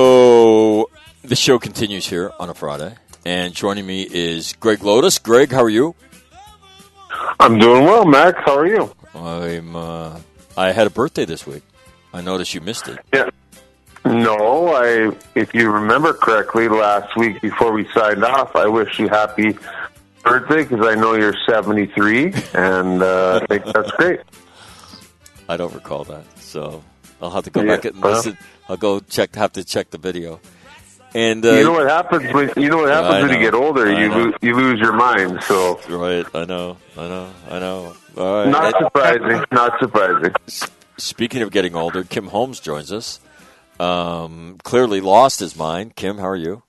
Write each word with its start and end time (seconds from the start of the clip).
show 1.41 1.57
continues 1.57 2.07
here 2.07 2.31
on 2.39 2.49
a 2.49 2.53
Friday, 2.53 2.93
and 3.25 3.55
joining 3.55 3.83
me 3.87 4.03
is 4.03 4.53
Greg 4.59 4.83
Lotus. 4.83 5.17
Greg, 5.17 5.51
how 5.51 5.63
are 5.63 5.69
you? 5.69 5.95
I'm 7.39 7.57
doing 7.57 7.83
well, 7.85 8.05
Max. 8.05 8.37
How 8.45 8.57
are 8.59 8.67
you? 8.67 8.93
I'm. 9.15 9.75
Uh, 9.75 10.19
I 10.55 10.71
had 10.71 10.85
a 10.85 10.91
birthday 10.91 11.25
this 11.25 11.47
week. 11.47 11.63
I 12.13 12.21
noticed 12.21 12.53
you 12.53 12.61
missed 12.61 12.87
it. 12.87 12.99
Yeah. 13.11 13.29
No, 14.05 14.67
I. 14.75 15.15
If 15.33 15.53
you 15.55 15.71
remember 15.71 16.13
correctly, 16.13 16.67
last 16.69 17.15
week 17.17 17.41
before 17.41 17.71
we 17.71 17.87
signed 17.91 18.23
off, 18.23 18.55
I 18.55 18.67
wish 18.67 18.99
you 18.99 19.07
happy 19.09 19.57
birthday 20.23 20.63
because 20.63 20.85
I 20.85 20.93
know 20.93 21.15
you're 21.15 21.35
73, 21.49 22.33
and 22.53 23.01
uh, 23.01 23.39
I 23.41 23.45
think 23.47 23.65
that's 23.73 23.89
great. 23.93 24.19
I 25.49 25.57
don't 25.57 25.73
recall 25.73 26.03
that, 26.03 26.23
so 26.39 26.83
I'll 27.19 27.31
have 27.31 27.45
to 27.45 27.49
go 27.49 27.61
Yeah, 27.63 27.77
back 27.77 27.85
and 27.85 27.99
listen. 27.99 28.37
I'll 28.69 28.77
go 28.77 28.99
check. 28.99 29.33
Have 29.35 29.53
to 29.53 29.63
check 29.63 29.89
the 29.89 29.97
video. 29.97 30.39
And 31.13 31.45
uh, 31.45 31.51
you 31.51 31.63
know 31.65 31.73
what 31.73 31.89
happens 31.89 32.33
when 32.33 32.51
you 32.55 32.69
know 32.69 32.77
what 32.77 32.89
happens 32.89 33.15
I 33.15 33.21
when 33.23 33.31
you 33.31 33.39
get 33.39 33.53
older. 33.53 33.87
I 33.87 34.01
You 34.01 34.09
know. 34.09 34.17
lose, 34.17 34.33
you 34.41 34.55
lose 34.55 34.79
your 34.79 34.93
mind. 34.93 35.41
So 35.43 35.79
right, 35.89 36.25
I 36.33 36.45
know, 36.45 36.77
I 36.97 37.07
know, 37.07 37.29
I 37.49 37.59
know. 37.59 37.95
All 38.17 38.35
right. 38.43 38.47
not 38.49 38.65
And 38.75 38.75
surprising. 38.85 39.45
Not 39.51 39.79
surprising. 39.79 40.33
speaking 40.97 41.41
of 41.41 41.51
getting 41.51 41.75
older, 41.75 42.03
Kim 42.05 42.27
Holmes 42.27 42.59
joins 42.61 42.91
us. 42.93 43.19
Um, 43.79 44.57
clearly 44.63 45.01
lost 45.01 45.39
his 45.39 45.55
mind. 45.55 45.95
Kim, 45.95 46.17
how 46.17 46.27
are 46.27 46.35
you? 46.35 46.63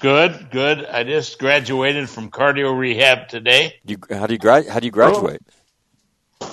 Good, 0.00 0.48
good. 0.50 0.84
I 0.86 1.04
just 1.04 1.38
graduated 1.38 2.08
from 2.08 2.30
cardio 2.30 2.76
rehab 2.76 3.28
today, 3.28 3.74
You 3.84 3.98
how 4.10 4.26
do 4.26 4.34
you 4.34 4.38
gra- 4.38 4.68
How 4.70 4.80
do 4.80 4.86
you 4.86 4.90
graduate? 4.90 5.42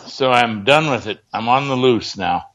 so 0.08 0.32
I'm 0.32 0.64
done 0.66 0.92
with 0.92 1.08
it. 1.08 1.20
I'm 1.34 1.48
on 1.50 1.68
the 1.68 1.76
loose 1.76 2.18
now. 2.18 2.46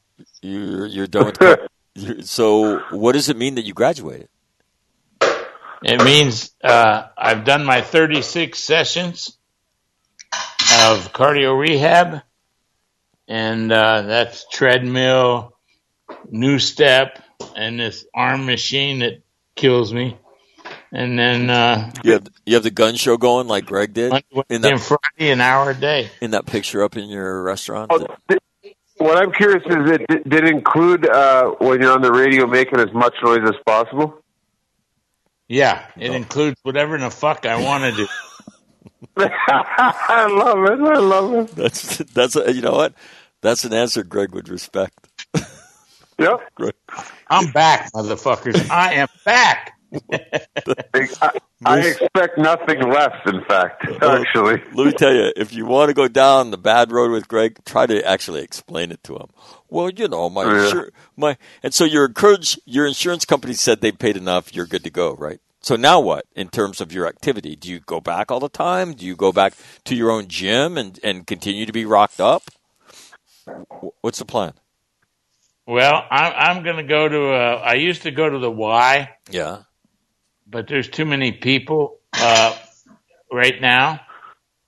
You're 0.41 0.85
you're 0.85 1.07
done 1.07 1.25
with. 1.25 1.39
car- 1.39 1.57
you're, 1.59 1.67
so 2.21 2.79
what 2.91 3.13
does 3.13 3.29
it 3.29 3.37
mean 3.37 3.55
that 3.55 3.65
you 3.65 3.73
graduated? 3.73 4.29
It 5.83 6.03
means 6.03 6.51
uh, 6.63 7.07
I've 7.17 7.45
done 7.45 7.63
my 7.63 7.81
36 7.81 8.57
sessions 8.57 9.37
of 10.31 11.13
cardio 11.13 11.57
rehab, 11.59 12.21
and 13.27 13.71
uh, 13.71 14.01
that's 14.03 14.45
treadmill, 14.51 15.55
new 16.29 16.57
step, 16.57 17.21
and 17.55 17.79
this 17.79 18.05
arm 18.15 18.45
machine 18.47 18.99
that 18.99 19.21
kills 19.55 19.93
me. 19.93 20.17
And 20.91 21.19
then 21.19 21.49
uh, 21.49 21.91
You 22.03 22.13
have 22.13 22.27
you 22.45 22.53
have 22.55 22.63
the 22.63 22.71
gun 22.71 22.95
show 22.95 23.17
going 23.17 23.47
like 23.47 23.65
Greg 23.65 23.93
did 23.93 24.11
Monday, 24.11 24.25
in 24.31 24.37
Wednesday, 24.37 24.55
and 24.55 24.79
that 24.79 24.79
Friday, 24.79 25.31
an 25.31 25.41
hour 25.41 25.69
a 25.71 25.75
day. 25.75 26.09
in 26.21 26.31
that 26.31 26.45
picture 26.45 26.83
up 26.83 26.95
in 26.97 27.09
your 27.09 27.43
restaurant. 27.43 27.91
Oh, 27.93 27.99
th- 28.27 28.39
what 28.97 29.17
I'm 29.17 29.31
curious 29.31 29.63
is, 29.65 29.91
it 29.91 30.29
did 30.29 30.43
it 30.43 30.49
include 30.49 31.07
uh, 31.07 31.51
when 31.59 31.81
you're 31.81 31.91
on 31.91 32.01
the 32.01 32.11
radio 32.11 32.47
making 32.47 32.79
as 32.79 32.93
much 32.93 33.15
noise 33.23 33.41
as 33.43 33.55
possible? 33.65 34.21
Yeah, 35.47 35.85
it 35.97 36.11
includes 36.11 36.57
whatever 36.63 36.95
in 36.95 37.01
the 37.01 37.11
fuck 37.11 37.45
I 37.45 37.61
want 37.61 37.83
to 37.83 37.91
do. 37.91 38.07
I 39.17 40.27
love 40.27 40.63
it. 40.65 40.79
I 40.81 40.99
love 40.99 41.33
it. 41.33 41.55
That's 41.55 41.97
that's 41.97 42.35
a, 42.35 42.53
you 42.53 42.61
know 42.61 42.73
what? 42.73 42.93
That's 43.41 43.63
an 43.63 43.73
answer 43.73 44.03
Greg 44.03 44.33
would 44.33 44.49
respect. 44.49 45.07
Yep. 46.17 46.41
Greg. 46.55 46.73
I'm 47.29 47.51
back, 47.51 47.91
motherfuckers. 47.93 48.69
I 48.69 48.93
am 48.95 49.07
back. 49.23 49.74
I, 51.21 51.29
I 51.65 51.79
expect 51.79 52.37
nothing 52.37 52.81
less, 52.89 53.15
in 53.25 53.43
fact, 53.45 53.85
actually. 54.01 54.61
Let 54.73 54.87
me 54.87 54.91
tell 54.93 55.13
you, 55.13 55.31
if 55.35 55.53
you 55.53 55.65
want 55.65 55.89
to 55.89 55.93
go 55.93 56.07
down 56.07 56.51
the 56.51 56.57
bad 56.57 56.91
road 56.91 57.11
with 57.11 57.27
Greg, 57.27 57.59
try 57.65 57.85
to 57.85 58.03
actually 58.07 58.41
explain 58.41 58.91
it 58.91 59.03
to 59.05 59.15
him. 59.15 59.27
Well, 59.69 59.89
you 59.89 60.07
know, 60.07 60.29
my 60.29 60.43
Yeah. 60.43 60.49
insur- 60.49 60.89
my 61.15 61.37
and 61.63 61.73
so 61.73 61.83
you're 61.85 62.05
encouraged. 62.05 62.59
Your 62.65 62.85
insurance 62.85 63.25
company 63.25 63.53
said 63.53 63.81
they 63.81 63.91
paid 63.91 64.17
enough. 64.17 64.53
You're 64.55 64.67
good 64.67 64.83
to 64.83 64.89
go, 64.91 65.15
right? 65.15 65.39
So 65.61 65.75
now 65.75 65.99
what 65.99 66.25
in 66.35 66.49
terms 66.49 66.79
of 66.81 66.91
your 66.91 67.07
activity? 67.07 67.55
Do 67.55 67.69
you 67.69 67.79
go 67.79 67.99
back 67.99 68.31
all 68.31 68.39
the 68.39 68.49
time? 68.49 68.93
Do 68.93 69.05
you 69.05 69.15
go 69.15 69.31
back 69.31 69.53
to 69.85 69.95
your 69.95 70.11
own 70.11 70.27
gym 70.27 70.77
and 70.77 70.99
and 71.03 71.25
continue 71.25 71.65
to 71.65 71.73
be 71.73 71.85
rocked 71.85 72.21
up? 72.21 72.43
What's 74.01 74.19
the 74.19 74.25
plan? 74.25 74.53
Well, 75.67 76.03
I'm, 76.11 76.57
I'm 76.57 76.63
going 76.63 76.77
to 76.77 76.83
go 76.83 77.09
to. 77.09 77.29
Uh, 77.33 77.61
I 77.65 77.73
used 77.73 78.03
to 78.03 78.11
go 78.11 78.29
to 78.29 78.37
the 78.37 78.51
Y, 78.51 79.09
Yeah. 79.31 79.63
But 80.47 80.67
there's 80.67 80.87
too 80.87 81.05
many 81.05 81.31
people 81.31 81.99
uh, 82.13 82.57
right 83.31 83.59
now, 83.59 84.01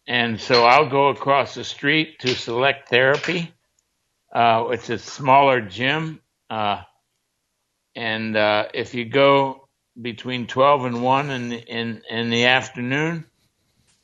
and 0.08 0.40
so 0.40 0.64
I'll 0.66 0.90
go 0.90 1.10
across 1.10 1.56
the 1.56 1.64
street 1.64 2.20
to 2.20 2.30
Select 2.30 2.90
Therapy. 2.90 3.54
Uh, 4.34 4.68
it's 4.72 4.90
a 4.90 4.98
smaller 4.98 5.62
gym, 5.62 6.22
uh, 6.50 6.82
and 7.96 8.36
uh, 8.36 8.66
if 8.74 8.94
you 8.94 9.06
go 9.06 9.68
between 10.00 10.48
twelve 10.48 10.86
and 10.86 11.02
one 11.02 11.30
in 11.30 11.54
in 11.54 12.02
in 12.10 12.30
the 12.30 12.46
afternoon, 12.46 13.26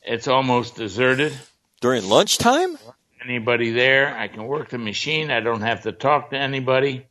it's 0.01 0.27
almost 0.27 0.75
deserted. 0.75 1.33
During 1.81 2.07
lunchtime? 2.07 2.77
anybody 3.23 3.71
there. 3.71 4.15
I 4.15 4.27
can 4.27 4.45
work 4.45 4.69
the 4.69 4.77
machine. 4.77 5.31
I 5.31 5.39
don't 5.39 5.61
have 5.61 5.83
to 5.83 5.91
talk 5.91 6.31
to 6.31 6.37
anybody. 6.37 7.05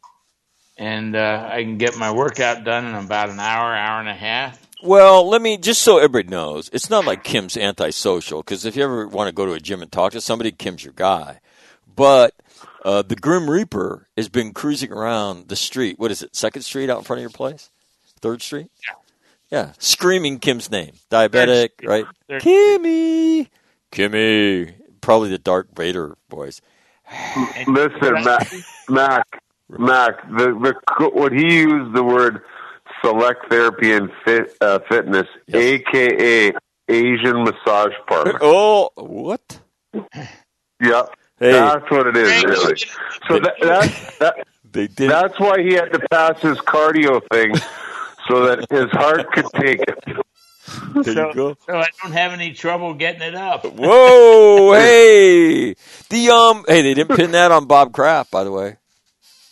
And 0.78 1.14
uh, 1.14 1.48
I 1.52 1.62
can 1.62 1.78
get 1.78 1.96
my 1.96 2.12
workout 2.12 2.64
done 2.64 2.86
in 2.86 2.94
about 2.94 3.28
an 3.28 3.38
hour, 3.38 3.74
hour 3.74 4.00
and 4.00 4.08
a 4.08 4.14
half. 4.14 4.60
Well, 4.82 5.28
let 5.28 5.40
me 5.40 5.58
just 5.58 5.82
so 5.82 5.98
everybody 5.98 6.28
knows, 6.28 6.68
it's 6.72 6.90
not 6.90 7.04
like 7.04 7.22
Kim's 7.22 7.56
antisocial. 7.56 8.42
Because 8.42 8.64
if 8.64 8.74
you 8.74 8.82
ever 8.82 9.06
want 9.06 9.28
to 9.28 9.34
go 9.34 9.46
to 9.46 9.52
a 9.52 9.60
gym 9.60 9.82
and 9.82 9.92
talk 9.92 10.12
to 10.12 10.20
somebody, 10.20 10.50
Kim's 10.50 10.82
your 10.82 10.94
guy. 10.94 11.40
But 11.94 12.34
uh, 12.84 13.02
the 13.02 13.14
Grim 13.14 13.48
Reaper 13.48 14.08
has 14.16 14.28
been 14.28 14.52
cruising 14.52 14.92
around 14.92 15.48
the 15.48 15.56
street. 15.56 15.98
What 15.98 16.10
is 16.10 16.22
it? 16.22 16.34
Second 16.34 16.62
Street 16.62 16.90
out 16.90 16.98
in 16.98 17.04
front 17.04 17.18
of 17.18 17.22
your 17.22 17.30
place? 17.30 17.70
Third 18.20 18.42
Street? 18.42 18.70
Yeah. 18.88 18.94
Yeah, 19.52 19.72
screaming 19.78 20.38
Kim's 20.38 20.70
name. 20.70 20.92
Diabetic, 21.10 21.72
Third 21.78 21.86
right? 21.86 22.06
Third 22.26 22.40
Kimmy, 22.40 23.48
Kimmy. 23.92 24.72
Probably 25.02 25.28
the 25.28 25.36
Darth 25.36 25.66
Vader 25.76 26.16
voice. 26.30 26.62
Listen, 27.66 28.24
Mac, 28.24 28.50
Mac, 28.88 29.41
Mac. 29.78 30.22
The, 30.30 30.46
the 30.62 30.74
co- 30.88 31.10
when 31.10 31.36
he 31.36 31.60
used 31.60 31.94
the 31.94 32.02
word 32.04 32.42
select 33.04 33.48
therapy 33.50 33.92
and 33.92 34.10
fit 34.24 34.56
uh, 34.60 34.78
fitness, 34.88 35.26
Yes. 35.46 35.80
aka 35.86 36.52
Asian 36.88 37.44
massage 37.44 37.92
parlor. 38.06 38.38
Oh, 38.42 38.90
what? 38.96 39.60
Yeah, 40.80 41.04
Hey. 41.38 41.52
that's 41.52 41.90
what 41.90 42.06
it 42.06 42.16
is, 42.16 42.44
really. 42.44 42.76
So 43.28 43.38
that, 43.40 43.54
that, 43.60 43.90
that 44.20 44.46
They 44.72 44.86
did. 44.88 45.10
that's 45.10 45.38
why 45.38 45.60
he 45.62 45.74
had 45.74 45.92
to 45.92 46.00
pass 46.10 46.40
his 46.40 46.56
cardio 46.58 47.20
thing, 47.30 47.54
so 48.28 48.46
that 48.46 48.66
his 48.70 48.90
heart 48.92 49.30
could 49.32 49.46
take 49.60 49.80
it. 49.80 49.98
there 51.04 51.14
so, 51.14 51.28
you 51.28 51.34
go. 51.34 51.56
so 51.66 51.76
I 51.76 51.86
don't 52.02 52.12
have 52.12 52.32
any 52.32 52.52
trouble 52.54 52.94
getting 52.94 53.20
it 53.22 53.34
up. 53.34 53.64
Whoa, 53.66 54.72
hey, 54.72 55.74
the 56.08 56.30
um, 56.30 56.64
hey, 56.66 56.80
they 56.82 56.94
didn't 56.94 57.14
pin 57.16 57.32
that 57.32 57.50
on 57.52 57.66
Bob 57.66 57.92
Kraft, 57.92 58.30
by 58.30 58.44
the 58.44 58.50
way. 58.52 58.76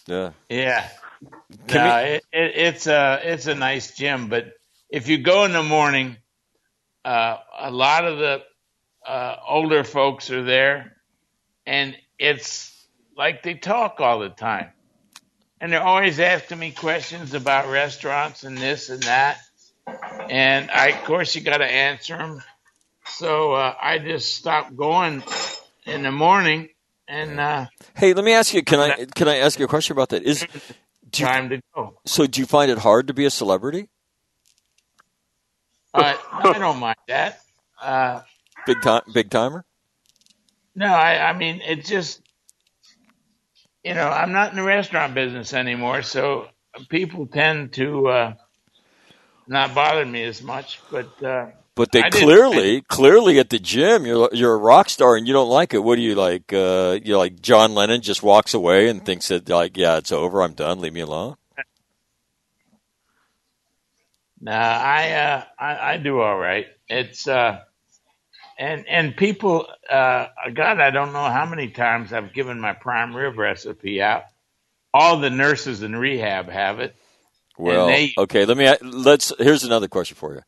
Yeah, 0.06 0.32
Yeah. 0.48 0.88
Can 1.68 1.82
no, 1.84 1.84
we- 1.84 2.10
it, 2.14 2.24
it, 2.32 2.52
it's 2.56 2.86
a 2.86 3.20
it's 3.22 3.46
a 3.46 3.54
nice 3.54 3.94
gym, 3.96 4.28
but 4.28 4.52
if 4.90 5.08
you 5.08 5.18
go 5.18 5.44
in 5.44 5.52
the 5.52 5.62
morning, 5.62 6.16
uh, 7.04 7.38
a 7.58 7.70
lot 7.70 8.04
of 8.04 8.18
the 8.18 8.42
uh, 9.06 9.36
older 9.48 9.84
folks 9.84 10.30
are 10.30 10.44
there, 10.44 10.96
and 11.66 11.96
it's 12.18 12.74
like 13.16 13.42
they 13.42 13.54
talk 13.54 14.00
all 14.00 14.20
the 14.20 14.30
time, 14.30 14.70
and 15.60 15.72
they're 15.72 15.82
always 15.82 16.20
asking 16.20 16.58
me 16.58 16.72
questions 16.72 17.34
about 17.34 17.68
restaurants 17.70 18.44
and 18.44 18.56
this 18.58 18.90
and 18.90 19.02
that, 19.04 19.38
and 20.30 20.70
I 20.70 20.88
of 20.88 21.04
course 21.04 21.34
you 21.34 21.42
got 21.42 21.58
to 21.58 21.66
answer 21.70 22.16
them. 22.16 22.42
So 23.06 23.52
uh, 23.52 23.74
I 23.80 23.98
just 23.98 24.36
stopped 24.36 24.76
going 24.76 25.22
in 25.86 26.02
the 26.02 26.12
morning, 26.12 26.68
and 27.10 27.40
uh, 27.40 27.66
Hey, 27.96 28.14
let 28.14 28.24
me 28.24 28.32
ask 28.32 28.54
you. 28.54 28.62
Can 28.62 28.78
I 28.78 29.04
can 29.04 29.28
I 29.28 29.38
ask 29.38 29.58
you 29.58 29.64
a 29.64 29.68
question 29.68 29.92
about 29.92 30.10
that? 30.10 30.22
Is 30.22 30.46
do 31.10 31.22
you, 31.22 31.26
time 31.26 31.48
to 31.50 31.60
go. 31.74 31.98
so? 32.06 32.26
Do 32.26 32.40
you 32.40 32.46
find 32.46 32.70
it 32.70 32.78
hard 32.78 33.08
to 33.08 33.14
be 33.14 33.24
a 33.24 33.30
celebrity? 33.30 33.88
Uh, 35.92 36.14
I 36.32 36.58
don't 36.58 36.78
mind 36.78 36.96
that. 37.08 37.40
Uh, 37.82 38.20
Big 38.66 38.80
time, 38.82 39.02
big 39.12 39.30
timer. 39.30 39.64
no, 40.76 40.86
I, 40.86 41.30
I 41.30 41.32
mean, 41.32 41.60
it's 41.64 41.88
just, 41.88 42.20
you 43.82 43.94
know, 43.94 44.08
I'm 44.08 44.32
not 44.32 44.50
in 44.50 44.56
the 44.56 44.62
restaurant 44.62 45.14
business 45.14 45.52
anymore, 45.54 46.02
so 46.02 46.46
people 46.90 47.26
tend 47.26 47.72
to 47.72 48.06
uh, 48.08 48.34
not 49.48 49.74
bother 49.74 50.04
me 50.06 50.22
as 50.24 50.42
much. 50.42 50.80
But 50.90 51.22
uh, 51.24 51.46
But 51.80 51.92
they 51.92 52.02
I 52.02 52.10
clearly, 52.10 52.82
clearly 52.82 53.38
at 53.38 53.48
the 53.48 53.58
gym, 53.58 54.04
you're 54.04 54.28
you're 54.34 54.52
a 54.52 54.58
rock 54.58 54.90
star 54.90 55.16
and 55.16 55.26
you 55.26 55.32
don't 55.32 55.48
like 55.48 55.72
it. 55.72 55.78
What 55.78 55.96
do 55.96 56.02
you 56.02 56.14
like? 56.14 56.52
Uh, 56.52 56.98
you 57.02 57.16
like 57.16 57.40
John 57.40 57.72
Lennon 57.72 58.02
just 58.02 58.22
walks 58.22 58.52
away 58.52 58.90
and 58.90 59.02
thinks 59.02 59.28
that 59.28 59.48
like, 59.48 59.78
yeah, 59.78 59.96
it's 59.96 60.12
over. 60.12 60.42
I'm 60.42 60.52
done. 60.52 60.80
Leave 60.82 60.92
me 60.92 61.00
alone. 61.00 61.36
Nah, 64.42 64.52
I, 64.52 65.10
uh, 65.12 65.44
I 65.58 65.92
I 65.92 65.96
do 65.96 66.20
all 66.20 66.36
right. 66.36 66.66
It's 66.86 67.26
uh, 67.26 67.60
and 68.58 68.86
and 68.86 69.16
people, 69.16 69.66
uh, 69.88 70.26
God, 70.52 70.80
I 70.80 70.90
don't 70.90 71.14
know 71.14 71.30
how 71.30 71.46
many 71.46 71.70
times 71.70 72.12
I've 72.12 72.34
given 72.34 72.60
my 72.60 72.74
prime 72.74 73.16
rib 73.16 73.38
recipe 73.38 74.02
out. 74.02 74.24
All 74.92 75.18
the 75.18 75.30
nurses 75.30 75.82
in 75.82 75.96
rehab 75.96 76.50
have 76.50 76.80
it. 76.80 76.94
Well, 77.56 77.86
they- 77.86 78.12
okay. 78.18 78.44
Let 78.44 78.58
me 78.58 78.70
let's. 78.82 79.32
Here's 79.38 79.64
another 79.64 79.88
question 79.88 80.16
for 80.16 80.34
you. 80.34 80.42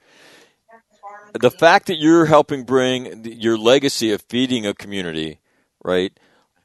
The 1.39 1.51
fact 1.51 1.87
that 1.87 1.97
you're 1.97 2.27
helping 2.27 2.65
bring 2.65 3.25
your 3.25 3.57
legacy 3.57 4.13
of 4.13 4.23
feeding 4.29 4.67
a 4.67 4.75
community, 4.75 5.41
right, 5.85 6.13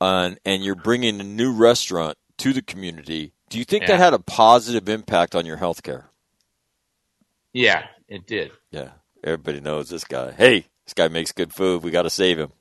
and 0.01 0.39
and 0.45 0.63
you're 0.63 0.75
bringing 0.75 1.19
a 1.21 1.23
new 1.23 1.53
restaurant 1.53 2.17
to 2.39 2.53
the 2.53 2.61
community. 2.61 3.33
Do 3.49 3.57
you 3.59 3.65
think 3.65 3.87
that 3.87 3.97
had 3.97 4.13
a 4.13 4.19
positive 4.19 4.89
impact 4.89 5.35
on 5.35 5.45
your 5.45 5.57
health 5.57 5.83
care? 5.83 6.09
Yeah, 7.53 7.85
it 8.07 8.27
did. 8.27 8.51
Yeah, 8.71 8.89
everybody 9.23 9.61
knows 9.61 9.89
this 9.89 10.03
guy. 10.03 10.31
Hey, 10.31 10.65
this 10.85 10.93
guy 10.93 11.07
makes 11.07 11.31
good 11.31 11.53
food. 11.53 11.83
We 11.83 11.91
got 11.91 12.03
to 12.03 12.09
save 12.09 12.37
him. 12.37 12.51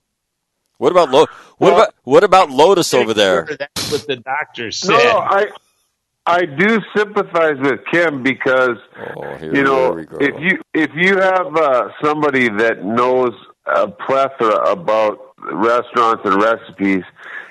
What 0.79 0.93
about 0.93 1.11
Lo- 1.11 1.26
What 1.59 1.73
Well- 1.73 1.75
about 1.75 1.94
what 2.05 2.25
about 2.25 2.50
Lotus 2.50 2.94
over 2.94 3.14
there? 3.14 3.49
That's 3.59 3.91
what 3.93 4.06
the 4.06 4.17
doctor 4.17 4.70
said. 4.70 4.91
No, 4.91 5.19
I 5.19 5.47
I 6.26 6.44
do 6.44 6.81
sympathize 6.96 7.58
with 7.61 7.81
Kim 7.93 8.23
because 8.23 8.78
Oh, 9.17 9.38
you 9.40 9.62
know 9.62 9.94
here 9.94 9.94
we 9.94 10.05
go. 10.05 10.17
if 10.20 10.34
you 10.40 10.58
if 10.75 10.90
you 10.94 11.19
have 11.19 11.56
uh, 11.56 11.88
somebody 12.02 12.49
that 12.49 12.84
knows 12.84 13.32
a 13.67 13.88
plethora 13.88 14.70
about 14.70 15.19
restaurants 15.52 16.23
and 16.25 16.43
recipes. 16.43 17.05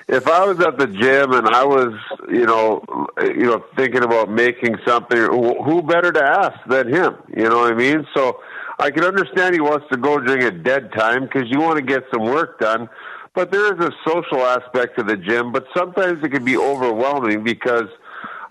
If 0.08 0.28
I 0.28 0.44
was 0.46 0.60
at 0.60 0.78
the 0.78 0.86
gym 0.86 1.32
and 1.32 1.48
I 1.48 1.64
was, 1.64 1.92
you 2.28 2.46
know, 2.46 2.84
you 3.20 3.42
know, 3.46 3.64
thinking 3.76 4.04
about 4.04 4.30
making 4.30 4.76
something, 4.86 5.18
who 5.18 5.60
who 5.64 5.82
better 5.82 6.12
to 6.12 6.22
ask 6.22 6.56
than 6.68 6.88
him? 6.92 7.16
You 7.36 7.48
know 7.48 7.58
what 7.62 7.72
I 7.72 7.76
mean? 7.76 8.06
So 8.14 8.40
I 8.78 8.90
can 8.92 9.02
understand 9.04 9.54
he 9.54 9.60
wants 9.60 9.86
to 9.90 9.96
go 9.96 10.20
during 10.20 10.44
a 10.44 10.52
dead 10.52 10.92
time 10.92 11.24
because 11.24 11.50
you 11.50 11.60
want 11.60 11.76
to 11.78 11.82
get 11.82 12.04
some 12.12 12.22
work 12.24 12.60
done. 12.60 12.88
But 13.34 13.50
there 13.50 13.74
is 13.74 13.84
a 13.84 13.90
social 14.06 14.42
aspect 14.46 14.96
to 14.98 15.02
the 15.02 15.16
gym, 15.16 15.52
but 15.52 15.66
sometimes 15.76 16.22
it 16.22 16.30
can 16.30 16.44
be 16.44 16.56
overwhelming 16.56 17.42
because 17.42 17.88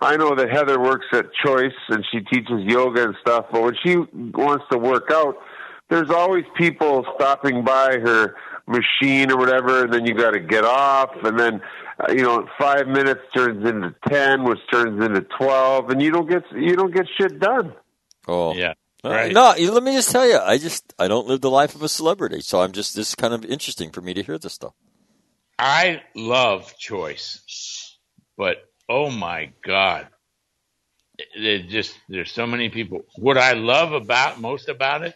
I 0.01 0.17
know 0.17 0.35
that 0.35 0.49
Heather 0.49 0.79
works 0.79 1.05
at 1.13 1.25
Choice 1.45 1.73
and 1.89 2.05
she 2.11 2.21
teaches 2.21 2.61
yoga 2.63 3.05
and 3.05 3.15
stuff, 3.21 3.45
but 3.51 3.61
when 3.61 3.75
she 3.83 3.95
wants 3.95 4.65
to 4.71 4.77
work 4.77 5.09
out, 5.11 5.37
there's 5.89 6.09
always 6.09 6.45
people 6.57 7.05
stopping 7.15 7.63
by 7.63 7.97
her 8.03 8.35
machine 8.67 9.31
or 9.31 9.37
whatever, 9.37 9.83
and 9.83 9.93
then 9.93 10.05
you 10.05 10.13
got 10.13 10.31
to 10.31 10.39
get 10.39 10.65
off, 10.65 11.11
and 11.23 11.39
then 11.39 11.61
uh, 11.99 12.11
you 12.11 12.23
know 12.23 12.47
five 12.57 12.87
minutes 12.87 13.21
turns 13.35 13.67
into 13.67 13.93
ten, 14.07 14.43
which 14.43 14.59
turns 14.71 15.03
into 15.03 15.21
twelve, 15.21 15.89
and 15.89 16.01
you 16.01 16.11
don't 16.11 16.29
get 16.29 16.43
you 16.53 16.75
don't 16.75 16.93
get 16.93 17.05
shit 17.17 17.39
done. 17.39 17.73
oh, 18.27 18.55
Yeah, 18.55 18.73
right. 19.03 19.31
No, 19.31 19.53
let 19.71 19.83
me 19.83 19.93
just 19.93 20.11
tell 20.11 20.27
you, 20.27 20.37
I 20.37 20.57
just 20.57 20.93
I 20.97 21.07
don't 21.07 21.27
live 21.27 21.41
the 21.41 21.51
life 21.51 21.75
of 21.75 21.83
a 21.83 21.89
celebrity, 21.89 22.41
so 22.41 22.61
I'm 22.61 22.71
just 22.71 22.95
this 22.95 23.09
is 23.09 23.15
kind 23.15 23.33
of 23.33 23.45
interesting 23.45 23.91
for 23.91 24.01
me 24.01 24.13
to 24.15 24.23
hear 24.23 24.37
this 24.37 24.53
stuff. 24.53 24.73
I 25.57 26.01
love 26.15 26.75
choice, 26.77 27.97
but 28.37 28.57
oh 28.89 29.09
my 29.09 29.51
god, 29.63 30.07
it 31.17 31.69
just 31.69 31.97
there's 32.09 32.31
so 32.31 32.45
many 32.45 32.69
people. 32.69 33.05
What 33.17 33.37
I 33.37 33.53
love 33.53 33.93
about 33.93 34.39
most 34.39 34.69
about 34.69 35.03
it 35.03 35.15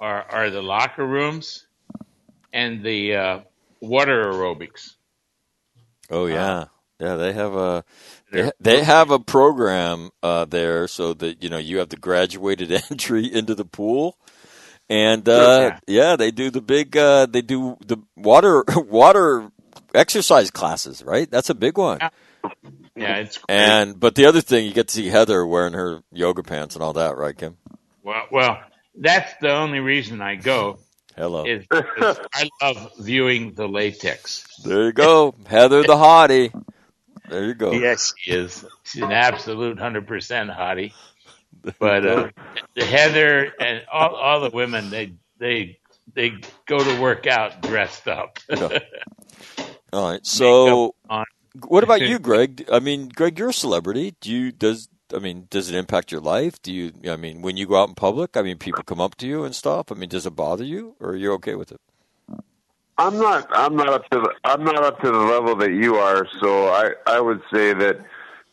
are 0.00 0.22
are 0.22 0.50
the 0.50 0.62
locker 0.62 1.06
rooms 1.06 1.66
and 2.52 2.82
the 2.84 3.16
uh, 3.16 3.40
water 3.80 4.24
aerobics. 4.24 4.94
Oh 6.10 6.26
yeah, 6.26 6.66
yeah. 7.00 7.16
They 7.16 7.32
have 7.32 7.54
a 7.54 7.84
they, 8.30 8.50
they 8.60 8.84
have 8.84 9.10
a 9.10 9.18
program 9.18 10.10
uh, 10.22 10.44
there, 10.44 10.88
so 10.88 11.14
that 11.14 11.42
you 11.42 11.48
know 11.48 11.58
you 11.58 11.78
have 11.78 11.88
the 11.88 11.96
graduated 11.96 12.72
entry 12.90 13.32
into 13.32 13.54
the 13.54 13.64
pool, 13.64 14.16
and 14.88 15.28
uh, 15.28 15.78
yeah, 15.86 16.16
they 16.16 16.30
do 16.30 16.50
the 16.50 16.60
big 16.60 16.96
uh, 16.96 17.26
they 17.26 17.42
do 17.42 17.76
the 17.86 17.98
water 18.16 18.64
water 18.76 19.50
exercise 19.94 20.50
classes. 20.50 21.02
Right, 21.02 21.30
that's 21.30 21.50
a 21.50 21.54
big 21.54 21.78
one. 21.78 21.98
Yeah, 22.00 22.10
it's 22.96 23.38
great. 23.38 23.44
And 23.48 23.98
but 23.98 24.14
the 24.14 24.26
other 24.26 24.40
thing, 24.40 24.66
you 24.66 24.72
get 24.72 24.88
to 24.88 24.94
see 24.94 25.08
Heather 25.08 25.46
wearing 25.46 25.72
her 25.74 26.02
yoga 26.12 26.42
pants 26.42 26.74
and 26.74 26.82
all 26.82 26.94
that, 26.94 27.16
right, 27.16 27.36
Kim? 27.36 27.56
well, 28.02 28.26
well, 28.30 28.60
that's 28.94 29.32
the 29.40 29.50
only 29.52 29.80
reason 29.80 30.20
I 30.20 30.36
go 30.36 30.78
Hello. 31.16 31.44
is 31.44 31.66
because 31.68 32.18
I 32.34 32.48
love 32.62 32.92
viewing 32.98 33.54
the 33.54 33.66
latex. 33.68 34.46
There 34.64 34.86
you 34.86 34.92
go, 34.92 35.34
Heather 35.46 35.82
the 35.82 35.94
hottie. 35.94 36.52
There 37.28 37.44
you 37.44 37.54
go. 37.54 37.72
Yes, 37.72 38.12
she 38.16 38.32
is. 38.32 38.64
She's 38.84 39.02
an 39.02 39.12
absolute 39.12 39.78
hundred 39.78 40.06
percent 40.06 40.50
hottie. 40.50 40.92
But 41.78 42.04
uh, 42.04 42.28
the 42.74 42.84
Heather 42.84 43.52
and 43.60 43.84
all, 43.92 44.16
all 44.16 44.40
the 44.40 44.50
women, 44.50 44.90
they 44.90 45.12
they 45.38 45.78
they 46.12 46.32
go 46.66 46.78
to 46.78 47.00
work 47.00 47.26
out 47.28 47.62
dressed 47.62 48.08
up. 48.08 48.38
All 49.92 50.10
right. 50.10 50.26
So, 50.26 50.94
on. 51.08 51.24
What 51.66 51.84
about 51.84 52.00
you, 52.00 52.18
Greg? 52.18 52.66
I 52.70 52.78
mean, 52.80 53.08
Greg, 53.08 53.38
you're 53.38 53.50
a 53.50 53.54
celebrity. 53.54 54.14
Do 54.20 54.30
you 54.30 54.52
does 54.52 54.88
I 55.14 55.18
mean, 55.18 55.46
does 55.50 55.68
it 55.70 55.76
impact 55.76 56.10
your 56.10 56.20
life? 56.20 56.60
Do 56.62 56.72
you 56.72 56.92
I 57.08 57.16
mean, 57.16 57.42
when 57.42 57.56
you 57.56 57.66
go 57.66 57.76
out 57.76 57.88
in 57.88 57.94
public, 57.94 58.36
I 58.36 58.42
mean, 58.42 58.58
people 58.58 58.82
come 58.82 59.00
up 59.00 59.16
to 59.16 59.26
you 59.26 59.44
and 59.44 59.54
stuff. 59.54 59.92
I 59.92 59.94
mean, 59.94 60.08
does 60.08 60.26
it 60.26 60.36
bother 60.36 60.64
you, 60.64 60.96
or 61.00 61.10
are 61.10 61.16
you 61.16 61.32
okay 61.34 61.54
with 61.54 61.72
it? 61.72 61.80
I'm 62.98 63.18
not. 63.18 63.48
I'm 63.52 63.76
not 63.76 63.88
up 63.88 64.08
to. 64.10 64.20
The, 64.20 64.34
I'm 64.44 64.64
not 64.64 64.82
up 64.84 65.00
to 65.00 65.10
the 65.10 65.18
level 65.18 65.56
that 65.56 65.72
you 65.72 65.96
are. 65.96 66.26
So 66.40 66.68
I. 66.68 66.92
I 67.06 67.20
would 67.20 67.42
say 67.52 67.72
that. 67.74 68.00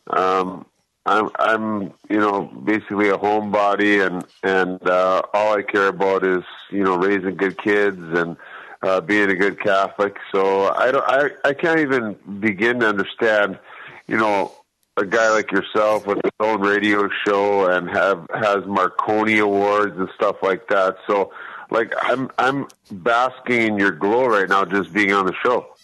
Um, 0.09 0.65
I'm. 1.05 1.29
I'm. 1.39 1.93
You 2.09 2.19
know, 2.19 2.43
basically 2.63 3.09
a 3.09 3.17
homebody, 3.17 4.05
and 4.05 4.25
and 4.43 4.81
uh, 4.87 5.21
all 5.33 5.57
I 5.57 5.61
care 5.61 5.87
about 5.87 6.25
is 6.25 6.43
you 6.71 6.83
know 6.83 6.97
raising 6.97 7.35
good 7.35 7.57
kids 7.57 7.99
and 7.99 8.37
uh, 8.81 9.01
being 9.01 9.29
a 9.29 9.35
good 9.35 9.59
Catholic. 9.61 10.15
So 10.31 10.69
I 10.73 10.91
don't. 10.91 11.03
I. 11.07 11.29
I 11.43 11.53
can't 11.53 11.79
even 11.79 12.15
begin 12.39 12.79
to 12.81 12.87
understand. 12.87 13.59
You 14.07 14.17
know, 14.17 14.51
a 14.97 15.05
guy 15.05 15.29
like 15.31 15.51
yourself 15.51 16.05
with 16.07 16.19
his 16.23 16.31
own 16.39 16.61
radio 16.61 17.09
show 17.25 17.67
and 17.69 17.89
have 17.89 18.25
has 18.33 18.65
Marconi 18.65 19.39
awards 19.39 19.97
and 19.97 20.09
stuff 20.15 20.37
like 20.41 20.67
that. 20.69 20.95
So 21.07 21.31
like 21.71 21.93
I'm 22.01 22.29
I'm 22.37 22.67
basking 22.91 23.61
in 23.61 23.77
your 23.77 23.91
glow 23.91 24.25
right 24.27 24.49
now 24.49 24.65
just 24.65 24.93
being 24.93 25.11
on 25.13 25.25
the 25.25 25.33
show. 25.43 25.67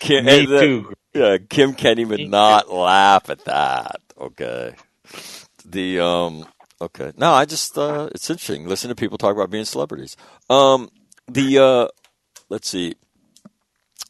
Kim, 0.00 0.24
Me 0.24 0.46
the- 0.46 0.60
too. 0.60 0.92
Yeah, 1.12 1.38
Kim 1.38 1.74
can't 1.74 1.98
even 1.98 2.30
not 2.30 2.72
laugh 2.72 3.30
at 3.30 3.44
that. 3.46 3.96
Okay. 4.18 4.74
The 5.64 6.00
um 6.00 6.46
okay. 6.80 7.12
No, 7.16 7.32
I 7.32 7.44
just 7.44 7.76
uh 7.76 8.08
it's 8.14 8.28
interesting. 8.30 8.66
Listen 8.66 8.88
to 8.88 8.94
people 8.94 9.18
talk 9.18 9.34
about 9.34 9.50
being 9.50 9.64
celebrities. 9.64 10.16
Um 10.48 10.90
the 11.28 11.58
uh 11.58 11.88
let's 12.48 12.68
see. 12.68 12.94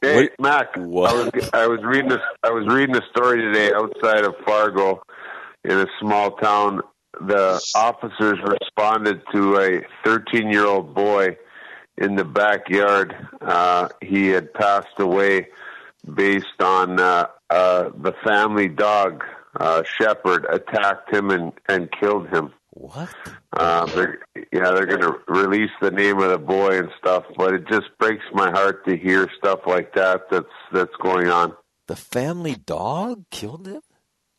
Hey 0.01 0.23
What- 0.23 0.41
Mac, 0.41 0.77
what? 0.77 1.11
I 1.11 1.15
was 1.15 1.51
I 1.53 1.67
was 1.67 1.81
reading 1.83 2.09
this 2.09 2.21
I 2.43 2.51
was 2.51 2.67
reading 2.67 2.97
a 2.97 3.03
story 3.11 3.41
today 3.41 3.73
outside 3.75 4.25
of 4.25 4.35
Fargo 4.47 5.03
in 5.65 5.79
a 5.79 5.87
small 6.01 6.33
town. 6.33 6.81
The 7.21 7.61
officers 7.75 8.39
responded 8.43 9.21
to 9.35 9.57
a 9.59 9.83
13 10.05 10.51
year 10.51 10.65
old 10.65 10.95
boy 10.95 11.37
in 11.99 12.15
the 12.17 12.25
backyard. 12.25 13.15
Uh, 13.41 13.89
he 14.01 14.29
had 14.29 14.55
passed 14.55 14.99
away 14.99 15.49
based 16.15 16.63
on 16.63 16.99
uh, 16.99 17.27
uh, 17.51 17.91
the 18.01 18.15
family 18.25 18.69
dog 18.69 19.23
uh, 19.59 19.83
Shepherd 19.83 20.47
attacked 20.51 21.13
him 21.13 21.31
and, 21.31 21.53
and 21.69 21.91
killed 22.01 22.29
him. 22.29 22.53
What? 22.81 23.11
Uh, 23.53 23.85
they're, 23.87 24.21
yeah, 24.53 24.71
they're 24.71 24.87
going 24.87 25.03
to 25.03 25.19
release 25.29 25.71
the 25.83 25.91
name 25.91 26.19
of 26.19 26.31
the 26.31 26.39
boy 26.39 26.79
and 26.79 26.89
stuff, 26.99 27.25
but 27.37 27.53
it 27.53 27.69
just 27.69 27.89
breaks 27.99 28.25
my 28.33 28.51
heart 28.51 28.87
to 28.89 28.97
hear 28.97 29.29
stuff 29.37 29.61
like 29.67 29.95
that. 29.95 30.23
That's 30.31 30.47
that's 30.73 30.95
going 31.03 31.29
on. 31.29 31.55
The 31.89 31.97
family 31.97 32.55
dog 32.55 33.25
killed 33.31 33.67
him? 33.67 33.83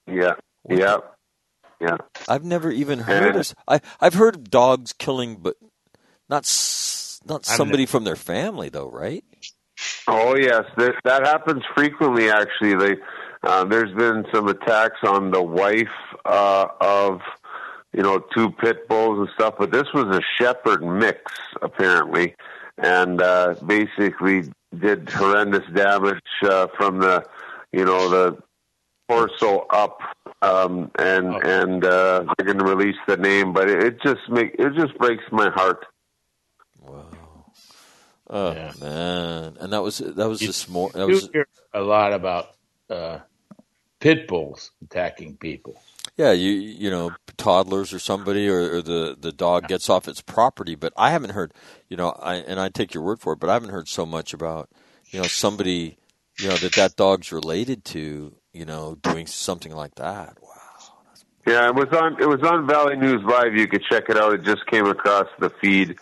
Yeah, 0.07 0.33
What 0.63 0.79
yeah, 0.79 0.97
yeah. 1.79 1.97
I've 2.27 2.43
never 2.43 2.71
even 2.71 2.99
heard 2.99 3.35
Yeah. 3.35 3.41
of 3.41 3.53
I 3.67 3.79
I've 3.99 4.15
heard 4.15 4.35
of 4.35 4.49
dogs 4.49 4.91
killing 4.93 5.35
but 5.35 5.55
not 6.27 6.41
not 7.27 7.45
somebody 7.45 7.85
from 7.85 8.05
their 8.05 8.15
family 8.15 8.69
though, 8.69 8.89
right? 8.89 9.23
Oh 10.07 10.35
yes, 10.35 10.63
that, 10.77 10.95
that 11.03 11.27
happens 11.27 11.61
frequently. 11.75 12.31
Actually, 12.31 12.75
they, 12.75 12.95
uh, 13.43 13.65
there's 13.65 13.93
been 13.95 14.25
some 14.33 14.47
attacks 14.47 14.97
on 15.03 15.29
the 15.29 15.43
wife 15.43 15.87
uh, 16.25 16.67
of 16.79 17.21
you 17.93 18.01
know 18.03 18.19
two 18.33 18.51
pit 18.51 18.87
bulls 18.87 19.19
and 19.19 19.29
stuff, 19.35 19.55
but 19.59 19.71
this 19.71 19.87
was 19.93 20.15
a 20.15 20.21
shepherd 20.37 20.83
mix 20.83 21.19
apparently, 21.61 22.35
and 22.77 23.21
uh, 23.21 23.55
basically 23.65 24.51
did 24.79 25.09
horrendous 25.09 25.67
damage 25.73 26.21
uh, 26.43 26.67
from 26.77 26.99
the 26.99 27.25
you 27.71 27.83
know 27.85 28.09
the 28.09 28.37
torso 29.09 29.65
up 29.69 29.99
um, 30.41 30.89
and 30.97 31.35
Oh. 31.35 31.39
and 31.43 31.83
uh, 31.85 32.23
they're 32.37 32.53
going 32.53 32.59
release 32.65 32.95
the 33.07 33.17
name. 33.17 33.51
But 33.53 33.69
it, 33.69 33.83
it 33.83 34.01
just 34.01 34.21
make 34.29 34.55
it 34.57 34.73
just 34.75 34.97
breaks 34.97 35.23
my 35.31 35.49
heart. 35.49 35.85
Wow. 36.79 37.05
Oh 38.29 38.51
Yeah. 38.53 38.71
man, 38.79 39.57
and 39.59 39.73
that 39.73 39.81
was 39.83 39.97
that 39.97 40.29
was 40.29 40.41
You- 40.41 40.47
this 40.47 40.69
morning. 40.69 40.99
That 41.01 41.07
You 41.09 41.15
was 41.15 41.29
hear 41.33 41.47
a 41.73 41.81
lot 41.81 42.13
about 42.13 42.51
uh, 42.89 43.19
pit 43.99 44.27
bulls 44.27 44.71
attacking 44.83 45.35
people. 45.37 45.75
Yeah. 46.17 46.31
You 46.31 46.51
you 46.51 46.89
know 46.89 47.11
toddlers 47.37 47.93
or 47.93 47.99
somebody 47.99 48.47
or, 48.47 48.77
or 48.77 48.81
the 48.81 49.17
the 49.19 49.31
dog 49.31 49.67
gets 49.67 49.89
off 49.89 50.07
its 50.07 50.21
property, 50.21 50.75
but 50.75 50.93
I 50.95 51.11
haven't 51.11 51.31
heard. 51.31 51.53
You 51.89 51.97
know, 51.97 52.09
I 52.09 52.35
and 52.35 52.59
I 52.59 52.69
take 52.69 52.93
your 52.93 53.03
word 53.03 53.19
for 53.19 53.33
it, 53.33 53.39
but 53.39 53.49
I 53.49 53.53
haven't 53.53 53.69
heard 53.69 53.87
so 53.87 54.05
much 54.05 54.33
about 54.33 54.69
you 55.09 55.19
know 55.19 55.27
somebody 55.27 55.97
you 56.39 56.49
know 56.49 56.57
that 56.57 56.73
that 56.73 56.95
dog's 56.95 57.31
related 57.31 57.85
to 57.85 58.35
you 58.53 58.65
know 58.65 58.95
doing 59.01 59.27
something 59.27 59.73
like 59.73 59.95
that. 59.95 60.37
Wow. 60.41 60.49
Yeah, 61.47 61.67
it 61.67 61.75
was 61.75 61.87
on 61.91 62.21
it 62.21 62.27
was 62.27 62.41
on 62.43 62.67
Valley 62.67 62.95
News 62.95 63.23
Live. 63.23 63.55
You 63.55 63.67
could 63.67 63.83
check 63.89 64.09
it 64.09 64.17
out. 64.17 64.33
It 64.33 64.43
just 64.43 64.65
came 64.67 64.85
across 64.85 65.27
the 65.39 65.49
feed 65.49 65.97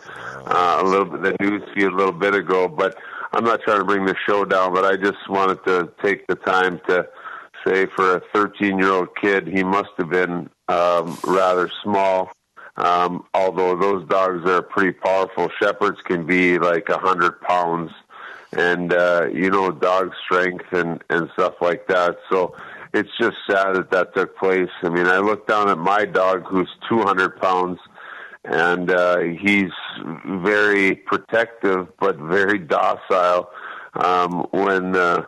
uh, 0.46 0.80
a 0.82 0.86
little 0.86 1.06
bit, 1.06 1.22
the 1.22 1.36
news 1.40 1.64
feed 1.74 1.86
a 1.86 1.96
little 1.96 2.12
bit 2.12 2.36
ago. 2.36 2.68
But 2.68 2.98
I'm 3.32 3.46
not 3.46 3.62
trying 3.62 3.80
to 3.80 3.86
bring 3.86 4.06
the 4.06 4.16
show 4.28 4.44
down, 4.44 4.74
but 4.74 4.84
I 4.84 4.98
just 4.98 5.30
wanted 5.30 5.64
to 5.66 5.92
take 6.04 6.28
the 6.28 6.36
time 6.36 6.82
to 6.90 7.08
say 7.66 7.86
for 7.96 8.18
a 8.18 8.22
13 8.34 8.78
year 8.78 8.92
old 8.92 9.16
kid, 9.16 9.48
he 9.48 9.64
must 9.64 9.90
have 9.98 10.10
been 10.10 10.50
um, 10.68 11.18
rather 11.26 11.70
small. 11.84 12.32
Um, 12.78 13.26
although 13.34 13.76
those 13.76 14.08
dogs 14.08 14.50
are 14.50 14.62
pretty 14.62 14.94
powerful, 14.94 15.50
shepherds 15.62 15.98
can 16.06 16.26
be 16.26 16.58
like 16.58 16.88
a 16.88 16.98
hundred 16.98 17.42
pounds, 17.42 17.92
and 18.54 18.94
uh, 18.94 19.28
you 19.34 19.50
know 19.50 19.70
dog 19.72 20.14
strength 20.24 20.72
and 20.72 21.04
and 21.10 21.30
stuff 21.34 21.56
like 21.60 21.88
that. 21.88 22.18
So 22.32 22.56
it's 22.94 23.10
just 23.20 23.36
sad 23.50 23.76
that 23.76 23.92
that 23.92 24.16
took 24.16 24.38
place. 24.38 24.70
I 24.82 24.90
mean, 24.90 25.08
I 25.08 25.20
look 25.20 25.48
down 25.48 25.70
at 25.70 25.78
my 25.78 26.06
dog 26.06 26.46
who's 26.48 26.70
200 26.88 27.40
pounds, 27.40 27.80
and 28.46 28.90
uh, 28.90 29.20
he's 29.20 29.72
very 30.26 30.96
protective 30.96 31.88
but 32.00 32.18
very 32.18 32.60
docile. 32.60 33.50
Um, 33.94 34.48
when 34.52 34.96
uh, 34.96 35.26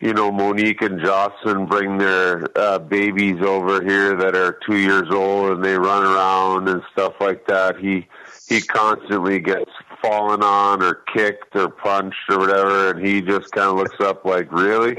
you 0.00 0.12
know 0.12 0.30
Monique 0.30 0.82
and 0.82 1.00
Jocelyn 1.00 1.66
bring 1.66 1.98
their 1.98 2.46
uh, 2.58 2.78
babies 2.78 3.40
over 3.42 3.82
here 3.82 4.16
that 4.16 4.34
are 4.36 4.58
two 4.66 4.76
years 4.78 5.08
old, 5.10 5.52
and 5.52 5.64
they 5.64 5.76
run 5.78 6.04
around 6.04 6.68
and 6.68 6.82
stuff 6.92 7.14
like 7.20 7.46
that, 7.46 7.78
he 7.78 8.06
he 8.48 8.60
constantly 8.60 9.40
gets 9.40 9.70
fallen 10.02 10.42
on 10.42 10.82
or 10.82 11.02
kicked 11.14 11.56
or 11.56 11.68
punched 11.70 12.18
or 12.28 12.38
whatever, 12.38 12.90
and 12.90 13.06
he 13.06 13.22
just 13.22 13.50
kind 13.52 13.70
of 13.70 13.76
looks 13.76 13.98
up 14.00 14.24
like, 14.24 14.50
really 14.52 14.98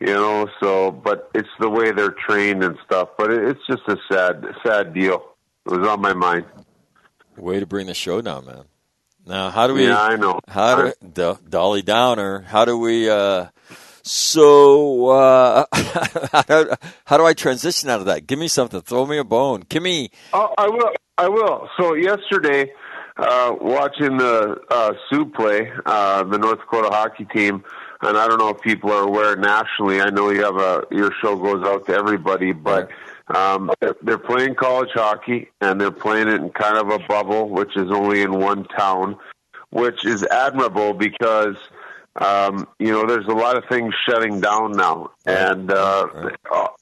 you 0.00 0.12
know 0.12 0.48
so 0.58 0.90
but 0.90 1.30
it's 1.36 1.48
the 1.60 1.70
way 1.70 1.92
they're 1.92 2.10
trained 2.10 2.64
and 2.64 2.76
stuff 2.84 3.10
but 3.16 3.30
it, 3.30 3.44
it's 3.44 3.60
just 3.64 3.82
a 3.86 3.96
sad 4.10 4.44
sad 4.66 4.92
deal 4.92 5.22
it 5.66 5.78
was 5.78 5.86
on 5.86 6.00
my 6.00 6.12
mind 6.12 6.44
Way 7.36 7.60
to 7.60 7.66
bring 7.66 7.86
the 7.86 7.94
show 7.94 8.20
down, 8.20 8.46
man. 8.46 8.64
Now, 9.26 9.50
how 9.50 9.66
do 9.66 9.74
we? 9.74 9.86
yeah 9.86 10.00
i 10.00 10.16
know 10.16 10.38
How 10.48 10.76
do 10.76 10.92
Do- 11.12 11.38
Dolly 11.48 11.82
Downer? 11.82 12.40
How 12.40 12.64
do 12.64 12.76
we? 12.78 13.08
Uh, 13.08 13.46
so 14.04 15.06
uh, 15.08 15.64
how, 16.32 16.62
do, 16.64 16.74
how 17.06 17.16
do 17.16 17.24
I 17.24 17.32
transition 17.32 17.88
out 17.90 18.00
of 18.00 18.06
that? 18.06 18.26
Give 18.26 18.38
me 18.38 18.48
something. 18.48 18.80
Throw 18.82 19.06
me 19.06 19.18
a 19.18 19.24
bone. 19.24 19.64
Give 19.68 19.82
me. 19.82 20.10
oh 20.32 20.52
i 20.58 20.68
will 20.68 20.90
i 21.18 21.28
will 21.28 21.68
so 21.78 21.94
yesterday 21.94 22.70
uh 23.16 23.54
watching 23.60 24.16
the 24.18 24.60
uh 24.70 24.92
sioux 25.08 25.24
play 25.26 25.70
uh 25.86 26.22
the 26.24 26.36
north 26.38 26.58
dakota 26.60 26.88
hockey 26.90 27.24
team 27.26 27.62
and 28.02 28.16
i 28.18 28.26
don't 28.28 28.38
know 28.38 28.48
if 28.50 28.60
people 28.60 28.90
are 28.90 29.04
aware 29.04 29.36
nationally 29.36 30.00
i 30.00 30.10
know 30.10 30.30
you 30.30 30.42
have 30.44 30.56
a 30.56 30.84
your 30.90 31.12
show 31.22 31.36
goes 31.36 31.64
out 31.64 31.86
to 31.86 31.92
everybody 31.94 32.52
but 32.52 32.90
um 33.34 33.70
they're, 33.80 33.94
they're 34.02 34.18
playing 34.18 34.54
college 34.54 34.90
hockey 34.94 35.48
and 35.60 35.80
they're 35.80 35.90
playing 35.92 36.26
it 36.28 36.40
in 36.40 36.50
kind 36.50 36.76
of 36.76 36.90
a 36.90 36.98
bubble 37.06 37.48
which 37.48 37.76
is 37.76 37.90
only 37.90 38.20
in 38.22 38.32
one 38.40 38.64
town 38.64 39.16
which 39.70 40.04
is 40.04 40.24
admirable 40.24 40.92
because 40.92 41.56
um, 42.16 42.68
you 42.78 42.92
know 42.92 43.06
there's 43.06 43.26
a 43.26 43.34
lot 43.34 43.56
of 43.56 43.64
things 43.68 43.94
shutting 44.08 44.40
down 44.40 44.72
now, 44.72 45.10
and 45.26 45.70
uh, 45.72 46.06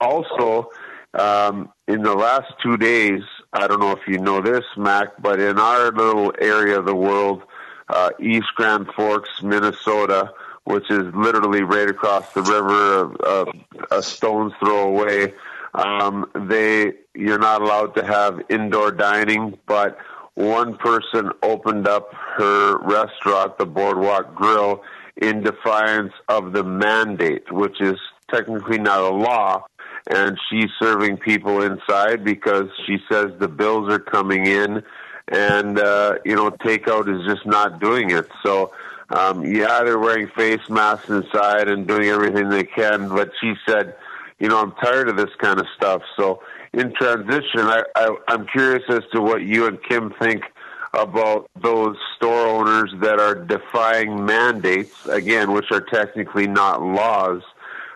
also 0.00 0.70
um, 1.14 1.70
in 1.88 2.02
the 2.02 2.14
last 2.14 2.52
two 2.62 2.76
days, 2.76 3.22
I 3.52 3.66
don't 3.66 3.80
know 3.80 3.92
if 3.92 4.06
you 4.06 4.18
know 4.18 4.40
this, 4.40 4.64
Mac, 4.76 5.20
but 5.20 5.40
in 5.40 5.58
our 5.58 5.92
little 5.92 6.32
area 6.40 6.78
of 6.78 6.86
the 6.86 6.94
world, 6.94 7.42
uh, 7.88 8.10
East 8.20 8.48
Grand 8.54 8.86
Forks, 8.96 9.42
Minnesota, 9.42 10.32
which 10.64 10.90
is 10.90 11.14
literally 11.14 11.62
right 11.62 11.88
across 11.88 12.32
the 12.32 12.42
river, 12.42 13.14
uh, 13.26 13.52
a 13.90 14.02
stone's 14.02 14.52
throw 14.60 14.88
away. 14.88 15.34
Um, 15.74 16.30
they 16.34 16.94
you're 17.14 17.38
not 17.38 17.62
allowed 17.62 17.94
to 17.96 18.04
have 18.04 18.40
indoor 18.48 18.90
dining, 18.90 19.58
but 19.66 19.98
one 20.34 20.76
person 20.76 21.30
opened 21.42 21.86
up 21.86 22.12
her 22.14 22.78
restaurant, 22.78 23.58
the 23.58 23.66
Boardwalk 23.66 24.34
Grill, 24.34 24.82
in 25.16 25.42
defiance 25.42 26.12
of 26.28 26.52
the 26.52 26.64
mandate, 26.64 27.50
which 27.52 27.80
is 27.80 27.98
technically 28.32 28.78
not 28.78 29.00
a 29.00 29.10
law. 29.10 29.64
And 30.10 30.36
she's 30.50 30.70
serving 30.80 31.18
people 31.18 31.62
inside 31.62 32.24
because 32.24 32.68
she 32.86 32.98
says 33.10 33.26
the 33.38 33.48
bills 33.48 33.92
are 33.92 34.00
coming 34.00 34.46
in, 34.46 34.82
and 35.28 35.78
uh, 35.78 36.14
you 36.24 36.34
know 36.34 36.50
takeout 36.50 37.08
is 37.08 37.24
just 37.26 37.46
not 37.46 37.80
doing 37.80 38.10
it. 38.10 38.28
So. 38.42 38.72
Um, 39.10 39.44
yeah, 39.44 39.82
they're 39.84 39.98
wearing 39.98 40.28
face 40.28 40.70
masks 40.70 41.10
inside 41.10 41.68
and 41.68 41.86
doing 41.86 42.08
everything 42.08 42.48
they 42.48 42.64
can, 42.64 43.10
but 43.10 43.30
she 43.42 43.52
said, 43.68 43.94
you 44.38 44.48
know, 44.48 44.58
I'm 44.58 44.72
tired 44.82 45.10
of 45.10 45.18
this 45.18 45.28
kind 45.38 45.60
of 45.60 45.66
stuff. 45.76 46.00
So 46.16 46.42
in 46.72 46.94
transition, 46.94 47.60
I, 47.60 47.82
I, 47.94 48.16
I'm 48.28 48.46
curious 48.46 48.82
as 48.88 49.02
to 49.12 49.20
what 49.20 49.42
you 49.42 49.66
and 49.66 49.82
Kim 49.82 50.14
think 50.18 50.44
about 50.94 51.48
those 51.60 51.96
store 52.16 52.46
owners 52.46 52.92
that 53.00 53.18
are 53.18 53.34
defying 53.34 54.24
mandates, 54.26 55.06
again, 55.06 55.52
which 55.52 55.70
are 55.70 55.80
technically 55.80 56.46
not 56.46 56.82
laws, 56.82 57.42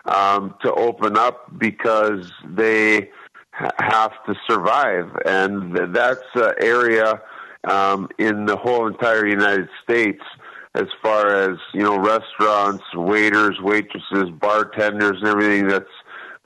um, 0.05 0.55
to 0.61 0.73
open 0.73 1.17
up 1.17 1.51
because 1.59 2.31
they 2.43 3.09
ha- 3.51 3.71
have 3.77 4.13
to 4.25 4.33
survive. 4.49 5.11
And 5.25 5.75
th- 5.75 5.89
that's 5.91 6.23
an 6.35 6.53
area 6.59 7.21
um, 7.65 8.09
in 8.17 8.45
the 8.45 8.57
whole 8.57 8.87
entire 8.87 9.27
United 9.27 9.69
States 9.83 10.23
as 10.73 10.87
far 11.01 11.35
as, 11.35 11.57
you 11.73 11.81
know, 11.81 11.97
restaurants, 11.99 12.83
waiters, 12.93 13.57
waitresses, 13.61 14.29
bartenders, 14.39 15.17
and 15.19 15.27
everything 15.27 15.67
that's 15.67 15.85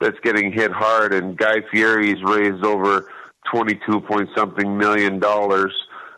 that's 0.00 0.18
getting 0.20 0.50
hit 0.50 0.72
hard. 0.72 1.14
And 1.14 1.36
Guy 1.36 1.62
Fieri's 1.70 2.22
raised 2.24 2.64
over 2.64 3.08
twenty-two 3.52 4.00
point 4.00 4.28
something 4.34 4.76
million 4.76 5.18
dollars 5.18 5.72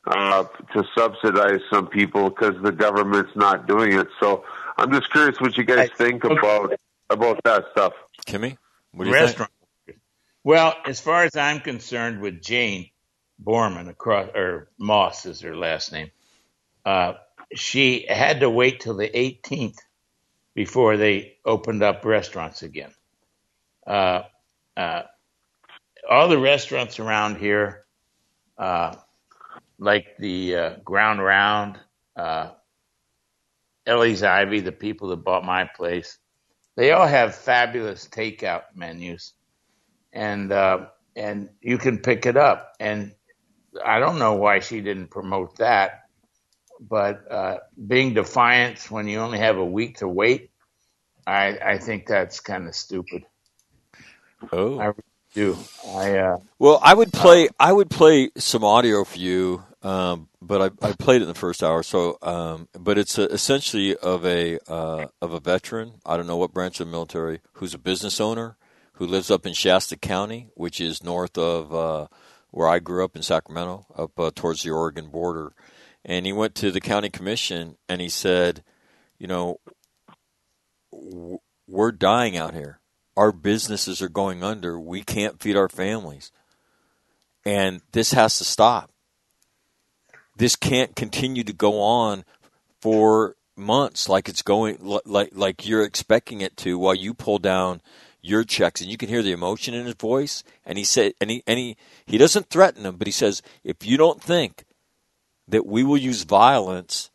uh, 0.06 0.44
to 0.72 0.84
subsidize 0.96 1.60
some 1.70 1.86
people 1.86 2.30
because 2.30 2.54
the 2.62 2.72
government's 2.72 3.34
not 3.34 3.66
doing 3.66 3.92
it. 3.92 4.08
So 4.20 4.44
I'm 4.76 4.92
just 4.92 5.10
curious 5.10 5.40
what 5.40 5.56
you 5.56 5.64
guys 5.64 5.90
think 5.96 6.24
about 6.24 6.78
about 7.10 7.42
that 7.44 7.64
stuff. 7.72 7.92
Kimmy, 8.26 8.56
what 8.92 9.04
do 9.04 9.10
you 9.10 9.16
think? 9.16 9.26
restaurant. 9.26 9.50
Well, 10.42 10.74
as 10.84 11.00
far 11.00 11.24
as 11.24 11.36
I'm 11.36 11.60
concerned, 11.60 12.20
with 12.20 12.42
Jane 12.42 12.90
Borman 13.42 13.88
across 13.88 14.28
or 14.34 14.68
Moss 14.78 15.24
is 15.24 15.40
her 15.40 15.56
last 15.56 15.90
name, 15.90 16.10
uh, 16.84 17.14
she 17.54 18.06
had 18.08 18.40
to 18.40 18.50
wait 18.50 18.80
till 18.80 18.96
the 18.96 19.08
18th 19.08 19.78
before 20.54 20.96
they 20.96 21.36
opened 21.44 21.82
up 21.82 22.04
restaurants 22.04 22.62
again. 22.62 22.92
Uh, 23.86 24.22
uh, 24.76 25.02
all 26.08 26.28
the 26.28 26.38
restaurants 26.38 27.00
around 27.00 27.38
here, 27.38 27.84
uh, 28.58 28.94
like 29.84 30.16
the 30.18 30.56
uh, 30.56 30.70
Ground 30.82 31.22
Round, 31.22 31.78
uh, 32.16 32.52
Ellie's 33.86 34.22
Ivy, 34.22 34.60
the 34.60 34.72
people 34.72 35.08
that 35.08 35.18
bought 35.18 35.44
my 35.44 35.64
place, 35.64 36.18
they 36.74 36.92
all 36.92 37.06
have 37.06 37.34
fabulous 37.34 38.08
takeout 38.08 38.62
menus, 38.74 39.34
and 40.12 40.50
uh, 40.50 40.86
and 41.14 41.50
you 41.60 41.76
can 41.76 41.98
pick 41.98 42.24
it 42.24 42.36
up. 42.36 42.72
And 42.80 43.14
I 43.84 44.00
don't 44.00 44.18
know 44.18 44.34
why 44.34 44.60
she 44.60 44.80
didn't 44.80 45.10
promote 45.10 45.58
that, 45.58 46.04
but 46.80 47.30
uh, 47.30 47.58
being 47.86 48.14
defiant 48.14 48.90
when 48.90 49.06
you 49.06 49.18
only 49.18 49.38
have 49.38 49.58
a 49.58 49.64
week 49.64 49.98
to 49.98 50.08
wait, 50.08 50.50
I 51.26 51.58
I 51.62 51.78
think 51.78 52.06
that's 52.06 52.40
kind 52.40 52.66
of 52.66 52.74
stupid. 52.74 53.24
Oh. 54.50 54.80
I 54.80 54.92
do. 55.34 55.58
I 55.88 56.18
uh, 56.18 56.38
Well, 56.58 56.80
I 56.82 56.94
would 56.94 57.12
play. 57.12 57.48
I 57.60 57.72
would 57.72 57.90
play 57.90 58.30
some 58.36 58.64
audio 58.64 59.04
for 59.04 59.18
you, 59.18 59.62
um, 59.84 60.28
but 60.40 60.74
I, 60.82 60.88
I 60.88 60.92
played 60.92 61.20
it 61.20 61.24
in 61.24 61.28
the 61.28 61.34
first 61.34 61.62
hour. 61.62 61.82
So, 61.82 62.18
um, 62.22 62.68
but 62.78 62.98
it's 62.98 63.18
a, 63.18 63.24
essentially 63.26 63.96
of 63.96 64.24
a 64.24 64.58
uh, 64.70 65.06
of 65.20 65.32
a 65.32 65.40
veteran. 65.40 66.00
I 66.04 66.16
don't 66.16 66.26
know 66.26 66.36
what 66.36 66.52
branch 66.54 66.80
of 66.80 66.86
the 66.86 66.92
military 66.92 67.40
who's 67.54 67.74
a 67.74 67.78
business 67.78 68.20
owner 68.20 68.56
who 68.94 69.06
lives 69.06 69.30
up 69.30 69.46
in 69.46 69.52
Shasta 69.52 69.96
County, 69.96 70.48
which 70.54 70.80
is 70.80 71.04
north 71.04 71.36
of 71.36 71.74
uh, 71.74 72.06
where 72.50 72.68
I 72.68 72.78
grew 72.78 73.04
up 73.04 73.16
in 73.16 73.22
Sacramento, 73.22 73.86
up 73.96 74.18
uh, 74.18 74.30
towards 74.34 74.62
the 74.62 74.70
Oregon 74.70 75.08
border. 75.08 75.54
And 76.04 76.26
he 76.26 76.32
went 76.32 76.54
to 76.56 76.70
the 76.70 76.80
county 76.80 77.08
commission 77.08 77.76
and 77.88 78.00
he 78.00 78.10
said, 78.10 78.62
you 79.18 79.26
know, 79.26 79.58
w- 80.92 81.38
we're 81.66 81.92
dying 81.92 82.36
out 82.36 82.52
here 82.52 82.80
our 83.16 83.32
businesses 83.32 84.02
are 84.02 84.08
going 84.08 84.42
under. 84.42 84.78
We 84.78 85.02
can't 85.02 85.40
feed 85.40 85.56
our 85.56 85.68
families. 85.68 86.32
And 87.44 87.80
this 87.92 88.12
has 88.12 88.38
to 88.38 88.44
stop. 88.44 88.90
This 90.36 90.56
can't 90.56 90.96
continue 90.96 91.44
to 91.44 91.52
go 91.52 91.80
on 91.80 92.24
for 92.80 93.36
months 93.56 94.08
like 94.08 94.28
it's 94.28 94.42
going 94.42 94.76
like 95.04 95.30
like 95.32 95.66
you're 95.66 95.84
expecting 95.84 96.40
it 96.40 96.56
to 96.56 96.78
while 96.78 96.94
you 96.94 97.14
pull 97.14 97.38
down 97.38 97.80
your 98.20 98.42
checks. 98.42 98.80
And 98.80 98.90
you 98.90 98.96
can 98.96 99.08
hear 99.08 99.22
the 99.22 99.32
emotion 99.32 99.74
in 99.74 99.86
his 99.86 99.94
voice. 99.94 100.42
And 100.64 100.78
he 100.78 100.84
said 100.84 101.14
and 101.20 101.30
he 101.30 101.42
and 101.46 101.58
he, 101.58 101.76
he 102.06 102.18
doesn't 102.18 102.50
threaten 102.50 102.82
them 102.82 102.96
but 102.96 103.06
he 103.06 103.12
says 103.12 103.42
if 103.62 103.86
you 103.86 103.96
don't 103.96 104.22
think 104.22 104.64
that 105.46 105.66
we 105.66 105.84
will 105.84 105.96
use 105.96 106.24
violence 106.24 107.10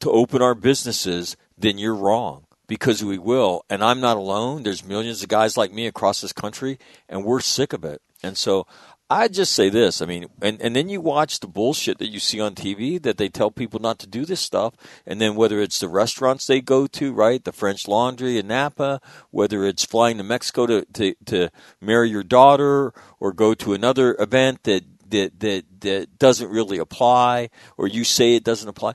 to 0.00 0.10
open 0.10 0.42
our 0.42 0.54
businesses 0.54 1.36
then 1.58 1.76
you're 1.76 1.94
wrong 1.94 2.44
because 2.66 3.02
we 3.02 3.18
will. 3.18 3.64
And 3.68 3.82
I'm 3.82 4.00
not 4.00 4.16
alone. 4.16 4.62
There's 4.62 4.84
millions 4.84 5.22
of 5.22 5.28
guys 5.28 5.56
like 5.56 5.72
me 5.72 5.86
across 5.86 6.20
this 6.20 6.32
country 6.32 6.78
and 7.08 7.24
we're 7.24 7.40
sick 7.40 7.72
of 7.72 7.84
it. 7.84 8.00
And 8.22 8.36
so 8.36 8.66
I 9.12 9.26
just 9.26 9.52
say 9.52 9.70
this. 9.70 10.00
I 10.00 10.06
mean, 10.06 10.26
and, 10.40 10.62
and 10.62 10.76
then 10.76 10.88
you 10.88 11.00
watch 11.00 11.40
the 11.40 11.48
bullshit 11.48 11.98
that 11.98 12.10
you 12.10 12.20
see 12.20 12.40
on 12.40 12.54
TV 12.54 13.02
that 13.02 13.18
they 13.18 13.28
tell 13.28 13.50
people 13.50 13.80
not 13.80 13.98
to 13.98 14.06
do 14.06 14.24
this 14.24 14.38
stuff. 14.38 14.74
And 15.04 15.20
then 15.20 15.34
whether 15.34 15.60
it's 15.60 15.80
the 15.80 15.88
restaurants 15.88 16.46
they 16.46 16.60
go 16.60 16.86
to, 16.86 17.12
right? 17.12 17.42
The 17.42 17.50
French 17.50 17.88
Laundry 17.88 18.38
in 18.38 18.46
Napa, 18.46 19.00
whether 19.32 19.64
it's 19.64 19.84
flying 19.84 20.18
to 20.18 20.22
Mexico 20.22 20.64
to, 20.66 20.84
to, 20.92 21.14
to 21.26 21.50
marry 21.80 22.08
your 22.08 22.22
daughter 22.22 22.94
or 23.18 23.32
go 23.32 23.52
to 23.54 23.74
another 23.74 24.14
event 24.20 24.62
that, 24.62 24.84
that, 25.10 25.40
that, 25.40 25.64
that 25.80 26.18
doesn't 26.20 26.48
really 26.48 26.78
apply 26.78 27.50
or 27.76 27.88
you 27.88 28.04
say 28.04 28.36
it 28.36 28.44
doesn't 28.44 28.68
apply. 28.68 28.92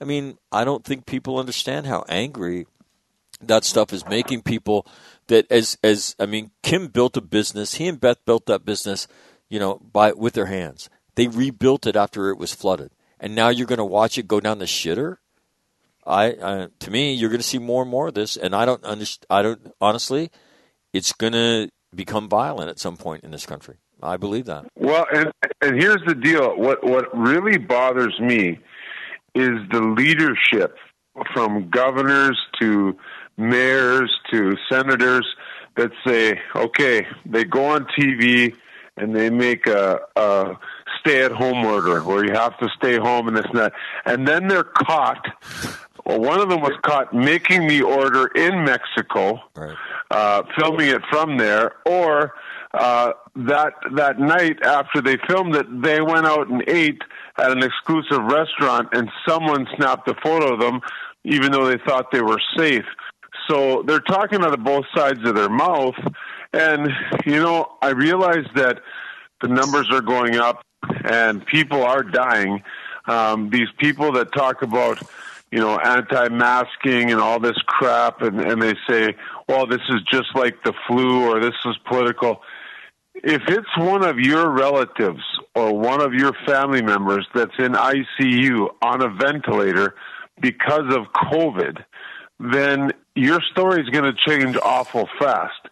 I 0.00 0.04
mean, 0.04 0.38
I 0.52 0.64
don't 0.64 0.84
think 0.84 1.06
people 1.06 1.40
understand 1.40 1.86
how 1.86 2.04
angry 2.08 2.66
that 3.42 3.64
stuff 3.64 3.92
is 3.92 4.06
making 4.06 4.42
people 4.42 4.86
that 5.26 5.50
as, 5.50 5.76
as, 5.82 6.14
I 6.20 6.26
mean, 6.26 6.52
Kim 6.62 6.86
built 6.86 7.16
a 7.16 7.20
business. 7.20 7.74
He 7.74 7.88
and 7.88 8.00
Beth 8.00 8.24
built 8.24 8.46
that 8.46 8.64
business 8.64 9.08
you 9.48 9.58
know, 9.58 9.80
by 9.92 10.12
with 10.12 10.34
their 10.34 10.46
hands. 10.46 10.88
They 11.14 11.28
rebuilt 11.28 11.86
it 11.86 11.96
after 11.96 12.30
it 12.30 12.38
was 12.38 12.52
flooded, 12.52 12.90
and 13.18 13.34
now 13.34 13.48
you're 13.48 13.66
going 13.66 13.78
to 13.78 13.84
watch 13.84 14.18
it 14.18 14.28
go 14.28 14.40
down 14.40 14.58
the 14.58 14.66
shitter. 14.66 15.16
I, 16.06 16.26
I 16.42 16.68
to 16.78 16.90
me, 16.90 17.14
you're 17.14 17.30
going 17.30 17.40
to 17.40 17.46
see 17.46 17.58
more 17.58 17.82
and 17.82 17.90
more 17.90 18.08
of 18.08 18.14
this, 18.14 18.36
and 18.36 18.54
I 18.54 18.64
don't 18.64 18.84
understand. 18.84 19.26
I 19.30 19.42
don't 19.42 19.72
honestly. 19.80 20.30
It's 20.92 21.12
going 21.12 21.34
to 21.34 21.68
become 21.94 22.28
violent 22.28 22.70
at 22.70 22.78
some 22.78 22.96
point 22.96 23.24
in 23.24 23.30
this 23.30 23.44
country. 23.44 23.76
I 24.02 24.16
believe 24.16 24.46
that. 24.46 24.66
Well, 24.76 25.06
and 25.12 25.32
and 25.62 25.80
here's 25.80 26.02
the 26.06 26.14
deal. 26.14 26.56
What 26.56 26.84
what 26.84 27.16
really 27.16 27.58
bothers 27.58 28.18
me 28.20 28.58
is 29.34 29.50
the 29.70 29.80
leadership 29.80 30.76
from 31.32 31.68
governors 31.70 32.38
to 32.60 32.96
mayors 33.36 34.10
to 34.32 34.54
senators 34.70 35.26
that 35.76 35.90
say, 36.06 36.40
okay, 36.54 37.06
they 37.26 37.44
go 37.44 37.66
on 37.66 37.86
TV 37.98 38.54
and 38.96 39.14
they 39.14 39.30
make 39.30 39.66
a, 39.66 40.00
a 40.16 40.56
stay-at-home 41.00 41.64
order 41.64 42.02
where 42.02 42.24
you 42.24 42.32
have 42.32 42.58
to 42.58 42.68
stay 42.76 42.96
home 42.96 43.28
and 43.28 43.36
this 43.36 43.46
and 43.46 43.58
that, 43.58 43.72
and 44.04 44.26
then 44.26 44.48
they're 44.48 44.64
caught. 44.64 45.24
Well, 46.04 46.20
one 46.20 46.40
of 46.40 46.48
them 46.48 46.60
was 46.60 46.74
caught 46.82 47.12
making 47.12 47.66
the 47.66 47.82
order 47.82 48.28
in 48.28 48.64
Mexico, 48.64 49.40
right. 49.56 49.76
uh, 50.10 50.42
filming 50.56 50.88
it 50.88 51.02
from 51.10 51.36
there, 51.36 51.72
or 51.84 52.34
uh, 52.74 53.12
that 53.34 53.74
that 53.94 54.20
night 54.20 54.62
after 54.62 55.00
they 55.00 55.16
filmed 55.26 55.56
it, 55.56 55.66
they 55.82 56.00
went 56.00 56.26
out 56.26 56.48
and 56.48 56.62
ate 56.68 57.02
at 57.38 57.50
an 57.50 57.62
exclusive 57.62 58.22
restaurant, 58.22 58.88
and 58.92 59.10
someone 59.28 59.66
snapped 59.76 60.08
a 60.08 60.14
photo 60.22 60.54
of 60.54 60.60
them, 60.60 60.80
even 61.24 61.50
though 61.50 61.66
they 61.66 61.78
thought 61.86 62.12
they 62.12 62.22
were 62.22 62.40
safe. 62.56 62.84
So 63.48 63.82
they're 63.86 64.00
talking 64.00 64.42
out 64.42 64.54
of 64.54 64.64
both 64.64 64.84
sides 64.94 65.20
of 65.24 65.34
their 65.34 65.48
mouth, 65.48 65.94
and, 66.52 66.90
you 67.24 67.36
know, 67.36 67.76
I 67.82 67.90
realize 67.90 68.46
that 68.54 68.80
the 69.40 69.48
numbers 69.48 69.88
are 69.90 70.00
going 70.00 70.36
up 70.36 70.62
and 71.04 71.44
people 71.46 71.82
are 71.82 72.02
dying. 72.02 72.62
Um, 73.06 73.50
these 73.50 73.68
people 73.78 74.12
that 74.12 74.32
talk 74.32 74.62
about, 74.62 75.00
you 75.50 75.58
know, 75.58 75.78
anti-masking 75.78 77.10
and 77.10 77.20
all 77.20 77.38
this 77.38 77.56
crap, 77.66 78.22
and, 78.22 78.40
and 78.40 78.60
they 78.60 78.74
say, 78.88 79.14
well, 79.48 79.66
this 79.66 79.82
is 79.90 80.02
just 80.10 80.34
like 80.34 80.62
the 80.64 80.72
flu 80.86 81.28
or 81.28 81.40
this 81.40 81.54
is 81.64 81.76
political. 81.86 82.40
If 83.14 83.42
it's 83.48 83.78
one 83.78 84.04
of 84.04 84.18
your 84.18 84.50
relatives 84.50 85.22
or 85.54 85.72
one 85.72 86.02
of 86.02 86.12
your 86.14 86.32
family 86.46 86.82
members 86.82 87.26
that's 87.34 87.58
in 87.58 87.72
ICU 87.72 88.68
on 88.82 89.02
a 89.02 89.08
ventilator 89.08 89.94
because 90.40 90.94
of 90.94 91.06
COVID, 91.30 91.82
then 92.38 92.92
your 93.14 93.40
story 93.52 93.80
is 93.80 93.88
going 93.88 94.04
to 94.04 94.14
change 94.28 94.56
awful 94.62 95.08
fast. 95.18 95.65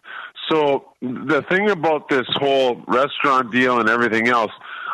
So 0.49 0.85
the 1.01 1.43
thing 1.49 1.69
about 1.69 2.09
this 2.09 2.27
whole 2.35 2.83
restaurant 2.87 3.51
deal 3.51 3.79
and 3.79 3.89
everything 3.89 4.27
else, 4.27 4.51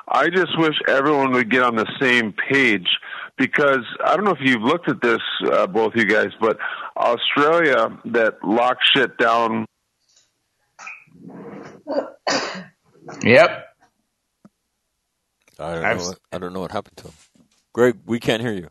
I 0.07 0.29
just 0.29 0.57
wish 0.57 0.75
everyone 0.87 1.31
would 1.31 1.49
get 1.49 1.63
on 1.63 1.75
the 1.75 1.87
same 1.99 2.33
page 2.33 2.87
because 3.37 3.85
I 4.03 4.15
don't 4.15 4.25
know 4.25 4.31
if 4.31 4.39
you've 4.41 4.61
looked 4.61 4.89
at 4.89 5.01
this, 5.01 5.21
uh, 5.51 5.67
both 5.67 5.93
you 5.95 6.05
guys, 6.05 6.29
but 6.39 6.57
Australia 6.95 7.97
that 8.05 8.43
locked 8.43 8.83
shit 8.93 9.17
down. 9.17 9.65
Yep. 13.23 13.67
I 15.59 15.73
don't 15.75 15.81
know. 15.83 16.05
What, 16.05 16.19
I 16.31 16.37
don't 16.37 16.53
know 16.53 16.61
what 16.61 16.71
happened 16.71 16.97
to 16.97 17.03
him. 17.07 17.13
Greg, 17.73 17.97
we 18.05 18.19
can't 18.19 18.41
hear 18.41 18.53
you. 18.53 18.69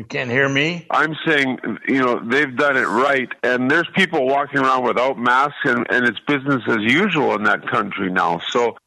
You 0.00 0.06
can't 0.06 0.30
hear 0.30 0.48
me? 0.48 0.86
I'm 0.90 1.14
saying, 1.26 1.58
you 1.86 1.98
know, 1.98 2.22
they've 2.24 2.56
done 2.56 2.78
it 2.78 2.86
right, 2.86 3.28
and 3.42 3.70
there's 3.70 3.86
people 3.94 4.26
walking 4.26 4.60
around 4.60 4.86
without 4.86 5.18
masks, 5.18 5.58
and, 5.64 5.86
and 5.90 6.06
it's 6.06 6.18
business 6.20 6.62
as 6.66 6.78
usual 6.80 7.34
in 7.34 7.42
that 7.42 7.66
country 7.68 8.10
now. 8.10 8.40
So, 8.48 8.78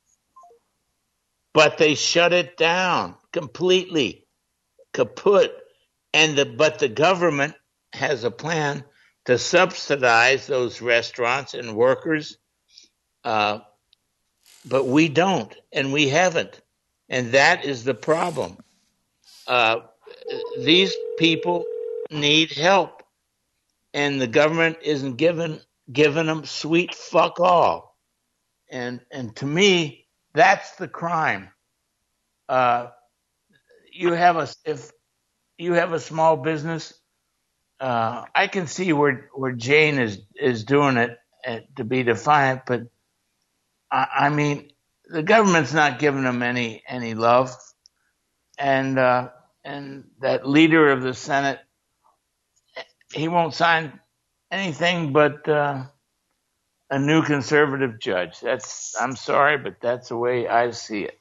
but 1.54 1.78
they 1.78 1.94
shut 1.94 2.34
it 2.34 2.58
down 2.58 3.14
completely, 3.32 4.26
kaput, 4.92 5.52
and 6.16 6.36
the 6.36 6.46
but 6.46 6.80
the 6.80 6.90
government 6.90 7.54
has 7.94 8.24
a 8.24 8.32
plan 8.32 8.84
to 9.26 9.38
subsidize 9.38 10.48
those 10.48 10.82
restaurants 10.82 11.54
and 11.54 11.76
workers, 11.76 12.40
uh, 13.24 13.60
but 14.66 14.88
we 14.88 15.10
don't, 15.10 15.56
and 15.72 15.94
we 15.94 16.10
haven't, 16.10 16.60
and 17.08 17.34
that 17.34 17.66
is 17.66 17.84
the 17.84 17.94
problem. 17.94 18.58
Uh, 19.46 19.82
these 20.58 20.96
people 21.18 21.66
need 22.12 22.52
help, 22.54 23.04
and 23.94 24.22
the 24.22 24.28
government 24.28 24.78
isn't 24.84 25.18
giving 25.18 25.60
giving 25.92 26.28
them 26.28 26.46
sweet 26.46 26.96
fuck 26.96 27.40
all. 27.40 27.98
And 28.72 29.02
and 29.12 29.36
to 29.38 29.46
me, 29.46 30.08
that's 30.34 30.76
the 30.78 30.88
crime. 30.88 31.50
Uh, 32.50 32.90
you 33.92 34.14
have 34.14 34.38
a 34.38 34.48
if 34.66 34.92
you 35.58 35.74
have 35.74 35.94
a 35.94 36.00
small 36.00 36.38
business, 36.38 36.94
uh, 37.80 38.26
I 38.36 38.48
can 38.48 38.68
see 38.68 38.94
where 38.94 39.30
where 39.34 39.54
Jane 39.54 40.00
is 40.00 40.20
is 40.36 40.66
doing 40.66 40.98
it 40.98 41.18
uh, 41.48 41.60
to 41.78 41.84
be 41.84 42.04
defiant, 42.04 42.62
but 42.68 42.84
I, 43.92 44.08
I 44.22 44.30
mean 44.30 44.72
the 45.10 45.24
government's 45.24 45.74
not 45.74 46.00
giving 46.00 46.24
them 46.24 46.44
any 46.44 46.84
any 46.88 47.14
love, 47.16 47.56
and 48.60 49.00
uh, 49.00 49.30
and 49.64 50.06
that 50.22 50.48
leader 50.48 50.92
of 50.92 51.02
the 51.02 51.14
Senate, 51.14 51.60
he 53.14 53.28
won't 53.28 53.54
sign 53.54 54.00
anything 54.52 55.14
but 55.14 55.48
uh, 55.48 55.84
a 56.90 57.00
new 57.00 57.24
conservative 57.24 58.00
judge. 58.00 58.40
That's 58.40 58.96
I'm 59.00 59.16
sorry, 59.16 59.58
but 59.58 59.78
that's 59.82 60.10
the 60.10 60.18
way 60.18 60.48
I 60.48 60.72
see 60.72 61.04
it. 61.04 61.20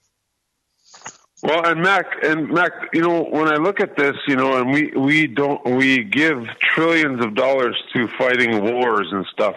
Well, 1.43 1.67
and 1.67 1.83
Mac, 1.83 2.07
and 2.23 2.51
Mac, 2.51 2.71
you 2.93 3.01
know, 3.01 3.25
when 3.25 3.49
I 3.49 3.57
look 3.57 3.81
at 3.81 3.97
this, 3.97 4.15
you 4.29 4.37
know, 4.37 4.61
and 4.61 4.71
we 4.71 4.93
we 4.97 5.27
don't 5.27 5.65
we 5.77 6.05
give 6.05 6.47
trillions 6.75 7.25
of 7.25 7.35
dollars 7.35 7.77
to 7.95 8.07
fighting 8.17 8.63
wars 8.63 9.09
and 9.11 9.27
stuff. 9.33 9.57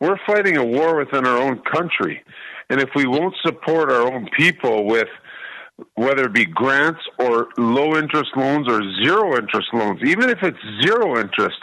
We're 0.00 0.18
fighting 0.26 0.56
a 0.56 0.64
war 0.64 0.96
within 0.96 1.26
our 1.26 1.36
own 1.36 1.58
country, 1.58 2.22
and 2.70 2.80
if 2.80 2.90
we 2.94 3.06
won't 3.06 3.34
support 3.42 3.92
our 3.92 4.00
own 4.00 4.28
people 4.34 4.86
with 4.86 5.08
whether 5.94 6.24
it 6.24 6.32
be 6.32 6.44
grants 6.44 7.00
or 7.18 7.48
low 7.56 7.96
interest 7.96 8.30
loans 8.36 8.68
or 8.68 8.80
zero 9.02 9.36
interest 9.36 9.68
loans, 9.72 10.00
even 10.04 10.30
if 10.30 10.38
it's 10.42 10.58
zero 10.82 11.18
interest, 11.18 11.58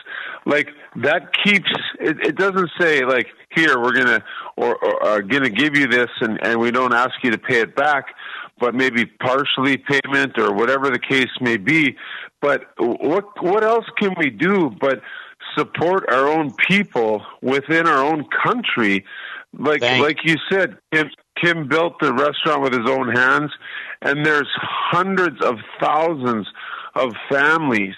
like 0.45 0.69
that 1.03 1.31
keeps 1.43 1.69
it, 1.99 2.17
it 2.25 2.35
doesn't 2.35 2.69
say 2.79 3.03
like 3.03 3.27
here 3.55 3.79
we're 3.79 3.93
gonna 3.93 4.23
or, 4.55 4.75
or 4.75 5.05
uh, 5.05 5.19
gonna 5.19 5.49
give 5.49 5.75
you 5.75 5.87
this 5.87 6.09
and 6.21 6.39
and 6.43 6.59
we 6.59 6.71
don't 6.71 6.93
ask 6.93 7.11
you 7.23 7.31
to 7.31 7.37
pay 7.37 7.59
it 7.59 7.75
back, 7.75 8.05
but 8.59 8.73
maybe 8.73 9.05
partially 9.05 9.77
payment 9.77 10.37
or 10.37 10.53
whatever 10.53 10.89
the 10.89 10.99
case 10.99 11.31
may 11.41 11.57
be. 11.57 11.95
But 12.41 12.61
what 12.77 13.25
what 13.43 13.63
else 13.63 13.85
can 13.97 14.13
we 14.17 14.29
do 14.29 14.71
but 14.79 15.01
support 15.57 16.05
our 16.09 16.27
own 16.27 16.53
people 16.67 17.23
within 17.41 17.87
our 17.87 18.03
own 18.03 18.25
country? 18.43 19.05
Like 19.57 19.81
Thanks. 19.81 20.05
like 20.05 20.17
you 20.23 20.35
said, 20.51 20.77
Kim, 20.93 21.09
Kim 21.41 21.67
built 21.67 21.93
the 21.99 22.13
restaurant 22.13 22.61
with 22.61 22.73
his 22.73 22.89
own 22.89 23.15
hands 23.15 23.51
and 24.01 24.25
there's 24.25 24.49
hundreds 24.55 25.43
of 25.43 25.55
thousands 25.79 26.47
of 26.95 27.13
families 27.29 27.95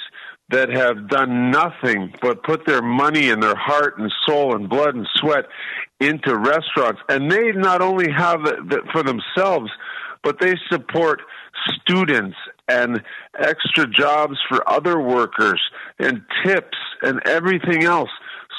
that 0.49 0.69
have 0.69 1.07
done 1.09 1.51
nothing 1.51 2.11
but 2.21 2.43
put 2.43 2.65
their 2.65 2.81
money 2.81 3.29
and 3.29 3.41
their 3.41 3.55
heart 3.55 3.99
and 3.99 4.11
soul 4.27 4.55
and 4.55 4.67
blood 4.69 4.95
and 4.95 5.07
sweat 5.15 5.45
into 5.99 6.35
restaurants. 6.35 6.99
And 7.07 7.31
they 7.31 7.51
not 7.51 7.81
only 7.81 8.11
have 8.11 8.45
it 8.45 8.81
for 8.91 9.03
themselves, 9.03 9.69
but 10.23 10.39
they 10.39 10.55
support 10.69 11.21
students 11.81 12.35
and 12.67 13.03
extra 13.37 13.87
jobs 13.87 14.37
for 14.47 14.67
other 14.67 14.99
workers 14.99 15.61
and 15.99 16.21
tips 16.43 16.77
and 17.01 17.21
everything 17.25 17.83
else. 17.83 18.09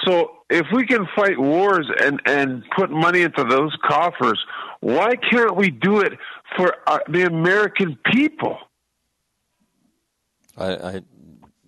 So 0.06 0.39
if 0.50 0.66
we 0.72 0.86
can 0.86 1.06
fight 1.16 1.38
wars 1.38 1.88
and, 2.02 2.20
and 2.26 2.64
put 2.76 2.90
money 2.90 3.22
into 3.22 3.44
those 3.44 3.74
coffers, 3.86 4.44
why 4.80 5.14
can't 5.16 5.56
we 5.56 5.70
do 5.70 6.00
it 6.00 6.14
for 6.56 6.74
uh, 6.86 6.98
the 7.08 7.22
American 7.22 7.98
people? 8.12 8.58
I, 10.56 10.74
I 10.74 11.00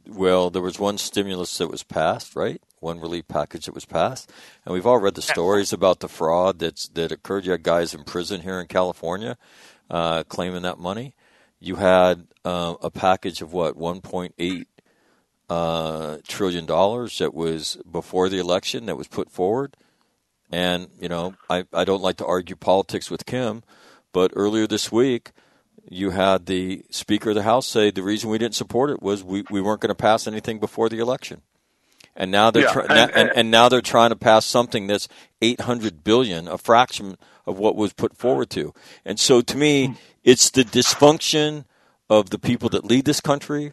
well, 0.08 0.50
there 0.50 0.62
was 0.62 0.78
one 0.78 0.98
stimulus 0.98 1.56
that 1.58 1.68
was 1.68 1.82
passed, 1.82 2.36
right? 2.36 2.60
One 2.80 3.00
relief 3.00 3.28
package 3.28 3.66
that 3.66 3.74
was 3.74 3.84
passed, 3.84 4.30
and 4.64 4.74
we've 4.74 4.86
all 4.86 4.98
read 4.98 5.14
the 5.14 5.22
stories 5.22 5.72
about 5.72 6.00
the 6.00 6.08
fraud 6.08 6.58
that's 6.58 6.88
that 6.88 7.12
occurred. 7.12 7.46
You 7.46 7.52
had 7.52 7.62
guys 7.62 7.94
in 7.94 8.02
prison 8.02 8.40
here 8.40 8.60
in 8.60 8.66
California 8.66 9.38
uh, 9.88 10.24
claiming 10.24 10.62
that 10.62 10.78
money. 10.78 11.14
You 11.60 11.76
had 11.76 12.26
uh, 12.44 12.74
a 12.82 12.90
package 12.90 13.40
of 13.40 13.52
what 13.52 13.78
1.8 13.78 14.66
uh, 15.52 16.16
trillion 16.26 16.64
dollars 16.64 17.18
that 17.18 17.34
was 17.34 17.76
before 17.90 18.30
the 18.30 18.38
election 18.38 18.86
that 18.86 18.96
was 18.96 19.06
put 19.06 19.30
forward. 19.30 19.76
And 20.50 20.88
you 20.98 21.08
know, 21.08 21.34
I, 21.50 21.64
I 21.74 21.84
don't 21.84 22.02
like 22.02 22.16
to 22.18 22.26
argue 22.26 22.56
politics 22.56 23.10
with 23.10 23.26
Kim, 23.26 23.62
but 24.12 24.32
earlier 24.34 24.66
this 24.66 24.90
week, 24.90 25.32
you 25.90 26.10
had 26.10 26.46
the 26.46 26.84
Speaker 26.90 27.30
of 27.30 27.34
the 27.34 27.42
House 27.42 27.66
say 27.66 27.90
the 27.90 28.02
reason 28.02 28.30
we 28.30 28.38
didn't 28.38 28.54
support 28.54 28.88
it 28.88 29.02
was 29.02 29.22
we, 29.22 29.44
we 29.50 29.60
weren't 29.60 29.82
going 29.82 29.88
to 29.88 29.94
pass 29.94 30.26
anything 30.26 30.58
before 30.58 30.88
the 30.88 31.00
election. 31.00 31.42
And 32.16 32.30
now 32.30 32.50
they're 32.50 32.62
yeah, 32.64 32.86
and, 32.88 33.10
and, 33.14 33.30
and, 33.36 33.50
now 33.50 33.68
they're 33.68 33.80
trying 33.80 34.10
to 34.10 34.16
pass 34.16 34.44
something 34.46 34.86
that's 34.86 35.08
800 35.40 36.04
billion, 36.04 36.46
a 36.48 36.58
fraction 36.58 37.16
of 37.46 37.58
what 37.58 37.76
was 37.76 37.92
put 37.92 38.16
forward 38.16 38.50
to. 38.50 38.72
And 39.04 39.18
so 39.18 39.40
to 39.40 39.56
me, 39.56 39.96
it's 40.22 40.50
the 40.50 40.64
dysfunction 40.64 41.64
of 42.10 42.30
the 42.30 42.38
people 42.38 42.68
that 42.70 42.84
lead 42.84 43.06
this 43.06 43.20
country. 43.20 43.72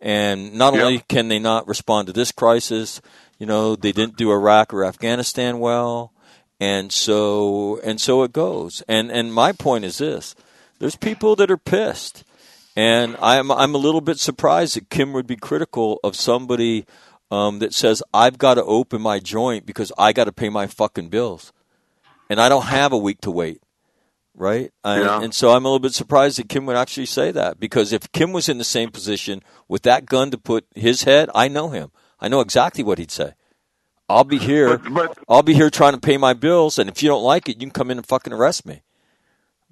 And 0.00 0.54
not 0.54 0.74
yeah. 0.74 0.82
only 0.82 0.98
can 1.08 1.28
they 1.28 1.38
not 1.38 1.66
respond 1.66 2.06
to 2.06 2.12
this 2.12 2.30
crisis, 2.30 3.00
you 3.38 3.46
know, 3.46 3.76
they 3.76 3.92
didn't 3.92 4.16
do 4.16 4.30
Iraq 4.30 4.72
or 4.72 4.84
Afghanistan 4.84 5.58
well. 5.58 6.12
And 6.60 6.92
so 6.92 7.80
and 7.84 8.00
so 8.00 8.22
it 8.22 8.32
goes. 8.32 8.82
And 8.88 9.10
and 9.10 9.32
my 9.32 9.52
point 9.52 9.84
is 9.84 9.98
this 9.98 10.34
there's 10.78 10.96
people 10.96 11.36
that 11.36 11.50
are 11.50 11.56
pissed. 11.56 12.24
And 12.76 13.16
I'm 13.20 13.50
I'm 13.50 13.74
a 13.74 13.78
little 13.78 14.00
bit 14.00 14.18
surprised 14.18 14.76
that 14.76 14.90
Kim 14.90 15.12
would 15.12 15.26
be 15.26 15.36
critical 15.36 15.98
of 16.04 16.14
somebody 16.14 16.86
um, 17.30 17.58
that 17.58 17.74
says 17.74 18.02
I've 18.14 18.38
got 18.38 18.54
to 18.54 18.64
open 18.64 19.02
my 19.02 19.18
joint 19.18 19.66
because 19.66 19.92
I 19.98 20.12
got 20.12 20.24
to 20.24 20.32
pay 20.32 20.48
my 20.48 20.66
fucking 20.66 21.08
bills, 21.08 21.52
and 22.30 22.40
I 22.40 22.48
don't 22.48 22.66
have 22.66 22.92
a 22.92 22.98
week 22.98 23.20
to 23.22 23.30
wait, 23.30 23.62
right? 24.38 24.72
Yeah. 24.84 25.22
and 25.22 25.34
so 25.34 25.50
I'm 25.50 25.64
a 25.64 25.68
little 25.68 25.78
bit 25.78 25.92
surprised 25.92 26.38
that 26.38 26.48
Kim 26.48 26.66
would 26.66 26.76
actually 26.76 27.06
say 27.06 27.30
that 27.32 27.60
because 27.60 27.92
if 27.92 28.10
Kim 28.12 28.32
was 28.32 28.48
in 28.48 28.58
the 28.58 28.64
same 28.64 28.90
position 28.90 29.42
with 29.66 29.82
that 29.82 30.06
gun 30.06 30.30
to 30.30 30.38
put 30.38 30.66
his 30.74 31.02
head, 31.02 31.28
I 31.34 31.48
know 31.48 31.70
him. 31.70 31.90
I 32.20 32.28
know 32.28 32.40
exactly 32.40 32.82
what 32.82 32.98
he'd 32.98 33.10
say. 33.10 33.34
I'll 34.08 34.24
be 34.24 34.38
here. 34.38 34.78
But, 34.78 34.94
but, 34.94 35.18
I'll 35.28 35.42
be 35.42 35.54
here 35.54 35.70
trying 35.70 35.92
to 35.92 36.00
pay 36.00 36.16
my 36.16 36.32
bills, 36.32 36.78
and 36.78 36.88
if 36.88 37.02
you 37.02 37.08
don't 37.08 37.22
like 37.22 37.48
it, 37.48 37.56
you 37.56 37.66
can 37.66 37.70
come 37.70 37.90
in 37.90 37.98
and 37.98 38.06
fucking 38.06 38.32
arrest 38.32 38.64
me. 38.64 38.82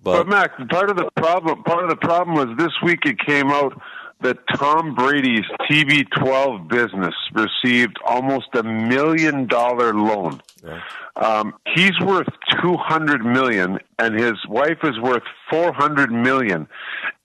But, 0.02 0.18
but 0.18 0.29
Max, 0.29 0.52
part 0.70 0.90
of 0.90 0.96
the 0.96 1.11
problem 1.16 1.62
part 1.64 1.83
of 1.83 1.90
the 1.90 1.96
problem 1.96 2.37
was 2.37 2.57
this 2.59 2.72
week 2.83 3.00
it 3.07 3.18
came 3.18 3.50
out 3.50 3.81
that 4.22 4.38
Tom 4.55 4.94
Brady's 4.94 5.44
TB12 5.70 6.68
business 6.68 7.14
received 7.33 7.96
almost 8.05 8.48
a 8.55 8.62
million 8.62 9.46
dollar 9.46 9.92
loan. 9.92 10.40
Yeah. 10.64 10.81
Um, 11.16 11.55
he's 11.74 11.98
worth 12.00 12.29
200 12.62 13.24
million 13.24 13.79
and 13.98 14.18
his 14.18 14.35
wife 14.48 14.79
is 14.83 14.98
worth 15.00 15.22
400 15.50 16.11
million. 16.11 16.66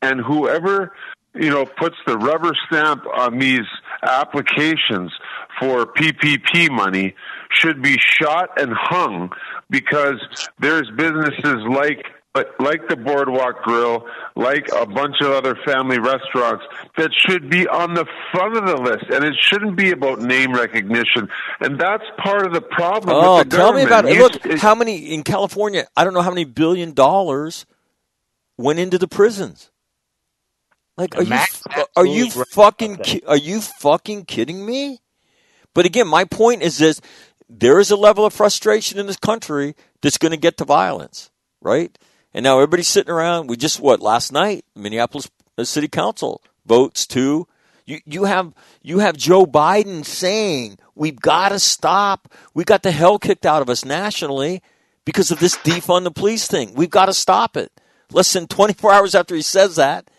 And 0.02 0.20
whoever, 0.20 0.94
you 1.34 1.50
know, 1.50 1.66
puts 1.66 1.96
the 2.06 2.18
rubber 2.18 2.54
stamp 2.68 3.04
on 3.08 3.40
these 3.40 3.68
applications 4.04 5.12
for 5.60 5.86
PPP 5.86 6.70
money 6.70 7.16
should 7.52 7.82
be 7.82 7.98
shot 8.00 8.50
and 8.62 8.74
hung 8.74 9.32
because 9.70 10.20
there's 10.60 10.90
businesses 10.96 11.64
like 11.70 12.06
but 12.34 12.56
like 12.60 12.88
the 12.88 12.96
Boardwalk 12.96 13.62
Grill, 13.64 14.06
like 14.36 14.70
a 14.74 14.86
bunch 14.86 15.16
of 15.22 15.32
other 15.32 15.56
family 15.66 16.00
restaurants, 16.00 16.64
that 16.98 17.12
should 17.14 17.50
be 17.50 17.68
on 17.68 17.94
the 17.94 18.06
front 18.32 18.56
of 18.56 18.66
the 18.66 18.78
list, 18.78 19.06
and 19.12 19.26
it 19.26 19.36
shouldn't 19.40 19.76
be 19.76 19.92
about 19.92 20.22
name 20.22 20.54
recognition. 20.54 21.28
And 21.60 21.78
that's 21.80 22.06
part 22.18 22.46
of 22.46 22.54
the 22.54 22.62
problem. 22.62 23.16
Oh, 23.16 23.44
the 23.44 23.50
tell 23.50 23.74
me 23.74 23.84
about 23.84 24.06
it. 24.06 24.18
Look, 24.18 24.46
it, 24.46 24.60
how 24.60 24.76
many 24.76 25.14
in 25.14 25.24
California? 25.24 25.88
I 25.96 26.06
don't 26.06 26.14
know 26.14 26.22
how 26.22 26.30
many 26.30 26.46
billion 26.46 26.94
dollars 26.94 27.66
went 28.58 28.80
into 28.80 28.98
the 28.98 29.08
prisons. 29.08 29.70
Like, 30.98 31.18
are 31.18 31.26
Max, 31.26 31.64
you 31.76 31.86
are 31.96 32.06
you 32.06 32.30
fucking 32.30 33.00
are 33.28 33.38
you 33.38 33.60
fucking 33.60 34.26
kidding 34.26 34.66
me? 34.66 35.02
But 35.74 35.86
again, 35.86 36.08
my 36.08 36.24
point 36.24 36.62
is 36.62 36.78
this: 36.78 37.02
there 37.50 37.80
is 37.80 37.92
a 37.92 37.98
level 37.98 38.26
of 38.26 38.34
frustration 38.34 39.00
in 39.00 39.08
this 39.08 39.18
country 39.18 39.76
that's 40.02 40.18
going 40.18 40.32
to 40.32 40.38
get 40.38 40.58
to 40.58 40.66
violence, 40.66 41.30
right? 41.62 41.98
And 42.34 42.44
now 42.44 42.56
everybody's 42.56 42.88
sitting 42.88 43.12
around. 43.12 43.48
We 43.48 43.58
just 43.58 43.80
what 43.80 44.02
last 44.02 44.32
night, 44.32 44.66
Minneapolis 44.76 45.30
City 45.64 45.88
Council 45.88 46.42
votes 46.66 47.06
to 47.08 47.48
you. 47.86 48.00
You 48.06 48.24
have 48.24 48.54
you 48.82 49.00
have 49.00 49.18
Joe 49.18 49.46
Biden 49.46 50.06
saying 50.06 50.78
we've 50.96 51.20
got 51.20 51.50
to 51.50 51.60
stop. 51.60 52.32
We 52.54 52.64
got 52.64 52.84
the 52.84 52.92
hell 52.92 53.20
kicked 53.20 53.46
out 53.46 53.62
of 53.62 53.70
us 53.70 53.84
nationally 53.84 54.62
because 55.06 55.32
of 55.32 55.40
this 55.40 55.58
defund 55.58 56.04
the 56.04 56.12
police 56.12 56.48
thing. 56.48 56.74
We've 56.74 56.90
got 56.90 57.08
to 57.08 57.14
stop 57.14 57.58
it. 57.58 57.72
Less 58.12 58.34
than 58.34 58.48
24 58.48 58.92
hours 58.92 59.16
after 59.16 59.36
he 59.36 59.42
says 59.42 59.78
that, 59.78 60.10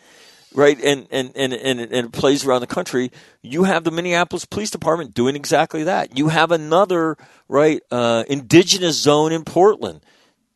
right, 0.55 0.81
and, 0.83 1.07
and, 1.11 1.31
and, 1.37 1.53
and, 1.53 1.79
and 1.79 1.92
it 1.92 2.12
plays 2.12 2.44
around 2.44 2.62
the 2.62 2.66
country, 2.66 3.12
you 3.42 3.64
have 3.64 3.85
the 3.85 3.90
Minneapolis 3.90 4.46
Police 4.46 4.70
Department 4.70 5.12
doing 5.12 5.37
exactly 5.37 5.85
that. 5.85 6.16
You 6.16 6.29
have 6.29 6.53
another, 6.53 7.18
right, 7.48 7.83
uh, 7.90 8.25
indigenous 8.29 8.98
zone 8.98 9.31
in 9.31 9.44
Portland 9.44 10.01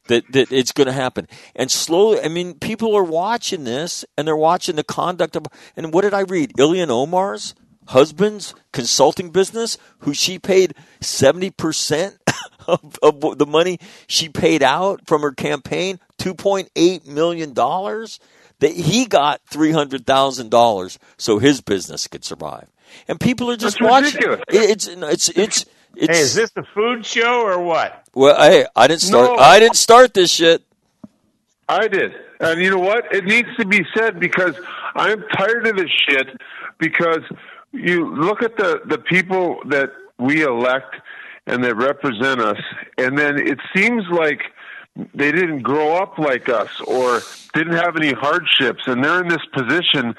that, 0.09 0.31
that 0.33 0.53
it's 0.53 0.73
going 0.73 0.87
to 0.87 0.93
happen. 0.93 1.29
And 1.55 1.71
slowly, 1.71 2.21
I 2.21 2.29
mean, 2.29 2.55
people 2.55 2.95
are 2.95 3.05
watching 3.05 3.65
this 3.65 4.05
and 4.17 4.27
they're 4.27 4.37
watching 4.37 4.77
the 4.77 4.85
conduct 4.85 5.37
of, 5.37 5.47
and 5.77 5.93
what 5.93 6.03
did 6.03 6.15
I 6.15 6.21
read? 6.21 6.53
Ilhan 6.55 6.89
Omar's 6.89 7.55
husband's 7.89 8.55
consulting 8.73 9.31
business, 9.31 9.79
who 10.01 10.13
she 10.13 10.39
paid 10.39 10.75
70% 11.01 12.19
of, 12.67 12.99
of 13.03 13.39
the 13.39 13.47
money 13.47 13.79
she 14.07 14.29
paid 14.29 14.63
out 14.63 15.07
from 15.07 15.23
her 15.23 15.33
campaign, 15.33 16.01
$2.8 16.19 17.07
million, 17.07 17.55
that 17.55 18.73
he 18.73 19.07
got 19.07 19.41
$300,000 19.51 20.99
so 21.19 21.39
his 21.39 21.61
business 21.61 22.07
could 22.07 22.25
survive. 22.25 22.69
And 23.09 23.21
people 23.21 23.51
are 23.51 23.57
just 23.57 23.79
That's 23.79 23.91
watching. 23.91 24.15
Ridiculous. 24.15 24.45
It's, 24.49 24.87
it's, 24.87 25.29
it's, 25.29 25.29
it's, 25.39 25.65
hey, 25.97 26.19
is 26.19 26.35
this 26.35 26.51
a 26.57 26.63
food 26.75 27.05
show 27.05 27.43
or 27.43 27.59
what? 27.63 28.05
Well, 28.15 28.37
hey, 28.41 28.67
I 28.75 28.87
didn't 28.87 29.03
start. 29.03 29.31
No. 29.31 29.37
I 29.37 29.59
didn't 29.59 29.77
start 29.77 30.15
this 30.15 30.31
shit. 30.31 30.63
I 31.69 31.89
did, 31.89 32.13
and 32.41 32.61
you 32.61 32.71
know 32.71 32.79
what? 32.79 33.13
It 33.15 33.25
needs 33.25 33.49
to 33.59 33.67
be 33.67 33.85
said 33.97 34.21
because 34.21 34.55
I'm 34.95 35.25
tired 35.37 35.67
of 35.67 35.77
this 35.77 35.91
shit. 35.91 36.29
Because 36.79 37.23
you 37.73 38.15
look 38.15 38.43
at 38.43 38.57
the 38.57 38.83
the 38.85 38.99
people 38.99 39.61
that 39.67 39.91
we 40.19 40.43
elect 40.43 40.95
and 41.47 41.65
that 41.65 41.75
represent 41.77 42.41
us, 42.41 42.61
and 42.99 43.19
then 43.19 43.39
it 43.39 43.59
seems 43.75 44.05
like 44.11 44.41
they 45.15 45.31
didn't 45.33 45.63
grow 45.63 45.97
up 45.97 46.19
like 46.19 46.49
us 46.49 46.81
or 46.87 47.23
didn't 47.55 47.75
have 47.75 47.97
any 47.97 48.13
hardships, 48.13 48.83
and 48.87 49.05
they're 49.05 49.21
in 49.21 49.29
this 49.29 49.45
position. 49.53 50.15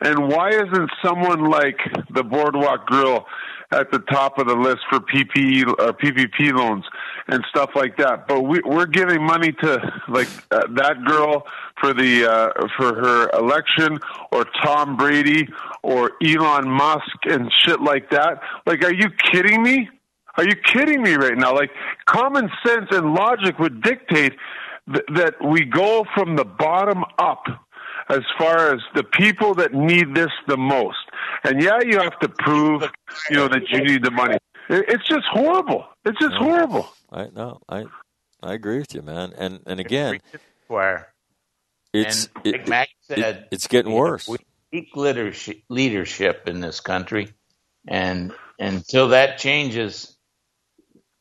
And 0.00 0.28
why 0.28 0.50
isn't 0.50 0.90
someone 1.04 1.50
like 1.50 1.78
the 2.10 2.22
Boardwalk 2.22 2.86
Grill 2.86 3.26
at 3.72 3.90
the 3.92 4.00
top 4.00 4.38
of 4.38 4.46
the 4.46 4.54
list 4.54 4.80
for 4.88 5.00
PPE 5.00 5.68
uh, 5.68 5.92
PPP 5.92 6.52
loans 6.52 6.84
and 7.28 7.44
stuff 7.48 7.70
like 7.74 7.96
that. 7.98 8.26
But 8.26 8.42
we, 8.42 8.60
we're 8.64 8.86
giving 8.86 9.22
money 9.22 9.52
to 9.52 10.02
like 10.08 10.28
uh, 10.50 10.66
that 10.74 11.04
girl 11.04 11.46
for 11.80 11.94
the 11.94 12.30
uh, 12.30 12.68
for 12.76 12.94
her 12.94 13.30
election, 13.30 13.98
or 14.32 14.44
Tom 14.62 14.96
Brady, 14.96 15.48
or 15.82 16.12
Elon 16.22 16.68
Musk 16.68 17.16
and 17.24 17.50
shit 17.64 17.80
like 17.80 18.10
that. 18.10 18.40
Like, 18.66 18.84
are 18.84 18.92
you 18.92 19.10
kidding 19.32 19.62
me? 19.62 19.88
Are 20.36 20.44
you 20.44 20.54
kidding 20.56 21.02
me 21.02 21.14
right 21.14 21.36
now? 21.36 21.54
Like, 21.54 21.70
common 22.06 22.50
sense 22.64 22.86
and 22.90 23.14
logic 23.14 23.58
would 23.58 23.82
dictate 23.82 24.34
th- 24.92 25.04
that 25.14 25.34
we 25.44 25.64
go 25.64 26.04
from 26.14 26.36
the 26.36 26.44
bottom 26.44 27.04
up 27.18 27.44
as 28.10 28.22
far 28.38 28.74
as 28.74 28.80
the 28.94 29.04
people 29.04 29.54
that 29.54 29.72
need 29.72 30.14
this 30.14 30.30
the 30.46 30.56
most. 30.56 30.98
And 31.44 31.62
yeah, 31.62 31.80
you 31.84 31.98
have 31.98 32.18
to 32.20 32.28
prove, 32.28 32.82
you 33.30 33.36
know, 33.36 33.48
that 33.48 33.68
you 33.70 33.82
need 33.82 34.04
the 34.04 34.10
money. 34.10 34.36
It's 34.68 35.06
just 35.08 35.24
horrible. 35.30 35.86
It's 36.04 36.18
just 36.20 36.34
horrible. 36.34 36.88
I 37.10 37.28
know. 37.34 37.60
I 37.68 37.86
I 38.42 38.54
agree 38.54 38.78
with 38.78 38.94
you, 38.94 39.02
man. 39.02 39.32
And 39.36 39.60
and 39.66 39.80
again, 39.80 40.20
where 40.68 41.12
it's 41.92 42.28
and 42.36 42.54
it, 42.54 42.68
Mac 42.68 42.88
said 43.02 43.18
it, 43.18 43.48
it's 43.50 43.66
getting 43.66 43.92
worse. 43.92 44.28
We 44.28 44.38
weak 44.72 44.94
leadership, 44.94 45.62
leadership 45.68 46.48
in 46.48 46.60
this 46.60 46.80
country, 46.80 47.32
and 47.88 48.32
until 48.58 49.08
that 49.08 49.38
changes, 49.38 50.16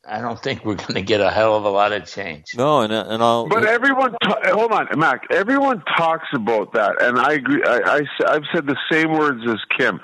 I 0.08 0.22
don't 0.22 0.42
think 0.42 0.64
we're 0.64 0.76
going 0.76 0.96
to 0.96 1.02
get 1.02 1.20
a 1.20 1.30
hell 1.30 1.56
of 1.56 1.66
a 1.66 1.70
lot 1.70 1.92
of 1.92 2.06
change. 2.06 2.46
No, 2.56 2.82
and 2.82 2.94
uh, 2.94 3.06
and 3.10 3.22
I'll. 3.22 3.48
But 3.48 3.66
everyone, 3.66 4.16
ta- 4.24 4.40
hold 4.46 4.72
on, 4.72 4.88
Mac. 4.98 5.24
Everyone 5.30 5.84
talks 5.98 6.28
about 6.34 6.74
that, 6.74 7.02
and 7.02 7.20
I 7.20 7.34
agree. 7.34 7.62
I, 7.66 8.02
I 8.26 8.34
have 8.34 8.44
said 8.54 8.66
the 8.66 8.78
same 8.92 9.12
words 9.12 9.42
as 9.48 9.60
Kim. 9.78 10.00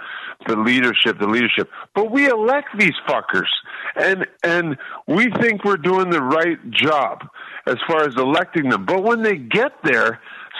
The 0.47 0.57
leadership, 0.57 1.17
the 1.17 1.27
leadership. 1.27 1.69
But 1.95 2.11
we 2.11 2.27
elect 2.27 2.67
these 2.77 2.93
fuckers, 3.07 3.47
and 3.95 4.27
and 4.43 4.77
we 5.07 5.31
think 5.41 5.63
we're 5.63 5.77
doing 5.77 6.09
the 6.09 6.21
right 6.21 6.59
job 6.71 7.25
as 7.65 7.77
far 7.87 8.03
as 8.03 8.15
electing 8.15 8.69
them. 8.69 8.85
But 8.85 9.01
when 9.03 9.23
they 9.23 9.37
get 9.37 9.71
there, 9.83 10.19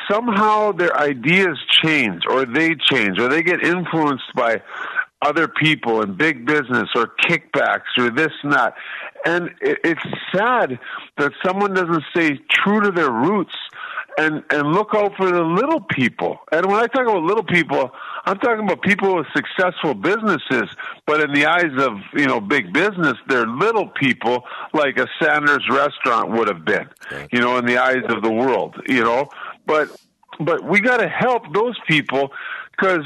somehow 0.10 0.72
their 0.72 0.98
ideas 0.98 1.60
change, 1.84 2.24
or 2.28 2.46
they 2.46 2.76
change, 2.90 3.20
or 3.20 3.28
they 3.28 3.44
get 3.44 3.64
influenced 3.64 4.34
by 4.34 4.62
other 5.22 5.48
people 5.48 6.02
and 6.02 6.18
big 6.18 6.46
business 6.46 6.90
or 6.96 7.12
kickbacks 7.28 7.98
or 7.98 8.10
this 8.10 8.32
and 8.44 8.54
that. 8.54 8.76
And 9.26 9.50
it, 9.62 9.80
it's 9.84 10.04
sad 10.34 10.78
that 11.18 11.32
someone 11.44 11.74
doesn't 11.74 12.04
stay 12.12 12.40
true 12.52 12.82
to 12.82 12.92
their 12.92 13.12
roots 13.12 13.56
and, 14.18 14.44
and 14.50 14.72
look 14.72 14.90
out 14.94 15.16
for 15.18 15.30
the 15.32 15.42
little 15.42 15.82
people. 15.82 16.40
And 16.52 16.66
when 16.68 16.76
I 16.76 16.88
talk 16.88 17.04
about 17.04 17.24
little 17.24 17.44
people, 17.44 17.92
I'm 18.26 18.38
talking 18.40 18.64
about 18.64 18.82
people 18.82 19.16
with 19.16 19.28
successful 19.36 19.94
businesses, 19.94 20.70
but 21.06 21.22
in 21.22 21.34
the 21.34 21.46
eyes 21.46 21.72
of, 21.78 21.98
you 22.14 22.26
know, 22.26 22.40
big 22.40 22.72
business, 22.74 23.16
they're 23.28 23.48
little 23.48 23.88
people 23.88 24.44
like 24.74 24.98
a 24.98 25.08
Sanders 25.22 25.66
restaurant 25.70 26.32
would 26.32 26.48
have 26.48 26.66
been, 26.66 26.88
you 27.32 27.40
know, 27.40 27.58
in 27.58 27.66
the 27.66 27.78
eyes 27.78 28.04
of 28.10 28.24
the 28.24 28.32
world, 28.32 28.76
you 28.88 29.04
know. 29.04 29.28
But 29.66 29.90
but 30.40 30.64
we 30.64 30.82
got 30.82 30.98
to 30.98 31.08
help 31.08 31.54
those 31.54 31.78
people 31.88 32.32
because 32.72 33.06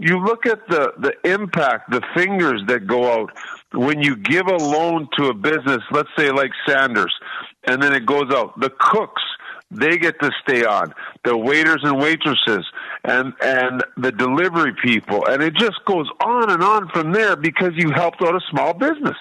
you 0.00 0.18
look 0.18 0.46
at 0.46 0.66
the 0.68 0.92
the 0.98 1.30
impact, 1.30 1.90
the 1.90 2.00
fingers 2.14 2.62
that 2.68 2.86
go 2.86 3.12
out 3.12 3.30
when 3.72 4.02
you 4.02 4.16
give 4.16 4.46
a 4.46 4.56
loan 4.56 5.08
to 5.18 5.26
a 5.26 5.34
business, 5.34 5.82
let's 5.90 6.08
say 6.16 6.30
like 6.30 6.50
Sanders, 6.66 7.14
and 7.64 7.82
then 7.82 7.92
it 7.92 8.06
goes 8.06 8.32
out. 8.32 8.58
The 8.58 8.70
cooks, 8.80 9.22
they 9.70 9.98
get 9.98 10.18
to 10.20 10.30
stay 10.42 10.64
on. 10.64 10.94
The 11.24 11.36
waiters 11.36 11.82
and 11.84 12.00
waitresses 12.00 12.66
and 13.04 13.34
and 13.42 13.84
the 13.98 14.10
delivery 14.10 14.74
people, 14.82 15.26
and 15.26 15.42
it 15.42 15.54
just 15.54 15.84
goes 15.84 16.08
on 16.24 16.50
and 16.50 16.62
on 16.62 16.88
from 16.88 17.12
there 17.12 17.36
because 17.36 17.72
you 17.74 17.90
helped 17.90 18.22
out 18.22 18.34
a 18.34 18.40
small 18.50 18.72
business. 18.72 19.16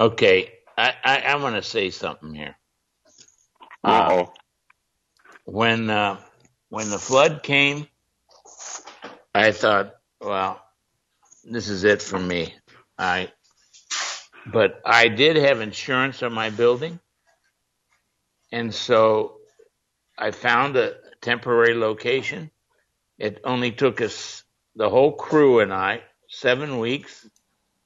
Okay, 0.00 0.52
I, 0.76 0.94
I, 1.04 1.18
I 1.18 1.36
want 1.36 1.54
to 1.54 1.62
say 1.62 1.90
something 1.90 2.34
here. 2.34 2.56
Uh 3.84 4.08
oh. 4.10 4.32
When 5.44 5.90
uh, 5.90 6.18
when 6.70 6.90
the 6.90 6.98
flood 6.98 7.44
came, 7.44 7.86
I 9.34 9.52
thought, 9.52 9.94
well, 10.20 10.62
this 11.44 11.68
is 11.68 11.84
it 11.84 12.02
for 12.02 12.18
me. 12.18 12.54
I, 12.98 13.32
but 14.46 14.80
I 14.84 15.08
did 15.08 15.36
have 15.36 15.60
insurance 15.60 16.22
on 16.22 16.32
my 16.32 16.50
building, 16.50 17.00
and 18.50 18.74
so 18.74 19.38
I 20.18 20.30
found 20.30 20.76
a 20.76 20.96
temporary 21.20 21.74
location. 21.74 22.50
It 23.18 23.40
only 23.44 23.72
took 23.72 24.00
us, 24.00 24.42
the 24.76 24.90
whole 24.90 25.12
crew 25.12 25.60
and 25.60 25.72
I, 25.72 26.02
seven 26.28 26.78
weeks, 26.78 27.26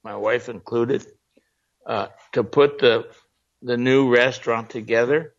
my 0.02 0.16
wife 0.16 0.48
included, 0.48 1.06
uh, 1.87 2.09
to 2.32 2.44
put 2.44 2.78
the 2.78 3.06
the 3.62 3.76
new 3.76 4.12
restaurant 4.12 4.70
together. 4.70 5.35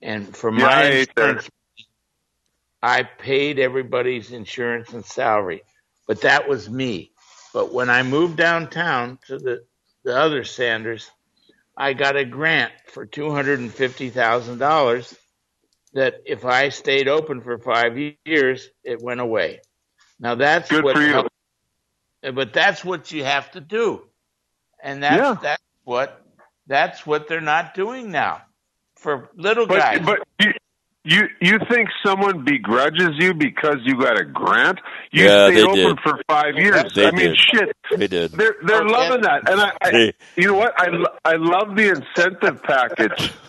And 0.00 0.36
for 0.36 0.50
my 0.50 0.84
insurance, 0.84 1.48
I 2.82 3.04
paid 3.04 3.58
everybody's 3.60 4.32
insurance 4.32 4.92
and 4.94 5.04
salary, 5.04 5.62
but 6.08 6.22
that 6.22 6.48
was 6.48 6.70
me. 6.70 7.12
But 7.54 7.72
when 7.74 7.90
I 7.90 8.04
moved 8.04 8.36
downtown 8.38 9.18
to 9.28 9.38
the, 9.38 9.64
the 10.04 10.16
other 10.16 10.44
Sanders, 10.44 11.10
I 11.76 11.94
got 11.94 12.16
a 12.16 12.24
grant 12.24 12.72
for 12.92 13.06
two 13.06 13.30
hundred 13.32 13.60
and 13.60 13.72
fifty 13.72 14.10
thousand 14.10 14.58
dollars. 14.58 15.16
That 15.94 16.16
if 16.26 16.44
I 16.44 16.70
stayed 16.70 17.08
open 17.08 17.42
for 17.42 17.58
five 17.58 17.98
years, 18.26 18.68
it 18.84 19.00
went 19.02 19.20
away. 19.20 19.60
Now 20.20 20.36
that's 20.36 20.70
Good 20.70 20.82
what, 20.82 20.96
for 20.96 21.02
you. 21.02 21.28
but 22.22 22.52
that's 22.54 22.84
what 22.84 23.12
you 23.12 23.24
have 23.24 23.50
to 23.52 23.60
do, 23.60 24.04
and 24.82 25.02
that's 25.02 25.30
Yeah. 25.30 25.36
that's 25.42 25.62
what 25.84 26.22
that's 26.68 27.06
what 27.06 27.28
they're 27.28 27.40
not 27.42 27.74
doing 27.74 28.10
now 28.12 28.42
for 28.98 29.30
little 29.36 29.66
But 29.68 29.84
guys. 29.88 30.04
but 30.04 30.20
you 30.40 30.52
you 31.08 31.22
you 31.40 31.58
think 31.70 31.88
someone 32.04 32.44
begrudges 32.44 33.10
you 33.18 33.34
because 33.34 33.76
you 33.84 33.98
got 34.00 34.20
a 34.20 34.24
grant? 34.24 34.78
You 35.12 35.24
Yeah, 35.26 35.50
stayed 35.50 35.56
they 35.56 35.64
open 35.64 35.96
did. 35.96 35.98
for 36.04 36.20
five 36.28 36.54
years. 36.56 36.92
They 36.94 37.06
I 37.06 37.10
mean, 37.12 37.30
did. 37.30 37.38
shit. 37.52 37.76
They 37.96 38.06
did. 38.08 38.32
They're 38.32 38.56
they're 38.66 38.82
Okay. 38.82 38.92
loving 38.92 39.22
that, 39.22 39.50
and 39.50 39.60
I, 39.60 39.70
I 39.82 39.90
you 40.36 40.48
know 40.48 40.54
what 40.54 40.72
I 40.78 40.88
I 41.24 41.34
love 41.36 41.76
the 41.76 41.88
incentive 41.88 42.62
package. 42.62 43.30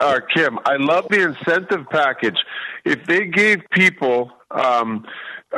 Uh, 0.00 0.18
Kim, 0.34 0.58
I 0.64 0.76
love 0.78 1.04
the 1.10 1.20
incentive 1.22 1.86
package. 1.90 2.38
If 2.86 3.06
they 3.06 3.26
gave 3.26 3.58
people 3.70 4.30
um, 4.50 5.04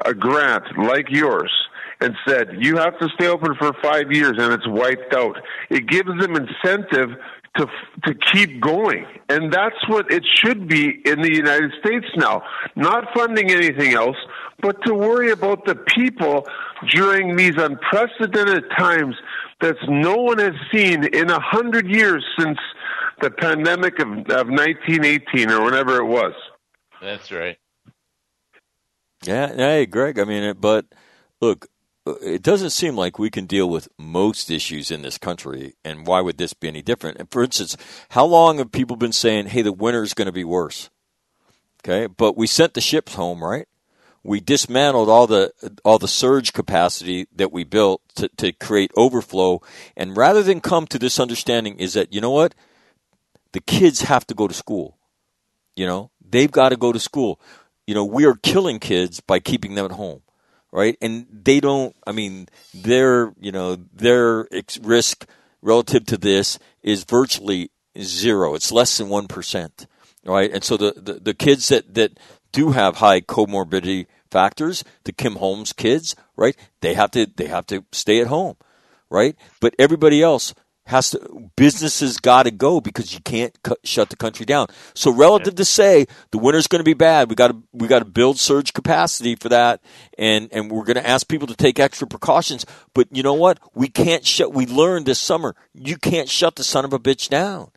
a 0.05 0.13
grant 0.15 0.65
like 0.79 1.07
yours 1.11 1.53
and 2.01 2.15
said 2.27 2.49
you 2.59 2.77
have 2.77 2.99
to 2.99 3.09
stay 3.15 3.29
open 3.29 3.55
for 3.59 3.73
five 3.83 4.11
years 4.11 4.33
and 4.37 4.53
it's 4.53 4.67
wiped 4.67 5.15
out, 5.15 5.37
it 5.71 5.87
gives 5.87 6.09
them 6.19 6.35
incentive 6.35 7.11
to 7.57 7.67
to 8.05 8.15
keep 8.33 8.61
going, 8.61 9.05
and 9.29 9.53
that's 9.53 9.77
what 9.89 10.11
it 10.13 10.25
should 10.43 10.69
be 10.69 11.01
in 11.05 11.21
the 11.21 11.33
United 11.35 11.73
States 11.85 12.07
now. 12.17 12.43
Not 12.77 13.05
funding 13.15 13.51
anything 13.51 13.95
else, 13.95 14.17
but 14.63 14.77
to 14.87 14.95
worry 14.95 15.31
about 15.33 15.65
the 15.67 15.75
people 15.75 16.47
during 16.95 17.37
these 17.37 17.55
unprecedented 17.57 18.65
times 18.79 19.17
that 19.61 19.77
no 19.89 20.15
one 20.17 20.39
has 20.39 20.55
seen 20.73 21.05
in 21.13 21.29
a 21.31 21.41
hundred 21.41 21.89
years 21.89 22.25
since 22.39 22.59
the 23.21 23.31
pandemic 23.31 23.99
of, 23.99 24.09
of 24.09 24.49
1918 24.49 25.51
or 25.51 25.63
whenever 25.65 25.97
it 25.99 26.07
was. 26.07 26.33
that's 27.03 27.31
right. 27.31 27.59
Yeah, 29.25 29.55
hey, 29.55 29.87
Greg. 29.87 30.19
I 30.19 30.25
mean, 30.25 30.43
it- 30.45 30.61
but 30.61 30.87
look, 31.43 31.67
Uh, 32.07 32.15
it 32.23 32.43
doesn't 32.43 32.71
seem 32.71 32.97
like 32.97 33.19
we 33.19 33.31
can 33.31 33.47
deal 33.47 33.69
with 33.69 33.89
most 33.99 34.51
issues 34.51 34.91
in 34.91 35.03
this 35.03 35.19
country, 35.19 35.75
and 35.85 36.07
why 36.07 36.21
would 36.21 36.39
this 36.39 36.55
be 36.55 36.69
any 36.69 36.83
different? 36.83 37.19
And 37.19 37.31
for 37.31 37.43
instance, 37.43 37.77
how 38.11 38.25
long 38.25 38.59
have 38.59 38.73
people 38.73 38.97
been 38.97 39.13
saying, 39.13 39.47
"Hey, 39.47 39.63
the 39.63 39.73
winter 39.73 40.03
is 40.03 40.15
going 40.15 40.27
to 40.27 40.33
be 40.33 40.45
worse"? 40.45 40.91
Okay, 41.83 42.07
but 42.07 42.37
we 42.37 42.47
sent 42.47 42.75
the 42.75 42.81
ships 42.81 43.15
home, 43.15 43.43
right? 43.43 43.67
We 44.23 44.41
dismantled 44.41 45.09
all 45.09 45.27
the 45.27 45.53
all 45.85 45.99
the 45.99 46.09
surge 46.09 46.53
capacity 46.53 47.27
that 47.35 47.53
we 47.53 47.65
built 47.65 48.03
to, 48.17 48.29
to 48.37 48.53
create 48.53 48.93
overflow, 48.97 49.61
and 49.97 50.17
rather 50.17 50.43
than 50.43 50.61
come 50.61 50.87
to 50.89 50.99
this 50.99 51.19
understanding, 51.21 51.79
is 51.79 51.95
that 51.95 52.13
you 52.13 52.21
know 52.21 52.31
what, 52.31 52.55
the 53.53 53.61
kids 53.61 54.03
have 54.03 54.27
to 54.29 54.35
go 54.35 54.47
to 54.47 54.55
school. 54.55 54.99
You 55.77 55.87
know, 55.87 56.11
they've 56.21 56.51
got 56.51 56.71
to 56.71 56.77
go 56.77 56.93
to 56.93 56.99
school. 56.99 57.41
You 57.87 57.95
know, 57.95 58.05
we 58.05 58.27
are 58.27 58.35
killing 58.35 58.79
kids 58.79 59.21
by 59.21 59.39
keeping 59.39 59.75
them 59.75 59.87
at 59.87 59.93
home, 59.93 60.23
right? 60.73 60.97
And 61.01 61.27
they 61.31 61.61
don't. 61.61 61.95
I 62.07 62.13
mean, 62.13 62.49
their 62.75 63.33
you 63.41 63.53
know 63.53 63.77
their 63.93 64.49
risk 64.83 65.27
relative 65.63 66.07
to 66.07 66.17
this 66.17 66.59
is 66.83 67.05
virtually 67.05 67.71
zero. 67.99 68.55
It's 68.55 68.73
less 68.73 68.97
than 68.99 69.09
one 69.09 69.29
percent, 69.29 69.87
right? 70.25 70.51
And 70.51 70.65
so 70.65 70.77
the, 70.77 70.93
the 70.97 71.15
the 71.15 71.35
kids 71.35 71.69
that 71.69 71.95
that 71.95 72.19
do 72.53 72.73
have 72.73 72.97
high 72.97 73.21
comorbidity 73.21 74.07
factors, 74.31 74.85
the 75.05 75.13
Kim 75.13 75.37
Holmes 75.37 75.73
kids, 75.73 76.17
right? 76.37 76.57
They 76.81 76.95
have 76.95 77.11
to 77.13 77.27
they 77.27 77.47
have 77.47 77.67
to 77.67 77.85
stay 77.93 78.21
at 78.21 78.29
home, 78.29 78.57
right? 79.09 79.37
But 79.61 79.75
everybody 79.79 80.23
else 80.23 80.55
has 80.91 81.11
to 81.11 81.51
businesses 81.57 82.19
got 82.19 82.43
to 82.43 82.51
go 82.51 82.81
because 82.81 83.15
you 83.15 83.21
can't 83.21 83.57
cut, 83.63 83.79
shut 83.85 84.11
the 84.11 84.17
country 84.17 84.45
down. 84.45 84.67
So 84.95 85.11
relative 85.11 85.55
to 85.55 85.65
say 85.65 86.07
the 86.33 86.39
winter's 86.39 86.67
going 86.67 86.81
to 86.81 86.85
be 86.85 86.95
bad, 86.95 87.31
we 87.31 87.37
got 87.37 87.49
to 87.49 87.63
we 87.73 87.89
got 87.89 88.01
to 88.01 88.05
build 88.05 88.39
surge 88.39 88.73
capacity 88.73 89.37
for 89.37 89.49
that, 89.49 89.81
and 90.19 90.49
and 90.53 90.71
we're 90.71 90.85
going 90.85 90.97
to 90.97 91.09
ask 91.09 91.29
people 91.29 91.47
to 91.47 91.57
take 91.57 91.79
extra 91.79 92.07
precautions. 92.07 92.67
But 92.93 93.09
you 93.11 93.23
know 93.23 93.35
what? 93.35 93.59
We 93.75 93.89
can't 93.89 94.27
shut. 94.27 94.53
We 94.53 94.67
learned 94.67 95.07
this 95.07 95.21
summer 95.21 95.55
you 95.73 95.97
can't 95.97 96.29
shut 96.29 96.57
the 96.57 96.65
son 96.65 96.85
of 96.85 96.93
a 96.93 96.99
bitch 96.99 97.29
down, 97.29 97.71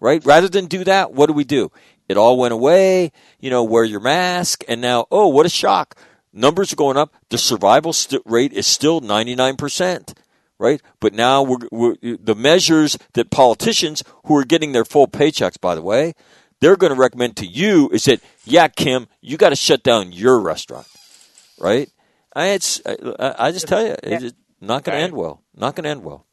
right? 0.00 0.24
Rather 0.24 0.48
than 0.48 0.66
do 0.66 0.84
that, 0.84 1.12
what 1.12 1.26
do 1.26 1.32
we 1.32 1.44
do? 1.44 1.70
It 2.08 2.16
all 2.16 2.38
went 2.38 2.52
away. 2.52 3.12
You 3.40 3.50
know, 3.50 3.64
wear 3.64 3.84
your 3.84 4.00
mask, 4.00 4.64
and 4.68 4.80
now 4.80 5.06
oh, 5.10 5.28
what 5.28 5.46
a 5.46 5.50
shock! 5.50 5.96
Numbers 6.32 6.72
are 6.72 6.76
going 6.76 6.96
up. 6.96 7.14
The 7.30 7.38
survival 7.38 7.92
st- 7.92 8.22
rate 8.26 8.52
is 8.52 8.66
still 8.66 9.00
ninety 9.00 9.36
nine 9.36 9.56
percent 9.56 10.14
right? 10.58 10.80
But 11.00 11.14
now 11.14 11.42
we're, 11.42 11.68
we're, 11.70 11.96
the 12.02 12.34
measures 12.34 12.98
that 13.14 13.30
politicians 13.30 14.02
who 14.24 14.36
are 14.36 14.44
getting 14.44 14.72
their 14.72 14.84
full 14.84 15.08
paychecks, 15.08 15.60
by 15.60 15.74
the 15.74 15.82
way, 15.82 16.14
they're 16.60 16.76
going 16.76 16.92
to 16.92 16.98
recommend 16.98 17.36
to 17.36 17.46
you 17.46 17.90
is 17.90 18.04
that, 18.06 18.20
yeah, 18.44 18.68
Kim, 18.68 19.08
you 19.20 19.36
got 19.36 19.50
to 19.50 19.56
shut 19.56 19.82
down 19.82 20.12
your 20.12 20.40
restaurant, 20.40 20.86
right? 21.58 21.90
I, 22.34 22.48
it's, 22.48 22.80
I, 22.86 23.34
I 23.38 23.52
just 23.52 23.68
tell 23.68 23.84
you, 23.84 23.94
it's 24.02 24.34
not 24.60 24.84
going 24.84 24.98
to 24.98 25.04
end 25.04 25.14
well. 25.14 25.42
Not 25.54 25.74
going 25.74 25.84
to 25.84 25.90
end 25.90 26.04
well. 26.04 26.26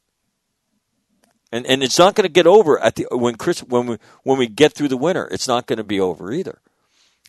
And, 1.52 1.66
and 1.68 1.84
it's 1.84 2.00
not 2.00 2.16
going 2.16 2.26
to 2.26 2.32
get 2.32 2.48
over 2.48 2.80
at 2.80 2.96
the 2.96 3.06
when 3.12 3.36
Chris 3.36 3.60
when 3.60 3.86
we 3.86 3.98
when 4.24 4.40
we 4.40 4.48
get 4.48 4.74
through 4.74 4.88
the 4.88 4.98
winter. 4.98 5.28
It's 5.32 5.48
not 5.48 5.68
going 5.68 5.78
to 5.78 5.84
be 5.84 6.00
over 6.00 6.32
either. 6.32 6.60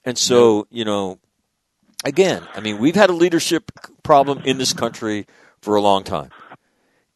And 0.02 0.16
so 0.16 0.66
you 0.70 0.86
know, 0.86 1.18
again, 2.06 2.42
I 2.54 2.60
mean, 2.60 2.78
we've 2.78 2.94
had 2.94 3.10
a 3.10 3.12
leadership 3.12 3.70
problem 4.02 4.38
in 4.46 4.56
this 4.56 4.72
country 4.72 5.26
for 5.60 5.76
a 5.76 5.82
long 5.82 6.04
time. 6.04 6.30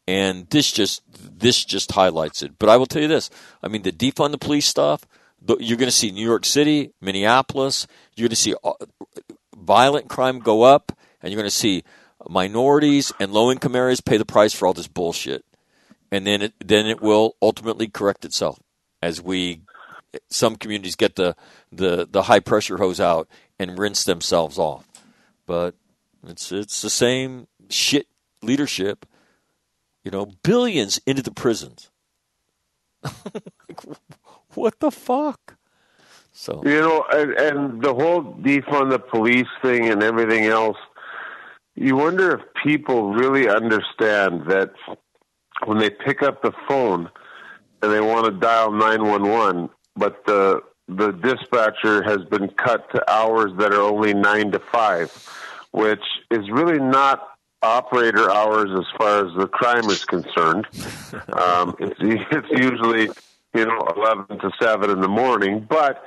And 0.08 0.48
this 0.48 0.72
just 0.72 1.02
this 1.12 1.62
just 1.62 1.92
highlights 1.92 2.42
it. 2.42 2.58
But 2.58 2.70
I 2.70 2.78
will 2.78 2.86
tell 2.86 3.02
you 3.02 3.08
this: 3.08 3.28
I 3.62 3.68
mean, 3.68 3.82
the 3.82 3.92
defund 3.92 4.30
the 4.30 4.38
police 4.38 4.64
stuff. 4.64 5.06
You're 5.46 5.76
going 5.76 5.90
to 5.90 5.92
see 5.92 6.10
New 6.10 6.24
York 6.24 6.46
City, 6.46 6.92
Minneapolis. 7.02 7.86
You're 8.16 8.24
going 8.24 8.30
to 8.30 8.36
see 8.36 8.54
uh, 8.64 8.72
violent 9.54 10.08
crime 10.08 10.38
go 10.38 10.62
up, 10.62 10.92
and 11.22 11.30
you're 11.30 11.38
going 11.38 11.50
to 11.50 11.54
see 11.54 11.84
minorities 12.26 13.12
and 13.20 13.32
low 13.32 13.52
income 13.52 13.76
areas 13.76 14.00
pay 14.00 14.16
the 14.16 14.24
price 14.24 14.54
for 14.54 14.66
all 14.66 14.72
this 14.72 14.88
bullshit. 14.88 15.44
And 16.10 16.26
then 16.26 16.40
it 16.40 16.54
then 16.58 16.86
it 16.86 17.02
will 17.02 17.36
ultimately 17.42 17.86
correct 17.86 18.24
itself 18.24 18.58
as 19.02 19.20
we 19.20 19.60
some 20.30 20.56
communities 20.56 20.96
get 20.96 21.16
the 21.16 21.36
the 21.70 22.08
the 22.10 22.22
high 22.22 22.40
pressure 22.40 22.78
hose 22.78 22.98
out 22.98 23.28
and 23.58 23.78
rinse 23.78 24.04
themselves 24.04 24.58
off. 24.58 24.88
But 25.44 25.74
it's 26.26 26.50
it's 26.50 26.80
the 26.80 26.88
same 26.88 27.46
shit 27.68 28.06
leadership, 28.42 29.04
you 30.08 30.12
know, 30.12 30.26
billions 30.42 30.98
into 31.06 31.20
the 31.20 31.30
prisons. 31.30 31.90
what 34.54 34.80
the 34.80 34.90
fuck? 34.90 35.58
So 36.32 36.62
you 36.64 36.80
know, 36.80 37.04
and, 37.12 37.32
and 37.32 37.82
the 37.82 37.92
whole 37.92 38.22
defund 38.40 38.90
the 38.90 39.00
police 39.00 39.48
thing 39.60 39.90
and 39.90 40.02
everything 40.02 40.44
else. 40.44 40.78
You 41.74 41.94
wonder 41.96 42.38
if 42.38 42.40
people 42.64 43.12
really 43.12 43.50
understand 43.50 44.46
that 44.46 44.72
when 45.66 45.76
they 45.76 45.90
pick 45.90 46.22
up 46.22 46.40
the 46.40 46.52
phone 46.66 47.10
and 47.82 47.92
they 47.92 48.00
want 48.00 48.24
to 48.24 48.30
dial 48.30 48.72
nine 48.72 49.04
one 49.04 49.28
one, 49.28 49.68
but 49.94 50.24
the 50.24 50.62
the 50.88 51.12
dispatcher 51.12 52.02
has 52.02 52.24
been 52.30 52.48
cut 52.48 52.90
to 52.92 53.12
hours 53.12 53.52
that 53.58 53.74
are 53.74 53.82
only 53.82 54.14
nine 54.14 54.52
to 54.52 54.58
five, 54.58 55.12
which 55.72 56.02
is 56.30 56.48
really 56.50 56.78
not 56.78 57.37
operator 57.62 58.30
hours 58.30 58.70
as 58.78 58.86
far 58.96 59.26
as 59.26 59.34
the 59.36 59.48
crime 59.48 59.88
is 59.90 60.04
concerned. 60.04 60.66
Um, 61.32 61.74
it's, 61.78 61.96
it's 62.00 62.48
usually 62.50 63.08
you 63.54 63.64
know 63.64 63.88
eleven 63.96 64.38
to 64.40 64.50
seven 64.60 64.90
in 64.90 65.00
the 65.00 65.08
morning, 65.08 65.66
but 65.68 66.04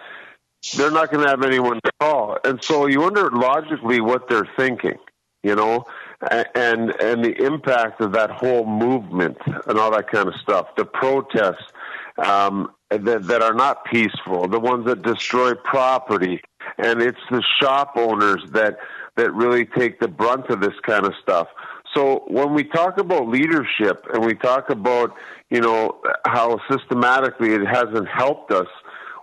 they're 0.77 0.91
not 0.91 1.11
going 1.11 1.23
to 1.23 1.29
have 1.29 1.43
anyone 1.43 1.79
to 1.83 1.91
call, 1.99 2.37
and 2.43 2.63
so 2.63 2.85
you 2.85 3.01
wonder 3.01 3.29
logically 3.31 3.99
what 3.99 4.29
they're 4.29 4.47
thinking. 4.55 4.97
You 5.43 5.55
know, 5.55 5.85
and 6.29 6.93
and 7.01 7.25
the 7.25 7.33
impact 7.43 7.99
of 8.01 8.11
that 8.11 8.29
whole 8.29 8.65
movement 8.65 9.37
and 9.67 9.79
all 9.79 9.91
that 9.91 10.11
kind 10.11 10.27
of 10.27 10.35
stuff, 10.35 10.67
the 10.77 10.85
protests, 10.85 11.71
um, 12.19 12.71
that, 12.89 13.23
that 13.23 13.41
are 13.41 13.53
not 13.53 13.85
peaceful, 13.85 14.47
the 14.47 14.59
ones 14.59 14.85
that 14.85 15.01
destroy 15.01 15.53
property, 15.55 16.41
and 16.77 17.01
it's 17.01 17.21
the 17.29 17.43
shop 17.59 17.93
owners 17.95 18.43
that 18.51 18.77
that 19.21 19.31
really 19.33 19.65
take 19.65 19.99
the 19.99 20.07
brunt 20.07 20.49
of 20.49 20.61
this 20.61 20.73
kind 20.85 21.05
of 21.05 21.13
stuff. 21.21 21.47
So 21.95 22.23
when 22.27 22.53
we 22.53 22.63
talk 22.63 22.97
about 22.97 23.27
leadership 23.27 24.05
and 24.13 24.25
we 24.25 24.33
talk 24.33 24.69
about 24.69 25.13
you 25.49 25.61
know 25.61 26.01
how 26.25 26.57
systematically 26.71 27.53
it 27.53 27.65
hasn't 27.67 28.07
helped 28.07 28.51
us, 28.51 28.67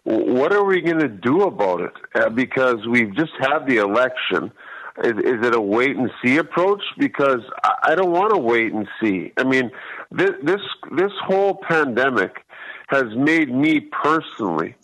what 0.05 0.53
are 0.53 0.65
we 0.65 0.81
going 0.81 1.01
to 1.01 1.09
do 1.09 1.43
about 1.43 1.81
it? 1.81 1.93
Uh, 2.15 2.29
because 2.31 2.87
we've 2.89 3.15
just 3.17 3.33
had 3.41 3.67
the 3.67 3.79
election. 3.79 4.53
Is, 5.05 5.15
it 5.47 5.55
a 5.55 5.61
wait 5.61 5.97
and 5.97 6.11
see 6.25 6.39
approach? 6.39 6.83
Because 6.99 7.43
I 7.85 7.95
don't 7.95 8.11
want 8.11 8.35
to 8.35 8.39
wait 8.39 8.73
and 8.73 8.89
see. 9.01 9.33
I 9.37 9.45
mean, 9.45 9.71
this, 10.11 10.33
this 10.43 11.13
whole 11.25 11.61
pandemic 11.69 12.33
has 12.89 13.05
made 13.15 13.49
me 13.55 13.81
personally 14.03 14.75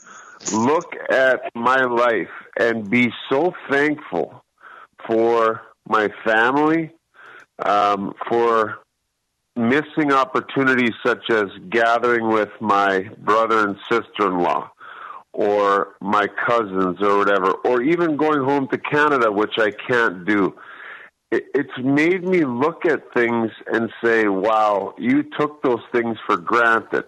look 0.52 0.94
at 1.10 1.50
my 1.56 1.82
life 1.82 2.28
and 2.56 2.88
be 2.88 3.10
so 3.28 3.52
thankful 3.68 4.43
for 5.06 5.62
my 5.88 6.08
family, 6.24 6.90
um, 7.64 8.14
for 8.28 8.78
missing 9.56 10.12
opportunities 10.12 10.92
such 11.04 11.30
as 11.30 11.44
gathering 11.70 12.28
with 12.28 12.50
my 12.60 13.08
brother 13.18 13.68
and 13.68 13.76
sister 13.88 14.26
in 14.26 14.40
law 14.40 14.70
or 15.32 15.94
my 16.00 16.26
cousins 16.46 16.96
or 17.00 17.18
whatever, 17.18 17.52
or 17.64 17.82
even 17.82 18.16
going 18.16 18.42
home 18.42 18.68
to 18.68 18.78
Canada, 18.78 19.30
which 19.30 19.54
I 19.58 19.72
can't 19.72 20.24
do. 20.24 20.54
It's 21.32 21.76
made 21.82 22.22
me 22.24 22.44
look 22.44 22.86
at 22.86 23.12
things 23.12 23.50
and 23.72 23.90
say, 24.02 24.28
wow, 24.28 24.94
you 24.96 25.24
took 25.36 25.60
those 25.62 25.80
things 25.90 26.16
for 26.24 26.36
granted. 26.36 27.06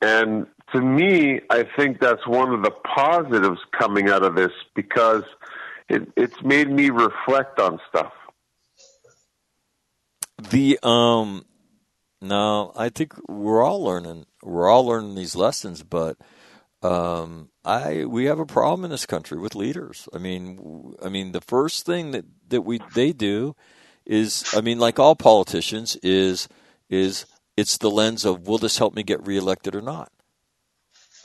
And 0.00 0.46
to 0.72 0.80
me, 0.80 1.40
I 1.50 1.64
think 1.76 2.00
that's 2.00 2.24
one 2.26 2.54
of 2.54 2.62
the 2.62 2.70
positives 2.70 3.58
coming 3.76 4.08
out 4.08 4.22
of 4.22 4.36
this 4.36 4.52
because 4.76 5.24
it, 5.88 6.08
it's 6.16 6.42
made 6.42 6.70
me 6.70 6.90
reflect 6.90 7.58
on 7.58 7.80
stuff. 7.88 8.12
The 10.50 10.78
um, 10.82 11.44
no, 12.20 12.72
I 12.76 12.88
think 12.88 13.14
we're 13.28 13.62
all 13.62 13.82
learning. 13.82 14.26
We're 14.42 14.68
all 14.68 14.86
learning 14.86 15.14
these 15.14 15.36
lessons, 15.36 15.82
but 15.82 16.16
um, 16.82 17.50
I 17.64 18.04
we 18.04 18.26
have 18.26 18.38
a 18.38 18.46
problem 18.46 18.84
in 18.84 18.90
this 18.90 19.06
country 19.06 19.38
with 19.38 19.54
leaders. 19.54 20.08
I 20.12 20.18
mean, 20.18 20.94
I 21.02 21.08
mean, 21.08 21.32
the 21.32 21.40
first 21.40 21.86
thing 21.86 22.10
that 22.10 22.24
that 22.48 22.62
we 22.62 22.80
they 22.94 23.12
do 23.12 23.54
is, 24.04 24.44
I 24.54 24.60
mean, 24.60 24.78
like 24.78 24.98
all 24.98 25.16
politicians, 25.16 25.96
is 26.02 26.48
is 26.90 27.26
it's 27.56 27.78
the 27.78 27.90
lens 27.90 28.24
of 28.24 28.46
will 28.46 28.58
this 28.58 28.78
help 28.78 28.94
me 28.94 29.02
get 29.02 29.26
reelected 29.26 29.74
or 29.74 29.82
not? 29.82 30.10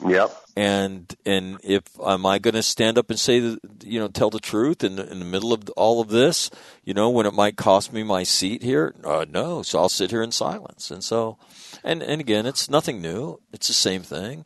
Yep. 0.06 0.36
And 0.56 1.14
and 1.24 1.58
if 1.62 1.82
am 2.04 2.26
I 2.26 2.38
going 2.38 2.54
to 2.54 2.62
stand 2.62 2.98
up 2.98 3.10
and 3.10 3.18
say 3.18 3.38
the, 3.40 3.58
you 3.84 4.00
know 4.00 4.08
tell 4.08 4.30
the 4.30 4.40
truth 4.40 4.82
in 4.82 4.96
the, 4.96 5.10
in 5.10 5.18
the 5.18 5.24
middle 5.24 5.52
of 5.52 5.68
all 5.70 6.00
of 6.00 6.08
this, 6.08 6.50
you 6.84 6.94
know, 6.94 7.10
when 7.10 7.26
it 7.26 7.34
might 7.34 7.56
cost 7.56 7.92
me 7.92 8.02
my 8.02 8.22
seat 8.22 8.62
here? 8.62 8.94
Uh, 9.04 9.24
no. 9.28 9.62
So 9.62 9.78
I'll 9.78 9.88
sit 9.88 10.10
here 10.10 10.22
in 10.22 10.32
silence. 10.32 10.90
And 10.90 11.04
so, 11.04 11.38
and 11.84 12.02
and 12.02 12.20
again, 12.20 12.46
it's 12.46 12.68
nothing 12.68 13.00
new. 13.00 13.40
It's 13.52 13.68
the 13.68 13.74
same 13.74 14.02
thing. 14.02 14.44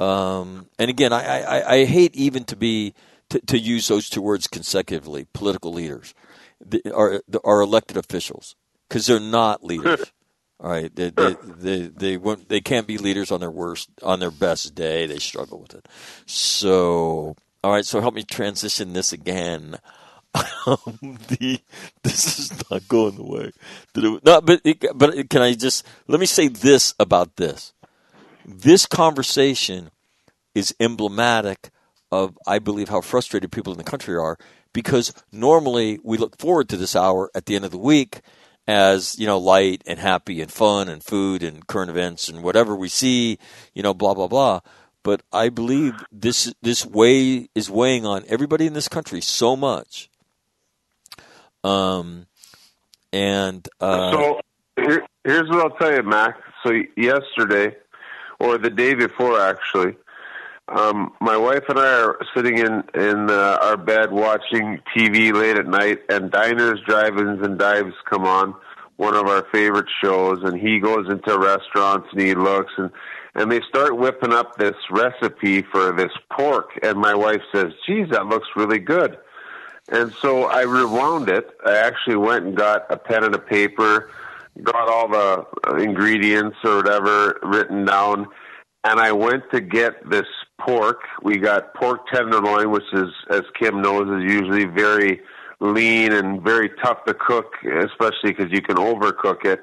Um, 0.00 0.68
and 0.78 0.90
again, 0.90 1.12
I, 1.12 1.42
I, 1.42 1.74
I 1.74 1.84
hate 1.84 2.14
even 2.16 2.44
to 2.44 2.56
be 2.56 2.94
to, 3.30 3.40
to 3.40 3.58
use 3.58 3.88
those 3.88 4.08
two 4.08 4.22
words 4.22 4.46
consecutively. 4.46 5.26
Political 5.32 5.72
leaders, 5.72 6.14
the, 6.64 6.82
are 6.92 7.22
are 7.44 7.60
elected 7.60 7.96
officials 7.96 8.56
because 8.88 9.06
they're 9.06 9.20
not 9.20 9.64
leaders. 9.64 10.12
All 10.64 10.70
right, 10.70 10.96
they 10.96 11.10
they 11.10 11.36
they 11.44 11.80
they, 11.88 12.16
won't, 12.16 12.48
they 12.48 12.62
can't 12.62 12.86
be 12.86 12.96
leaders 12.96 13.30
on 13.30 13.40
their 13.40 13.50
worst 13.50 13.90
on 14.02 14.18
their 14.18 14.30
best 14.30 14.74
day. 14.74 15.04
They 15.04 15.18
struggle 15.18 15.60
with 15.60 15.74
it. 15.74 15.86
So, 16.24 17.36
all 17.62 17.72
right, 17.72 17.84
so 17.84 18.00
help 18.00 18.14
me 18.14 18.22
transition 18.22 18.94
this 18.94 19.12
again. 19.12 19.78
Um, 20.66 21.18
the 21.28 21.60
this 22.02 22.40
is 22.40 22.70
not 22.70 22.88
going 22.88 23.14
the 23.16 23.52
it, 23.94 24.24
no, 24.24 24.40
but 24.40 24.60
it, 24.64 24.84
but 24.92 25.30
can 25.30 25.42
I 25.42 25.54
just 25.54 25.86
let 26.08 26.18
me 26.18 26.26
say 26.26 26.48
this 26.48 26.92
about 26.98 27.36
this? 27.36 27.72
This 28.44 28.86
conversation 28.86 29.90
is 30.54 30.74
emblematic 30.80 31.70
of 32.10 32.36
I 32.48 32.58
believe 32.58 32.88
how 32.88 33.02
frustrated 33.02 33.52
people 33.52 33.72
in 33.72 33.78
the 33.78 33.84
country 33.84 34.16
are 34.16 34.38
because 34.72 35.12
normally 35.30 36.00
we 36.02 36.18
look 36.18 36.38
forward 36.38 36.68
to 36.70 36.76
this 36.78 36.96
hour 36.96 37.30
at 37.34 37.46
the 37.46 37.54
end 37.54 37.64
of 37.64 37.70
the 37.70 37.78
week 37.78 38.22
as 38.66 39.18
you 39.18 39.26
know 39.26 39.38
light 39.38 39.82
and 39.86 39.98
happy 39.98 40.40
and 40.40 40.50
fun 40.50 40.88
and 40.88 41.04
food 41.04 41.42
and 41.42 41.66
current 41.66 41.90
events 41.90 42.28
and 42.28 42.42
whatever 42.42 42.74
we 42.74 42.88
see 42.88 43.38
you 43.74 43.82
know 43.82 43.94
blah 43.94 44.14
blah 44.14 44.28
blah. 44.28 44.60
But 45.02 45.22
i 45.32 45.48
believe 45.50 45.94
this 46.10 46.54
this 46.62 46.86
way 46.86 47.48
is 47.54 47.68
weighing 47.68 48.06
on 48.06 48.24
everybody 48.28 48.66
in 48.66 48.72
this 48.72 48.88
country 48.88 49.20
so 49.20 49.56
much. 49.56 50.10
Um 51.62 52.26
and 53.12 53.68
uh, 53.80 54.12
so 54.12 54.40
here, 54.76 55.06
here's 55.24 55.48
what 55.48 55.60
i'll 55.60 55.78
tell 55.78 55.94
you 55.94 56.02
mac. 56.02 56.36
So 56.64 56.72
yesterday 56.96 57.76
or 58.40 58.58
the 58.58 58.70
day 58.70 58.94
before 58.94 59.40
actually 59.40 59.96
um, 60.68 61.12
my 61.20 61.36
wife 61.36 61.64
and 61.68 61.78
I 61.78 62.02
are 62.02 62.18
sitting 62.34 62.58
in 62.58 62.82
in 62.94 63.30
uh, 63.30 63.58
our 63.62 63.76
bed 63.76 64.10
watching 64.10 64.80
TV 64.96 65.32
late 65.32 65.58
at 65.58 65.66
night, 65.66 66.00
and 66.08 66.30
diners, 66.30 66.80
drive-ins, 66.86 67.44
and 67.44 67.58
dives 67.58 67.94
come 68.08 68.24
on. 68.24 68.54
One 68.96 69.14
of 69.14 69.26
our 69.26 69.46
favorite 69.52 69.88
shows, 70.02 70.38
and 70.42 70.58
he 70.58 70.78
goes 70.78 71.10
into 71.10 71.38
restaurants 71.38 72.08
and 72.12 72.20
he 72.20 72.34
looks 72.34 72.72
and 72.78 72.90
and 73.34 73.50
they 73.50 73.60
start 73.68 73.98
whipping 73.98 74.32
up 74.32 74.56
this 74.56 74.76
recipe 74.90 75.62
for 75.62 75.92
this 75.92 76.12
pork, 76.30 76.70
and 76.82 76.96
my 76.96 77.14
wife 77.14 77.42
says, 77.52 77.72
"Geez, 77.86 78.08
that 78.10 78.26
looks 78.26 78.48
really 78.56 78.78
good." 78.78 79.18
And 79.90 80.14
so 80.14 80.44
I 80.44 80.62
rewound 80.62 81.28
it. 81.28 81.50
I 81.66 81.76
actually 81.76 82.16
went 82.16 82.46
and 82.46 82.56
got 82.56 82.90
a 82.90 82.96
pen 82.96 83.22
and 83.22 83.34
a 83.34 83.38
paper, 83.38 84.08
got 84.62 84.88
all 84.88 85.08
the 85.08 85.76
ingredients 85.76 86.56
or 86.64 86.76
whatever 86.76 87.38
written 87.42 87.84
down 87.84 88.28
and 88.84 89.00
I 89.00 89.12
went 89.12 89.50
to 89.52 89.60
get 89.60 90.08
this 90.08 90.26
pork. 90.64 91.00
We 91.22 91.38
got 91.38 91.74
pork 91.74 92.06
tenderloin, 92.12 92.70
which 92.70 92.84
is, 92.92 93.08
as 93.30 93.42
Kim 93.58 93.82
knows, 93.82 94.08
is 94.22 94.32
usually 94.32 94.64
very 94.64 95.20
lean 95.60 96.12
and 96.12 96.42
very 96.42 96.70
tough 96.82 97.04
to 97.06 97.14
cook, 97.14 97.52
especially 97.64 98.32
because 98.32 98.50
you 98.50 98.62
can 98.62 98.76
overcook 98.76 99.44
it. 99.44 99.62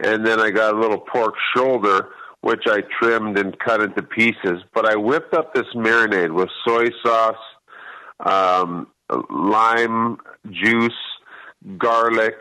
And 0.00 0.26
then 0.26 0.40
I 0.40 0.50
got 0.50 0.74
a 0.74 0.78
little 0.78 0.98
pork 0.98 1.34
shoulder, 1.54 2.08
which 2.40 2.64
I 2.66 2.82
trimmed 3.00 3.38
and 3.38 3.58
cut 3.58 3.80
into 3.80 4.02
pieces. 4.02 4.62
But 4.74 4.86
I 4.86 4.96
whipped 4.96 5.34
up 5.34 5.54
this 5.54 5.66
marinade 5.74 6.34
with 6.34 6.48
soy 6.66 6.88
sauce, 7.04 7.36
um, 8.20 8.88
lime 9.30 10.18
juice, 10.50 10.92
garlic, 11.78 12.36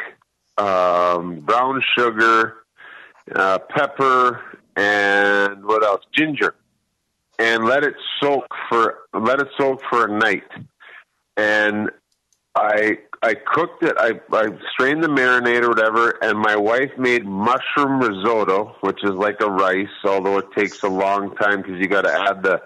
um, 0.57 1.39
brown 1.41 1.81
sugar, 1.97 2.57
uh, 3.35 3.59
pepper, 3.69 4.41
and 4.75 5.65
what 5.65 5.83
else? 5.83 6.01
Ginger, 6.13 6.55
and 7.41 7.65
let 7.65 7.83
it 7.83 7.95
soak 8.21 8.45
for 8.69 8.99
let 9.13 9.39
it 9.39 9.47
soak 9.57 9.81
for 9.89 10.05
a 10.05 10.19
night. 10.19 10.49
And 11.37 11.89
I 12.55 12.99
I 13.23 13.33
cooked 13.33 13.83
it. 13.83 13.95
I 13.97 14.19
I 14.31 14.49
strained 14.73 15.03
the 15.03 15.07
marinade 15.07 15.63
or 15.63 15.69
whatever, 15.69 16.17
and 16.21 16.37
my 16.37 16.55
wife 16.55 16.91
made 16.97 17.25
mushroom 17.25 17.99
risotto, 17.99 18.75
which 18.81 18.99
is 19.03 19.11
like 19.11 19.41
a 19.41 19.49
rice, 19.49 19.87
although 20.03 20.37
it 20.37 20.51
takes 20.55 20.83
a 20.83 20.89
long 20.89 21.35
time 21.35 21.61
because 21.61 21.79
you 21.79 21.87
got 21.87 22.03
to 22.03 22.13
add 22.13 22.43
the 22.43 22.61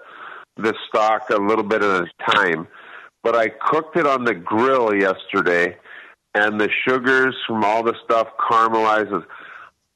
the 0.56 0.74
stock 0.88 1.30
a 1.30 1.36
little 1.36 1.64
bit 1.64 1.82
at 1.82 2.02
a 2.02 2.32
time. 2.34 2.68
But 3.22 3.34
I 3.34 3.48
cooked 3.48 3.96
it 3.96 4.06
on 4.06 4.24
the 4.24 4.34
grill 4.34 4.94
yesterday, 4.94 5.76
and 6.34 6.60
the 6.60 6.68
sugars 6.86 7.34
from 7.46 7.64
all 7.64 7.82
the 7.82 7.94
stuff 8.04 8.28
caramelizes. 8.38 9.24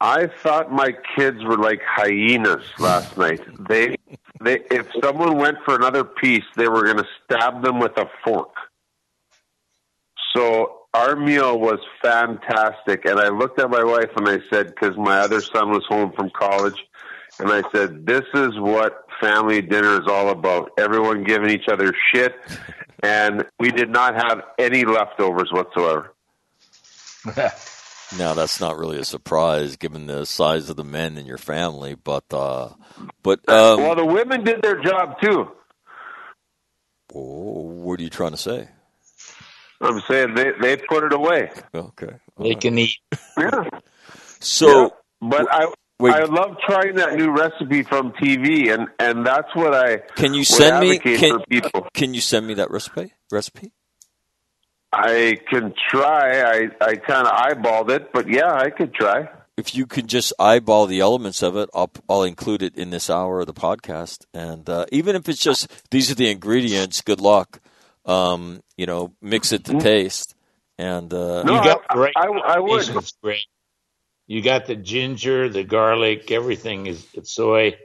I 0.01 0.28
thought 0.28 0.72
my 0.72 0.95
kids 1.16 1.45
were 1.45 1.59
like 1.59 1.81
hyenas 1.87 2.64
last 2.78 3.18
night. 3.18 3.43
They, 3.68 3.97
they, 4.43 4.61
if 4.70 4.86
someone 5.03 5.36
went 5.36 5.59
for 5.64 5.74
another 5.74 6.05
piece, 6.05 6.45
they 6.57 6.68
were 6.68 6.84
going 6.84 6.97
to 6.97 7.07
stab 7.24 7.62
them 7.62 7.78
with 7.78 7.97
a 7.97 8.07
fork. 8.24 8.55
So 10.34 10.80
our 10.95 11.16
meal 11.16 11.59
was 11.59 11.78
fantastic, 12.03 13.05
and 13.05 13.18
I 13.20 13.28
looked 13.28 13.61
at 13.61 13.70
my 13.70 13.84
wife 13.84 14.11
and 14.16 14.28
I 14.28 14.38
said, 14.51 14.68
because 14.68 14.97
my 14.97 15.18
other 15.18 15.41
son 15.41 15.70
was 15.70 15.84
home 15.88 16.12
from 16.12 16.30
college, 16.30 16.76
and 17.38 17.51
I 17.51 17.62
said, 17.72 18.07
"This 18.07 18.24
is 18.34 18.59
what 18.59 19.07
family 19.20 19.62
dinner 19.62 20.01
is 20.01 20.07
all 20.09 20.30
about. 20.30 20.72
Everyone 20.78 21.24
giving 21.24 21.51
each 21.51 21.68
other 21.68 21.93
shit." 22.12 22.34
And 23.03 23.47
we 23.59 23.70
did 23.70 23.88
not 23.88 24.14
have 24.14 24.43
any 24.59 24.84
leftovers 24.84 25.51
whatsoever. 25.51 26.12
Now 28.19 28.35
that's 28.35 28.61
not 28.61 28.79
really 28.79 28.99
a 28.99 29.05
surprise 29.05 29.77
given 29.77 30.07
the 30.07 30.25
size 30.27 30.69
of 30.69 30.77
the 30.77 30.85
men 30.85 31.17
in 31.17 31.27
your 31.27 31.39
family, 31.39 31.95
but 31.95 32.25
uh, 32.33 32.71
but 33.23 33.49
um, 33.49 33.81
well, 33.83 33.95
the 33.95 34.05
women 34.05 34.45
did 34.45 34.63
their 34.63 34.83
job 34.83 35.21
too. 35.23 35.49
oh, 37.15 37.61
what 37.61 38.01
are 38.01 38.03
you 38.03 38.11
trying 38.11 38.33
to 38.33 38.37
say? 38.37 38.69
I'm 39.81 40.03
saying 40.09 40.35
they 40.35 40.53
they 40.61 40.77
put 40.77 41.05
it 41.05 41.13
away. 41.13 41.51
Okay, 41.75 42.17
They 42.39 42.55
can 42.55 42.79
eat. 42.79 42.97
Yeah. 43.39 43.65
so 44.41 44.95
But 45.21 45.47
I 45.51 45.73
Wait. 46.01 46.15
I 46.15 46.25
love 46.25 46.57
trying 46.67 46.95
that 46.97 47.15
new 47.15 47.31
recipe 47.31 47.83
from 47.83 48.13
TV, 48.13 48.73
and 48.73 48.89
and 48.99 49.27
that's 49.27 49.55
what 49.55 49.75
I 49.75 49.99
can 50.17 50.33
you 50.33 50.45
send 50.45 50.81
me 50.81 50.99
can, 50.99 51.39
for 51.39 51.45
people. 51.47 51.89
can 51.93 52.15
you 52.15 52.23
send 52.23 52.47
me 52.47 52.55
that 52.55 52.71
recipe 52.71 53.13
recipe? 53.31 53.73
I 54.93 55.38
can 55.49 55.72
try. 55.88 56.41
I 56.43 56.68
I 56.80 56.97
kind 56.97 57.26
of 57.26 57.32
eyeballed 57.32 57.91
it, 57.91 58.12
but 58.12 58.28
yeah, 58.28 58.53
I 58.53 58.70
could 58.70 58.93
try. 58.93 59.28
If 59.57 59.74
you 59.74 59.86
could 59.86 60.09
just 60.09 60.32
eyeball 60.38 60.86
the 60.86 61.01
elements 61.01 61.43
of 61.43 61.57
it, 61.57 61.68
I'll 61.74 61.91
I'll 62.09 62.22
include 62.24 62.62
it 62.62 62.76
in 62.76 62.91
this 62.91 63.09
hour 63.11 63.41
of 63.41 63.47
the 63.47 63.53
podcast, 63.55 64.24
and 64.34 64.68
uh, 64.68 64.86
even 64.91 65.14
if 65.16 65.28
it's 65.28 65.43
just 65.43 65.68
these 65.91 66.11
are 66.11 66.14
the 66.14 66.30
ingredients, 66.30 67.03
good 67.03 67.20
luck. 67.20 67.61
Um, 68.07 68.62
you 68.76 68.86
know, 68.86 69.12
mix 69.20 69.53
it 69.53 69.64
to 69.66 69.78
taste, 69.78 70.34
and 70.78 71.12
uh, 71.12 71.43
No, 71.45 71.57
you 71.57 71.62
got 71.62 71.82
I- 71.91 71.95
the 71.95 72.01
right 72.01 72.12
I- 72.16 72.22
I 72.26 72.59
would. 72.59 72.80
combinations, 72.82 73.12
Greg. 73.22 73.38
You 74.26 74.43
got 74.43 74.66
the 74.66 74.76
ginger, 74.76 75.49
the 75.49 75.64
garlic, 75.64 76.30
everything 76.30 76.86
is 76.86 77.07
it's 77.14 77.30
soy. 77.32 77.76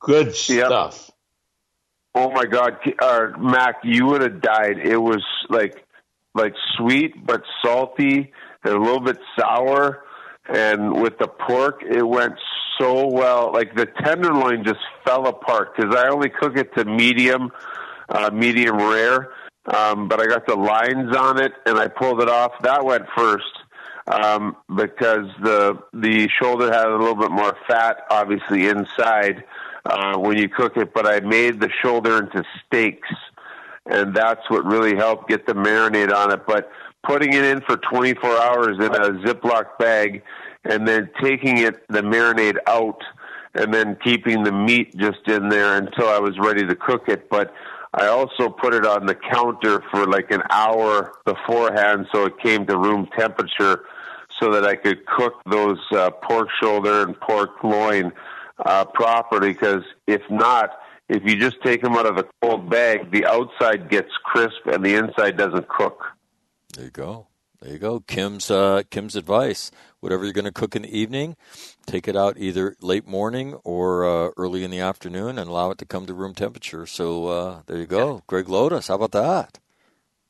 Good 0.00 0.28
Yep. 0.48 0.66
stuff. 0.66 1.10
Oh 2.14 2.30
my 2.30 2.44
God, 2.46 2.76
uh, 3.00 3.28
Mac, 3.38 3.76
you 3.84 4.06
would 4.06 4.20
have 4.22 4.40
died. 4.40 4.78
It 4.78 4.96
was 4.98 5.22
like 5.48 5.81
like 6.34 6.54
sweet 6.76 7.26
but 7.26 7.42
salty 7.64 8.32
and 8.64 8.74
a 8.74 8.78
little 8.78 9.00
bit 9.00 9.18
sour. 9.38 10.04
And 10.48 11.00
with 11.00 11.18
the 11.18 11.28
pork, 11.28 11.82
it 11.88 12.02
went 12.02 12.34
so 12.80 13.06
well. 13.06 13.52
Like 13.52 13.74
the 13.74 13.86
tenderloin 13.86 14.64
just 14.64 14.80
fell 15.04 15.26
apart 15.26 15.76
because 15.76 15.94
I 15.94 16.08
only 16.08 16.30
cook 16.30 16.56
it 16.56 16.74
to 16.76 16.84
medium, 16.84 17.52
uh, 18.08 18.30
medium 18.32 18.76
rare. 18.76 19.30
Um, 19.66 20.08
but 20.08 20.20
I 20.20 20.26
got 20.26 20.46
the 20.46 20.56
lines 20.56 21.14
on 21.16 21.40
it 21.40 21.52
and 21.66 21.78
I 21.78 21.86
pulled 21.86 22.20
it 22.20 22.28
off. 22.28 22.52
That 22.62 22.84
went 22.84 23.04
first 23.16 23.44
um, 24.06 24.56
because 24.74 25.28
the 25.42 25.78
the 25.92 26.28
shoulder 26.40 26.72
had 26.72 26.86
a 26.86 26.96
little 26.96 27.14
bit 27.14 27.30
more 27.30 27.56
fat, 27.68 27.98
obviously 28.10 28.66
inside 28.66 29.44
uh, 29.84 30.16
when 30.18 30.38
you 30.38 30.48
cook 30.48 30.76
it. 30.76 30.92
But 30.92 31.06
I 31.06 31.20
made 31.20 31.60
the 31.60 31.70
shoulder 31.82 32.18
into 32.18 32.42
steaks, 32.66 33.08
and 33.86 34.14
that's 34.14 34.48
what 34.48 34.64
really 34.64 34.96
helped 34.96 35.28
get 35.28 35.46
the 35.46 35.54
marinade 35.54 36.12
on 36.12 36.32
it. 36.32 36.46
But 36.46 36.70
putting 37.02 37.32
it 37.32 37.44
in 37.44 37.60
for 37.62 37.76
24 37.76 38.30
hours 38.30 38.76
in 38.78 38.94
a 38.94 39.10
Ziploc 39.24 39.78
bag, 39.78 40.22
and 40.64 40.86
then 40.86 41.10
taking 41.20 41.58
it 41.58 41.86
the 41.88 42.02
marinade 42.02 42.56
out, 42.66 43.02
and 43.54 43.74
then 43.74 43.96
keeping 44.02 44.44
the 44.44 44.52
meat 44.52 44.96
just 44.96 45.26
in 45.26 45.48
there 45.48 45.76
until 45.76 46.08
I 46.08 46.18
was 46.18 46.38
ready 46.38 46.66
to 46.66 46.74
cook 46.74 47.08
it. 47.08 47.28
But 47.28 47.52
I 47.94 48.06
also 48.06 48.48
put 48.48 48.72
it 48.72 48.86
on 48.86 49.06
the 49.06 49.14
counter 49.14 49.82
for 49.90 50.06
like 50.06 50.30
an 50.30 50.42
hour 50.50 51.12
beforehand 51.24 52.06
so 52.12 52.24
it 52.24 52.38
came 52.38 52.66
to 52.66 52.78
room 52.78 53.08
temperature 53.18 53.84
so 54.40 54.50
that 54.52 54.64
I 54.64 54.76
could 54.76 55.04
cook 55.04 55.34
those 55.44 55.78
uh, 55.92 56.10
pork 56.10 56.48
shoulder 56.62 57.02
and 57.02 57.18
pork 57.20 57.62
loin 57.62 58.12
uh, 58.64 58.86
properly. 58.86 59.52
Because 59.52 59.82
if 60.06 60.22
not, 60.30 60.70
if 61.08 61.22
you 61.24 61.36
just 61.36 61.56
take 61.62 61.82
them 61.82 61.94
out 61.94 62.06
of 62.06 62.16
the 62.16 62.26
cold 62.40 62.70
bag, 62.70 63.10
the 63.10 63.26
outside 63.26 63.90
gets 63.90 64.10
crisp 64.24 64.66
and 64.66 64.84
the 64.84 64.94
inside 64.94 65.36
doesn't 65.36 65.68
cook. 65.68 66.02
There 66.74 66.84
you 66.84 66.90
go. 66.90 67.26
There 67.60 67.72
you 67.72 67.78
go. 67.78 68.00
Kim's 68.00 68.50
uh, 68.50 68.82
Kim's 68.90 69.14
advice. 69.14 69.70
Whatever 70.00 70.24
you're 70.24 70.32
going 70.32 70.46
to 70.46 70.52
cook 70.52 70.74
in 70.74 70.82
the 70.82 70.98
evening, 70.98 71.36
take 71.86 72.08
it 72.08 72.16
out 72.16 72.36
either 72.36 72.74
late 72.80 73.06
morning 73.06 73.54
or 73.62 74.04
uh, 74.04 74.30
early 74.36 74.64
in 74.64 74.72
the 74.72 74.80
afternoon 74.80 75.38
and 75.38 75.48
allow 75.48 75.70
it 75.70 75.78
to 75.78 75.84
come 75.84 76.06
to 76.06 76.14
room 76.14 76.34
temperature. 76.34 76.86
So 76.86 77.26
uh, 77.26 77.62
there 77.66 77.78
you 77.78 77.86
go. 77.86 78.22
Greg 78.26 78.48
Lotus, 78.48 78.88
how 78.88 78.96
about 78.96 79.12
that? 79.12 79.60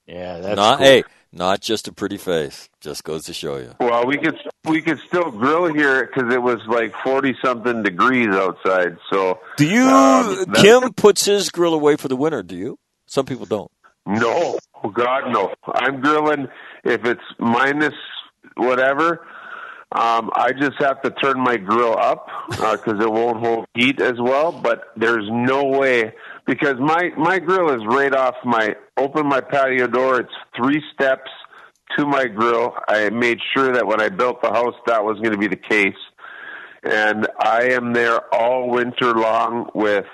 Yeah, 0.07 0.41
that's 0.41 0.57
not 0.57 0.79
cool. 0.79 0.87
hey, 0.87 1.05
not 1.33 1.61
just 1.61 1.89
a 1.89 1.93
pretty 1.93 2.19
face. 2.19 2.69
Just 2.81 3.05
goes 3.05 3.25
to 3.25 3.33
show 3.33 3.57
you. 3.57 3.75
Well, 3.81 4.07
we 4.07 4.19
could 4.19 4.37
we 4.65 4.83
could 4.83 4.99
still 5.01 5.31
grill 5.31 5.73
here 5.73 6.07
because 6.07 6.33
it 6.33 6.43
was 6.43 6.61
like 6.67 6.95
forty 7.03 7.35
something 7.43 7.83
degrees 7.83 8.29
outside. 8.29 8.97
So 9.11 9.41
Do 9.57 9.67
you? 9.67 9.85
Um, 9.85 10.47
Kim 10.55 10.93
puts 10.93 11.25
his 11.25 11.51
grill 11.51 11.75
away 11.75 11.97
for 11.97 12.09
the 12.09 12.17
winter. 12.17 12.43
Do 12.43 12.57
you? 12.57 12.79
Some 13.07 13.27
people 13.27 13.47
don't. 13.47 13.71
No, 14.07 14.59
oh 14.83 14.89
God, 14.91 15.33
no. 15.33 15.55
I'm 15.67 16.01
grilling 16.01 16.49
if 16.85 17.05
it's 17.05 17.23
minus 17.39 17.95
whatever. 18.57 19.27
Um, 19.95 20.31
I 20.35 20.53
just 20.53 20.79
have 20.79 21.03
to 21.03 21.11
turn 21.11 21.39
my 21.39 21.59
grill 21.59 21.97
up 21.99 22.27
because 22.51 22.99
it 23.01 23.13
won't 23.13 23.45
hold 23.45 23.67
heat 23.75 24.01
as 24.01 24.19
well. 24.19 24.51
But 24.51 24.85
there's 24.97 25.29
no 25.31 25.65
way 25.65 26.15
because 26.47 26.77
my 26.79 27.11
my 27.17 27.39
grill 27.39 27.71
is 27.71 27.83
right 27.87 28.15
off 28.15 28.35
my 28.45 28.75
open 28.97 29.27
my 29.27 29.41
patio 29.41 29.87
door. 29.87 30.21
It's 30.21 30.33
three 30.57 30.83
steps 30.95 31.31
to 31.97 32.07
my 32.07 32.27
grill. 32.27 32.75
I 32.89 33.11
made 33.11 33.39
sure 33.55 33.73
that 33.73 33.87
when 33.87 34.01
I 34.01 34.09
built 34.09 34.43
the 34.43 34.51
house 34.51 34.75
that 34.87 35.05
was 35.05 35.19
going 35.19 35.33
to 35.33 35.39
be 35.39 35.49
the 35.49 35.57
case, 35.57 35.95
and 36.83 37.29
I 37.39 37.71
am 37.73 37.93
there 37.93 38.33
all 38.35 38.71
winter 38.71 39.15
long 39.15 39.71
with 39.75 40.07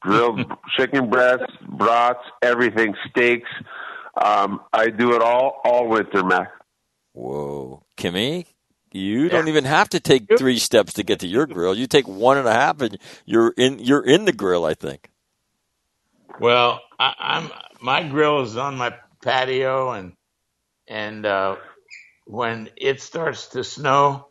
grilled 0.00 0.40
chicken 0.76 1.10
breasts, 1.10 1.52
brats, 1.68 2.20
everything, 2.42 2.94
steaks. 3.10 3.50
Um, 4.22 4.60
I 4.72 4.88
do 4.88 5.14
it 5.14 5.22
all 5.22 5.60
all 5.64 5.88
winter, 5.88 6.22
Mac. 6.24 6.50
Whoa, 7.12 7.84
Kimmy, 7.96 8.46
you 8.92 9.28
don't 9.28 9.48
even 9.48 9.64
have 9.64 9.88
to 9.90 10.00
take 10.00 10.28
three 10.38 10.58
steps 10.58 10.94
to 10.94 11.02
get 11.02 11.20
to 11.20 11.26
your 11.26 11.46
grill. 11.46 11.76
You 11.76 11.86
take 11.86 12.06
one 12.06 12.38
and 12.38 12.46
a 12.46 12.52
half, 12.52 12.80
and 12.80 12.98
you're 13.24 13.52
in. 13.56 13.80
You're 13.80 14.04
in 14.04 14.24
the 14.24 14.32
grill. 14.32 14.64
I 14.64 14.74
think. 14.74 15.10
Well, 16.40 16.82
I, 16.98 17.14
I'm 17.18 17.50
my 17.80 18.04
grill 18.08 18.42
is 18.42 18.56
on 18.56 18.76
my 18.76 18.94
patio, 19.22 19.92
and 19.92 20.14
and 20.88 21.26
uh, 21.26 21.56
when 22.26 22.70
it 22.76 23.00
starts 23.02 23.48
to 23.50 23.64
snow, 23.64 24.28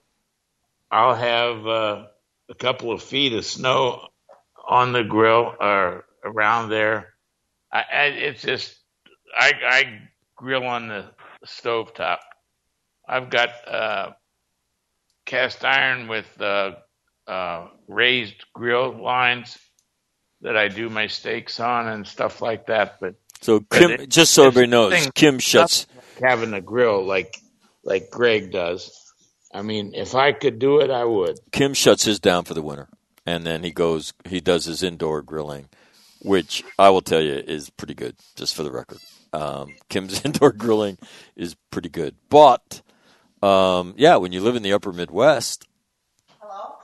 I'll 0.92 1.16
have 1.16 1.68
uh, 1.68 2.06
a 2.50 2.56
couple 2.56 2.92
of 2.92 3.04
feet 3.04 3.34
of 3.34 3.46
snow 3.46 4.08
on 4.68 4.94
the 4.94 5.04
grill 5.04 5.56
or 5.60 6.06
around 6.26 6.70
there. 6.70 7.14
I, 7.72 7.80
I 7.94 8.04
it's 8.06 8.42
just 8.44 8.78
I 9.38 9.54
I 9.66 10.02
grill 10.38 10.66
on 10.66 10.90
the 10.90 11.06
stove 11.46 11.94
top. 11.94 12.22
I've 13.08 13.30
got 13.30 13.50
uh, 13.68 14.12
cast 15.26 15.66
iron 15.66 16.08
with 16.08 16.42
uh, 16.42 16.74
uh, 17.28 17.68
raised 17.88 18.46
grill 18.54 18.92
lines 19.04 19.58
that 20.44 20.56
I 20.56 20.68
do 20.68 20.90
my 20.90 21.08
steaks 21.08 21.60
on 21.60 21.88
and 21.88 22.06
stuff 22.08 22.42
like 22.42 22.68
that. 22.68 23.00
But 23.02 23.16
So 23.42 23.60
But 23.62 23.80
Kim, 23.80 23.92
it- 23.92 24.10
just 24.10 24.34
so 24.34 24.44
it's 24.44 24.56
everybody 24.56 24.70
knows, 24.70 25.12
Kim 25.16 25.40
shuts. 25.40 25.88
having 26.22 26.54
a 26.54 26.62
grill 26.62 27.04
like 27.04 27.38
like 27.84 28.10
Greg 28.12 28.52
does, 28.52 28.92
I 29.54 29.62
mean, 29.62 29.94
if 29.94 30.16
I 30.16 30.32
could 30.32 30.58
do 30.60 30.80
it, 30.80 30.90
I 30.90 31.04
would. 31.04 31.38
Kim 31.52 31.74
shuts 31.74 32.06
his 32.06 32.20
down 32.20 32.46
for 32.46 32.54
the 32.54 32.62
winter, 32.62 32.88
and 33.26 33.46
then 33.46 33.64
he 33.64 33.72
goes. 33.72 34.14
He 34.26 34.40
does 34.40 34.66
his 34.66 34.82
indoor 34.84 35.22
grilling, 35.22 35.68
which 36.22 36.64
I 36.80 36.90
will 36.92 37.02
tell 37.02 37.22
you 37.22 37.34
is 37.34 37.70
pretty 37.72 37.94
good. 37.94 38.16
Just 38.38 38.56
for 38.56 38.64
the 38.64 38.72
record, 38.72 39.00
um, 39.34 39.74
Kim's 39.90 40.22
indoor 40.26 40.52
grilling 40.54 40.98
is 41.36 41.56
pretty 41.72 41.90
good. 41.90 42.16
But 42.30 42.82
um, 43.42 43.94
yeah, 43.98 44.16
when 44.16 44.32
you 44.32 44.40
live 44.42 44.56
in 44.56 44.64
the 44.64 44.72
upper 44.74 44.94
Midwest, 44.94 45.68
hello. 46.40 46.76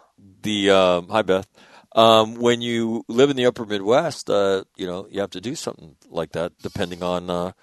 the 0.41 0.69
um, 0.71 1.07
hi 1.09 1.21
Beth. 1.21 1.47
Um, 1.95 2.35
when 2.35 2.61
you 2.61 3.03
live 3.07 3.31
in 3.31 3.35
the 3.35 3.47
upper 3.47 3.65
Midwest, 3.65 4.29
uh, 4.29 4.63
you 4.75 4.85
know 4.85 5.07
you 5.09 5.21
have 5.21 5.31
to 5.31 5.41
do 5.41 5.55
something 5.55 5.95
like 6.09 6.33
that. 6.33 6.53
Depending 6.61 7.01
on 7.01 7.29
uh, 7.29 7.53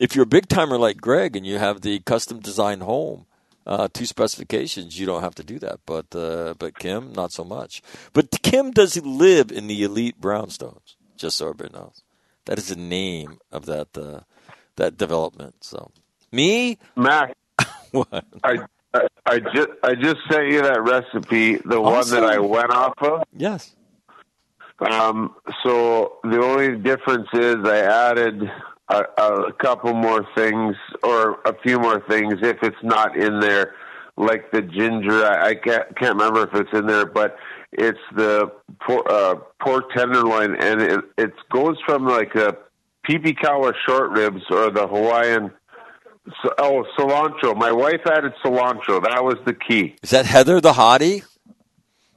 if 0.00 0.14
you're 0.14 0.24
a 0.24 0.26
big 0.26 0.48
timer 0.48 0.76
like 0.76 1.00
Greg 1.00 1.36
and 1.36 1.46
you 1.46 1.58
have 1.58 1.82
the 1.82 2.00
custom 2.00 2.40
designed 2.40 2.82
home 2.82 3.26
uh, 3.66 3.88
to 3.92 4.06
specifications, 4.06 4.98
you 4.98 5.06
don't 5.06 5.22
have 5.22 5.34
to 5.36 5.44
do 5.44 5.58
that. 5.60 5.80
But 5.86 6.14
uh, 6.16 6.54
but 6.58 6.78
Kim, 6.78 7.12
not 7.12 7.32
so 7.32 7.44
much. 7.44 7.82
But 8.12 8.30
Kim 8.42 8.72
does 8.72 8.96
live 9.04 9.52
in 9.52 9.68
the 9.68 9.82
elite 9.84 10.20
brownstones. 10.20 10.96
Just 11.16 11.36
so 11.36 11.46
everybody 11.48 11.72
knows, 11.72 12.02
that 12.44 12.58
is 12.58 12.68
the 12.68 12.76
name 12.76 13.38
of 13.52 13.66
that 13.66 13.96
uh, 13.96 14.20
that 14.76 14.96
development. 14.96 15.56
So 15.62 15.92
me, 16.32 16.78
Mac, 16.96 17.36
what? 17.92 18.24
I, 18.42 18.58
I 18.96 19.06
I 19.34 19.38
just 19.40 19.68
I 19.82 19.94
just 19.94 20.16
sent 20.30 20.48
you 20.48 20.62
that 20.62 20.82
recipe, 20.82 21.56
the 21.56 21.80
one 21.80 22.08
that 22.10 22.24
I 22.24 22.38
went 22.38 22.70
off 22.70 22.94
of. 23.00 23.24
Yes. 23.36 23.74
Um, 24.78 25.34
so 25.64 26.18
the 26.22 26.42
only 26.42 26.76
difference 26.76 27.28
is 27.32 27.56
I 27.64 27.78
added 27.78 28.50
a, 28.88 29.04
a 29.18 29.52
couple 29.54 29.94
more 29.94 30.26
things 30.34 30.76
or 31.02 31.40
a 31.44 31.54
few 31.62 31.78
more 31.78 32.02
things 32.08 32.34
if 32.42 32.58
it's 32.62 32.76
not 32.82 33.16
in 33.16 33.40
there, 33.40 33.74
like 34.16 34.50
the 34.52 34.62
ginger. 34.62 35.24
I, 35.24 35.48
I 35.48 35.54
can't 35.54 35.96
can't 35.96 36.14
remember 36.14 36.44
if 36.44 36.54
it's 36.54 36.72
in 36.72 36.86
there, 36.86 37.06
but 37.06 37.36
it's 37.72 37.98
the 38.14 38.52
por- 38.80 39.10
uh, 39.10 39.36
pork 39.60 39.92
tenderloin, 39.94 40.56
and 40.56 40.82
it 40.82 41.00
it 41.16 41.32
goes 41.50 41.76
from 41.86 42.06
like 42.06 42.34
a 42.34 42.56
peepee 43.08 43.36
cow 43.40 43.62
or 43.62 43.74
short 43.86 44.10
ribs 44.10 44.42
or 44.50 44.70
the 44.70 44.86
Hawaiian. 44.86 45.50
So, 46.42 46.52
oh, 46.58 46.84
cilantro. 46.98 47.56
My 47.56 47.72
wife 47.72 48.00
added 48.06 48.32
cilantro. 48.44 49.02
That 49.02 49.22
was 49.22 49.36
the 49.44 49.54
key. 49.54 49.94
Is 50.02 50.10
that 50.10 50.26
Heather 50.26 50.60
the 50.60 50.72
hottie? 50.72 51.22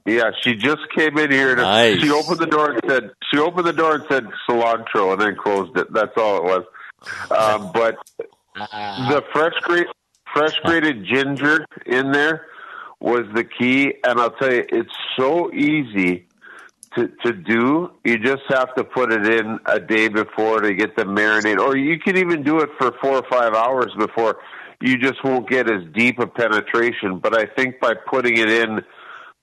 Yeah, 0.04 0.30
she 0.42 0.56
just 0.56 0.82
came 0.96 1.16
in 1.18 1.30
here. 1.30 1.54
To, 1.54 1.62
Nice. 1.62 2.00
She 2.00 2.10
opened 2.10 2.38
the 2.38 2.46
door 2.46 2.72
and 2.72 2.80
said 2.88 3.10
she 3.30 3.38
opened 3.38 3.66
the 3.66 3.72
door 3.72 3.96
and 3.96 4.04
said 4.10 4.26
cilantro, 4.48 5.12
and 5.12 5.20
then 5.20 5.36
closed 5.36 5.76
it. 5.76 5.92
That's 5.92 6.16
all 6.16 6.38
it 6.38 6.44
was. 6.44 6.64
Um, 7.30 7.70
but 7.72 7.96
the 8.56 9.22
fresh 9.32 9.54
grate, 9.62 9.86
fresh 10.32 10.54
grated 10.64 11.04
ginger 11.04 11.64
in 11.86 12.12
there 12.12 12.46
was 12.98 13.26
the 13.34 13.44
key, 13.44 13.94
and 14.04 14.20
I'll 14.20 14.32
tell 14.32 14.52
you, 14.52 14.64
it's 14.68 14.92
so 15.16 15.52
easy 15.52 16.26
to 16.96 17.08
to 17.24 17.32
do. 17.32 17.90
You 18.04 18.18
just 18.18 18.42
have 18.48 18.74
to 18.74 18.84
put 18.84 19.12
it 19.12 19.26
in 19.26 19.58
a 19.66 19.78
day 19.78 20.08
before 20.08 20.60
to 20.60 20.74
get 20.74 20.96
the 20.96 21.04
marinade, 21.04 21.58
or 21.58 21.76
you 21.76 21.98
can 21.98 22.16
even 22.16 22.42
do 22.42 22.60
it 22.60 22.70
for 22.78 22.92
four 23.00 23.16
or 23.16 23.26
five 23.30 23.54
hours 23.54 23.92
before. 23.98 24.38
You 24.80 24.96
just 24.96 25.22
won't 25.24 25.48
get 25.48 25.70
as 25.70 25.82
deep 25.94 26.18
a 26.18 26.26
penetration. 26.26 27.18
But 27.18 27.38
I 27.38 27.46
think 27.46 27.80
by 27.80 27.94
putting 28.08 28.38
it 28.38 28.48
in 28.48 28.80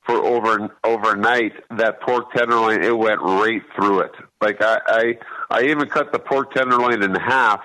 for 0.05 0.15
over 0.15 0.75
overnight, 0.83 1.53
that 1.77 2.01
pork 2.01 2.33
tenderloin 2.33 2.83
it 2.83 2.97
went 2.97 3.21
right 3.21 3.61
through 3.75 4.01
it. 4.01 4.11
Like 4.41 4.61
I 4.61 4.79
I, 4.87 5.13
I 5.49 5.63
even 5.63 5.87
cut 5.89 6.11
the 6.11 6.19
pork 6.19 6.53
tenderloin 6.53 7.03
in 7.03 7.15
half 7.15 7.61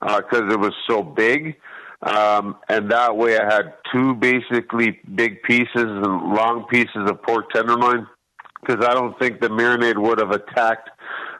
because 0.00 0.52
it 0.52 0.58
was 0.58 0.74
so 0.88 1.02
big. 1.02 1.56
Um, 2.02 2.56
and 2.68 2.90
that 2.90 3.16
way 3.16 3.38
I 3.38 3.44
had 3.44 3.74
two 3.90 4.14
basically 4.14 5.00
big 5.14 5.42
pieces 5.42 5.68
and 5.74 6.34
long 6.34 6.66
pieces 6.68 7.08
of 7.08 7.22
pork 7.22 7.50
tenderloin 7.50 8.06
because 8.64 8.84
I 8.84 8.94
don't 8.94 9.18
think 9.18 9.40
the 9.40 9.48
marinade 9.48 9.98
would 9.98 10.18
have 10.18 10.30
attacked 10.30 10.90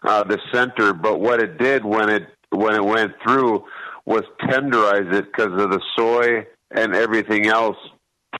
uh, 0.02 0.24
the 0.24 0.38
center. 0.52 0.92
But 0.92 1.20
what 1.20 1.40
it 1.40 1.58
did 1.58 1.84
when 1.84 2.08
it 2.08 2.28
when 2.50 2.74
it 2.74 2.84
went 2.84 3.12
through 3.22 3.64
was 4.04 4.22
tenderize 4.42 5.12
it 5.12 5.26
because 5.26 5.52
of 5.52 5.70
the 5.70 5.80
soy 5.96 6.46
and 6.70 6.94
everything 6.94 7.46
else 7.46 7.76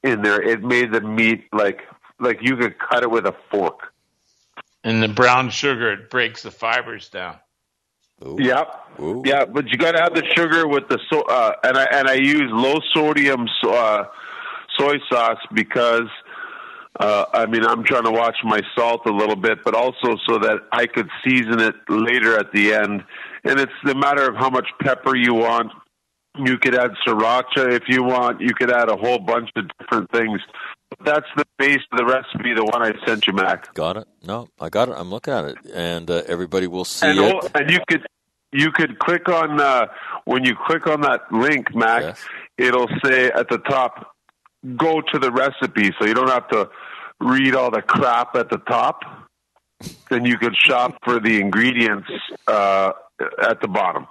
in 0.02 0.22
there. 0.22 0.40
It 0.42 0.62
made 0.62 0.92
the 0.92 1.00
meat 1.00 1.44
like 1.52 1.80
like 2.20 2.38
you 2.42 2.56
could 2.56 2.76
cut 2.78 3.02
it 3.02 3.10
with 3.10 3.26
a 3.26 3.34
fork. 3.50 3.92
And 4.82 5.02
the 5.02 5.08
brown 5.08 5.50
sugar 5.50 5.92
it 5.92 6.10
breaks 6.10 6.42
the 6.42 6.50
fibers 6.50 7.08
down. 7.08 7.36
Ooh. 8.24 8.36
Yep. 8.38 9.00
Ooh. 9.00 9.22
Yeah, 9.24 9.44
but 9.44 9.68
you 9.68 9.78
got 9.78 9.92
to 9.92 10.02
have 10.02 10.14
the 10.14 10.24
sugar 10.36 10.68
with 10.68 10.88
the 10.88 10.98
so, 11.10 11.22
uh, 11.22 11.52
and 11.64 11.76
I 11.76 11.84
and 11.84 12.08
I 12.08 12.14
use 12.14 12.50
low 12.52 12.80
sodium 12.94 13.46
so, 13.62 13.72
uh, 13.72 14.04
soy 14.78 14.98
sauce 15.10 15.40
because 15.52 16.08
uh, 16.98 17.24
I 17.32 17.46
mean 17.46 17.64
I'm 17.64 17.84
trying 17.84 18.04
to 18.04 18.10
watch 18.10 18.36
my 18.44 18.60
salt 18.76 19.02
a 19.06 19.12
little 19.12 19.36
bit, 19.36 19.64
but 19.64 19.74
also 19.74 20.16
so 20.26 20.38
that 20.38 20.60
I 20.72 20.86
could 20.86 21.08
season 21.24 21.60
it 21.60 21.74
later 21.88 22.38
at 22.38 22.52
the 22.52 22.74
end. 22.74 23.04
And 23.44 23.60
it's 23.60 23.72
the 23.84 23.94
matter 23.94 24.28
of 24.28 24.36
how 24.36 24.50
much 24.50 24.68
pepper 24.80 25.16
you 25.16 25.34
want. 25.34 25.72
You 26.36 26.58
could 26.58 26.74
add 26.74 26.90
sriracha 27.06 27.72
if 27.72 27.84
you 27.88 28.02
want. 28.02 28.40
You 28.40 28.54
could 28.54 28.70
add 28.70 28.88
a 28.88 28.96
whole 28.96 29.18
bunch 29.18 29.50
of 29.54 29.68
different 29.78 30.10
things. 30.10 30.40
But 30.90 31.04
That's 31.04 31.26
the 31.36 31.44
base 31.58 31.80
of 31.92 31.98
the 31.98 32.04
recipe, 32.04 32.54
the 32.54 32.64
one 32.64 32.82
I 32.82 32.92
sent 33.06 33.26
you, 33.26 33.32
Mac. 33.32 33.72
Got 33.74 33.98
it? 33.98 34.08
No, 34.24 34.48
I 34.60 34.68
got 34.68 34.88
it. 34.88 34.94
I'm 34.96 35.10
looking 35.10 35.32
at 35.32 35.44
it, 35.44 35.58
and 35.72 36.10
uh, 36.10 36.22
everybody 36.26 36.66
will 36.66 36.84
see 36.84 37.06
and, 37.06 37.18
it. 37.18 37.50
and 37.54 37.70
you 37.70 37.78
could 37.88 38.06
you 38.52 38.70
could 38.70 38.98
click 38.98 39.28
on 39.28 39.60
uh, 39.60 39.86
when 40.24 40.44
you 40.44 40.54
click 40.54 40.86
on 40.86 41.00
that 41.02 41.30
link, 41.32 41.74
Mac. 41.74 42.02
Yes. 42.02 42.24
It'll 42.56 42.88
say 43.04 43.26
at 43.26 43.48
the 43.48 43.58
top, 43.58 44.13
"Go 44.76 45.00
to 45.00 45.18
the 45.18 45.30
recipe," 45.30 45.92
so 45.98 46.06
you 46.06 46.14
don't 46.14 46.30
have 46.30 46.48
to 46.48 46.68
read 47.20 47.54
all 47.54 47.70
the 47.70 47.82
crap 47.82 48.34
at 48.36 48.50
the 48.50 48.58
top. 48.58 49.02
Then 50.08 50.24
you 50.24 50.38
could 50.38 50.56
shop 50.56 50.96
for 51.04 51.20
the 51.20 51.40
ingredients 51.40 52.08
uh, 52.46 52.92
at 53.42 53.60
the 53.60 53.68
bottom. 53.68 54.06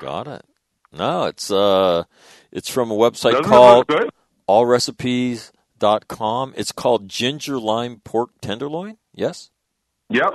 Got 0.00 0.26
it. 0.26 0.44
No, 0.92 1.24
it's 1.24 1.50
uh, 1.50 2.04
it's 2.50 2.68
from 2.68 2.90
a 2.90 2.94
website 2.94 3.32
Doesn't 3.32 3.44
called 3.44 3.84
it 3.88 3.92
look 3.92 4.00
good? 4.02 4.10
allrecipes.com. 4.48 6.54
It's 6.56 6.72
called 6.72 7.08
ginger 7.08 7.58
lime 7.58 8.00
pork 8.04 8.30
tenderloin. 8.40 8.98
Yes. 9.14 9.50
Yep. 10.10 10.34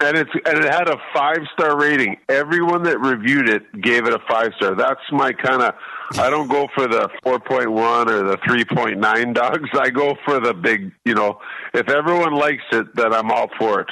And 0.00 0.16
it's 0.16 0.30
and 0.46 0.58
it 0.58 0.72
had 0.72 0.88
a 0.88 0.96
five 1.12 1.38
star 1.52 1.76
rating. 1.76 2.18
Everyone 2.28 2.84
that 2.84 3.00
reviewed 3.00 3.48
it 3.48 3.80
gave 3.80 4.06
it 4.06 4.14
a 4.14 4.20
five 4.28 4.52
star. 4.56 4.76
That's 4.76 5.00
my 5.10 5.32
kind 5.32 5.62
of. 5.62 5.74
I 6.18 6.30
don't 6.30 6.48
go 6.48 6.68
for 6.74 6.86
the 6.86 7.08
four 7.22 7.40
point 7.40 7.72
one 7.72 8.08
or 8.08 8.22
the 8.22 8.38
three 8.46 8.64
point 8.64 8.98
nine 8.98 9.32
dogs. 9.32 9.68
I 9.74 9.90
go 9.90 10.16
for 10.24 10.38
the 10.38 10.54
big. 10.54 10.92
You 11.04 11.14
know, 11.14 11.40
if 11.74 11.88
everyone 11.88 12.34
likes 12.34 12.62
it, 12.70 12.94
then 12.94 13.12
I'm 13.12 13.30
all 13.32 13.48
for 13.58 13.80
it. 13.80 13.88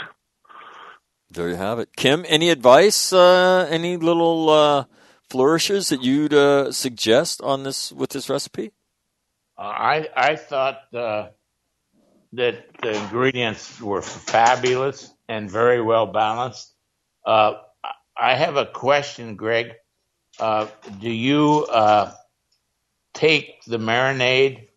There 1.30 1.48
you 1.48 1.56
have 1.56 1.80
it. 1.80 1.96
Kim, 1.96 2.24
any 2.28 2.50
advice? 2.50 3.12
Uh, 3.12 3.66
any 3.68 3.96
little 3.96 4.48
uh, 4.48 4.84
flourishes 5.28 5.88
that 5.88 6.04
you'd 6.04 6.32
uh, 6.32 6.70
suggest 6.70 7.42
on 7.42 7.64
this 7.64 7.92
with 7.92 8.10
this 8.10 8.30
recipe? 8.30 8.70
Uh, 9.58 9.62
I 9.62 10.08
I 10.14 10.36
thought 10.36 10.82
uh, 10.94 11.30
that 12.34 12.64
the 12.80 12.96
ingredients 12.96 13.80
were 13.80 14.02
fabulous 14.02 15.12
and 15.28 15.50
very 15.50 15.80
well 15.80 16.06
balanced. 16.06 16.72
Uh, 17.24 17.54
I 18.16 18.34
have 18.34 18.56
a 18.56 18.66
question, 18.66 19.36
Greg. 19.36 19.72
Uh, 20.38 20.66
do 21.00 21.10
you 21.10 21.66
uh, 21.70 22.12
take 23.14 23.62
the 23.66 23.78
marinade 23.78 24.68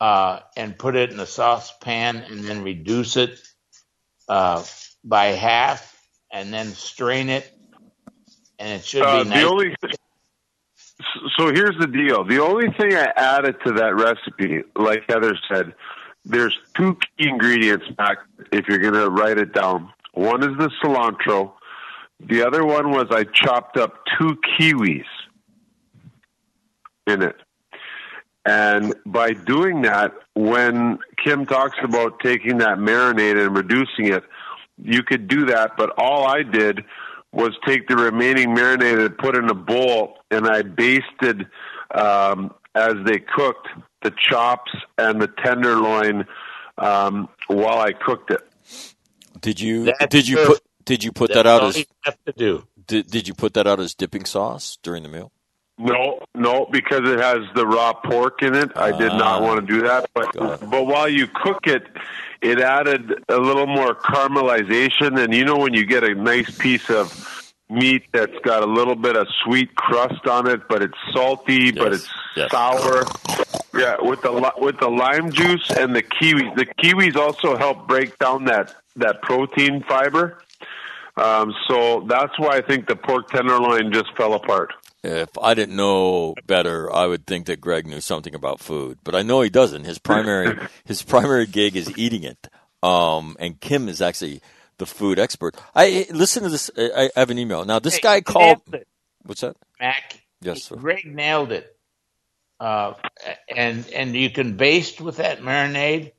uh, 0.00 0.40
and 0.56 0.78
put 0.78 0.96
it 0.96 1.10
in 1.10 1.20
a 1.20 1.26
saucepan 1.26 2.16
and 2.16 2.44
then 2.44 2.62
reduce 2.62 3.16
it 3.16 3.40
uh, 4.28 4.62
by 5.02 5.26
half 5.26 5.96
and 6.32 6.52
then 6.52 6.68
strain 6.68 7.28
it? 7.28 7.50
And 8.58 8.68
it 8.70 8.84
should 8.84 9.02
be 9.02 9.24
the 9.24 9.24
nice. 9.24 9.44
only. 9.44 9.74
So 11.38 11.52
here's 11.52 11.76
the 11.78 11.88
deal. 11.88 12.24
The 12.24 12.40
only 12.40 12.68
thing 12.78 12.94
I 12.94 13.12
added 13.16 13.56
to 13.66 13.72
that 13.72 13.96
recipe, 13.96 14.62
like 14.76 15.02
Heather 15.08 15.36
said, 15.52 15.74
there's 16.24 16.56
two 16.76 16.96
key 16.96 17.28
ingredients 17.28 17.86
back 17.96 18.18
if 18.52 18.66
you're 18.68 18.78
going 18.78 18.94
to 18.94 19.10
write 19.10 19.38
it 19.38 19.52
down. 19.52 19.92
One 20.12 20.42
is 20.42 20.56
the 20.58 20.70
cilantro. 20.82 21.52
The 22.20 22.46
other 22.46 22.64
one 22.64 22.90
was 22.90 23.06
I 23.10 23.24
chopped 23.24 23.76
up 23.76 24.04
two 24.18 24.36
kiwis 24.58 25.04
in 27.06 27.22
it. 27.22 27.36
And 28.46 28.94
by 29.06 29.32
doing 29.32 29.82
that, 29.82 30.12
when 30.34 30.98
Kim 31.22 31.46
talks 31.46 31.78
about 31.82 32.20
taking 32.20 32.58
that 32.58 32.78
marinade 32.78 33.44
and 33.44 33.56
reducing 33.56 34.12
it, 34.12 34.24
you 34.82 35.02
could 35.02 35.28
do 35.28 35.46
that, 35.46 35.76
but 35.76 35.90
all 35.96 36.26
I 36.26 36.42
did 36.42 36.84
was 37.32 37.52
take 37.66 37.88
the 37.88 37.96
remaining 37.96 38.48
marinade 38.54 39.04
and 39.04 39.18
put 39.18 39.36
in 39.36 39.48
a 39.48 39.54
bowl, 39.54 40.18
and 40.30 40.46
I 40.46 40.62
basted 40.62 41.46
um, 41.94 42.54
as 42.74 42.94
they 43.04 43.18
cooked 43.18 43.68
the 44.04 44.12
chops 44.16 44.70
and 44.98 45.20
the 45.20 45.26
tenderloin 45.26 46.26
um, 46.78 47.28
while 47.48 47.78
I 47.80 47.92
cooked 47.92 48.30
it. 48.30 48.42
Did 49.40 49.58
you 49.60 49.86
That's 49.86 50.06
did 50.06 50.28
you 50.28 50.36
true. 50.36 50.46
put 50.46 50.60
did 50.84 51.02
you 51.02 51.10
put 51.12 51.28
That's 51.30 51.38
that 51.42 51.46
out 51.46 51.64
as 51.64 51.84
have 52.04 52.16
to 52.26 52.32
do. 52.32 52.66
did, 52.86 53.08
did 53.10 53.26
you 53.26 53.34
put 53.34 53.54
that 53.54 53.66
out 53.66 53.80
as 53.80 53.94
dipping 53.94 54.24
sauce 54.26 54.78
during 54.82 55.02
the 55.02 55.08
meal? 55.08 55.32
No, 55.76 56.20
no, 56.36 56.66
because 56.70 57.00
it 57.10 57.18
has 57.18 57.38
the 57.56 57.66
raw 57.66 57.92
pork 57.94 58.42
in 58.42 58.54
it. 58.54 58.70
I 58.76 58.92
did 58.96 59.08
not 59.12 59.42
Ah. 59.42 59.44
want 59.44 59.66
to 59.66 59.66
do 59.66 59.82
that. 59.82 60.08
But 60.14 60.32
but 60.70 60.86
while 60.86 61.08
you 61.08 61.26
cook 61.26 61.66
it, 61.66 61.84
it 62.40 62.60
added 62.60 63.24
a 63.28 63.38
little 63.38 63.66
more 63.66 63.94
caramelization. 63.94 65.18
And 65.22 65.34
you 65.34 65.44
know 65.44 65.56
when 65.56 65.74
you 65.74 65.84
get 65.84 66.04
a 66.04 66.14
nice 66.14 66.56
piece 66.56 66.88
of 66.90 67.10
meat 67.70 68.04
that's 68.12 68.36
got 68.44 68.62
a 68.62 68.66
little 68.66 68.94
bit 68.94 69.16
of 69.16 69.26
sweet 69.44 69.74
crust 69.74 70.26
on 70.26 70.48
it, 70.48 70.68
but 70.68 70.82
it's 70.82 70.98
salty, 71.12 71.70
but 71.72 71.92
it's 71.94 72.08
Yes. 72.36 72.50
sour. 72.50 73.04
Yeah, 73.76 73.96
with 74.00 74.22
the 74.22 74.52
with 74.58 74.78
the 74.78 74.88
lime 74.88 75.32
juice 75.32 75.70
and 75.70 75.94
the 75.96 76.02
kiwi. 76.02 76.50
The 76.56 76.66
kiwis 76.66 77.16
also 77.16 77.56
help 77.56 77.88
break 77.88 78.18
down 78.18 78.44
that 78.46 78.74
that 78.96 79.22
protein 79.22 79.82
fiber. 79.88 80.38
Um, 81.16 81.54
so 81.68 82.04
that's 82.08 82.36
why 82.38 82.56
I 82.56 82.60
think 82.60 82.88
the 82.88 82.96
pork 82.96 83.30
tenderloin 83.30 83.92
just 83.92 84.16
fell 84.16 84.34
apart. 84.34 84.72
If 85.04 85.28
I 85.40 85.54
didn't 85.54 85.76
know 85.76 86.34
better, 86.46 86.92
I 86.92 87.06
would 87.06 87.26
think 87.26 87.46
that 87.46 87.60
Greg 87.60 87.86
knew 87.86 88.00
something 88.00 88.34
about 88.34 88.58
food, 88.58 88.98
but 89.04 89.14
I 89.14 89.22
know 89.22 89.40
he 89.42 89.50
doesn't. 89.50 89.84
His 89.84 89.98
primary 89.98 90.56
his 90.84 91.02
primary 91.02 91.46
gig 91.46 91.76
is 91.76 91.96
eating 91.98 92.24
it. 92.24 92.48
Um, 92.82 93.36
and 93.40 93.60
Kim 93.60 93.88
is 93.88 94.00
actually 94.02 94.40
the 94.78 94.86
food 94.86 95.18
expert. 95.18 95.56
I 95.74 96.06
listen 96.10 96.42
to 96.44 96.48
this. 96.50 96.70
I 96.76 97.10
I 97.16 97.20
have 97.20 97.30
an 97.30 97.38
email 97.38 97.64
now. 97.64 97.78
This 97.80 97.96
Hey, 97.96 98.02
guy 98.02 98.20
called. 98.22 98.62
What's 99.24 99.42
that? 99.42 99.56
Mac. 99.80 100.20
Yes, 100.42 100.64
sir. 100.64 100.76
Greg 100.76 101.06
nailed 101.06 101.52
it. 101.52 101.76
Uh, 102.60 102.94
and 103.54 103.88
and 103.90 104.14
you 104.14 104.30
can 104.30 104.56
baste 104.56 105.00
with 105.00 105.18
that 105.18 105.40
marinade. 105.40 106.12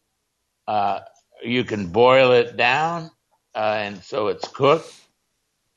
Uh, 0.67 1.01
you 1.43 1.63
can 1.63 1.87
boil 1.87 2.31
it 2.33 2.57
down, 2.57 3.11
uh, 3.55 3.77
and 3.79 4.03
so 4.03 4.27
it's 4.27 4.47
cooked, 4.47 4.93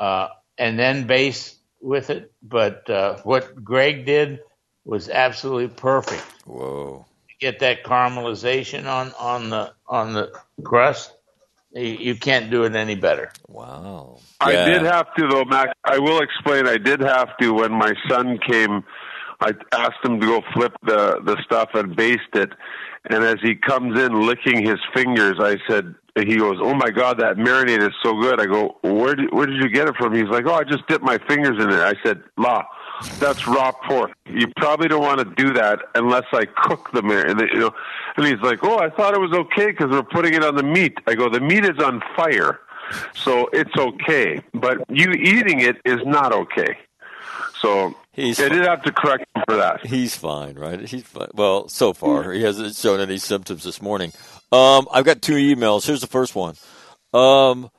uh, 0.00 0.28
and 0.58 0.78
then 0.78 1.06
baste 1.06 1.56
with 1.80 2.10
it. 2.10 2.32
But 2.42 2.88
uh, 2.90 3.18
what 3.24 3.64
Greg 3.64 4.06
did 4.06 4.40
was 4.84 5.08
absolutely 5.08 5.68
perfect. 5.68 6.24
Whoa. 6.44 7.06
Get 7.40 7.60
that 7.60 7.84
caramelization 7.84 8.86
on 8.86 9.12
on 9.18 9.50
the 9.50 9.74
on 9.86 10.14
the 10.14 10.32
crust. 10.64 11.12
You, 11.72 11.82
you 11.82 12.14
can't 12.14 12.50
do 12.50 12.64
it 12.64 12.74
any 12.74 12.94
better. 12.94 13.30
Wow. 13.48 14.18
I 14.40 14.52
Yeah. 14.52 14.64
did 14.64 14.82
have 14.82 15.14
to 15.16 15.26
though, 15.28 15.44
Mac. 15.44 15.76
I 15.84 15.98
will 15.98 16.20
explain. 16.20 16.66
I 16.66 16.76
did 16.78 17.00
have 17.00 17.36
to 17.38 17.52
when 17.54 17.72
my 17.72 17.92
son 18.08 18.38
came. 18.48 18.84
I 19.40 19.52
asked 19.72 20.04
him 20.04 20.20
to 20.20 20.26
go 20.26 20.42
flip 20.54 20.72
the 20.82 21.20
the 21.24 21.36
stuff 21.44 21.70
and 21.74 21.94
baste 21.94 22.34
it, 22.34 22.50
and 23.08 23.22
as 23.22 23.36
he 23.42 23.54
comes 23.54 23.98
in 24.00 24.22
licking 24.26 24.64
his 24.64 24.78
fingers, 24.92 25.36
I 25.40 25.56
said, 25.68 25.94
he 26.16 26.36
goes, 26.36 26.56
"Oh 26.60 26.74
my 26.74 26.90
God, 26.90 27.20
that 27.20 27.36
marinade 27.36 27.82
is 27.82 27.94
so 28.02 28.20
good." 28.20 28.40
I 28.40 28.46
go, 28.46 28.78
"Where 28.82 29.14
did 29.14 29.32
where 29.32 29.46
did 29.46 29.62
you 29.62 29.68
get 29.68 29.86
it 29.88 29.94
from?" 29.96 30.12
He's 30.14 30.28
like, 30.28 30.44
"Oh, 30.46 30.54
I 30.54 30.64
just 30.64 30.86
dipped 30.88 31.04
my 31.04 31.18
fingers 31.28 31.62
in 31.62 31.70
it." 31.70 31.78
I 31.80 31.94
said, 32.04 32.20
"La, 32.36 32.64
that's 33.18 33.46
raw 33.46 33.72
pork. 33.72 34.12
You 34.26 34.48
probably 34.56 34.88
don't 34.88 35.02
want 35.02 35.18
to 35.20 35.42
do 35.42 35.52
that 35.54 35.80
unless 35.94 36.24
I 36.32 36.44
cook 36.46 36.90
the 36.92 37.02
marinade." 37.02 37.52
You 37.52 37.60
know, 37.60 37.74
and 38.16 38.26
he's 38.26 38.40
like, 38.40 38.62
"Oh, 38.62 38.78
I 38.78 38.90
thought 38.90 39.14
it 39.14 39.20
was 39.20 39.32
okay 39.32 39.66
because 39.66 39.90
we're 39.90 40.02
putting 40.02 40.34
it 40.34 40.44
on 40.44 40.56
the 40.56 40.62
meat." 40.62 40.98
I 41.06 41.14
go, 41.14 41.28
"The 41.28 41.40
meat 41.40 41.64
is 41.64 41.78
on 41.78 42.02
fire." 42.16 42.60
So 43.14 43.48
it's 43.52 43.76
okay, 43.76 44.42
but 44.54 44.78
you 44.88 45.12
eating 45.12 45.60
it 45.60 45.76
is 45.84 46.00
not 46.06 46.32
okay. 46.32 46.78
So 47.60 47.94
He's 48.12 48.40
I 48.40 48.48
did 48.48 48.64
have 48.64 48.82
to 48.82 48.92
correct 48.92 49.26
him 49.34 49.42
for 49.46 49.56
that. 49.56 49.86
He's 49.86 50.16
fine, 50.16 50.56
right? 50.56 50.80
He's 50.80 51.04
fine. 51.04 51.28
Well, 51.34 51.68
so 51.68 51.92
far 51.92 52.32
he 52.32 52.42
hasn't 52.42 52.74
shown 52.74 53.00
any 53.00 53.18
symptoms 53.18 53.62
this 53.62 53.80
morning. 53.80 54.12
Um, 54.50 54.88
I've 54.92 55.04
got 55.04 55.22
two 55.22 55.34
emails. 55.34 55.86
Here's 55.86 56.00
the 56.00 56.06
first 56.08 56.34
one. 56.34 56.56
Um, 57.14 57.70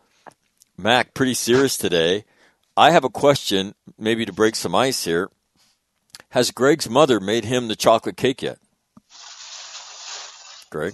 Mac, 0.78 1.14
pretty 1.14 1.34
serious 1.34 1.78
today. 1.78 2.24
I 2.80 2.92
have 2.92 3.04
a 3.04 3.10
question, 3.10 3.76
maybe 3.98 4.26
to 4.26 4.32
break 4.32 4.56
some 4.56 4.74
ice 4.74 5.04
here. 5.04 5.30
Has 6.30 6.52
Greg's 6.52 6.90
mother 6.90 7.20
made 7.20 7.44
him 7.44 7.68
the 7.68 7.76
chocolate 7.76 8.16
cake 8.16 8.42
yet? 8.42 8.58
Greg, 10.70 10.94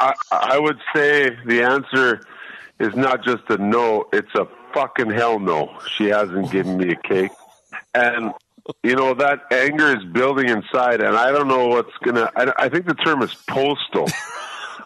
I, 0.00 0.14
I 0.32 0.58
would 0.58 0.78
say 0.92 1.30
the 1.46 1.62
answer 1.62 2.20
is 2.80 2.96
not 2.96 3.22
just 3.22 3.44
a 3.48 3.58
no; 3.58 4.06
it's 4.12 4.34
a 4.34 4.48
fucking 4.74 5.10
hell 5.10 5.38
no. 5.38 5.78
She 5.96 6.06
hasn't 6.06 6.50
given 6.50 6.78
me 6.78 6.90
a 6.90 7.08
cake, 7.08 7.30
and 7.94 8.32
you 8.82 8.96
know 8.96 9.14
that 9.14 9.42
anger 9.52 9.96
is 9.96 10.04
building 10.04 10.48
inside, 10.48 11.00
and 11.00 11.16
I 11.16 11.30
don't 11.30 11.46
know 11.46 11.68
what's 11.68 11.96
gonna. 12.02 12.28
I, 12.34 12.52
I 12.58 12.68
think 12.68 12.86
the 12.86 12.94
term 12.94 13.22
is 13.22 13.32
postal. 13.46 14.08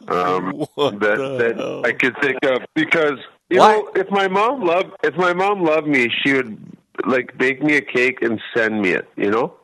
Um, 0.09 0.67
What 0.75 0.99
that 0.99 1.17
that? 1.17 1.83
I 1.85 1.93
could 1.93 2.17
think 2.21 2.45
of 2.45 2.63
because 2.75 3.21
you 3.53 3.61
Why? 3.61 3.73
know 3.75 3.91
if 3.97 4.11
my 4.11 4.29
mom 4.29 4.63
loved 4.65 4.91
if 5.05 5.15
my 5.17 5.33
mom 5.33 5.63
loved 5.65 5.87
me, 5.87 6.09
she 6.25 6.33
would 6.35 6.59
like 7.07 7.37
bake 7.39 7.63
me 7.63 7.77
a 7.77 7.81
cake 7.83 8.23
and 8.23 8.41
send 8.57 8.81
me 8.83 8.91
it. 8.91 9.09
You 9.17 9.31
know. 9.31 9.55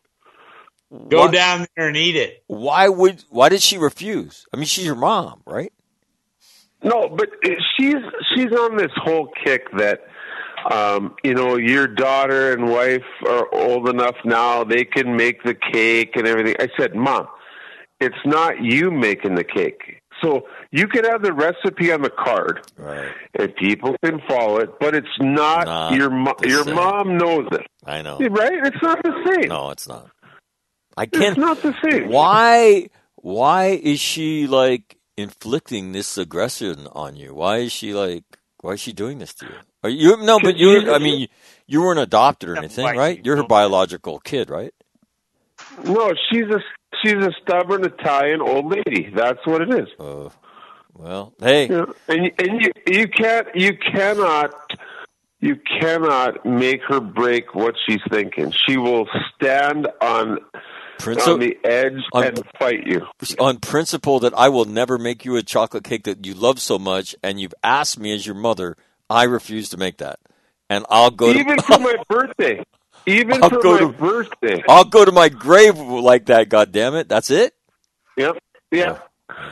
Go 1.10 1.26
Why- 1.26 1.30
down 1.30 1.66
there 1.76 1.88
and 1.88 1.96
eat 1.96 2.16
it. 2.16 2.42
why 2.46 2.88
would 2.88 3.24
why 3.30 3.48
did 3.50 3.62
she 3.62 3.76
refuse? 3.78 4.46
I 4.52 4.56
mean, 4.56 4.66
she's 4.66 4.86
your 4.86 4.94
mom, 4.94 5.42
right? 5.46 5.72
No, 6.82 7.08
but 7.08 7.28
she's 7.76 7.96
she's 8.34 8.52
on 8.52 8.76
this 8.76 8.92
whole 8.96 9.28
kick 9.44 9.70
that 9.76 10.00
um, 10.72 11.14
you 11.24 11.34
know 11.34 11.56
your 11.56 11.86
daughter 11.88 12.52
and 12.52 12.70
wife 12.70 13.02
are 13.28 13.52
old 13.54 13.88
enough 13.88 14.14
now; 14.24 14.64
they 14.64 14.84
can 14.84 15.16
make 15.16 15.42
the 15.42 15.54
cake 15.54 16.12
and 16.16 16.26
everything. 16.26 16.54
I 16.60 16.68
said, 16.78 16.94
Mom, 16.94 17.26
it's 18.00 18.16
not 18.24 18.62
you 18.62 18.90
making 18.90 19.34
the 19.34 19.44
cake. 19.44 20.00
So 20.22 20.42
you 20.72 20.88
can 20.88 21.04
have 21.04 21.22
the 21.22 21.32
recipe 21.32 21.92
on 21.92 22.02
the 22.02 22.10
card, 22.10 22.60
Right. 22.76 23.10
and 23.38 23.54
people 23.56 23.94
can 24.04 24.20
follow 24.28 24.58
it, 24.58 24.70
but 24.80 24.94
it's 24.94 25.06
not, 25.20 25.66
Not 25.66 25.94
your 25.94 26.10
mo- 26.10 26.34
your 26.44 26.64
same. 26.64 26.74
mom 26.74 27.16
knows 27.18 27.46
it, 27.52 27.66
I 27.86 28.02
know. 28.02 28.18
right? 28.18 28.66
It's 28.66 28.82
not 28.82 28.98
the 29.04 29.12
same. 29.28 29.48
No, 29.48 29.70
it's 29.70 29.86
not. 29.88 30.08
I 30.96 31.06
can't. 31.06 31.24
It's 31.24 31.38
not 31.38 31.62
the 31.62 31.74
same. 31.88 32.08
why 32.08 32.88
why 33.16 33.66
is 33.66 34.00
she 34.00 34.46
like 34.48 34.96
inflicting 35.16 35.92
this 35.92 36.16
aggression 36.18 36.86
on 36.92 37.16
you 37.16 37.34
why 37.34 37.58
is 37.58 37.72
she 37.72 37.92
like 37.92 38.22
why 38.60 38.72
is 38.72 38.80
she 38.80 38.92
doing 38.92 39.18
this 39.18 39.34
to 39.34 39.46
you 39.46 39.52
are 39.82 39.90
you 39.90 40.16
no 40.18 40.38
but 40.40 40.56
you 40.56 40.92
i 40.94 40.98
mean 41.00 41.22
you, 41.22 41.26
you 41.66 41.82
weren't 41.82 41.98
adopted 41.98 42.48
or 42.48 42.56
anything 42.56 42.84
right 42.96 43.24
you're 43.26 43.36
her 43.36 43.42
biological 43.42 44.20
kid 44.20 44.48
right 44.48 44.72
No, 45.84 46.12
she's 46.30 46.44
a 46.46 46.60
she's 47.02 47.14
a 47.14 47.32
stubborn 47.42 47.84
Italian 47.84 48.40
old 48.40 48.66
lady. 48.66 49.10
That's 49.14 49.44
what 49.46 49.62
it 49.62 49.70
is. 49.70 49.88
uh, 50.00 50.28
well 50.94 51.32
hey 51.40 51.68
Yeah, 51.68 51.84
and 52.08 52.24
you- 52.24 52.32
and 52.38 52.60
you 52.62 52.70
you 52.86 53.08
can't 53.08 53.46
you 53.54 53.76
cannot 53.76 54.52
you 55.40 55.56
cannot 55.80 56.44
make 56.44 56.80
her 56.88 57.00
break 57.00 57.54
what 57.54 57.74
she's 57.86 58.00
thinking. 58.10 58.52
She 58.66 58.76
will 58.76 59.06
stand 59.36 59.86
on 60.00 60.38
principle 60.98 61.34
on 61.34 61.40
the 61.40 61.56
edge 61.64 61.92
on- 62.12 62.24
and 62.24 62.42
fight 62.58 62.84
you. 62.84 63.06
on 63.38 63.58
principle 63.58 64.18
that 64.18 64.34
i 64.36 64.48
will 64.48 64.64
never 64.64 64.98
make 64.98 65.24
you 65.24 65.36
a 65.36 65.42
chocolate 65.44 65.84
cake 65.84 66.02
that 66.02 66.26
you 66.26 66.34
love 66.34 66.58
so 66.58 66.76
much 66.76 67.14
and 67.22 67.40
you've 67.40 67.54
asked 67.62 68.00
me 68.00 68.12
as 68.12 68.26
your 68.26 68.34
mother 68.34 68.76
i 69.08 69.22
refuse 69.22 69.68
to 69.68 69.76
make 69.76 69.98
that 69.98 70.18
and 70.68 70.84
i'll 70.90 71.12
go 71.12 71.32
to, 71.32 71.38
Even 71.38 71.56
for 71.60 71.78
my 71.78 71.94
birthday. 72.08 72.64
Even 73.08 73.42
I'll 73.42 73.50
for 73.50 73.60
go 73.62 73.72
my 73.72 73.78
to- 73.80 73.88
birthday. 73.88 74.62
i'll 74.68 74.84
go 74.84 75.04
to 75.04 75.12
my 75.12 75.28
grave 75.28 75.76
like 75.78 76.26
that 76.26 76.48
god 76.48 76.72
damn 76.72 76.94
it 76.94 77.08
that's 77.08 77.30
it 77.30 77.54
Yep. 78.16 78.38
Yeah. 78.72 78.98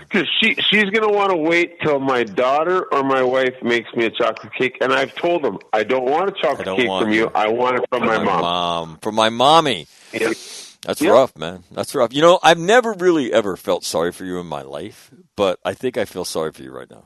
Because 0.00 0.26
she 0.40 0.54
she's 0.70 0.84
gonna 0.90 1.10
want 1.12 1.30
to 1.30 1.36
wait 1.36 1.80
till 1.80 2.00
my 2.00 2.24
daughter 2.24 2.84
or 2.92 3.02
my 3.04 3.22
wife 3.22 3.54
makes 3.62 3.92
me 3.94 4.06
a 4.06 4.10
chocolate 4.10 4.52
cake, 4.54 4.78
and 4.80 4.92
I've 4.92 5.14
told 5.14 5.42
them 5.44 5.58
I 5.72 5.84
don't 5.84 6.04
want 6.10 6.28
a 6.30 6.32
chocolate 6.32 6.66
cake 6.76 6.86
from 6.88 7.10
you. 7.12 7.24
you. 7.26 7.30
I 7.34 7.48
want 7.48 7.76
it 7.78 7.84
from 7.90 8.06
my 8.06 8.16
mom. 8.22 8.40
mom 8.40 8.98
from 9.02 9.14
my 9.14 9.28
mommy 9.30 9.86
Yeah. 10.12 10.32
That's 10.82 11.00
Yeah. 11.00 11.10
rough, 11.10 11.36
man. 11.36 11.64
That's 11.72 11.94
rough. 11.94 12.12
You 12.12 12.22
know, 12.22 12.38
I've 12.42 12.58
never 12.58 12.92
really 12.92 13.32
ever 13.32 13.56
felt 13.56 13.84
sorry 13.84 14.12
for 14.12 14.24
you 14.24 14.38
in 14.38 14.46
my 14.46 14.62
life, 14.62 15.10
but 15.36 15.58
I 15.64 15.74
think 15.74 15.96
I 15.98 16.04
feel 16.04 16.24
sorry 16.24 16.52
for 16.52 16.62
you 16.62 16.70
right 16.72 16.90
now. 16.90 17.04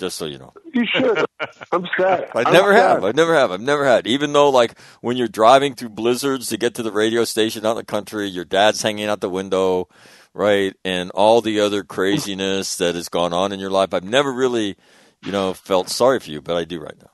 Just 0.00 0.16
so 0.16 0.24
you 0.24 0.38
know. 0.38 0.54
You 0.72 0.86
should. 0.86 1.26
I'm 1.72 1.86
sad. 1.98 2.30
I 2.34 2.50
never 2.50 2.72
have. 2.72 3.04
I 3.04 3.12
never 3.12 3.34
have. 3.34 3.52
I've 3.52 3.60
never 3.60 3.84
had. 3.84 4.06
Even 4.06 4.32
though, 4.32 4.48
like, 4.48 4.78
when 5.02 5.18
you're 5.18 5.28
driving 5.28 5.74
through 5.74 5.90
blizzards 5.90 6.48
to 6.48 6.56
get 6.56 6.74
to 6.76 6.82
the 6.82 6.90
radio 6.90 7.24
station 7.24 7.66
out 7.66 7.72
in 7.72 7.76
the 7.76 7.84
country, 7.84 8.26
your 8.26 8.46
dad's 8.46 8.80
hanging 8.80 9.04
out 9.04 9.20
the 9.20 9.28
window, 9.28 9.88
right? 10.32 10.74
And 10.86 11.10
all 11.10 11.42
the 11.42 11.60
other 11.60 11.84
craziness 11.84 12.78
that 12.78 12.94
has 12.94 13.10
gone 13.10 13.34
on 13.34 13.52
in 13.52 13.60
your 13.60 13.68
life, 13.68 13.92
I've 13.92 14.02
never 14.02 14.32
really, 14.32 14.76
you 15.22 15.32
know, 15.32 15.52
felt 15.52 15.90
sorry 15.90 16.18
for 16.18 16.30
you, 16.30 16.40
but 16.40 16.56
I 16.56 16.64
do 16.64 16.80
right 16.80 16.96
now. 16.98 17.10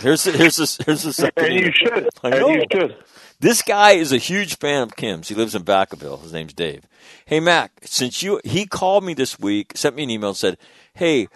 Here's 0.00 0.24
the, 0.24 0.32
here's 0.32 0.56
this 0.56 0.78
here's 0.86 1.02
the 1.02 1.12
second. 1.12 1.44
And 1.44 1.60
you 1.60 1.72
should. 1.74 2.08
I 2.22 2.30
And 2.30 2.54
you 2.54 2.64
should. 2.72 2.96
This 3.40 3.62
guy 3.62 3.92
is 3.92 4.12
a 4.12 4.18
huge 4.18 4.56
fan 4.56 4.82
of 4.82 4.96
Kim's. 4.96 5.28
He 5.28 5.34
lives 5.34 5.54
in 5.54 5.62
Vacaville. 5.62 6.22
His 6.22 6.32
name's 6.32 6.54
Dave. 6.54 6.84
Hey 7.26 7.40
Mac, 7.40 7.72
since 7.82 8.22
you 8.22 8.40
he 8.44 8.64
called 8.64 9.04
me 9.04 9.14
this 9.14 9.38
week, 9.38 9.72
sent 9.76 9.94
me 9.94 10.04
an 10.04 10.10
email 10.10 10.30
and 10.30 10.36
said, 10.36 10.56
"Hey, 10.94 11.28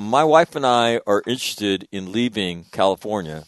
my 0.00 0.24
wife 0.24 0.56
and 0.56 0.66
I 0.66 1.00
are 1.06 1.22
interested 1.26 1.86
in 1.92 2.12
leaving 2.12 2.64
California, 2.72 3.44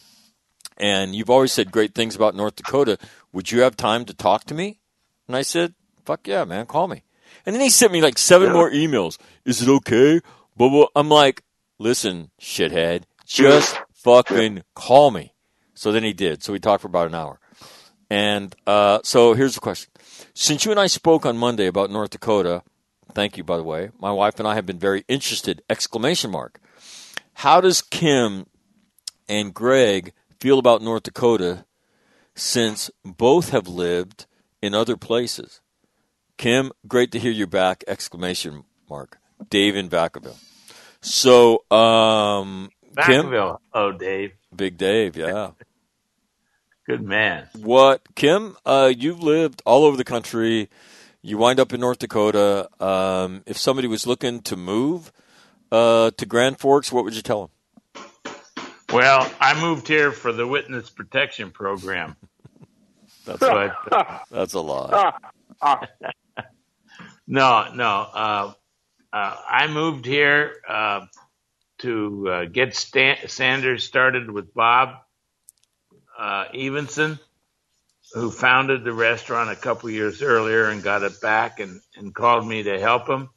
and 0.76 1.14
you've 1.14 1.30
always 1.30 1.52
said 1.52 1.72
great 1.72 1.94
things 1.94 2.14
about 2.14 2.34
North 2.34 2.56
Dakota. 2.56 2.98
Would 3.32 3.50
you 3.50 3.60
have 3.62 3.76
time 3.76 4.04
to 4.04 4.14
talk 4.14 4.44
to 4.44 4.54
me?" 4.54 4.80
And 5.26 5.34
I 5.34 5.42
said, 5.42 5.74
"Fuck 6.04 6.28
yeah, 6.28 6.44
man, 6.44 6.66
call 6.66 6.88
me." 6.88 7.04
And 7.46 7.54
then 7.54 7.62
he 7.62 7.70
sent 7.70 7.92
me 7.92 8.02
like 8.02 8.18
seven 8.18 8.52
more 8.52 8.70
emails. 8.70 9.18
Is 9.44 9.62
it 9.62 9.68
okay? 9.68 10.20
Blah, 10.56 10.68
blah. 10.68 10.86
I'm 10.94 11.08
like, 11.08 11.42
listen, 11.78 12.30
shithead, 12.38 13.04
just 13.26 13.78
fucking 13.94 14.62
call 14.74 15.10
me. 15.10 15.32
So 15.74 15.90
then 15.90 16.04
he 16.04 16.12
did. 16.12 16.42
So 16.42 16.52
we 16.52 16.60
talked 16.60 16.82
for 16.82 16.88
about 16.88 17.08
an 17.08 17.14
hour. 17.14 17.40
And 18.10 18.54
uh, 18.66 19.00
so 19.02 19.32
here's 19.32 19.54
the 19.54 19.60
question: 19.60 19.90
Since 20.34 20.66
you 20.66 20.70
and 20.70 20.80
I 20.80 20.86
spoke 20.86 21.24
on 21.24 21.38
Monday 21.38 21.66
about 21.66 21.90
North 21.90 22.10
Dakota, 22.10 22.62
thank 23.14 23.36
you 23.36 23.44
by 23.44 23.56
the 23.56 23.62
way. 23.62 23.90
My 23.98 24.12
wife 24.12 24.38
and 24.38 24.48
I 24.48 24.54
have 24.54 24.66
been 24.66 24.78
very 24.78 25.04
interested! 25.08 25.62
Exclamation 25.68 26.30
mark. 26.30 26.60
How 27.34 27.60
does 27.60 27.82
Kim 27.82 28.46
and 29.28 29.54
Greg 29.54 30.12
feel 30.38 30.58
about 30.58 30.82
North 30.82 31.04
Dakota 31.04 31.64
since 32.34 32.90
both 33.04 33.50
have 33.50 33.68
lived 33.68 34.26
in 34.60 34.74
other 34.74 34.96
places? 34.96 35.60
Kim, 36.36 36.72
great 36.88 37.12
to 37.12 37.18
hear 37.18 37.32
you 37.32 37.46
back! 37.46 37.84
Exclamation 37.86 38.64
mark. 38.88 39.18
Dave 39.48 39.76
in 39.76 39.88
Vacaville. 39.88 40.36
So, 41.00 41.64
um, 41.70 42.70
Kim, 43.04 43.26
Vacaville. 43.26 43.58
Oh, 43.72 43.92
Dave, 43.92 44.32
Big 44.54 44.76
Dave, 44.76 45.16
yeah. 45.16 45.50
good 46.86 47.02
man. 47.02 47.48
What, 47.56 48.02
Kim? 48.14 48.56
Uh, 48.64 48.92
you've 48.96 49.22
lived 49.22 49.62
all 49.64 49.84
over 49.84 49.96
the 49.96 50.04
country. 50.04 50.68
You 51.22 51.38
wind 51.38 51.60
up 51.60 51.72
in 51.72 51.80
North 51.80 51.98
Dakota. 51.98 52.68
Um, 52.80 53.42
if 53.46 53.56
somebody 53.56 53.86
was 53.86 54.06
looking 54.06 54.40
to 54.42 54.56
move 54.56 55.12
uh, 55.70 56.10
to 56.16 56.26
Grand 56.26 56.58
Forks, 56.58 56.90
what 56.90 57.04
would 57.04 57.14
you 57.14 57.22
tell 57.22 57.42
them? 57.42 58.34
Well, 58.92 59.30
I 59.40 59.58
moved 59.58 59.86
here 59.88 60.10
for 60.12 60.32
the 60.32 60.46
witness 60.46 60.90
protection 60.90 61.50
program. 61.50 62.16
That's 63.24 63.72
that's 64.32 64.54
a 64.54 64.60
lie. 64.60 65.12
no, 67.28 67.72
no. 67.72 67.86
Uh, 68.12 68.52
uh, 69.12 69.36
I 69.48 69.68
moved 69.68 70.04
here 70.06 70.56
uh, 70.68 71.06
to 71.78 72.28
uh, 72.28 72.44
get 72.46 72.74
Stan- 72.74 73.28
Sanders 73.28 73.84
started 73.84 74.28
with 74.28 74.52
Bob 74.52 74.96
uh, 76.18 76.46
Evenson, 76.52 77.20
who 78.14 78.30
founded 78.30 78.84
the 78.84 78.92
restaurant 78.92 79.50
a 79.50 79.56
couple 79.56 79.90
years 79.90 80.22
earlier 80.22 80.68
and 80.68 80.82
got 80.82 81.02
it 81.02 81.20
back 81.20 81.60
and, 81.60 81.80
and 81.96 82.14
called 82.14 82.46
me 82.46 82.62
to 82.62 82.78
help 82.78 83.08
him. 83.08 83.30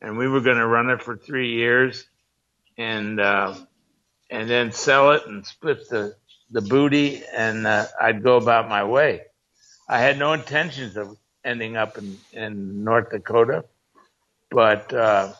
And 0.00 0.18
we 0.18 0.28
were 0.28 0.40
going 0.40 0.58
to 0.58 0.66
run 0.66 0.90
it 0.90 1.02
for 1.02 1.16
three 1.16 1.54
years 1.54 2.04
and 2.76 3.20
uh, 3.20 3.54
and 4.30 4.48
then 4.48 4.72
sell 4.72 5.12
it 5.12 5.26
and 5.26 5.46
split 5.46 5.88
the, 5.88 6.16
the 6.50 6.60
booty, 6.60 7.22
and 7.32 7.66
uh, 7.66 7.86
I'd 8.00 8.22
go 8.22 8.36
about 8.36 8.68
my 8.68 8.84
way. 8.84 9.22
I 9.88 9.98
had 9.98 10.18
no 10.18 10.32
intentions 10.32 10.96
of 10.96 11.16
ending 11.44 11.76
up 11.76 11.98
in, 11.98 12.18
in 12.32 12.84
North 12.84 13.10
Dakota. 13.10 13.64
But 14.50 14.92
uh, 14.92 15.32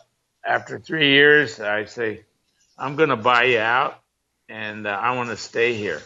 after 0.45 0.79
three 0.79 1.11
years, 1.11 1.59
I 1.59 1.85
say, 1.85 2.25
I'm 2.77 2.95
going 2.95 3.09
to 3.09 3.15
buy 3.15 3.45
you 3.45 3.59
out 3.59 3.99
and 4.49 4.85
uh, 4.85 4.91
I 4.91 5.15
want 5.15 5.29
to 5.29 5.37
stay 5.37 5.73
here. 5.73 6.01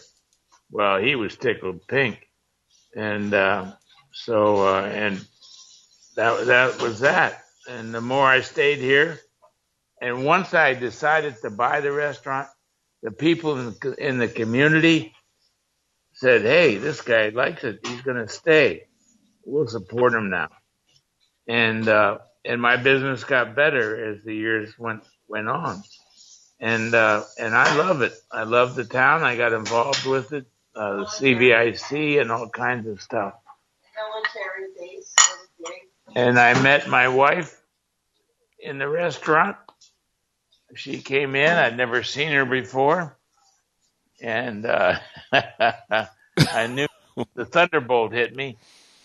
Well, 0.71 0.99
he 0.99 1.15
was 1.15 1.35
tickled 1.35 1.85
pink. 1.87 2.28
And 2.99 3.33
uh, 3.33 3.71
so, 4.11 4.67
uh, 4.67 4.81
and 4.81 5.25
that, 6.17 6.47
that 6.47 6.81
was 6.81 6.99
that. 6.99 7.43
And 7.69 7.95
the 7.95 8.01
more 8.01 8.27
I 8.27 8.41
stayed 8.41 8.79
here, 8.79 9.21
and 10.01 10.25
once 10.25 10.53
I 10.53 10.73
decided 10.73 11.37
to 11.41 11.49
buy 11.49 11.79
the 11.79 11.93
restaurant, 11.93 12.49
the 13.01 13.11
people 13.11 13.57
in 13.57 13.65
the, 13.67 13.95
in 14.05 14.17
the 14.17 14.27
community 14.27 15.13
said, 16.15 16.41
Hey, 16.41 16.75
this 16.75 16.99
guy 16.99 17.29
likes 17.29 17.63
it. 17.63 17.79
He's 17.87 18.01
going 18.01 18.17
to 18.17 18.27
stay. 18.27 18.87
We'll 19.45 19.67
support 19.67 20.13
him 20.13 20.29
now. 20.29 20.49
And, 21.47 21.87
uh, 21.87 22.17
and 22.43 22.61
my 22.61 22.75
business 22.75 23.23
got 23.23 23.55
better 23.55 24.11
as 24.11 24.25
the 24.25 24.35
years 24.35 24.77
went, 24.77 25.03
went 25.29 25.47
on. 25.47 25.81
And, 26.59 26.93
uh, 26.93 27.23
and 27.39 27.55
I 27.55 27.77
love 27.77 28.01
it. 28.01 28.11
I 28.29 28.43
love 28.43 28.75
the 28.75 28.83
town. 28.83 29.23
I 29.23 29.37
got 29.37 29.53
involved 29.53 30.05
with 30.05 30.33
it, 30.33 30.47
uh, 30.79 30.97
the 30.97 31.05
CVIC 31.05 32.21
and 32.21 32.31
all 32.31 32.47
kinds 32.49 32.87
of 32.87 33.01
stuff. 33.01 33.33
military 33.97 34.69
base. 34.79 35.13
And 36.15 36.39
I 36.39 36.59
met 36.61 36.87
my 36.87 37.07
wife 37.09 37.61
in 38.59 38.77
the 38.79 38.87
restaurant. 38.87 39.57
She 40.75 41.01
came 41.01 41.35
in. 41.35 41.51
I'd 41.51 41.77
never 41.77 42.03
seen 42.03 42.31
her 42.31 42.45
before. 42.45 43.17
And 44.21 44.65
uh, 44.65 44.99
I 45.33 46.67
knew 46.67 46.87
the 47.35 47.45
thunderbolt 47.45 48.13
hit 48.13 48.35
me. 48.35 48.57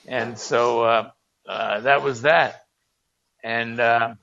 And 0.06 0.38
so 0.38 0.82
uh, 0.84 1.10
uh, 1.48 1.80
that 1.80 2.02
was 2.02 2.22
that. 2.22 2.64
And 3.42 3.80
uh, 3.80 4.14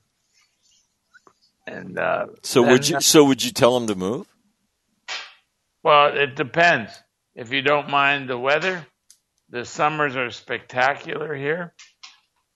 and 1.66 1.98
uh, 1.98 2.26
So 2.42 2.62
would 2.62 2.88
you? 2.88 2.96
uh, 2.96 3.00
So 3.00 3.24
would 3.24 3.44
you 3.44 3.50
tell 3.52 3.76
him 3.76 3.86
to 3.88 3.94
move? 3.94 4.26
Well, 5.82 6.16
it 6.16 6.34
depends. 6.36 6.92
If 7.34 7.52
you 7.52 7.62
don't 7.62 7.88
mind 7.88 8.28
the 8.28 8.38
weather, 8.38 8.86
the 9.48 9.64
summers 9.64 10.16
are 10.16 10.30
spectacular 10.30 11.34
here. 11.34 11.74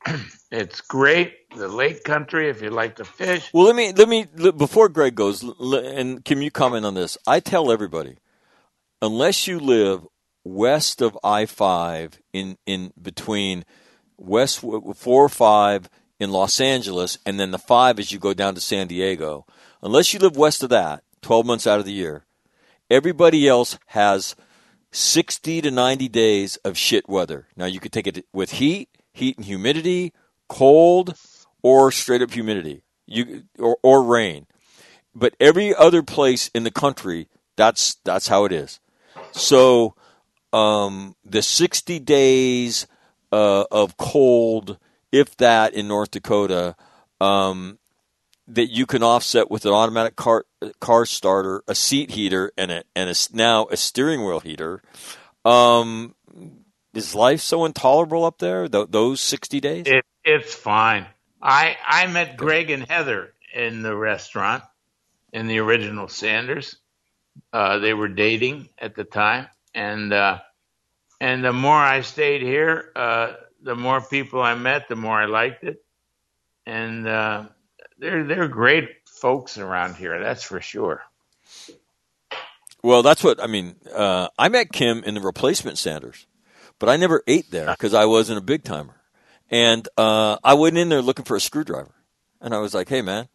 it's 0.50 0.82
great. 0.82 1.34
The 1.56 1.68
lake 1.68 2.04
country, 2.04 2.50
if 2.50 2.60
you 2.60 2.70
like 2.70 2.96
to 2.96 3.04
fish. 3.04 3.50
Well, 3.52 3.64
let 3.64 3.76
me 3.76 3.92
let 3.92 4.08
me 4.08 4.26
before 4.52 4.88
Greg 4.88 5.14
goes, 5.14 5.42
and 5.42 6.24
Kim, 6.24 6.42
you 6.42 6.50
comment 6.50 6.84
on 6.84 6.94
this. 6.94 7.16
I 7.26 7.40
tell 7.40 7.72
everybody, 7.72 8.18
unless 9.00 9.46
you 9.46 9.58
live 9.58 10.06
west 10.44 11.00
of 11.00 11.18
I 11.24 11.46
five 11.46 12.20
in 12.32 12.58
in 12.66 12.92
between 13.00 13.64
west 14.18 14.60
four 14.60 15.24
or 15.24 15.28
five 15.28 15.88
in 16.20 16.30
Los 16.32 16.60
Angeles, 16.60 17.18
and 17.24 17.40
then 17.40 17.50
the 17.50 17.58
five 17.58 17.98
as 17.98 18.12
you 18.12 18.18
go 18.18 18.34
down 18.34 18.54
to 18.54 18.60
San 18.60 18.86
Diego. 18.86 19.46
Unless 19.82 20.12
you 20.12 20.20
live 20.20 20.36
west 20.36 20.62
of 20.62 20.70
that, 20.70 21.02
twelve 21.22 21.46
months 21.46 21.66
out 21.66 21.78
of 21.78 21.86
the 21.86 21.92
year, 21.92 22.26
everybody 22.90 23.48
else 23.48 23.78
has 23.86 24.36
sixty 24.96 25.60
to 25.60 25.70
ninety 25.70 26.08
days 26.08 26.56
of 26.58 26.78
shit 26.78 27.08
weather. 27.08 27.46
Now 27.56 27.66
you 27.66 27.80
could 27.80 27.92
take 27.92 28.06
it 28.06 28.26
with 28.32 28.52
heat, 28.52 28.88
heat 29.12 29.36
and 29.36 29.44
humidity, 29.44 30.12
cold, 30.48 31.16
or 31.62 31.92
straight 31.92 32.22
up 32.22 32.32
humidity. 32.32 32.82
You 33.06 33.44
or, 33.58 33.78
or 33.82 34.02
rain. 34.02 34.46
But 35.14 35.34
every 35.40 35.74
other 35.74 36.02
place 36.02 36.50
in 36.54 36.64
the 36.64 36.70
country, 36.70 37.28
that's 37.56 37.96
that's 38.04 38.28
how 38.28 38.44
it 38.44 38.52
is. 38.52 38.80
So 39.32 39.94
um, 40.52 41.16
the 41.24 41.42
60 41.42 41.98
days 42.00 42.86
uh, 43.32 43.64
of 43.70 43.96
cold, 43.96 44.78
if 45.12 45.36
that, 45.36 45.74
in 45.74 45.88
North 45.88 46.10
Dakota, 46.10 46.76
um, 47.20 47.78
that 48.48 48.70
you 48.70 48.86
can 48.86 49.02
offset 49.02 49.50
with 49.50 49.66
an 49.66 49.72
automatic 49.72 50.16
car 50.16 50.46
car 50.80 51.06
starter, 51.06 51.62
a 51.66 51.74
seat 51.74 52.12
heater, 52.12 52.52
and 52.56 52.70
a 52.70 52.84
and 52.94 53.10
a, 53.10 53.14
now 53.32 53.66
a 53.70 53.76
steering 53.76 54.24
wheel 54.24 54.40
heater. 54.40 54.82
Um, 55.44 56.14
is 56.94 57.14
life 57.14 57.40
so 57.40 57.64
intolerable 57.64 58.24
up 58.24 58.38
there? 58.38 58.68
Th- 58.68 58.88
those 58.88 59.20
60 59.20 59.60
days? 59.60 59.86
It, 59.86 60.04
it's 60.24 60.54
fine. 60.54 61.06
I 61.42 61.76
I 61.86 62.06
met 62.06 62.36
Greg 62.36 62.70
and 62.70 62.88
Heather 62.88 63.34
in 63.54 63.82
the 63.82 63.94
restaurant 63.94 64.62
in 65.32 65.46
the 65.46 65.58
original 65.58 66.08
Sanders. 66.08 66.76
Uh, 67.52 67.78
they 67.78 67.92
were 67.92 68.08
dating 68.08 68.68
at 68.78 68.94
the 68.94 69.04
time, 69.04 69.48
and 69.74 70.12
uh, 70.12 70.38
and 71.20 71.44
the 71.44 71.52
more 71.52 71.76
I 71.76 72.00
stayed 72.00 72.42
here, 72.42 72.92
uh, 72.96 73.34
the 73.62 73.76
more 73.76 74.00
people 74.00 74.40
I 74.40 74.54
met, 74.54 74.88
the 74.88 74.96
more 74.96 75.20
I 75.20 75.26
liked 75.26 75.64
it, 75.64 75.84
and 76.64 77.06
uh, 77.06 77.44
they're 77.98 78.24
they're 78.24 78.48
great 78.48 78.88
folks 79.06 79.58
around 79.58 79.96
here. 79.96 80.18
That's 80.20 80.42
for 80.42 80.60
sure. 80.60 81.02
Well, 82.82 83.02
that's 83.02 83.24
what 83.24 83.42
I 83.42 83.46
mean. 83.46 83.76
Uh, 83.92 84.28
I 84.38 84.48
met 84.48 84.72
Kim 84.72 85.02
in 85.02 85.14
the 85.14 85.20
replacement 85.20 85.78
Sanders, 85.78 86.26
but 86.78 86.88
I 86.88 86.96
never 86.96 87.22
ate 87.26 87.50
there 87.50 87.66
because 87.70 87.94
I 87.94 88.04
wasn't 88.04 88.38
a 88.38 88.42
big 88.42 88.62
timer, 88.64 89.00
and 89.50 89.88
uh, 89.96 90.36
I 90.44 90.54
went 90.54 90.78
in 90.78 90.88
there 90.88 91.02
looking 91.02 91.24
for 91.24 91.36
a 91.36 91.40
screwdriver, 91.40 91.94
and 92.40 92.54
I 92.54 92.58
was 92.58 92.74
like, 92.74 92.88
"Hey, 92.88 93.02
man, 93.02 93.28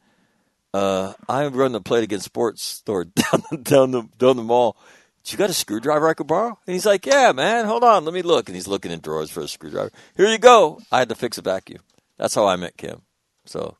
uh, 0.74 1.14
I 1.28 1.47
run 1.47 1.74
the 1.74 1.82
Play 1.82 1.99
It 1.99 2.03
Again 2.05 2.22
Sports 2.22 2.64
store 2.64 3.03
down 3.05 3.43
the, 3.51 3.57
down 3.57 3.91
the 3.91 4.03
down 4.18 4.38
the 4.38 4.43
mall. 4.43 4.78
You 5.26 5.38
got 5.38 5.49
a 5.49 5.53
screwdriver 5.53 6.07
I 6.07 6.14
could 6.14 6.28
borrow?" 6.28 6.57
And 6.66 6.74
he's 6.74 6.86
like, 6.86 7.05
"Yeah, 7.05 7.32
man. 7.34 7.66
Hold 7.66 7.84
on, 7.84 8.05
let 8.05 8.14
me 8.14 8.22
look." 8.22 8.47
And 8.47 8.55
he's 8.55 8.68
looking 8.68 8.91
in 8.91 9.01
drawers 9.01 9.32
for 9.32 9.41
a 9.41 9.47
screwdriver. 9.47 9.91
Here 10.16 10.28
you 10.28 10.38
go. 10.38 10.80
I 10.91 10.99
had 10.99 11.09
to 11.09 11.16
fix 11.16 11.38
a 11.38 11.41
vacuum. 11.41 11.82
That's 12.18 12.36
how 12.36 12.45
I 12.45 12.55
met 12.55 12.78
Kim. 12.78 13.01
So, 13.52 13.76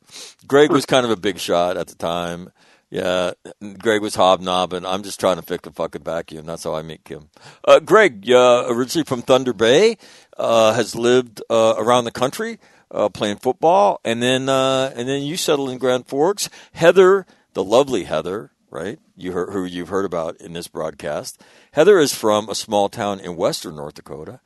Greg 0.46 0.70
was 0.70 0.84
kind 0.84 1.04
of 1.04 1.10
a 1.10 1.16
big 1.16 1.38
shot 1.38 1.76
at 1.76 1.88
the 1.88 1.94
time. 1.94 2.50
Yeah, 2.90 3.32
Greg 3.78 4.02
was 4.02 4.14
hobnobbing. 4.14 4.84
I'm 4.84 5.02
just 5.02 5.18
trying 5.18 5.36
to 5.36 5.42
fix 5.42 5.66
a 5.66 5.72
fucking 5.72 6.02
vacuum. 6.02 6.44
That's 6.44 6.64
how 6.64 6.74
I 6.74 6.82
meet 6.82 7.04
Kim. 7.04 7.30
Uh, 7.64 7.80
Greg, 7.80 8.30
uh, 8.30 8.66
originally 8.68 9.06
from 9.06 9.22
Thunder 9.22 9.54
Bay, 9.54 9.96
uh, 10.36 10.74
has 10.74 10.94
lived 10.94 11.40
uh, 11.48 11.74
around 11.78 12.04
the 12.04 12.10
country 12.10 12.58
uh, 12.90 13.08
playing 13.08 13.38
football, 13.38 13.98
and 14.04 14.22
then 14.22 14.50
uh, 14.50 14.92
and 14.94 15.08
then 15.08 15.22
you 15.22 15.38
settled 15.38 15.70
in 15.70 15.78
Grand 15.78 16.06
Forks. 16.06 16.50
Heather, 16.74 17.26
the 17.54 17.64
lovely 17.64 18.04
Heather, 18.04 18.52
right? 18.70 18.98
You 19.16 19.32
heard, 19.32 19.54
who 19.54 19.64
you've 19.64 19.88
heard 19.88 20.04
about 20.04 20.36
in 20.36 20.52
this 20.52 20.68
broadcast. 20.68 21.40
Heather 21.72 21.98
is 21.98 22.14
from 22.14 22.50
a 22.50 22.54
small 22.54 22.90
town 22.90 23.20
in 23.20 23.36
western 23.36 23.76
North 23.76 23.94
Dakota, 23.94 24.40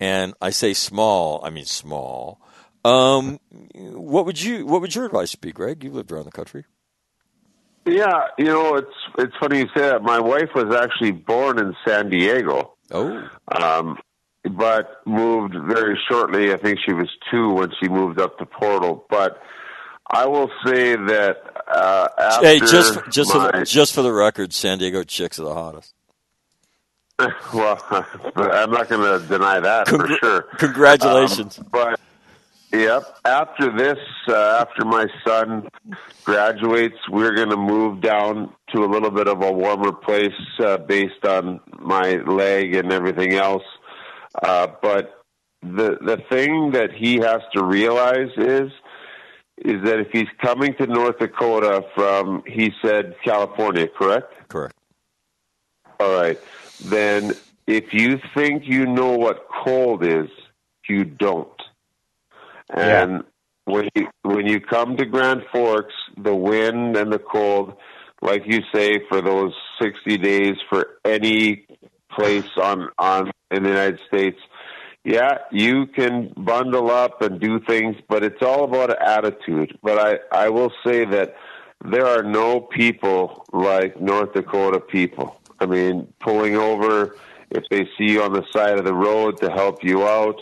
and 0.00 0.32
I 0.40 0.48
say 0.48 0.72
small, 0.72 1.40
I 1.44 1.50
mean 1.50 1.66
small. 1.66 2.40
Um, 2.84 3.38
what 3.74 4.26
would 4.26 4.40
you 4.40 4.66
what 4.66 4.80
would 4.80 4.94
your 4.94 5.04
advice 5.06 5.34
be, 5.34 5.52
Greg? 5.52 5.84
You 5.84 5.92
lived 5.92 6.12
around 6.12 6.24
the 6.24 6.32
country. 6.32 6.64
Yeah, 7.86 8.28
you 8.38 8.44
know, 8.44 8.76
it's 8.76 8.94
it's 9.18 9.34
funny 9.40 9.60
you 9.60 9.66
say 9.74 9.88
that. 9.88 10.02
My 10.02 10.20
wife 10.20 10.50
was 10.54 10.74
actually 10.74 11.12
born 11.12 11.58
in 11.58 11.74
San 11.86 12.10
Diego, 12.10 12.74
Oh, 12.90 13.28
um, 13.52 13.98
but 14.44 15.00
moved 15.06 15.54
very 15.54 15.98
shortly. 16.08 16.52
I 16.52 16.56
think 16.56 16.78
she 16.84 16.92
was 16.92 17.08
two 17.30 17.52
when 17.52 17.70
she 17.80 17.88
moved 17.88 18.20
up 18.20 18.38
to 18.38 18.46
Portal. 18.46 19.04
But 19.10 19.42
I 20.10 20.26
will 20.26 20.50
say 20.64 20.96
that 20.96 21.36
uh, 21.68 22.08
after 22.18 22.46
hey, 22.46 22.58
just 22.60 22.98
just 23.10 23.32
for 23.32 23.38
the, 23.38 23.64
just 23.64 23.94
for 23.94 24.02
the 24.02 24.12
record, 24.12 24.52
San 24.52 24.78
Diego 24.78 25.02
chicks 25.02 25.38
are 25.38 25.44
the 25.44 25.54
hottest. 25.54 25.94
well, 27.54 27.78
I'm 28.36 28.70
not 28.70 28.88
going 28.88 29.20
to 29.20 29.26
deny 29.26 29.60
that 29.60 29.88
for 29.88 30.08
sure. 30.18 30.42
Congratulations. 30.58 31.58
Um, 31.58 31.66
but 31.70 32.00
Yep. 32.72 33.18
After 33.24 33.76
this, 33.76 33.98
uh, 34.28 34.64
after 34.66 34.84
my 34.84 35.06
son 35.26 35.68
graduates, 36.24 36.96
we're 37.08 37.34
going 37.34 37.50
to 37.50 37.56
move 37.56 38.00
down 38.00 38.54
to 38.72 38.84
a 38.84 38.86
little 38.86 39.10
bit 39.10 39.26
of 39.26 39.42
a 39.42 39.50
warmer 39.50 39.92
place 39.92 40.30
uh, 40.60 40.78
based 40.78 41.24
on 41.24 41.60
my 41.78 42.16
leg 42.16 42.76
and 42.76 42.92
everything 42.92 43.34
else. 43.34 43.64
Uh, 44.40 44.68
but 44.80 45.24
the 45.62 45.98
the 46.00 46.22
thing 46.30 46.70
that 46.72 46.92
he 46.92 47.16
has 47.16 47.40
to 47.52 47.64
realize 47.64 48.30
is 48.36 48.70
is 49.58 49.82
that 49.84 49.98
if 49.98 50.08
he's 50.10 50.28
coming 50.40 50.74
to 50.74 50.86
North 50.86 51.18
Dakota 51.18 51.84
from, 51.94 52.42
he 52.46 52.72
said 52.80 53.14
California, 53.22 53.86
correct? 53.88 54.32
Correct. 54.48 54.74
All 55.98 56.14
right. 56.14 56.38
Then 56.84 57.32
if 57.66 57.92
you 57.92 58.18
think 58.34 58.66
you 58.66 58.86
know 58.86 59.16
what 59.16 59.46
cold 59.64 60.02
is, 60.02 60.30
you 60.88 61.04
don't. 61.04 61.59
And 62.74 63.24
when 63.64 63.88
you 63.94 64.08
when 64.22 64.46
you 64.46 64.60
come 64.60 64.96
to 64.96 65.04
Grand 65.04 65.42
Forks, 65.52 65.94
the 66.16 66.34
wind 66.34 66.96
and 66.96 67.12
the 67.12 67.18
cold, 67.18 67.76
like 68.22 68.42
you 68.46 68.60
say, 68.74 69.00
for 69.08 69.20
those 69.20 69.52
sixty 69.80 70.16
days 70.16 70.56
for 70.68 70.86
any 71.04 71.66
place 72.10 72.48
on 72.60 72.88
on 72.98 73.30
in 73.50 73.62
the 73.62 73.68
United 73.68 74.00
States, 74.06 74.38
yeah, 75.04 75.38
you 75.50 75.86
can 75.86 76.32
bundle 76.36 76.90
up 76.90 77.22
and 77.22 77.40
do 77.40 77.60
things, 77.60 77.96
but 78.08 78.22
it's 78.22 78.42
all 78.42 78.64
about 78.64 78.90
attitude. 79.02 79.78
But 79.82 79.98
I 79.98 80.44
I 80.46 80.48
will 80.50 80.72
say 80.84 81.04
that 81.06 81.34
there 81.84 82.06
are 82.06 82.22
no 82.22 82.60
people 82.60 83.46
like 83.52 84.00
North 84.00 84.34
Dakota 84.34 84.80
people. 84.80 85.40
I 85.58 85.66
mean, 85.66 86.12
pulling 86.20 86.56
over 86.56 87.16
if 87.50 87.64
they 87.70 87.84
see 87.98 88.12
you 88.12 88.22
on 88.22 88.32
the 88.32 88.44
side 88.52 88.78
of 88.78 88.84
the 88.84 88.94
road 88.94 89.38
to 89.40 89.50
help 89.50 89.82
you 89.82 90.06
out, 90.06 90.40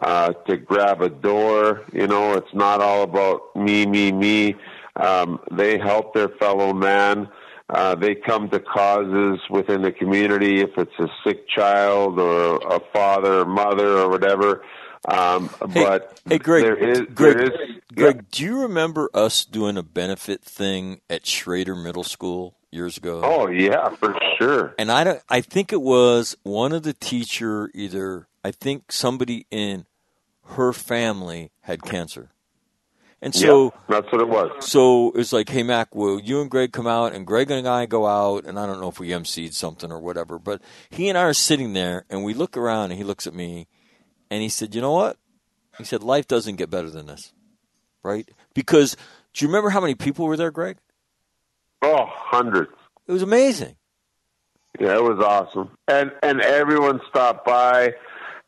uh, 0.00 0.32
to 0.48 0.56
grab 0.56 1.00
a 1.02 1.08
door. 1.08 1.82
You 1.92 2.06
know, 2.06 2.32
it's 2.34 2.52
not 2.54 2.80
all 2.80 3.02
about 3.02 3.54
me, 3.56 3.86
me, 3.86 4.12
me. 4.12 4.56
Um, 4.96 5.40
they 5.50 5.78
help 5.78 6.14
their 6.14 6.28
fellow 6.28 6.72
man. 6.72 7.28
Uh, 7.70 7.94
they 7.94 8.14
come 8.14 8.50
to 8.50 8.60
causes 8.60 9.40
within 9.48 9.82
the 9.82 9.90
community 9.90 10.60
if 10.60 10.70
it's 10.76 10.92
a 10.98 11.08
sick 11.26 11.48
child 11.48 12.20
or 12.20 12.56
a 12.58 12.80
father 12.92 13.40
or 13.40 13.44
mother 13.46 13.98
or 13.98 14.10
whatever. 14.10 14.62
Um, 15.08 15.48
Hey, 15.70 15.84
but 15.84 16.20
hey, 16.26 16.38
Greg, 16.38 16.62
there 16.62 16.76
is, 16.76 17.00
Greg, 17.14 17.36
there 17.36 17.42
is, 17.42 17.70
Greg, 17.94 18.30
do 18.30 18.44
you 18.44 18.62
remember 18.62 19.10
us 19.12 19.44
doing 19.44 19.76
a 19.76 19.82
benefit 19.82 20.42
thing 20.42 21.00
at 21.10 21.26
Schroeder 21.26 21.74
Middle 21.74 22.04
School 22.04 22.54
years 22.70 22.96
ago? 22.96 23.20
Oh 23.22 23.48
yeah, 23.48 23.90
for 23.90 24.16
sure. 24.38 24.74
and 24.78 24.90
I 24.90 25.04
don't, 25.04 25.20
I 25.28 25.40
think 25.40 25.72
it 25.72 25.80
was 25.80 26.36
one 26.42 26.72
of 26.72 26.82
the 26.84 26.94
teacher 26.94 27.70
either 27.74 28.28
I 28.44 28.50
think 28.50 28.92
somebody 28.92 29.46
in 29.50 29.86
her 30.48 30.72
family 30.72 31.50
had 31.62 31.82
cancer, 31.82 32.30
and 33.22 33.34
so 33.34 33.72
yeah, 33.88 34.00
that's 34.00 34.12
what 34.12 34.20
it 34.20 34.28
was. 34.28 34.50
so 34.70 35.08
it 35.08 35.16
was 35.16 35.32
like, 35.32 35.48
hey 35.48 35.62
Mac, 35.62 35.94
will 35.94 36.20
you 36.20 36.42
and 36.42 36.50
Greg 36.50 36.72
come 36.72 36.86
out? 36.86 37.14
And 37.14 37.26
Greg 37.26 37.50
and 37.50 37.66
I 37.66 37.86
go 37.86 38.06
out, 38.06 38.44
and 38.44 38.58
I 38.58 38.66
don't 38.66 38.80
know 38.80 38.88
if 38.88 39.00
we 39.00 39.08
emceed 39.08 39.54
something 39.54 39.90
or 39.90 39.98
whatever, 39.98 40.38
but 40.38 40.60
he 40.90 41.08
and 41.08 41.16
I 41.16 41.22
are 41.22 41.32
sitting 41.32 41.72
there, 41.72 42.04
and 42.10 42.22
we 42.22 42.34
look 42.34 42.56
around, 42.56 42.90
and 42.90 42.98
he 42.98 43.04
looks 43.04 43.26
at 43.26 43.34
me, 43.34 43.66
and 44.30 44.42
he 44.42 44.50
said, 44.50 44.74
you 44.74 44.82
know 44.82 44.92
what? 44.92 45.16
He 45.78 45.84
said, 45.84 46.02
life 46.02 46.28
doesn't 46.28 46.56
get 46.56 46.70
better 46.70 46.90
than 46.90 47.06
this, 47.06 47.32
right? 48.02 48.28
Because 48.52 48.96
do 49.32 49.44
you 49.44 49.48
remember 49.48 49.70
how 49.70 49.80
many 49.80 49.94
people 49.94 50.26
were 50.26 50.36
there, 50.36 50.50
Greg? 50.50 50.76
Oh, 51.82 52.04
hundreds. 52.06 52.70
It 53.06 53.12
was 53.12 53.22
amazing. 53.22 53.76
Yeah, 54.78 54.96
it 54.96 55.02
was 55.02 55.18
awesome. 55.20 55.70
And 55.88 56.12
and 56.22 56.40
everyone 56.40 57.00
stopped 57.08 57.46
by 57.46 57.94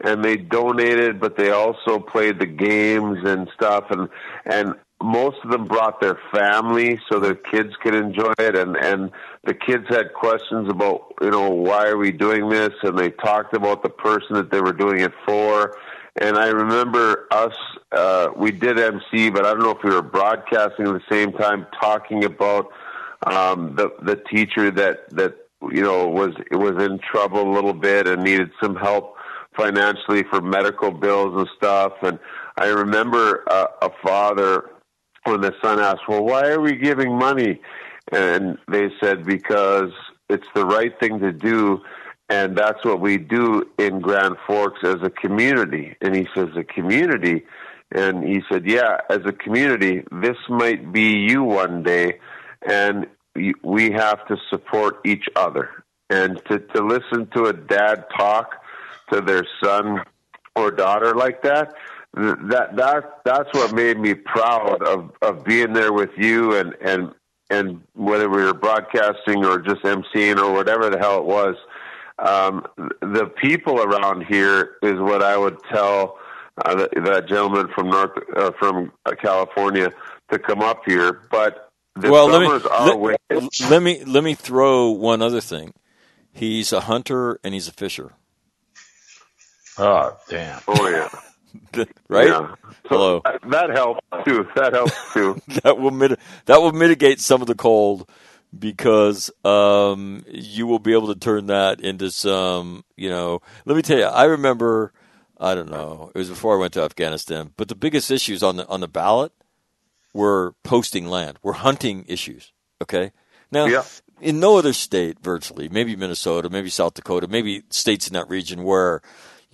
and 0.04 0.24
they 0.24 0.36
donated, 0.36 1.20
but 1.20 1.36
they 1.36 1.50
also 1.50 1.98
played 1.98 2.38
the 2.38 2.46
games 2.46 3.18
and 3.24 3.48
stuff 3.54 3.84
and 3.90 4.08
and 4.44 4.74
most 5.02 5.36
of 5.44 5.50
them 5.50 5.66
brought 5.66 6.00
their 6.00 6.18
family 6.32 6.98
so 7.10 7.20
their 7.20 7.34
kids 7.34 7.70
could 7.82 7.94
enjoy 7.94 8.32
it 8.38 8.56
and 8.56 8.76
and 8.76 9.10
the 9.44 9.54
kids 9.54 9.84
had 9.88 10.12
questions 10.14 10.68
about, 10.68 11.14
you 11.20 11.30
know, 11.30 11.50
why 11.50 11.86
are 11.86 11.96
we 11.96 12.12
doing 12.12 12.48
this 12.48 12.72
and 12.82 12.98
they 12.98 13.10
talked 13.10 13.54
about 13.54 13.82
the 13.82 13.88
person 13.88 14.34
that 14.34 14.50
they 14.50 14.60
were 14.60 14.72
doing 14.72 15.00
it 15.00 15.12
for. 15.26 15.76
And 16.18 16.36
I 16.38 16.48
remember 16.48 17.26
us 17.30 17.56
uh 17.92 18.28
we 18.36 18.50
did 18.50 18.78
MC, 18.78 19.30
but 19.30 19.44
I 19.46 19.50
don't 19.52 19.62
know 19.62 19.70
if 19.70 19.82
we 19.84 19.90
were 19.90 20.02
broadcasting 20.02 20.86
at 20.86 20.92
the 20.92 21.02
same 21.10 21.32
time 21.32 21.66
talking 21.80 22.24
about 22.24 22.70
um 23.26 23.74
the 23.76 23.90
the 24.02 24.16
teacher 24.16 24.70
that 24.70 25.08
that 25.10 25.36
you 25.72 25.82
know 25.82 26.08
was 26.08 26.34
was 26.50 26.82
in 26.82 26.98
trouble 26.98 27.50
a 27.50 27.52
little 27.52 27.72
bit 27.74 28.06
and 28.06 28.22
needed 28.22 28.50
some 28.62 28.76
help 28.76 29.15
financially 29.56 30.22
for 30.24 30.40
medical 30.40 30.90
bills 30.90 31.34
and 31.36 31.48
stuff. 31.56 31.92
And 32.02 32.18
i 32.56 32.66
remember 32.66 33.44
uh, 33.50 33.66
a 33.82 33.90
father 34.02 34.70
when 35.24 35.40
the 35.40 35.54
son 35.62 35.80
asked 35.80 36.08
well 36.08 36.24
why 36.24 36.48
are 36.48 36.60
we 36.60 36.76
giving 36.76 37.16
money? 37.16 37.60
And 38.12 38.58
they 38.70 38.90
said 39.00 39.24
because 39.24 39.90
it's 40.28 40.46
the 40.54 40.64
right 40.64 40.98
thing 41.00 41.18
to 41.20 41.32
do 41.32 41.82
and 42.28 42.56
that's 42.56 42.84
what 42.84 43.00
we 43.00 43.18
do 43.18 43.64
in 43.78 44.00
grand 44.00 44.36
forks 44.46 44.80
as 44.82 44.96
a 45.02 45.10
community. 45.10 45.96
And 46.00 46.14
he 46.14 46.26
says 46.34 46.48
a 46.56 46.64
community? 46.64 47.44
And 47.92 48.24
he 48.24 48.42
said 48.50 48.66
yeah 48.66 48.98
as 49.10 49.20
a 49.24 49.32
community 49.32 50.04
this 50.12 50.38
might 50.48 50.92
be 50.92 51.18
you 51.18 51.42
one 51.42 51.82
day 51.82 52.18
and 52.66 53.06
we 53.62 53.90
have 53.92 54.26
to 54.28 54.36
support 54.50 55.00
each 55.04 55.26
other. 55.36 55.84
And 56.08 56.40
to, 56.48 56.58
to 56.58 56.84
listen 56.84 57.26
to 57.34 57.46
a 57.46 57.52
dad 57.52 58.04
talk 58.16 58.54
to 59.12 59.20
their 59.20 59.46
son 59.62 60.02
or 60.54 60.70
daughter 60.70 61.14
like 61.14 61.42
that, 61.42 61.74
that 62.14 62.76
that 62.76 63.20
that's 63.24 63.52
what 63.52 63.74
made 63.74 63.98
me 63.98 64.14
proud 64.14 64.82
of 64.82 65.12
of 65.22 65.44
being 65.44 65.72
there 65.72 65.92
with 65.92 66.10
you 66.16 66.56
and 66.56 66.74
and 66.80 67.12
and 67.50 67.82
whether 67.94 68.28
we 68.28 68.42
were 68.42 68.54
broadcasting 68.54 69.44
or 69.44 69.58
just 69.58 69.82
emceeing 69.82 70.38
or 70.38 70.52
whatever 70.52 70.90
the 70.90 70.98
hell 70.98 71.18
it 71.18 71.24
was. 71.24 71.56
Um, 72.18 72.66
the 72.76 73.30
people 73.40 73.80
around 73.80 74.24
here 74.24 74.76
is 74.82 74.98
what 74.98 75.22
I 75.22 75.36
would 75.36 75.58
tell 75.70 76.18
uh, 76.64 76.74
that, 76.74 76.90
that 77.04 77.28
gentleman 77.28 77.68
from 77.74 77.90
North 77.90 78.12
uh, 78.34 78.52
from 78.58 78.90
California 79.20 79.92
to 80.30 80.38
come 80.38 80.60
up 80.60 80.80
here, 80.86 81.20
but 81.30 81.70
the 81.94 82.10
well, 82.10 82.28
let 82.28 82.42
me 82.42 82.48
let, 83.30 83.70
let 83.70 83.82
me 83.82 84.04
let 84.04 84.24
me 84.24 84.34
throw 84.34 84.90
one 84.90 85.22
other 85.22 85.40
thing. 85.40 85.72
He's 86.32 86.72
a 86.72 86.80
hunter 86.80 87.40
and 87.42 87.54
he's 87.54 87.68
a 87.68 87.72
fisher, 87.72 88.12
Oh, 89.78 90.16
damn. 90.28 90.60
Oh 90.68 90.88
yeah, 90.88 91.84
right? 92.08 92.28
Yeah. 92.28 92.54
So 92.88 92.88
Hello. 92.88 93.20
That, 93.24 93.40
that 93.50 93.70
helps 93.70 94.00
too. 94.24 94.46
That 94.56 94.72
helps 94.72 95.12
too. 95.12 95.40
That 95.62 95.78
will 95.78 95.90
mit- 95.90 96.18
that 96.46 96.60
will 96.62 96.72
mitigate 96.72 97.20
some 97.20 97.40
of 97.40 97.46
the 97.48 97.54
cold 97.54 98.08
because 98.56 99.30
um, 99.44 100.24
you 100.28 100.66
will 100.66 100.78
be 100.78 100.92
able 100.92 101.12
to 101.12 101.18
turn 101.18 101.46
that 101.46 101.80
into 101.80 102.10
some. 102.10 102.84
You 102.96 103.10
know, 103.10 103.40
let 103.64 103.76
me 103.76 103.82
tell 103.82 103.98
you. 103.98 104.04
I 104.04 104.24
remember. 104.24 104.92
I 105.38 105.54
don't 105.54 105.70
know. 105.70 106.10
It 106.14 106.18
was 106.18 106.30
before 106.30 106.56
I 106.56 106.60
went 106.60 106.72
to 106.74 106.82
Afghanistan, 106.82 107.52
but 107.58 107.68
the 107.68 107.74
biggest 107.74 108.10
issues 108.10 108.42
on 108.42 108.56
the 108.56 108.66
on 108.68 108.80
the 108.80 108.88
ballot 108.88 109.32
were 110.14 110.54
posting 110.64 111.06
land, 111.06 111.38
were 111.42 111.52
hunting 111.52 112.04
issues. 112.08 112.52
Okay, 112.82 113.12
now 113.52 113.66
Yeah. 113.66 113.84
in 114.20 114.40
no 114.40 114.56
other 114.56 114.72
state, 114.72 115.18
virtually, 115.20 115.68
maybe 115.68 115.94
Minnesota, 115.96 116.48
maybe 116.48 116.70
South 116.70 116.94
Dakota, 116.94 117.28
maybe 117.28 117.62
states 117.68 118.06
in 118.06 118.14
that 118.14 118.28
region 118.30 118.62
where 118.64 119.02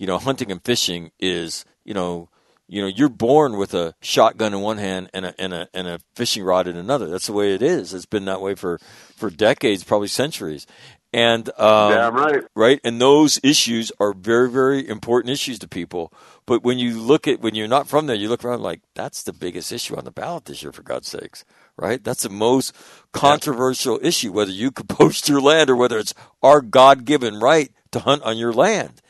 you 0.03 0.07
know 0.07 0.17
hunting 0.17 0.51
and 0.51 0.61
fishing 0.65 1.11
is 1.17 1.63
you 1.85 1.93
know 1.93 2.27
you 2.67 2.81
know 2.81 2.89
you're 2.89 3.07
born 3.07 3.55
with 3.55 3.73
a 3.73 3.95
shotgun 4.01 4.53
in 4.53 4.59
one 4.59 4.77
hand 4.77 5.09
and 5.13 5.27
a 5.27 5.33
and 5.39 5.53
a 5.53 5.69
and 5.73 5.87
a 5.87 5.97
fishing 6.13 6.43
rod 6.43 6.67
in 6.67 6.75
another. 6.75 7.07
That's 7.07 7.27
the 7.27 7.31
way 7.31 7.53
it 7.53 7.61
is. 7.61 7.93
It's 7.93 8.05
been 8.05 8.25
that 8.25 8.41
way 8.41 8.53
for 8.53 8.79
for 9.15 9.29
decades, 9.29 9.85
probably 9.85 10.09
centuries. 10.09 10.67
And 11.13 11.47
um, 11.57 11.93
Damn 11.93 12.15
right. 12.15 12.43
right? 12.53 12.81
And 12.83 12.99
those 12.99 13.39
issues 13.43 13.93
are 13.97 14.13
very, 14.13 14.49
very 14.49 14.85
important 14.85 15.31
issues 15.31 15.57
to 15.59 15.69
people. 15.69 16.11
But 16.45 16.63
when 16.63 16.79
you 16.79 16.99
look 16.99 17.25
at 17.25 17.39
when 17.39 17.55
you're 17.55 17.69
not 17.69 17.87
from 17.87 18.07
there, 18.07 18.15
you 18.17 18.27
look 18.27 18.43
around 18.43 18.61
like 18.61 18.81
that's 18.95 19.23
the 19.23 19.31
biggest 19.31 19.71
issue 19.71 19.95
on 19.95 20.03
the 20.03 20.11
ballot 20.11 20.45
this 20.45 20.63
year, 20.63 20.73
for 20.73 20.83
God's 20.83 21.07
sakes, 21.07 21.45
right? 21.77 22.03
That's 22.03 22.23
the 22.23 22.29
most 22.29 22.75
controversial 23.13 24.01
issue, 24.03 24.33
whether 24.33 24.51
you 24.51 24.69
could 24.69 24.89
post 24.99 25.29
your 25.29 25.39
land 25.39 25.69
or 25.69 25.77
whether 25.77 25.97
it's 25.97 26.13
our 26.41 26.59
God-given 26.59 27.39
right 27.39 27.71
to 27.93 27.99
hunt 27.99 28.23
on 28.23 28.37
your 28.37 28.51
land. 28.51 29.01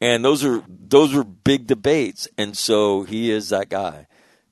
And 0.00 0.24
those 0.24 0.44
are 0.44 0.62
those 0.68 1.14
are 1.14 1.24
big 1.24 1.66
debates. 1.66 2.26
And 2.38 2.56
so 2.56 3.02
he 3.02 3.30
is 3.30 3.50
that 3.50 3.68
guy. 3.68 4.06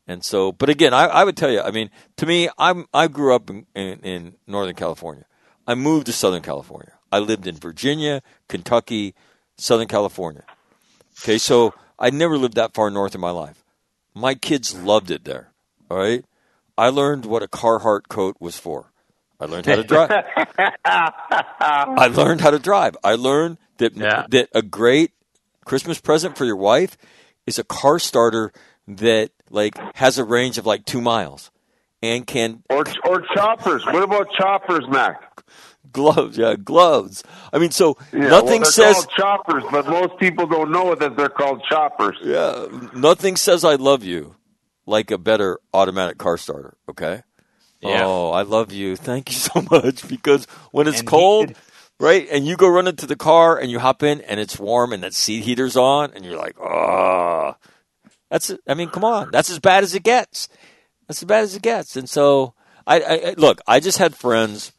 And 0.06 0.24
so, 0.24 0.52
but 0.52 0.70
again, 0.70 0.94
I, 0.94 1.04
I 1.06 1.24
would 1.24 1.36
tell 1.36 1.50
you, 1.50 1.60
I 1.60 1.70
mean, 1.70 1.90
to 2.16 2.26
me, 2.26 2.48
I'm 2.58 2.86
I 2.94 3.08
grew 3.08 3.34
up 3.34 3.50
in, 3.50 3.66
in, 3.74 4.00
in 4.00 4.34
Northern 4.46 4.74
California. 4.74 5.24
I 5.66 5.74
moved 5.74 6.06
to 6.06 6.12
Southern 6.12 6.42
California. 6.42 6.92
I 7.12 7.18
lived 7.18 7.46
in 7.46 7.56
Virginia, 7.56 8.22
Kentucky, 8.48 9.14
Southern 9.56 9.88
California. 9.88 10.44
Okay, 11.22 11.36
so 11.38 11.74
I 11.98 12.10
never 12.10 12.38
lived 12.38 12.54
that 12.54 12.74
far 12.74 12.90
north 12.90 13.14
in 13.14 13.20
my 13.20 13.30
life. 13.30 13.64
My 14.14 14.34
kids 14.34 14.74
loved 14.74 15.10
it 15.10 15.24
there. 15.24 15.52
All 15.90 15.96
right, 15.98 16.24
I 16.76 16.88
learned 16.90 17.24
what 17.26 17.42
a 17.42 17.48
Carhartt 17.48 18.08
coat 18.08 18.36
was 18.40 18.58
for. 18.58 18.92
I 19.40 19.44
learned 19.46 19.66
how 19.66 19.76
to 19.76 19.84
drive. 19.84 20.10
I 20.84 22.06
learned 22.12 22.40
how 22.40 22.50
to 22.50 22.58
drive. 22.58 22.96
I 23.04 23.14
learned 23.14 23.58
that 23.78 23.94
Yeah. 23.96 24.26
that 24.30 24.48
a 24.54 24.62
great 24.62 25.12
Christmas 25.68 26.00
present 26.00 26.36
for 26.38 26.46
your 26.46 26.56
wife 26.56 26.96
is 27.46 27.58
a 27.58 27.64
car 27.64 27.98
starter 27.98 28.52
that 28.86 29.30
like 29.50 29.78
has 29.96 30.18
a 30.18 30.24
range 30.24 30.56
of 30.56 30.64
like 30.64 30.86
two 30.86 31.00
miles 31.02 31.50
and 32.02 32.26
can 32.26 32.62
Or 32.70 32.84
or 33.04 33.22
choppers. 33.34 33.84
What 33.84 34.02
about 34.02 34.28
choppers, 34.32 34.84
Mac? 34.88 35.20
gloves, 35.92 36.38
yeah, 36.38 36.54
gloves. 36.56 37.22
I 37.52 37.58
mean, 37.58 37.70
so 37.70 37.98
Yeah, 38.12 38.20
nothing 38.30 38.30
well, 38.30 38.58
they're 38.60 38.72
says 38.72 38.94
called 38.94 39.10
choppers, 39.16 39.64
but 39.70 39.86
most 39.88 40.18
people 40.18 40.46
don't 40.46 40.70
know 40.70 40.94
that 40.94 41.16
they're 41.16 41.28
called 41.28 41.62
choppers. 41.68 42.16
yeah, 42.24 42.66
nothing 42.94 43.36
says 43.36 43.62
I 43.62 43.74
love 43.74 44.02
you 44.02 44.36
like 44.86 45.10
a 45.10 45.18
better 45.18 45.58
automatic 45.74 46.16
car 46.16 46.38
starter. 46.38 46.78
Okay. 46.88 47.22
Yeah. 47.82 48.04
Oh, 48.06 48.30
I 48.30 48.42
love 48.42 48.72
you. 48.72 48.96
Thank 48.96 49.30
you 49.30 49.36
so 49.36 49.62
much. 49.70 50.08
Because 50.08 50.46
when 50.72 50.88
it's 50.88 50.98
And 50.98 51.06
cold, 51.06 51.50
heated. 51.50 51.58
Right, 52.00 52.26
and 52.30 52.46
you 52.46 52.56
go 52.56 52.68
run 52.68 52.88
into 52.88 53.06
the 53.06 53.16
car 53.16 53.58
and 53.58 53.70
you 53.70 53.78
hop 53.78 54.02
in 54.02 54.20
and 54.22 54.38
it's 54.40 54.58
warm 54.58 54.92
and 54.92 55.02
that 55.02 55.14
seat 55.14 55.42
heater's 55.44 55.76
on 55.76 56.12
and 56.14 56.24
you're 56.24 56.36
like, 56.36 56.58
oh, 56.60 57.54
that's. 58.30 58.52
I 58.66 58.74
mean, 58.74 58.88
come 58.90 59.04
on, 59.04 59.30
that's 59.30 59.50
as 59.50 59.58
bad 59.58 59.84
as 59.84 59.94
it 59.94 60.02
gets. 60.02 60.48
That's 61.06 61.22
as 61.22 61.26
bad 61.26 61.44
as 61.44 61.56
it 61.56 61.62
gets. 61.62 61.96
And 61.96 62.08
so, 62.08 62.54
I, 62.86 63.00
I 63.00 63.14
I- 63.30 63.34
look. 63.38 63.60
I 63.66 63.80
just 63.80 63.98
had 63.98 64.14
friends, 64.14 64.72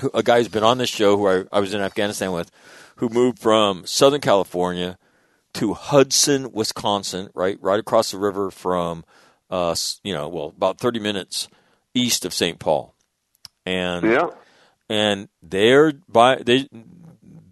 who, 0.00 0.10
a 0.14 0.22
guy 0.22 0.38
who's 0.38 0.48
been 0.48 0.62
on 0.64 0.78
this 0.78 0.88
show 0.90 1.16
who 1.16 1.26
I, 1.26 1.44
I 1.52 1.60
was 1.60 1.74
in 1.74 1.80
Afghanistan 1.80 2.32
with, 2.32 2.50
who 2.96 3.08
moved 3.08 3.38
from 3.40 3.84
Southern 3.86 4.20
California 4.20 4.98
to 5.54 5.74
Hudson, 5.74 6.52
Wisconsin, 6.52 7.28
right, 7.34 7.58
right 7.60 7.80
across 7.80 8.10
the 8.12 8.18
river 8.18 8.50
from, 8.50 9.04
uh, 9.50 9.74
you 10.04 10.12
know, 10.12 10.28
well, 10.28 10.52
about 10.56 10.78
thirty 10.78 11.00
minutes 11.00 11.48
east 11.94 12.24
of 12.24 12.32
St. 12.34 12.58
Paul, 12.58 12.94
and 13.64 14.04
Yeah. 14.06 14.28
And 14.88 15.28
they're 15.42 15.92
by 16.08 16.36
they 16.36 16.68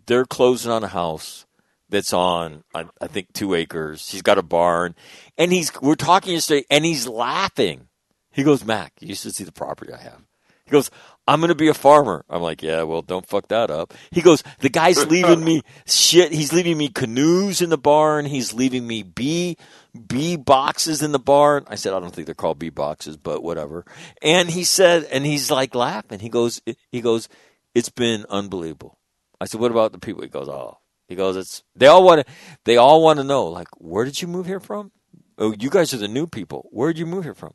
they're 0.07 0.25
closing 0.25 0.71
on 0.71 0.85
a 0.85 0.89
house 0.89 1.47
that's 1.89 2.13
on 2.13 2.65
I, 2.75 2.87
I 3.01 3.07
think 3.07 3.33
two 3.33 3.55
acres. 3.55 4.11
He's 4.11 4.23
got 4.23 4.39
a 4.39 4.43
barn, 4.43 4.95
and 5.39 5.53
he's 5.53 5.71
we're 5.81 5.95
talking 5.95 6.35
yesterday, 6.35 6.65
and 6.71 6.85
he's 6.85 7.07
laughing. 7.07 7.89
He 8.31 8.43
goes, 8.43 8.65
Mac, 8.65 8.93
you 9.01 9.15
should 9.15 9.35
see 9.35 9.45
the 9.45 9.53
property 9.53 9.93
I 9.93 9.99
have. 9.99 10.21
He 10.65 10.71
goes, 10.71 10.91
I'm 11.29 11.41
going 11.41 11.51
to 11.51 11.55
be 11.55 11.69
a 11.69 11.75
farmer. 11.75 12.25
I'm 12.29 12.43
like, 12.43 12.63
yeah, 12.63 12.83
well, 12.83 13.03
don't 13.03 13.27
fuck 13.27 13.49
that 13.49 13.71
up. 13.71 13.95
He 14.11 14.23
goes, 14.23 14.43
the 14.61 14.71
guy's 14.71 15.07
leaving 15.07 15.45
me 15.45 15.63
shit. 15.87 16.33
He's 16.33 16.53
leaving 16.53 16.77
me 16.77 16.89
canoes 16.89 17.61
in 17.61 17.71
the 17.71 17.79
barn. 17.79 18.25
He's 18.25 18.53
leaving 18.53 18.87
me 18.87 19.03
bee 19.03 19.57
bee 19.95 20.37
boxes 20.37 21.03
in 21.03 21.13
the 21.13 21.19
barn. 21.19 21.65
I 21.69 21.77
said, 21.77 21.93
I 21.93 22.01
don't 22.01 22.15
think 22.15 22.27
they're 22.27 22.35
called 22.35 22.59
B 22.59 22.71
boxes, 22.71 23.17
but 23.17 23.43
whatever. 23.43 23.85
And 24.23 24.51
he 24.51 24.65
said, 24.65 25.05
and 25.05 25.25
he's 25.25 25.51
like 25.51 25.75
laughing. 25.75 26.21
He 26.21 26.29
goes, 26.29 26.61
he 26.91 27.01
goes, 27.01 27.29
it's 27.75 27.91
been 27.91 28.27
unbelievable. 28.29 28.99
I 29.41 29.47
said, 29.47 29.61
what 29.61 29.71
about 29.71 29.93
the 29.93 29.99
people? 29.99 30.23
He 30.23 30.29
goes, 30.29 30.49
oh, 30.49 30.79
he 31.09 31.17
goes, 31.17 31.37
it's 31.37 31.63
they 31.77 31.87
all 31.87 32.05
want 32.05 32.27
to, 32.27 32.33
they 32.65 32.77
all 32.77 33.03
want 33.03 33.19
to 33.19 33.25
know, 33.25 33.47
like, 33.47 33.69
where 33.79 34.05
did 34.05 34.21
you 34.21 34.29
move 34.29 34.47
here 34.47 34.61
from? 34.61 34.91
Oh, 35.39 35.55
you 35.59 35.71
guys 35.71 35.93
are 35.93 35.99
the 35.99 36.09
new 36.09 36.27
people. 36.27 36.69
Where 36.71 36.93
did 36.93 36.99
you 36.99 37.07
move 37.07 37.25
here 37.25 37.35
from? 37.35 37.55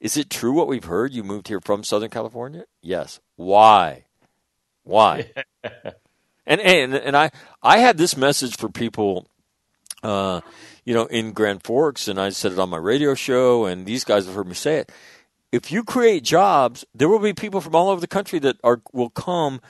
Is 0.00 0.16
it 0.16 0.30
true 0.30 0.52
what 0.52 0.68
we've 0.68 0.84
heard? 0.84 1.12
You 1.12 1.22
moved 1.22 1.48
here 1.48 1.60
from 1.60 1.84
Southern 1.84 2.08
California? 2.08 2.64
Yes. 2.80 3.20
Why? 3.36 4.06
Why? 4.82 5.30
and 6.46 6.60
and 6.60 6.94
and 6.94 7.16
I 7.16 7.30
I 7.62 7.78
had 7.78 7.98
this 7.98 8.16
message 8.16 8.56
for 8.56 8.70
people, 8.70 9.28
uh, 10.02 10.40
you 10.84 10.94
know, 10.94 11.06
in 11.06 11.32
Grand 11.32 11.62
Forks, 11.62 12.08
and 12.08 12.20
I 12.20 12.30
said 12.30 12.52
it 12.52 12.58
on 12.58 12.70
my 12.70 12.76
radio 12.76 13.14
show, 13.14 13.64
and 13.66 13.86
these 13.86 14.04
guys 14.04 14.26
have 14.26 14.34
heard 14.34 14.48
me 14.48 14.54
say 14.54 14.78
it. 14.78 14.92
If 15.52 15.72
you 15.72 15.82
create 15.82 16.22
jobs, 16.22 16.84
there 16.94 17.08
will 17.08 17.18
be 17.18 17.32
people 17.32 17.60
from 17.60 17.74
all 17.74 17.88
over 17.88 18.00
the 18.00 18.06
country 18.06 18.38
that 18.40 18.56
are 18.62 18.80
will 18.92 19.10
come 19.10 19.60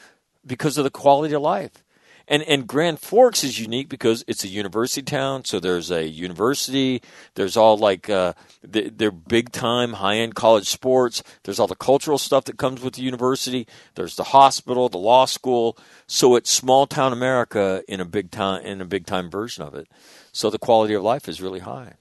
because 0.46 0.78
of 0.78 0.84
the 0.84 0.90
quality 0.90 1.34
of 1.34 1.42
life. 1.42 1.84
And 2.30 2.44
and 2.44 2.66
Grand 2.68 3.00
Forks 3.00 3.42
is 3.42 3.58
unique 3.58 3.88
because 3.88 4.24
it's 4.28 4.44
a 4.44 4.48
university 4.48 5.02
town, 5.02 5.44
so 5.44 5.58
there's 5.58 5.90
a 5.90 6.06
university. 6.06 7.02
There's 7.34 7.56
all 7.56 7.76
like 7.76 8.08
uh, 8.08 8.34
they- 8.62 8.88
they're 8.88 9.10
big 9.10 9.50
time, 9.50 9.94
high 9.94 10.18
end 10.18 10.36
college 10.36 10.68
sports. 10.68 11.24
There's 11.42 11.58
all 11.58 11.66
the 11.66 11.74
cultural 11.74 12.18
stuff 12.18 12.44
that 12.44 12.56
comes 12.56 12.82
with 12.82 12.94
the 12.94 13.02
university. 13.02 13.66
There's 13.96 14.14
the 14.14 14.22
hospital, 14.30 14.88
the 14.88 14.96
law 14.96 15.24
school. 15.24 15.76
So 16.06 16.36
it's 16.36 16.50
small 16.50 16.86
town 16.86 17.12
America 17.12 17.82
in 17.88 18.00
a 18.00 18.04
big 18.04 18.30
town 18.30 18.62
in 18.62 18.80
a 18.80 18.84
big 18.84 19.06
time 19.06 19.28
version 19.28 19.64
of 19.64 19.74
it. 19.74 19.88
So 20.30 20.50
the 20.50 20.58
quality 20.58 20.94
of 20.94 21.02
life 21.02 21.28
is 21.28 21.42
really 21.42 21.60
high. 21.60 21.94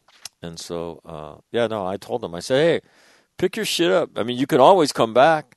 And 0.44 0.60
so 0.60 1.02
uh, 1.06 1.42
yeah, 1.52 1.66
no, 1.66 1.88
I 1.88 1.98
told 1.98 2.22
them 2.22 2.36
I 2.36 2.40
said, 2.40 2.62
hey, 2.82 2.88
pick 3.40 3.56
your 3.56 3.66
shit 3.66 3.92
up. 3.92 4.12
I 4.16 4.22
mean, 4.22 4.38
you 4.38 4.46
can 4.46 4.60
always 4.60 4.92
come 4.94 5.14
back. 5.14 5.56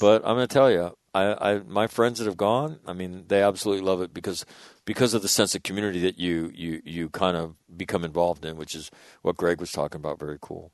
But 0.00 0.22
I'm 0.24 0.36
to 0.38 0.46
tell 0.46 0.70
you, 0.70 0.96
I, 1.16 1.52
I 1.52 1.58
my 1.60 1.86
friends 1.86 2.18
that 2.18 2.26
have 2.26 2.36
gone, 2.36 2.78
I 2.86 2.92
mean, 2.92 3.24
they 3.28 3.42
absolutely 3.42 3.84
love 3.84 4.02
it 4.02 4.12
because 4.12 4.44
because 4.84 5.14
of 5.14 5.22
the 5.22 5.28
sense 5.28 5.54
of 5.54 5.62
community 5.62 6.00
that 6.00 6.18
you 6.18 6.52
you 6.54 6.82
you 6.84 7.08
kind 7.08 7.36
of 7.36 7.56
become 7.74 8.04
involved 8.04 8.44
in, 8.44 8.56
which 8.56 8.74
is 8.74 8.90
what 9.22 9.36
Greg 9.36 9.58
was 9.58 9.72
talking 9.72 9.98
about. 9.98 10.18
Very 10.18 10.38
cool. 10.40 10.72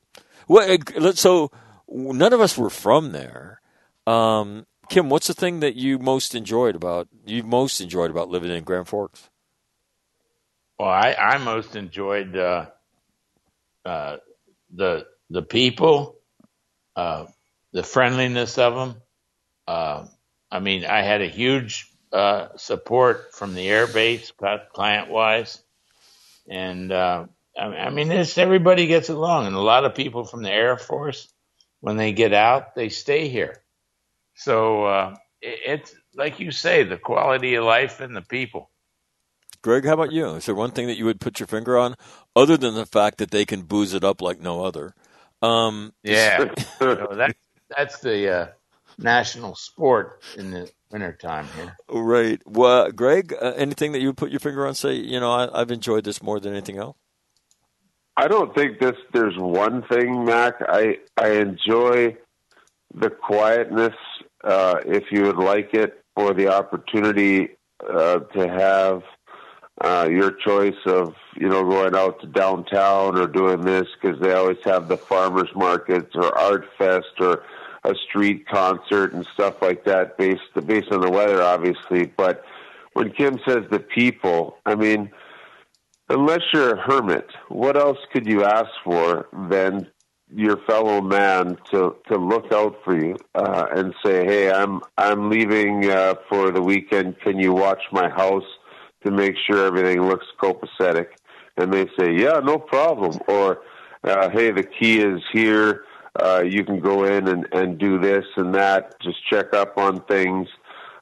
Well, 0.49 0.79
uh, 0.97 1.13
so 1.13 1.53
none 1.89 2.33
of 2.33 2.41
us 2.41 2.59
were 2.59 2.71
from 2.71 3.13
there. 3.13 3.61
Um, 4.07 4.67
Kim, 4.89 5.09
what's 5.09 5.29
the 5.29 5.35
thing 5.35 5.61
that 5.61 5.77
you 5.77 5.99
most 5.99 6.35
enjoyed 6.35 6.75
about 6.75 7.07
you 7.25 7.45
most 7.45 7.81
enjoyed 7.81 8.11
about 8.11 8.29
living 8.29 8.51
in 8.51 8.65
Grand 8.65 8.89
Forks? 8.89 9.31
Well, 10.77 10.89
I, 10.89 11.15
I 11.15 11.39
most 11.39 11.77
enjoyed 11.77 12.37
uh, 12.37 12.67
uh, 13.85 14.17
the 14.75 15.07
the 15.31 15.43
people, 15.43 16.17
uh, 16.97 17.27
the 17.73 17.85
friendliness 17.85 18.59
of 18.59 18.75
them. 18.75 18.97
I 20.53 20.61
mean, 20.61 20.85
I 20.85 21.01
had 21.01 21.23
a 21.23 21.27
huge 21.27 21.89
uh, 22.13 22.49
support 22.57 23.35
from 23.35 23.55
the 23.55 23.67
air 23.67 23.87
base, 23.87 24.31
client 24.75 25.09
wise, 25.09 25.63
and 26.47 26.93
uh, 26.93 27.25
I, 27.59 27.65
I 27.65 27.91
mean, 27.91 28.09
this 28.09 28.37
everybody 28.37 28.87
gets 28.87 29.09
along, 29.09 29.47
and 29.47 29.57
a 29.57 29.61
lot 29.61 29.87
of 29.87 29.95
people 29.95 30.25
from 30.25 30.43
the 30.43 30.53
Air 30.53 30.77
Force, 30.77 31.33
when 31.81 31.97
they 31.97 32.13
get 32.13 32.35
out, 32.35 32.75
they 32.75 32.91
stay 32.91 33.29
here. 33.29 33.63
So 34.35 34.85
uh, 34.85 35.17
it, 35.41 35.59
it's 35.67 35.95
like 36.15 36.39
you 36.39 36.51
say, 36.51 36.83
the 36.83 36.99
quality 36.99 37.55
of 37.55 37.65
life 37.65 38.01
and 38.01 38.15
the 38.15 38.21
people. 38.21 38.69
Greg, 39.63 39.87
how 39.87 39.95
about 39.95 40.13
you? 40.13 40.27
Is 40.35 40.45
there 40.45 40.55
one 40.55 40.73
thing 40.73 40.89
that 40.89 40.99
you 40.99 41.07
would 41.07 41.21
put 41.21 41.41
your 41.41 41.47
finger 41.47 41.79
on, 41.79 41.95
other 42.37 42.59
than 42.59 42.75
the 42.75 42.85
fact 42.85 43.19
that 43.19 43.31
they 43.31 43.47
can 43.47 43.63
booze 43.63 43.95
it 43.95 44.05
up 44.05 44.21
like 44.21 44.39
no 44.39 44.67
other? 44.67 44.95
Um, 45.41 45.95
Yeah, 46.03 46.53
so 46.79 47.15
that 47.17 47.37
that's 47.75 48.01
the 48.01 48.29
uh, 48.29 48.47
national 49.03 49.55
sport 49.55 50.23
in 50.37 50.51
the 50.51 50.71
wintertime 50.91 51.47
here. 51.57 51.77
Right. 51.89 52.41
Well, 52.47 52.91
Greg, 52.91 53.35
uh, 53.41 53.53
anything 53.57 53.93
that 53.93 54.01
you 54.01 54.13
put 54.13 54.31
your 54.31 54.41
finger 54.41 54.67
on? 54.67 54.75
Say, 54.75 54.95
you 54.95 55.21
know, 55.21 55.31
I, 55.31 55.61
I've 55.61 55.71
enjoyed 55.71 56.05
this 56.05 56.23
more 56.23 56.41
than 56.41 56.53
anything 56.53 56.79
else. 56.79 56.97
I 58.17 58.29
don't 58.29 58.55
think 58.55 58.79
this. 58.79 58.97
There's 59.13 59.37
one 59.37 59.83
thing, 59.83 60.25
Mac. 60.25 60.55
I 60.69 60.99
I 61.17 61.31
enjoy 61.31 62.17
the 62.95 63.09
quietness, 63.09 63.95
uh, 64.45 64.81
if 64.85 65.11
you 65.11 65.23
would 65.23 65.39
like 65.39 65.73
it, 65.73 66.05
or 66.15 66.35
the 66.35 66.49
opportunity 66.49 67.49
uh, 67.89 68.19
to 68.19 68.49
have 68.49 69.03
uh, 69.81 70.07
your 70.11 70.31
choice 70.31 70.77
of 70.87 71.15
you 71.37 71.49
know 71.49 71.65
going 71.65 71.95
out 71.95 72.21
to 72.21 72.27
downtown 72.27 73.19
or 73.19 73.27
doing 73.27 73.63
this 73.63 73.89
because 74.01 74.21
they 74.21 74.33
always 74.35 74.59
have 74.65 74.89
the 74.89 74.97
farmers 74.97 75.49
markets 75.55 76.15
or 76.15 76.37
art 76.39 76.67
fest 76.77 77.15
or 77.19 77.43
a 77.85 77.95
street 78.09 78.47
concert 78.47 79.13
and 79.13 79.27
stuff 79.35 79.57
like 79.61 79.85
that 79.85 80.17
based 80.17 80.43
based 80.67 80.93
on 80.93 81.01
the 81.01 81.11
weather, 81.11 81.43
obviously. 81.43 82.07
But 82.07 82.45
when 82.93 83.11
Kim 83.13 83.39
says 83.47 83.65
the 83.71 83.81
people, 83.81 84.59
I 84.67 84.75
mean 84.75 85.11
unless 86.13 86.41
you're 86.53 86.75
a 86.75 86.81
hermit, 86.81 87.27
what 87.49 87.77
else 87.77 87.99
could 88.13 88.27
you 88.27 88.45
ask 88.45 88.71
for 88.85 89.29
than 89.49 89.89
your 90.35 90.57
fellow 90.67 91.01
man 91.01 91.59
to 91.71 91.97
to 92.11 92.17
look 92.17 92.53
out 92.53 92.77
for 92.85 92.97
you 92.97 93.17
uh, 93.35 93.67
and 93.75 93.95
say, 94.05 94.25
"Hey, 94.25 94.51
I'm 94.51 94.81
I'm 94.97 95.31
leaving 95.31 95.91
uh, 95.91 96.15
for 96.29 96.51
the 96.51 96.63
weekend. 96.63 97.21
Can 97.21 97.39
you 97.39 97.53
watch 97.53 97.83
my 97.93 98.09
house 98.09 98.45
to 99.05 99.11
make 99.11 99.35
sure 99.47 99.67
everything 99.67 100.03
looks 100.09 100.27
copacetic?" 100.41 101.09
And 101.57 101.73
they 101.73 101.87
say, 101.99 102.15
"Yeah, 102.15 102.41
no 102.43 102.59
problem." 102.59 103.19
Or, 103.29 103.61
uh, 104.05 104.31
"Hey, 104.31 104.51
the 104.53 104.63
key 104.63 105.01
is 105.01 105.21
here. 105.33 105.85
Uh, 106.21 106.43
you 106.47 106.65
can 106.65 106.81
go 106.81 107.05
in 107.05 107.29
and 107.29 107.47
and 107.53 107.79
do 107.79 107.99
this 107.99 108.25
and 108.37 108.55
that. 108.55 109.01
Just 109.01 109.19
check 109.31 109.55
up 109.55 109.79
on 109.79 110.01
things." 110.05 110.49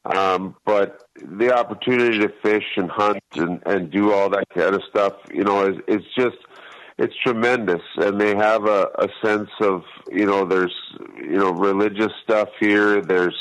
Um, 0.04 0.56
but 0.64 1.04
the 1.16 1.52
opportunity 1.52 2.20
to 2.20 2.32
fish 2.42 2.64
and 2.76 2.90
hunt 2.90 3.22
and, 3.34 3.62
and 3.66 3.90
do 3.90 4.12
all 4.12 4.30
that 4.30 4.48
kind 4.54 4.74
of 4.74 4.82
stuff, 4.88 5.12
you 5.32 5.44
know, 5.44 5.66
is 5.66 5.76
it's 5.86 6.06
just 6.16 6.36
it's 6.98 7.14
tremendous. 7.22 7.82
And 7.96 8.20
they 8.20 8.34
have 8.36 8.66
a, 8.66 8.88
a 8.98 9.08
sense 9.22 9.50
of, 9.60 9.82
you 10.10 10.26
know, 10.26 10.46
there's 10.46 10.74
you 11.16 11.38
know 11.38 11.50
religious 11.50 12.12
stuff 12.22 12.48
here. 12.58 13.02
There's 13.02 13.36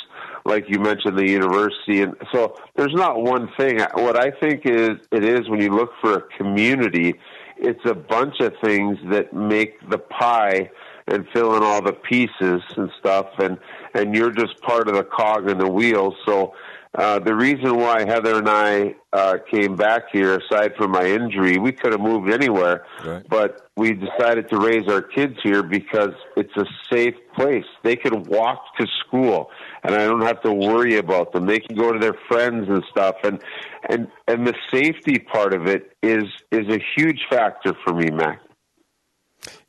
like 0.46 0.66
you 0.68 0.80
mentioned 0.80 1.18
the 1.18 1.30
university, 1.30 2.02
and 2.02 2.16
so 2.34 2.56
there's 2.76 2.94
not 2.94 3.22
one 3.22 3.50
thing. 3.58 3.80
What 3.94 4.18
I 4.18 4.32
think 4.32 4.66
is 4.66 4.98
it 5.12 5.24
is 5.24 5.48
when 5.48 5.62
you 5.62 5.74
look 5.74 5.92
for 6.02 6.16
a 6.16 6.22
community, 6.38 7.16
it's 7.58 7.86
a 7.86 7.96
bunch 7.96 8.40
of 8.42 8.54
things 8.64 8.98
that 9.12 9.34
make 9.34 9.90
the 9.90 9.98
pie 9.98 10.72
and 11.10 11.26
fill 11.34 11.56
in 11.56 11.64
all 11.64 11.82
the 11.82 11.94
pieces 11.94 12.62
and 12.78 12.90
stuff 13.00 13.28
and 13.40 13.58
and 13.94 14.16
you're 14.16 14.32
just 14.32 14.60
part 14.62 14.88
of 14.88 14.96
the 14.96 15.04
cog 15.04 15.50
in 15.50 15.58
the 15.58 15.70
wheel 15.70 16.16
so 16.26 16.54
uh, 16.96 17.20
the 17.20 17.36
reason 17.36 17.78
why 17.78 18.00
Heather 18.08 18.40
and 18.40 18.50
I 18.50 18.96
uh, 19.14 19.38
came 19.52 19.76
back 19.76 20.06
here, 20.12 20.40
aside 20.40 20.72
from 20.76 20.92
my 20.92 21.06
injury, 21.06 21.60
we 21.60 21.72
could 21.72 21.92
have 21.92 22.02
moved 22.02 22.34
anywhere, 22.34 22.84
Right. 23.06 23.24
but 23.30 23.70
we 23.78 23.94
decided 23.94 24.50
to 24.50 24.58
raise 24.58 24.88
our 24.88 25.04
kids 25.04 25.36
here 25.44 25.62
because 25.62 26.14
it's 26.36 26.56
a 26.58 26.66
safe 26.92 27.14
place. 27.36 27.66
They 27.84 27.96
can 27.96 28.24
walk 28.24 28.60
to 28.80 28.88
school, 29.06 29.52
and 29.84 29.94
I 29.94 30.06
don't 30.06 30.24
have 30.24 30.42
to 30.42 30.52
worry 30.52 30.98
about 30.98 31.32
them. 31.32 31.46
They 31.46 31.60
can 31.60 31.78
go 31.78 31.94
to 31.94 32.00
their 32.00 32.18
friends 32.28 32.68
and 32.68 32.84
stuff, 32.90 33.18
and 33.24 33.40
and 33.88 34.08
and 34.28 34.48
the 34.48 34.56
safety 34.72 35.20
part 35.20 35.54
of 35.54 35.68
it 35.68 35.92
is 36.02 36.24
is 36.52 36.68
a 36.70 36.80
huge 36.98 37.22
factor 37.30 37.76
for 37.86 37.94
me, 37.94 38.10
Mac. 38.10 38.42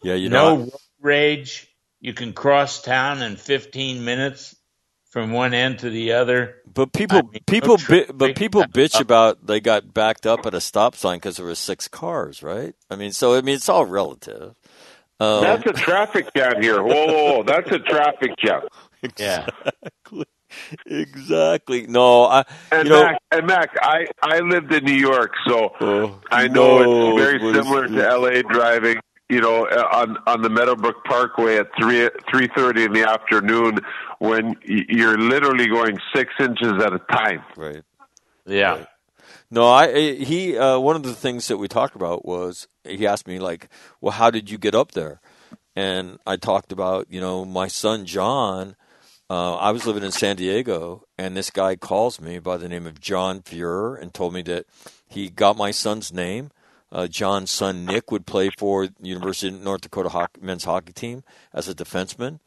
Yeah, 0.02 0.14
you 0.14 0.30
know, 0.30 0.56
road 0.56 0.70
rage. 1.00 1.68
You 2.00 2.14
can 2.14 2.32
cross 2.32 2.80
town 2.82 3.22
in 3.22 3.36
15 3.36 4.04
minutes 4.04 4.56
from 5.10 5.32
one 5.32 5.52
end 5.54 5.80
to 5.80 5.90
the 5.90 6.12
other. 6.12 6.56
but 6.72 6.92
people 6.92 7.18
I 7.18 7.22
mean, 7.22 7.40
people 7.46 7.76
no 7.78 7.84
bi- 7.88 8.12
but 8.12 8.36
people 8.36 8.62
bitch 8.62 9.00
about 9.00 9.44
they 9.46 9.60
got 9.60 9.92
backed 9.92 10.24
up 10.26 10.46
at 10.46 10.54
a 10.54 10.60
stop 10.60 10.94
sign 10.94 11.16
because 11.18 11.36
there 11.36 11.46
was 11.46 11.58
six 11.58 11.88
cars, 11.88 12.42
right? 12.42 12.74
I 12.90 12.96
mean, 12.96 13.12
so 13.12 13.34
I 13.34 13.40
mean, 13.42 13.56
it's 13.56 13.68
all 13.68 13.84
relative. 13.84 14.54
Um, 15.18 15.42
That's 15.42 15.66
a 15.66 15.72
traffic 15.74 16.28
jam 16.34 16.62
here. 16.62 16.82
Whoa, 16.82 17.06
whoa, 17.06 17.32
whoa, 17.36 17.42
that's 17.42 17.70
a 17.72 17.78
traffic 17.80 18.30
jam. 18.38 18.62
Yeah. 19.18 19.46
exactly, 19.82 20.24
exactly. 20.86 21.86
No, 21.86 22.24
I 22.24 22.44
And 22.72 22.88
you 22.88 22.94
know. 22.94 23.02
Mac, 23.02 23.18
and 23.32 23.46
Mac, 23.46 23.70
I 23.82 24.06
I 24.22 24.40
lived 24.40 24.72
in 24.72 24.84
New 24.84 24.94
York, 24.94 25.32
so 25.46 25.72
Oh, 25.80 26.20
I 26.30 26.48
know 26.48 26.78
no, 26.82 27.18
it's 27.18 27.24
very 27.24 27.36
it 27.36 27.42
was- 27.42 27.54
similar 27.56 27.86
to 27.88 28.16
LA 28.16 28.42
driving. 28.42 28.98
You 29.30 29.40
know, 29.40 29.66
uh, 29.66 29.88
on 29.92 30.18
on 30.26 30.42
the 30.42 30.50
Meadowbrook 30.50 31.04
Parkway 31.04 31.56
at 31.58 31.68
three 31.80 32.10
three 32.30 32.48
thirty 32.54 32.84
in 32.84 32.92
the 32.92 33.08
afternoon, 33.08 33.78
when 34.18 34.56
you're 34.64 35.16
literally 35.16 35.68
going 35.68 35.98
six 36.14 36.34
inches 36.40 36.82
at 36.82 36.92
a 36.92 36.98
time. 37.10 37.42
Right. 37.56 37.82
Yeah. 38.44 38.84
No, 39.50 39.68
I 39.68 40.14
he 40.14 40.56
uh, 40.58 40.78
one 40.78 40.96
of 40.96 41.02
the 41.02 41.14
things 41.14 41.48
that 41.48 41.58
we 41.58 41.68
talked 41.68 41.96
about 41.96 42.24
was 42.24 42.68
he 42.84 43.06
asked 43.06 43.26
me 43.26 43.38
like, 43.38 43.68
"Well, 44.00 44.12
how 44.12 44.30
did 44.30 44.50
you 44.50 44.58
get 44.58 44.74
up 44.74 44.92
there?" 44.92 45.20
And 45.74 46.18
I 46.26 46.36
talked 46.36 46.72
about 46.72 47.06
you 47.10 47.20
know 47.20 47.44
my 47.44 47.68
son 47.68 48.06
John. 48.06 48.76
Uh, 49.28 49.54
I 49.54 49.70
was 49.70 49.86
living 49.86 50.02
in 50.02 50.10
San 50.10 50.34
Diego, 50.34 51.04
and 51.16 51.36
this 51.36 51.50
guy 51.50 51.76
calls 51.76 52.20
me 52.20 52.40
by 52.40 52.56
the 52.56 52.68
name 52.68 52.84
of 52.84 53.00
John 53.00 53.42
Fuhrer 53.42 54.00
and 54.00 54.12
told 54.12 54.34
me 54.34 54.42
that 54.42 54.66
he 55.06 55.30
got 55.30 55.56
my 55.56 55.70
son's 55.70 56.12
name. 56.12 56.50
Uh, 56.92 57.06
John's 57.06 57.50
son 57.50 57.84
Nick 57.84 58.10
would 58.10 58.26
play 58.26 58.50
for 58.58 58.88
University 59.00 59.54
of 59.54 59.62
North 59.62 59.82
Dakota 59.82 60.28
men's 60.40 60.64
hockey 60.64 60.92
team 60.92 61.22
as 61.52 61.68
a 61.68 61.74
defenseman, 61.74 62.40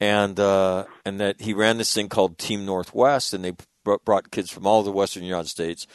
and 0.00 0.40
uh, 0.40 0.84
and 1.04 1.20
that 1.20 1.40
he 1.40 1.52
ran 1.52 1.78
this 1.78 1.92
thing 1.92 2.08
called 2.08 2.38
Team 2.38 2.64
Northwest, 2.64 3.34
and 3.34 3.44
they 3.44 3.52
br- 3.84 3.96
brought 4.04 4.30
kids 4.30 4.50
from 4.50 4.66
all 4.66 4.82
the 4.82 4.92
Western 4.92 5.24
United 5.24 5.48
States 5.48 5.86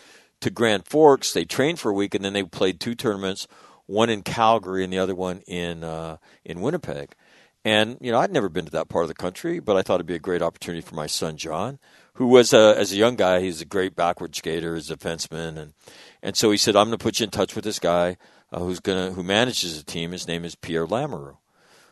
to 0.42 0.50
Grand 0.50 0.86
Forks. 0.86 1.34
They 1.34 1.46
trained 1.46 1.80
for 1.80 1.90
a 1.90 1.96
week, 1.96 2.14
and 2.14 2.24
then 2.24 2.34
they 2.34 2.44
played 2.44 2.80
two 2.80 2.96
tournaments, 2.96 3.48
one 3.88 4.10
in 4.10 4.22
Calgary 4.22 4.84
and 4.84 4.94
the 4.94 5.00
other 5.00 5.16
one 5.16 5.42
in 5.48 5.84
uh, 5.84 6.18
in 6.46 6.62
Winnipeg. 6.62 7.14
And 7.66 7.98
you 8.00 8.12
know, 8.12 8.20
I'd 8.20 8.32
never 8.32 8.50
been 8.50 8.66
to 8.66 8.72
that 8.72 8.90
part 8.90 9.04
of 9.04 9.10
the 9.10 9.16
country, 9.16 9.60
but 9.60 9.76
I 9.76 9.82
thought 9.82 9.96
it'd 9.96 10.06
be 10.06 10.16
a 10.16 10.20
great 10.20 10.42
opportunity 10.42 10.82
for 10.82 10.96
my 10.96 11.08
son 11.08 11.36
John, 11.36 11.80
who 12.18 12.28
was 12.28 12.52
a, 12.52 12.76
as 12.78 12.92
a 12.92 12.96
young 12.96 13.16
guy, 13.16 13.42
he's 13.42 13.62
a 13.62 13.66
great 13.66 13.96
backward 13.96 14.36
skater, 14.36 14.76
he's 14.76 14.90
a 14.90 14.98
defenseman, 14.98 15.58
and 15.58 15.74
and 16.24 16.36
so 16.36 16.50
he 16.50 16.58
said, 16.58 16.76
"I'm 16.76 16.88
going 16.88 16.98
to 16.98 17.04
put 17.04 17.20
you 17.20 17.26
in 17.26 17.30
touch 17.30 17.56
with 17.56 17.64
this 17.64 17.78
guy 17.78 18.18
uh, 18.52 18.60
who's 18.60 18.80
gonna 18.80 19.12
who 19.12 19.22
manages 19.22 19.78
the 19.78 19.84
team. 19.84 20.12
His 20.12 20.28
name 20.28 20.44
is 20.44 20.56
Pierre 20.56 20.88
Lamoureux." 20.88 21.38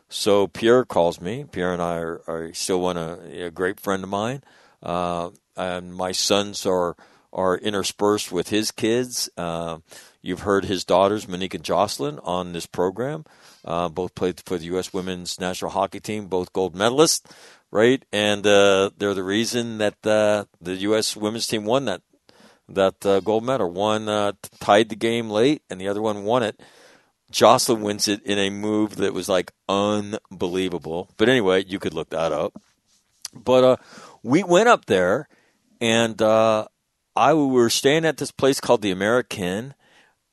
So 0.09 0.47
Pierre 0.47 0.83
calls 0.83 1.21
me. 1.21 1.45
Pierre 1.51 1.73
and 1.73 1.81
I 1.81 1.97
are, 1.97 2.21
are 2.27 2.53
still 2.53 2.81
one 2.81 2.97
a, 2.97 3.45
a 3.45 3.51
great 3.51 3.79
friend 3.79 4.03
of 4.03 4.09
mine, 4.09 4.43
uh, 4.81 5.29
and 5.55 5.93
my 5.93 6.11
sons 6.11 6.65
are 6.65 6.95
are 7.31 7.57
interspersed 7.57 8.31
with 8.31 8.49
his 8.49 8.71
kids. 8.71 9.29
Uh, 9.37 9.79
you've 10.21 10.41
heard 10.41 10.65
his 10.65 10.83
daughters, 10.83 11.27
Monique 11.27 11.53
and 11.53 11.63
Jocelyne, 11.63 12.17
on 12.23 12.53
this 12.53 12.65
program. 12.65 13.25
Uh, 13.63 13.89
both 13.89 14.15
played 14.15 14.41
for 14.45 14.57
the 14.57 14.65
U.S. 14.65 14.93
Women's 14.93 15.39
National 15.39 15.71
Hockey 15.71 15.99
Team, 15.99 16.27
both 16.27 16.53
gold 16.53 16.75
medalists, 16.75 17.21
right? 17.75 18.05
And 18.13 18.47
uh, 18.47 18.91
they're 18.97 19.13
the 19.13 19.23
reason 19.23 19.79
that 19.79 20.07
uh, 20.07 20.45
the 20.61 20.75
U.S. 20.87 21.17
Women's 21.17 21.45
Team 21.45 21.65
won 21.65 21.83
that 21.85 22.01
that 22.69 23.05
uh, 23.05 23.19
gold 23.19 23.43
medal. 23.43 23.69
One 23.69 24.07
uh, 24.07 24.31
tied 24.61 24.87
the 24.87 24.95
game 24.95 25.29
late, 25.29 25.61
and 25.69 25.79
the 25.79 25.89
other 25.89 26.01
one 26.01 26.23
won 26.23 26.41
it. 26.41 26.59
Jocelyne 27.31 27.81
wins 27.81 28.07
it 28.07 28.23
in 28.23 28.39
a 28.39 28.49
move 28.49 28.95
that 28.95 29.13
was 29.13 29.27
like 29.27 29.51
unbelievable. 29.67 31.09
But 31.17 31.27
anyway, 31.27 31.65
you 31.65 31.79
could 31.79 31.93
look 31.93 32.11
that 32.11 32.31
up. 32.31 32.53
But 33.33 33.63
uh, 33.65 33.75
we 34.23 34.41
went 34.41 34.69
up 34.69 34.85
there, 34.85 35.27
and 35.81 36.19
uh, 36.21 36.67
I 37.13 37.33
we 37.33 37.45
were 37.45 37.69
staying 37.69 38.05
at 38.05 38.17
this 38.17 38.31
place 38.31 38.61
called 38.61 38.83
the 38.83 38.95
AmericInn. 38.95 39.73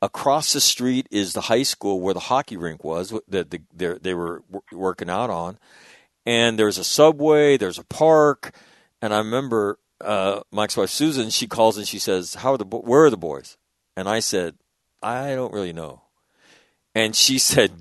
Across 0.01 0.53
the 0.53 0.61
street 0.61 1.07
is 1.11 1.33
the 1.33 1.41
high 1.41 1.63
school 1.63 1.99
where 1.99 2.13
the 2.13 2.19
hockey 2.31 2.57
rink 2.57 2.83
was 2.85 3.13
that 3.27 3.51
the, 3.51 3.61
they 3.73 3.97
they 4.01 4.13
were 4.13 4.43
working 4.71 5.09
out 5.09 5.29
on, 5.29 5.57
and 6.25 6.57
there's 6.57 6.77
a 6.77 6.83
subway, 6.83 7.57
there's 7.57 7.79
a 7.79 7.83
park, 7.83 8.55
and 9.01 9.13
I 9.13 9.19
remember 9.19 9.79
uh, 10.01 10.41
Mike's 10.51 10.77
wife 10.77 10.89
Susan. 10.89 11.29
She 11.29 11.47
calls 11.47 11.77
and 11.77 11.87
she 11.87 11.99
says, 11.99 12.35
"How 12.35 12.53
are 12.53 12.57
the 12.57 12.65
bo- 12.65 12.81
where 12.81 13.05
are 13.05 13.09
the 13.09 13.17
boys?" 13.17 13.57
And 13.95 14.07
I 14.09 14.19
said, 14.19 14.55
"I 15.01 15.35
don't 15.35 15.53
really 15.53 15.73
know." 15.73 16.03
And 16.95 17.15
she 17.15 17.37
said, 17.39 17.71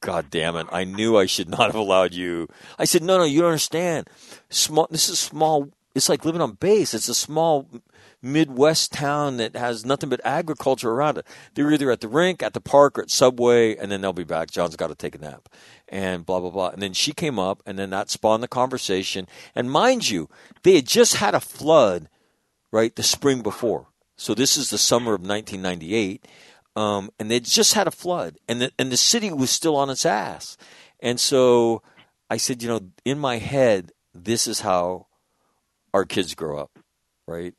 God 0.00 0.30
damn 0.30 0.56
it. 0.56 0.66
I 0.70 0.84
knew 0.84 1.16
I 1.16 1.26
should 1.26 1.48
not 1.48 1.66
have 1.66 1.74
allowed 1.74 2.14
you. 2.14 2.48
I 2.78 2.84
said, 2.84 3.02
no, 3.02 3.18
no, 3.18 3.24
you 3.24 3.40
don't 3.40 3.50
understand. 3.50 4.08
Small, 4.50 4.86
this 4.90 5.08
is 5.08 5.18
small. 5.18 5.70
It's 5.94 6.08
like 6.08 6.24
living 6.24 6.40
on 6.40 6.52
base. 6.52 6.94
It's 6.94 7.08
a 7.08 7.14
small 7.14 7.68
Midwest 8.22 8.92
town 8.92 9.38
that 9.38 9.56
has 9.56 9.84
nothing 9.84 10.08
but 10.08 10.20
agriculture 10.24 10.90
around 10.90 11.18
it. 11.18 11.26
They're 11.54 11.72
either 11.72 11.90
at 11.90 12.02
the 12.02 12.08
rink, 12.08 12.42
at 12.42 12.52
the 12.52 12.60
park, 12.60 12.98
or 12.98 13.02
at 13.02 13.10
Subway, 13.10 13.76
and 13.76 13.90
then 13.90 14.00
they'll 14.00 14.12
be 14.12 14.24
back. 14.24 14.50
John's 14.50 14.76
got 14.76 14.88
to 14.88 14.94
take 14.94 15.14
a 15.14 15.18
nap 15.18 15.48
and 15.88 16.26
blah, 16.26 16.40
blah, 16.40 16.50
blah. 16.50 16.68
And 16.68 16.82
then 16.82 16.92
she 16.92 17.12
came 17.12 17.38
up, 17.38 17.62
and 17.66 17.78
then 17.78 17.90
that 17.90 18.10
spawned 18.10 18.42
the 18.42 18.48
conversation. 18.48 19.26
And 19.54 19.70
mind 19.70 20.10
you, 20.10 20.28
they 20.62 20.76
had 20.76 20.86
just 20.86 21.16
had 21.16 21.34
a 21.34 21.40
flood, 21.40 22.08
right, 22.72 22.94
the 22.94 23.02
spring 23.02 23.42
before. 23.42 23.88
So 24.16 24.34
this 24.34 24.56
is 24.56 24.70
the 24.70 24.78
summer 24.78 25.14
of 25.14 25.20
1998 25.20 26.26
um, 26.76 27.10
and 27.18 27.30
they 27.30 27.40
just 27.40 27.72
had 27.72 27.88
a 27.88 27.90
flood, 27.90 28.36
and 28.46 28.60
the 28.60 28.72
and 28.78 28.92
the 28.92 28.98
city 28.98 29.32
was 29.32 29.50
still 29.50 29.76
on 29.76 29.88
its 29.88 30.04
ass. 30.04 30.58
And 31.00 31.18
so 31.18 31.82
I 32.28 32.36
said, 32.36 32.62
you 32.62 32.68
know, 32.68 32.80
in 33.04 33.18
my 33.18 33.38
head, 33.38 33.92
this 34.14 34.46
is 34.46 34.60
how 34.60 35.06
our 35.94 36.04
kids 36.04 36.34
grow 36.34 36.58
up, 36.58 36.78
right? 37.26 37.54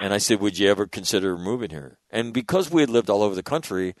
And 0.00 0.12
I 0.12 0.18
said, 0.18 0.40
would 0.40 0.58
you 0.58 0.70
ever 0.70 0.86
consider 0.86 1.36
moving 1.36 1.70
here? 1.70 1.98
And 2.10 2.32
because 2.32 2.70
we 2.70 2.82
had 2.82 2.90
lived 2.90 3.10
all 3.10 3.22
over 3.22 3.34
the 3.34 3.42
country, 3.42 3.94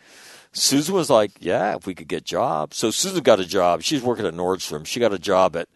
Susan 0.52 0.94
was 0.94 1.10
like, 1.10 1.32
yeah, 1.40 1.76
if 1.76 1.86
we 1.86 1.94
could 1.94 2.08
get 2.08 2.24
jobs. 2.24 2.76
So 2.76 2.90
Susan 2.90 3.22
got 3.22 3.40
a 3.40 3.44
job. 3.46 3.82
She's 3.82 4.02
working 4.02 4.26
at 4.26 4.34
Nordstrom. 4.34 4.86
She 4.86 5.00
got 5.00 5.12
a 5.12 5.18
job 5.18 5.56
at 5.56 5.68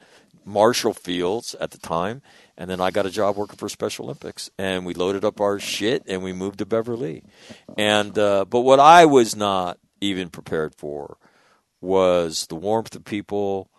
Marshall 0.45 0.95
Fields 0.95 1.55
at 1.61 1.71
the 1.71 1.79
time, 1.79 2.23
and 2.57 2.69
then 2.69 2.81
I 2.81 2.91
got 2.91 3.07
a 3.07 3.11
job 3.11 3.37
working 3.37 3.57
for 3.57 3.69
Special 3.69 4.07
Olympics, 4.07 4.51
and 4.59 4.85
we 4.85 4.95
loaded 4.95 5.25
up 5.25 5.41
our 5.41 5.59
shit 5.59 6.03
and 6.07 6.23
we 6.23 6.33
moved 6.33 6.59
to 6.59 6.67
Beverly. 6.67 7.23
And 7.77 8.19
uh, 8.19 8.45
but 8.45 8.61
what 8.61 8.81
I 8.81 9.05
was 9.05 9.37
not 9.37 9.79
even 10.01 10.31
prepared 10.31 10.75
for 10.75 11.17
was 11.81 12.47
the 12.47 12.55
warmth 12.55 12.95
of 12.95 13.05
people. 13.05 13.71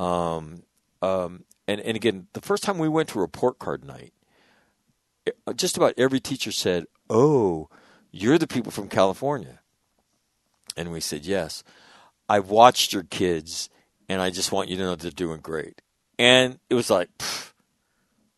Um, 0.00 0.62
um, 1.02 1.44
and 1.66 1.80
and 1.80 1.96
again, 1.96 2.26
the 2.32 2.40
first 2.40 2.62
time 2.62 2.78
we 2.78 2.88
went 2.88 3.10
to 3.10 3.20
report 3.20 3.58
card 3.58 3.84
night, 3.84 4.12
eh, 5.26 5.52
just 5.54 5.76
about 5.76 5.94
every 5.96 6.20
teacher 6.20 6.52
said, 6.52 6.86
"Oh, 7.08 7.68
you're 8.10 8.38
the 8.38 8.46
people 8.46 8.72
from 8.72 8.88
California," 8.88 9.60
and 10.78 10.92
we 10.92 11.00
said, 11.00 11.26
"Yes." 11.26 11.64
I've 12.28 12.50
watched 12.50 12.92
your 12.92 13.04
kids, 13.04 13.70
and 14.08 14.20
I 14.20 14.30
just 14.30 14.52
want 14.52 14.68
you 14.68 14.76
to 14.76 14.82
know 14.82 14.96
they're 14.96 15.10
doing 15.10 15.40
great. 15.40 15.80
And 16.18 16.58
it 16.68 16.74
was 16.74 16.90
like, 16.90 17.08
pff, 17.18 17.52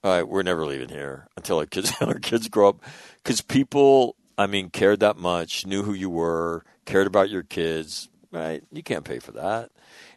all 0.05 0.13
right, 0.13 0.29
we're 0.29 0.43
never 0.43 0.65
leaving 0.65 0.91
here 0.91 1.27
until 1.37 1.59
our 1.59 1.67
kids 1.67 1.93
our 2.01 2.19
kids 2.19 2.49
grow 2.49 2.71
up, 2.71 2.85
because 3.23 3.41
people, 3.41 4.17
I 4.39 4.47
mean, 4.47 4.71
cared 4.71 5.01
that 5.01 5.17
much, 5.17 5.67
knew 5.67 5.83
who 5.83 5.93
you 5.93 6.11
were, 6.11 6.65
cared 6.85 7.07
about 7.07 7.31
your 7.31 7.43
kids. 7.43 8.09
Right? 8.33 8.63
You 8.71 8.85
can't 8.85 9.05
pay 9.05 9.19
for 9.19 9.33
that. 9.33 9.73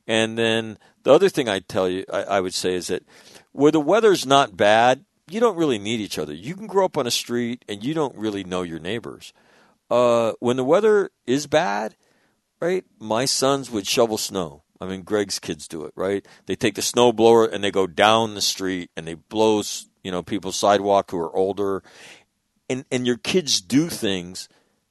And 0.06 0.38
then 0.38 0.78
the 1.02 1.12
other 1.12 1.30
thing 1.30 1.50
I 1.50 1.60
tell 1.60 1.90
you, 1.90 2.06
I, 2.14 2.24
I 2.24 2.40
would 2.42 2.54
say 2.54 2.76
is 2.76 2.88
that 2.88 3.04
where 3.54 3.72
the 3.72 3.80
weather's 3.80 4.24
not 4.24 4.56
bad, 4.56 5.04
you 5.28 5.40
don't 5.40 5.58
really 5.58 5.80
need 5.80 6.00
each 6.00 6.20
other. 6.20 6.34
You 6.34 6.56
can 6.56 6.68
grow 6.68 6.86
up 6.86 6.96
on 6.96 7.08
a 7.08 7.12
street 7.12 7.66
and 7.68 7.84
you 7.84 7.96
don't 7.96 8.16
really 8.16 8.44
know 8.44 8.62
your 8.62 8.78
neighbors. 8.78 9.34
Uh, 9.90 10.34
when 10.40 10.58
the 10.58 10.64
weather 10.64 11.10
is 11.26 11.48
bad, 11.48 11.96
right? 12.64 12.86
My 12.98 13.26
sons 13.26 13.70
would 13.70 13.86
shovel 13.86 14.18
snow. 14.18 14.64
I 14.80 14.86
mean, 14.86 15.04
Greg's 15.04 15.40
kids 15.40 15.68
do 15.68 15.84
it, 15.84 15.94
right? 15.96 16.26
They 16.46 16.56
take 16.56 16.76
the 16.76 16.82
snow 16.82 17.12
blower 17.12 17.46
and 17.46 17.64
they 17.64 17.72
go 17.72 17.88
down 17.88 18.36
the 18.36 18.42
street 18.42 18.90
and 18.96 19.08
they 19.08 19.16
blow, 19.16 19.62
you 20.04 20.12
know, 20.12 20.24
people's 20.24 20.56
sidewalk 20.56 21.12
who 21.12 21.20
are 21.20 21.36
older. 21.36 21.84
And 22.70 22.86
and 22.92 23.06
your 23.06 23.18
kids 23.18 23.62
do 23.62 23.90
things 23.90 24.48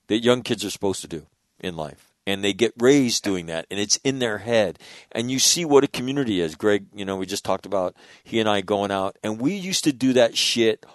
that 0.08 0.22
young 0.22 0.42
kids 0.42 0.64
are 0.64 0.70
supposed 0.70 1.00
to 1.02 1.08
do 1.08 1.26
in 1.60 1.76
life. 1.76 2.12
And 2.26 2.44
they 2.44 2.52
get 2.52 2.72
raised 2.78 3.24
doing 3.24 3.46
that 3.46 3.66
and 3.70 3.80
it's 3.80 3.96
in 4.04 4.18
their 4.18 4.38
head. 4.38 4.78
And 5.10 5.30
you 5.30 5.38
see 5.38 5.64
what 5.64 5.84
a 5.84 5.88
community 5.88 6.40
is. 6.40 6.54
Greg, 6.54 6.86
you 6.94 7.04
know, 7.04 7.16
we 7.16 7.26
just 7.26 7.44
talked 7.44 7.66
about 7.66 7.96
he 8.22 8.38
and 8.38 8.48
I 8.48 8.60
going 8.60 8.90
out 8.90 9.18
and 9.22 9.40
we 9.40 9.54
used 9.54 9.84
to 9.84 9.92
do 9.92 10.12
that 10.12 10.36
shit 10.36 10.86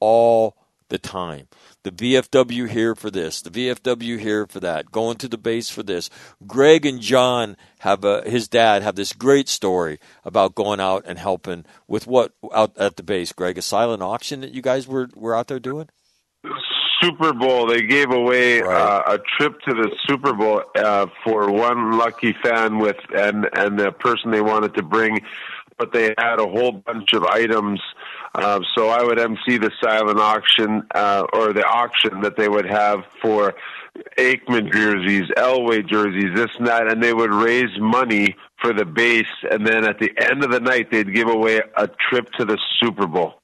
all 0.00 0.56
the 0.88 0.98
time. 0.98 1.48
The 1.84 1.90
VFW 1.90 2.66
here 2.68 2.94
for 2.94 3.10
this, 3.10 3.42
the 3.42 3.50
VFW 3.50 4.18
here 4.18 4.46
for 4.46 4.58
that, 4.60 4.90
going 4.90 5.18
to 5.18 5.28
the 5.28 5.36
base 5.36 5.68
for 5.68 5.82
this. 5.82 6.08
Greg 6.46 6.86
and 6.86 6.98
John 6.98 7.58
have 7.80 8.04
a, 8.04 8.22
his 8.22 8.48
dad 8.48 8.82
have 8.82 8.94
this 8.96 9.12
great 9.12 9.50
story 9.50 9.98
about 10.24 10.54
going 10.54 10.80
out 10.80 11.04
and 11.06 11.18
helping 11.18 11.66
with 11.86 12.06
what 12.06 12.32
out 12.54 12.76
at 12.78 12.96
the 12.96 13.02
base. 13.02 13.32
Greg, 13.32 13.58
a 13.58 13.62
silent 13.62 14.02
auction 14.02 14.40
that 14.40 14.52
you 14.54 14.62
guys 14.62 14.88
were 14.88 15.08
were 15.14 15.36
out 15.36 15.48
there 15.48 15.60
doing. 15.60 15.90
Super 17.02 17.34
Bowl. 17.34 17.66
They 17.66 17.82
gave 17.82 18.10
away 18.10 18.62
Right. 18.62 18.74
uh, 18.74 19.02
a 19.06 19.18
trip 19.36 19.60
to 19.68 19.74
the 19.74 19.90
Super 20.06 20.32
Bowl 20.32 20.62
uh, 20.74 21.06
for 21.22 21.50
one 21.52 21.98
lucky 21.98 22.34
fan 22.42 22.78
with 22.78 22.96
and 23.14 23.46
and 23.52 23.78
the 23.78 23.92
person 23.92 24.30
they 24.30 24.40
wanted 24.40 24.74
to 24.76 24.82
bring, 24.82 25.20
but 25.76 25.92
they 25.92 26.14
had 26.16 26.38
a 26.38 26.46
whole 26.48 26.72
bunch 26.72 27.12
of 27.12 27.24
items. 27.24 27.80
Uh, 28.34 28.60
so 28.76 28.88
I 28.88 29.02
would 29.04 29.18
MC 29.18 29.58
the 29.58 29.70
silent 29.82 30.18
auction 30.18 30.82
uh, 30.94 31.24
or 31.32 31.52
the 31.52 31.64
auction 31.64 32.20
that 32.22 32.36
they 32.36 32.48
would 32.48 32.66
have 32.66 33.04
for 33.22 33.54
Aikman 34.18 34.72
jerseys, 34.72 35.30
Elway 35.36 35.86
jerseys, 35.86 36.34
this 36.34 36.50
and 36.58 36.66
that, 36.66 36.90
and 36.90 37.00
they 37.02 37.14
would 37.14 37.32
raise 37.32 37.70
money 37.78 38.34
for 38.60 38.72
the 38.72 38.84
base. 38.84 39.26
And 39.50 39.64
then 39.66 39.84
at 39.84 40.00
the 40.00 40.10
end 40.18 40.42
of 40.42 40.50
the 40.50 40.58
night, 40.60 40.90
they'd 40.90 41.14
give 41.14 41.28
away 41.28 41.62
a 41.76 41.88
trip 42.10 42.28
to 42.38 42.44
the 42.44 42.58
Super 42.80 43.06
Bowl. 43.06 43.34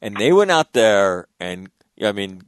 and 0.00 0.16
they 0.16 0.32
went 0.32 0.50
out 0.50 0.72
there 0.72 1.28
and 1.38 1.70
I 2.02 2.10
mean 2.12 2.42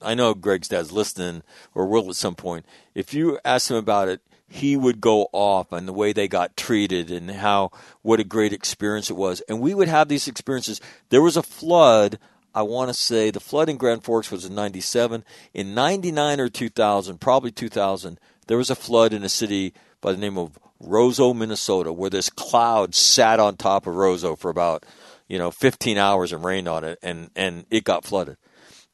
I 0.00 0.14
know 0.14 0.34
Greg's 0.34 0.68
dad's 0.68 0.92
listening 0.92 1.42
or 1.74 1.86
will 1.86 2.08
at 2.10 2.16
some 2.16 2.34
point. 2.34 2.66
If 2.94 3.14
you 3.14 3.38
ask 3.44 3.70
him 3.70 3.76
about 3.76 4.08
it, 4.08 4.20
he 4.48 4.76
would 4.76 5.00
go 5.00 5.28
off 5.32 5.72
on 5.72 5.86
the 5.86 5.92
way 5.92 6.12
they 6.12 6.26
got 6.26 6.56
treated 6.56 7.10
and 7.10 7.30
how 7.30 7.70
what 8.02 8.18
a 8.18 8.24
great 8.24 8.52
experience 8.52 9.10
it 9.10 9.16
was. 9.16 9.42
And 9.42 9.60
we 9.60 9.74
would 9.74 9.88
have 9.88 10.08
these 10.08 10.26
experiences. 10.26 10.80
There 11.10 11.22
was 11.22 11.36
a 11.36 11.42
flood. 11.42 12.18
I 12.54 12.62
want 12.62 12.88
to 12.88 12.94
say 12.94 13.30
the 13.30 13.40
flood 13.40 13.68
in 13.68 13.76
Grand 13.76 14.04
Forks 14.04 14.30
was 14.30 14.46
in 14.46 14.54
'97. 14.54 15.22
In 15.52 15.74
'99 15.74 16.40
or 16.40 16.48
2000, 16.48 17.20
probably 17.20 17.50
2000, 17.52 18.18
there 18.46 18.56
was 18.56 18.70
a 18.70 18.74
flood 18.74 19.12
in 19.12 19.22
a 19.22 19.28
city 19.28 19.74
by 20.00 20.12
the 20.12 20.18
name 20.18 20.38
of 20.38 20.58
Roseau, 20.80 21.34
Minnesota, 21.34 21.92
where 21.92 22.10
this 22.10 22.30
cloud 22.30 22.94
sat 22.94 23.40
on 23.40 23.56
top 23.56 23.86
of 23.86 23.94
Roseau 23.94 24.38
for 24.38 24.50
about 24.50 24.86
you 25.28 25.38
know 25.38 25.50
15 25.50 25.98
hours 25.98 26.32
and 26.32 26.42
rained 26.42 26.68
on 26.68 26.84
it, 26.84 26.98
and 27.02 27.30
and 27.36 27.66
it 27.70 27.84
got 27.84 28.04
flooded. 28.04 28.38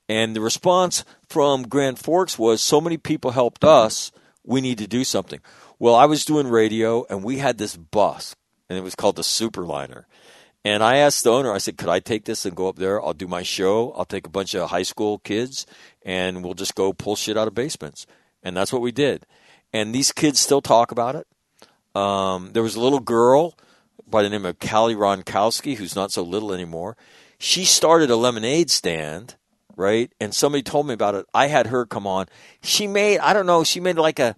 And 0.09 0.37
the 0.37 0.41
response 0.41 1.05
from 1.29 1.69
Grand 1.69 1.99
Forks 1.99 2.39
was 2.39 2.61
so 2.61 2.81
many 2.81 2.97
people 2.97 3.31
helped 3.31 3.65
us, 3.65 4.13
we 4.45 4.61
need 4.61 4.79
to 4.79 4.87
do 4.87 5.05
something. 5.05 5.41
Well, 5.79 5.95
I 5.95 6.07
was 6.07 6.25
doing 6.25 6.49
radio 6.49 7.05
and 7.11 7.25
we 7.25 7.39
had 7.39 7.59
this 7.59 7.77
bus 7.77 8.37
and 8.69 8.79
it 8.79 8.83
was 8.83 8.95
called 8.95 9.17
the 9.17 9.23
Superliner. 9.23 10.05
And 10.65 10.83
I 10.83 10.97
asked 10.97 11.25
the 11.25 11.33
owner, 11.33 11.53
I 11.53 11.59
said, 11.59 11.77
could 11.77 11.91
I 11.91 12.01
take 12.01 12.25
this 12.25 12.47
and 12.47 12.57
go 12.57 12.69
up 12.69 12.77
there? 12.77 13.03
I'll 13.03 13.13
do 13.13 13.29
my 13.29 13.43
show. 13.43 13.93
I'll 13.93 14.07
take 14.07 14.27
a 14.27 14.31
bunch 14.31 14.55
of 14.55 14.71
high 14.71 14.83
school 14.83 15.19
kids 15.19 15.67
and 16.03 16.43
we'll 16.43 16.55
just 16.55 16.75
go 16.75 16.93
pull 16.93 17.17
shit 17.17 17.37
out 17.37 17.49
of 17.49 17.55
basements. 17.55 18.07
And 18.43 18.57
that's 18.57 18.73
what 18.73 18.83
we 18.83 18.93
did. 18.93 19.27
And 19.73 19.95
these 19.95 20.13
kids 20.13 20.41
still 20.41 20.63
talk 20.63 20.91
about 20.91 21.17
it. 21.17 21.27
Um, 21.95 22.53
there 22.53 22.63
was 22.63 22.77
a 22.77 22.81
little 22.81 23.01
girl 23.01 23.59
by 24.07 24.23
the 24.23 24.31
name 24.31 24.45
of 24.45 24.59
Callie 24.59 24.95
Ronkowski, 24.95 25.77
who's 25.77 25.97
not 25.97 26.13
so 26.13 26.23
little 26.23 26.53
anymore. 26.53 26.97
She 27.39 27.65
started 27.65 28.11
a 28.11 28.17
lemonade 28.17 28.71
stand, 28.71 29.37
right? 29.77 30.13
And 30.21 30.35
somebody 30.35 30.63
told 30.63 30.87
me 30.87 30.95
about 30.95 31.15
it. 31.15 31.27
I 31.35 31.47
had 31.49 31.69
her 31.69 31.87
come 31.87 32.07
on. 32.07 32.27
She 32.63 32.87
made, 32.87 33.19
I 33.19 33.33
don't 33.33 33.47
know, 33.47 33.65
she 33.65 33.81
made 33.81 33.97
like 33.97 34.19
a 34.19 34.37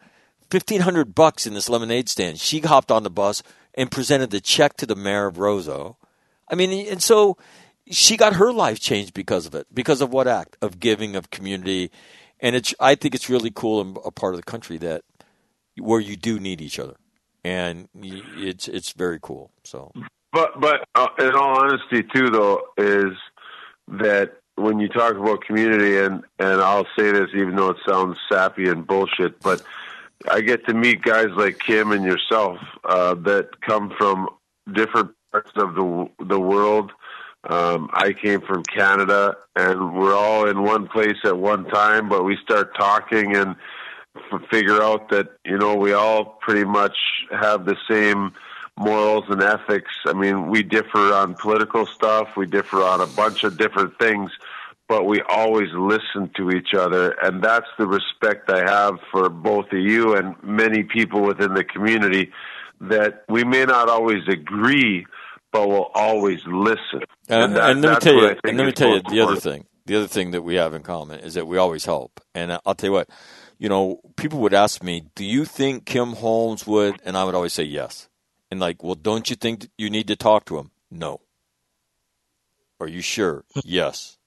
fifteen 0.51 0.83
hundred 0.83 1.15
bucks 1.15 1.47
in 1.47 1.55
this 1.55 1.69
lemonade 1.69 2.09
stand. 2.09 2.39
She 2.39 2.61
hopped 2.61 2.91
on 2.91 3.03
the 3.03 3.11
bus 3.11 3.43
and 3.75 3.91
presented 3.91 4.31
the 4.31 4.41
check 4.41 4.77
to 4.79 4.87
the 4.87 4.97
mayor 4.97 5.27
of 5.27 5.37
Roseau. 5.37 5.97
I 6.49 6.55
mean, 6.55 6.87
and 6.89 7.03
so 7.03 7.37
she 7.91 8.17
got 8.17 8.35
her 8.35 8.53
life 8.53 8.81
changed 8.81 9.15
because 9.15 9.47
of 9.47 9.55
it, 9.55 9.67
because 9.73 10.01
of 10.01 10.13
what 10.13 10.27
act 10.27 10.57
of 10.63 10.81
giving, 10.81 11.17
of 11.17 11.31
community, 11.31 11.91
and 12.41 12.57
it's. 12.57 12.75
I 12.81 12.95
think 12.95 13.15
it's 13.15 13.29
really 13.29 13.51
cool 13.55 13.81
in 13.81 13.97
a 14.05 14.11
part 14.11 14.35
of 14.35 14.41
the 14.41 14.45
country 14.45 14.79
that 14.79 15.03
where 15.79 16.01
you 16.01 16.17
do 16.17 16.41
need 16.41 16.61
each 16.61 16.79
other, 16.79 16.97
and 17.45 17.89
it's 17.95 18.67
it's 18.69 18.93
very 18.93 19.19
cool. 19.21 19.51
So 19.65 19.93
But 20.33 20.61
but 20.61 20.85
uh, 20.95 21.09
in 21.19 21.35
all 21.35 21.61
honesty, 21.61 22.03
too, 22.15 22.31
though, 22.31 22.61
is 22.77 23.13
that 23.89 24.37
when 24.57 24.81
you 24.81 24.89
talk 24.89 25.15
about 25.17 25.45
community, 25.45 25.99
and 25.99 26.25
and 26.39 26.61
I'll 26.61 26.87
say 26.99 27.13
this 27.13 27.31
even 27.35 27.57
though 27.57 27.71
it 27.71 27.79
sounds 27.87 28.19
sappy 28.31 28.69
and 28.69 28.87
bullshit, 28.87 29.41
but 29.41 29.63
I 30.29 30.41
get 30.41 30.67
to 30.67 30.75
meet 30.75 31.03
guys 31.03 31.29
like 31.37 31.59
Kim 31.59 31.93
and 31.93 32.05
yourself 32.05 32.59
uh, 32.85 33.15
that 33.15 33.61
come 33.61 33.93
from 33.97 34.29
different 34.73 35.13
parts 35.31 35.53
of 35.57 35.75
the 35.75 36.09
the 36.21 36.41
world. 36.41 36.93
Um, 37.49 37.91
I 37.93 38.13
came 38.13 38.41
from 38.41 38.65
Canada, 38.65 39.37
and 39.55 39.95
we're 39.95 40.17
all 40.17 40.49
in 40.49 40.65
one 40.65 40.89
place 40.89 41.19
at 41.25 41.39
one 41.39 41.67
time, 41.67 42.09
but 42.09 42.25
we 42.25 42.37
start 42.43 42.75
talking 42.75 43.37
and 43.37 43.55
f- 44.17 44.43
figure 44.51 44.83
out 44.83 45.11
that 45.11 45.29
you 45.45 45.57
know 45.57 45.77
we 45.77 45.93
all 45.93 46.25
pretty 46.41 46.65
much 46.65 46.97
have 47.31 47.65
the 47.65 47.77
same 47.89 48.33
morals 48.79 49.25
and 49.29 49.43
ethics. 49.43 49.91
I 50.07 50.13
mean, 50.13 50.49
we 50.49 50.63
differ 50.63 51.13
on 51.13 51.35
political 51.35 51.87
stuff, 51.87 52.29
we 52.37 52.47
differ 52.47 52.83
on 52.83 53.01
a 53.01 53.07
bunch 53.07 53.45
of 53.45 53.57
different 53.57 53.99
things, 53.99 54.31
but 54.89 55.05
we 55.05 55.23
always 55.23 55.69
listen 55.73 56.31
to 56.37 56.51
each 56.51 56.75
other, 56.75 57.11
and 57.23 57.43
that's 57.43 57.67
the 57.79 57.87
respect 57.87 58.51
I 58.51 58.69
have 58.71 58.99
for 59.11 59.29
both 59.29 59.67
of 59.73 59.79
you 59.79 60.15
and 60.15 60.37
many 60.43 60.83
people 60.85 61.23
within 61.23 61.55
the 61.55 61.65
community. 61.65 62.31
That 62.81 63.25
we 63.29 63.43
may 63.43 63.65
not 63.65 63.89
always 63.89 64.29
agree, 64.29 65.07
but 65.51 65.67
we'll 65.69 65.91
always 65.95 66.41
listen. 66.47 67.01
And, 67.29 67.57
that- 67.57 67.71
and 67.71 67.83
let 67.83 67.91
me 67.93 67.97
tell 67.97 68.15
you, 68.15 68.29
and 68.45 68.57
let 68.59 68.67
me 68.67 68.73
tell 68.73 68.89
you 68.95 69.01
the 69.03 69.21
other 69.21 69.37
thing. 69.41 69.67
The 69.87 69.97
other 69.97 70.07
thing 70.09 70.33
that 70.33 70.43
we 70.43 70.57
have 70.57 70.75
in 70.75 70.83
common 70.83 71.21
is 71.21 71.35
that 71.35 71.47
we 71.47 71.57
always 71.57 71.85
help. 71.87 72.21
And 72.35 72.53
I'll 72.67 72.75
tell 72.75 72.89
you 72.89 72.93
what, 72.93 73.09
you 73.59 73.69
know, 73.69 74.01
people 74.17 74.41
would 74.41 74.53
ask 74.53 74.83
me, 74.83 75.05
"Do 75.15 75.25
you 75.25 75.45
think 75.47 75.87
Kim 75.87 76.13
Holmes 76.15 76.67
would?" 76.67 77.01
And 77.05 77.17
I 77.17 77.25
would 77.25 77.35
always 77.37 77.53
say 77.55 77.63
yes. 77.63 78.09
And 78.51 78.61
like, 78.61 78.83
well, 78.83 78.95
don't 78.95 79.29
you 79.29 79.37
think 79.37 79.69
you 79.77 79.91
need 79.91 80.09
to 80.09 80.17
talk 80.17 80.45
to 80.47 80.59
him? 80.59 80.71
No. 80.91 81.21
Are 82.81 82.89
you 82.89 83.01
sure? 83.01 83.45
yes. 83.65 84.19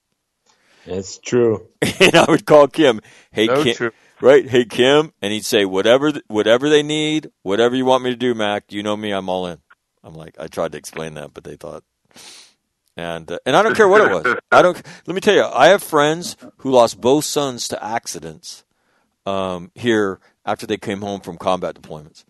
It's 0.85 1.17
true. 1.17 1.67
And 2.01 2.15
I 2.15 2.25
would 2.29 2.45
call 2.45 2.67
Kim, 2.67 3.01
"Hey 3.31 3.47
So 3.47 3.63
Kim, 3.63 3.75
true. 3.75 3.91
right? 4.21 4.47
Hey 4.49 4.65
Kim," 4.65 5.11
and 5.21 5.31
he'd 5.33 5.45
say, 5.45 5.65
"Whatever, 5.65 6.13
whatever 6.27 6.69
they 6.69 6.81
need, 6.81 7.29
whatever 7.43 7.75
you 7.75 7.85
want 7.85 8.03
me 8.03 8.09
to 8.11 8.15
do, 8.15 8.33
Mac. 8.33 8.71
You 8.71 8.81
know 8.83 8.95
me, 8.97 9.11
I'm 9.11 9.29
all 9.29 9.45
in." 9.47 9.59
I'm 10.03 10.13
like, 10.13 10.35
I 10.39 10.47
tried 10.47 10.71
to 10.71 10.77
explain 10.77 11.15
that, 11.15 11.33
but 11.33 11.43
they 11.43 11.57
thought, 11.57 11.83
and 12.95 13.29
uh, 13.31 13.37
and 13.45 13.55
I 13.55 13.61
don't 13.63 13.75
care 13.75 13.87
what 13.87 14.01
it 14.01 14.11
was. 14.11 14.37
I 14.51 14.61
don't. 14.61 14.81
Let 15.05 15.13
me 15.13 15.21
tell 15.21 15.35
you, 15.35 15.43
I 15.43 15.67
have 15.67 15.83
friends 15.83 16.37
who 16.59 16.71
lost 16.71 16.99
both 17.01 17.25
sons 17.25 17.67
to 17.67 17.83
accidents 17.83 18.63
um, 19.25 19.71
here 19.75 20.19
after 20.45 20.65
they 20.65 20.77
came 20.77 21.01
home 21.01 21.19
from 21.19 21.37
combat 21.37 21.75
deployments, 21.75 22.23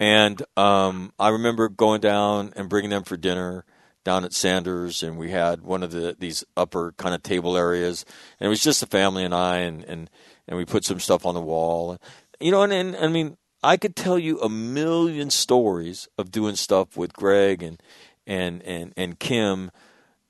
and 0.00 0.42
um, 0.56 1.12
I 1.18 1.28
remember 1.28 1.68
going 1.68 2.00
down 2.00 2.54
and 2.56 2.70
bringing 2.70 2.90
them 2.90 3.04
for 3.04 3.18
dinner 3.18 3.66
down 4.02 4.24
at 4.24 4.32
Sanders, 4.32 5.02
and 5.02 5.18
we 5.18 5.30
had 5.30 5.60
one 5.60 5.82
of 5.82 5.92
the 5.92 6.16
these 6.18 6.42
upper 6.56 6.92
kind 6.92 7.14
of 7.14 7.22
table 7.22 7.56
areas, 7.56 8.06
and 8.40 8.46
it 8.46 8.48
was 8.48 8.62
just 8.62 8.80
the 8.80 8.86
family 8.86 9.24
and 9.24 9.34
I, 9.34 9.58
and 9.58 9.84
and 9.84 10.10
and 10.48 10.56
we 10.56 10.64
put 10.64 10.86
some 10.86 10.98
stuff 11.00 11.26
on 11.26 11.34
the 11.34 11.40
wall, 11.40 11.98
you 12.40 12.50
know, 12.50 12.62
and, 12.62 12.72
and 12.72 12.96
I 12.96 13.08
mean, 13.08 13.36
I 13.62 13.76
could 13.76 13.94
tell 13.94 14.18
you 14.18 14.40
a 14.40 14.48
million 14.48 15.28
stories 15.28 16.08
of 16.16 16.30
doing 16.30 16.56
stuff 16.56 16.96
with 16.96 17.12
Greg 17.12 17.62
and 17.62 17.80
and 18.26 18.62
and 18.62 18.94
and 18.96 19.18
Kim, 19.18 19.70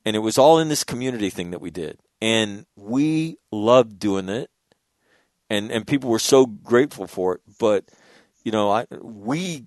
and 0.05 0.17
it 0.17 0.21
was 0.21 0.37
all 0.37 0.59
in 0.59 0.69
this 0.69 0.83
community 0.83 1.31
thing 1.31 1.53
that 1.53 1.61
we 1.61 1.71
did, 1.71 2.01
and 2.21 2.67
we 2.75 3.39
loved 3.53 4.01
doing 4.01 4.29
it, 4.29 4.51
and 5.49 5.71
and 5.71 5.87
people 5.87 6.11
were 6.11 6.19
so 6.19 6.45
grateful 6.45 7.07
for 7.07 7.37
it, 7.37 7.43
but 7.61 7.85
you 8.45 8.53
know, 8.53 8.71
I 8.71 8.87
we 9.01 9.67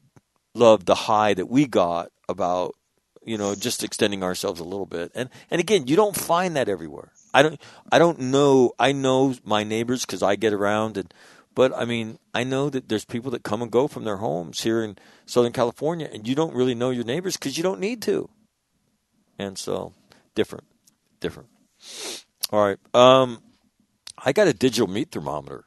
loved 0.56 0.86
the 0.86 0.96
high 0.96 1.34
that 1.34 1.50
we 1.50 1.66
got 1.66 2.10
about 2.30 2.76
you 3.26 3.38
know 3.38 3.56
just 3.56 3.84
extending 3.84 4.24
ourselves 4.24 4.60
a 4.60 4.64
little 4.64 4.86
bit. 4.86 5.12
And 5.16 5.30
and 5.50 5.60
again 5.60 5.88
you 5.88 5.96
don't 5.96 6.16
find 6.16 6.56
that 6.56 6.70
everywhere. 6.70 7.12
I 7.34 7.42
don't 7.42 7.60
i 7.92 7.98
don't 7.98 8.20
know 8.20 8.74
i 8.78 8.92
know 8.92 9.34
my 9.44 9.64
neighbors 9.64 10.06
because 10.06 10.22
i 10.22 10.36
get 10.36 10.54
around 10.54 10.98
and 10.98 11.12
but 11.56 11.74
i 11.76 11.84
mean 11.84 12.20
i 12.34 12.44
know 12.44 12.70
that 12.70 12.90
there's 12.90 13.06
people 13.06 13.32
that 13.32 13.42
come 13.42 13.62
and 13.62 13.72
go 13.72 13.88
from 13.88 14.04
their 14.04 14.18
homes 14.18 14.62
here 14.62 14.84
in 14.84 14.98
southern 15.26 15.52
california 15.52 16.08
and 16.14 16.28
you 16.28 16.36
don't 16.36 16.54
really 16.54 16.76
know 16.76 16.92
your 16.92 17.04
neighbors 17.04 17.36
because 17.36 17.58
you 17.58 17.64
don't 17.64 17.80
need 17.80 18.02
to. 18.04 18.30
And 19.40 19.58
so 19.58 19.94
different 20.36 20.66
different. 21.20 21.50
All 22.52 22.64
right 22.64 22.78
um 22.94 23.42
i 24.24 24.32
got 24.32 24.48
a 24.48 24.54
digital 24.54 24.88
meat 24.88 25.12
thermometer. 25.12 25.66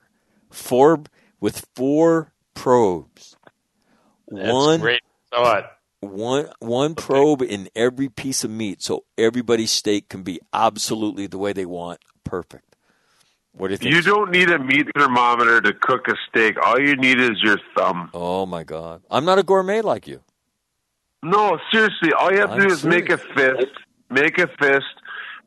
Four 0.51 1.03
with 1.41 1.67
four 1.75 2.33
probes. 2.57 3.37
That's 4.29 4.53
one 4.53 4.81
great. 4.81 5.03
What? 5.31 5.73
one 6.01 6.49
one 6.59 6.95
probe 6.95 7.43
in 7.43 7.69
every 7.75 8.09
piece 8.09 8.45
of 8.45 8.51
meat 8.51 8.83
so 8.83 9.05
everybody's 9.17 9.71
steak 9.71 10.09
can 10.09 10.23
be 10.23 10.41
absolutely 10.53 11.27
the 11.27 11.39
way 11.39 11.53
they 11.53 11.67
want. 11.67 12.01
Perfect. 12.25 12.77
What 13.53 13.69
do 13.69 13.75
you 13.75 13.79
think? 13.79 13.95
You 13.95 14.03
don't 14.03 14.31
need 14.31 14.51
a 14.51 14.59
meat 14.59 14.87
thermometer 14.95 15.61
to 15.61 15.73
cook 15.73 16.09
a 16.09 16.15
steak. 16.29 16.57
All 16.63 16.79
you 16.79 16.97
need 16.97 17.21
is 17.21 17.41
your 17.43 17.59
thumb. 17.77 18.11
oh 18.13 18.47
my 18.47 18.65
god. 18.65 19.03
I'm 19.11 19.25
not 19.25 19.39
a 19.39 19.43
gourmet 19.43 19.81
like 19.81 20.07
you. 20.07 20.21
No, 21.23 21.59
seriously, 21.73 22.13
all 22.13 22.33
you 22.33 22.41
have 22.41 22.51
to 22.51 22.57
I'm 22.57 22.69
do 22.69 22.75
is 22.75 22.85
make 22.85 23.11
a 23.11 23.19
fist, 23.19 23.73
make 24.11 24.39
a 24.39 24.47
fist, 24.61 24.85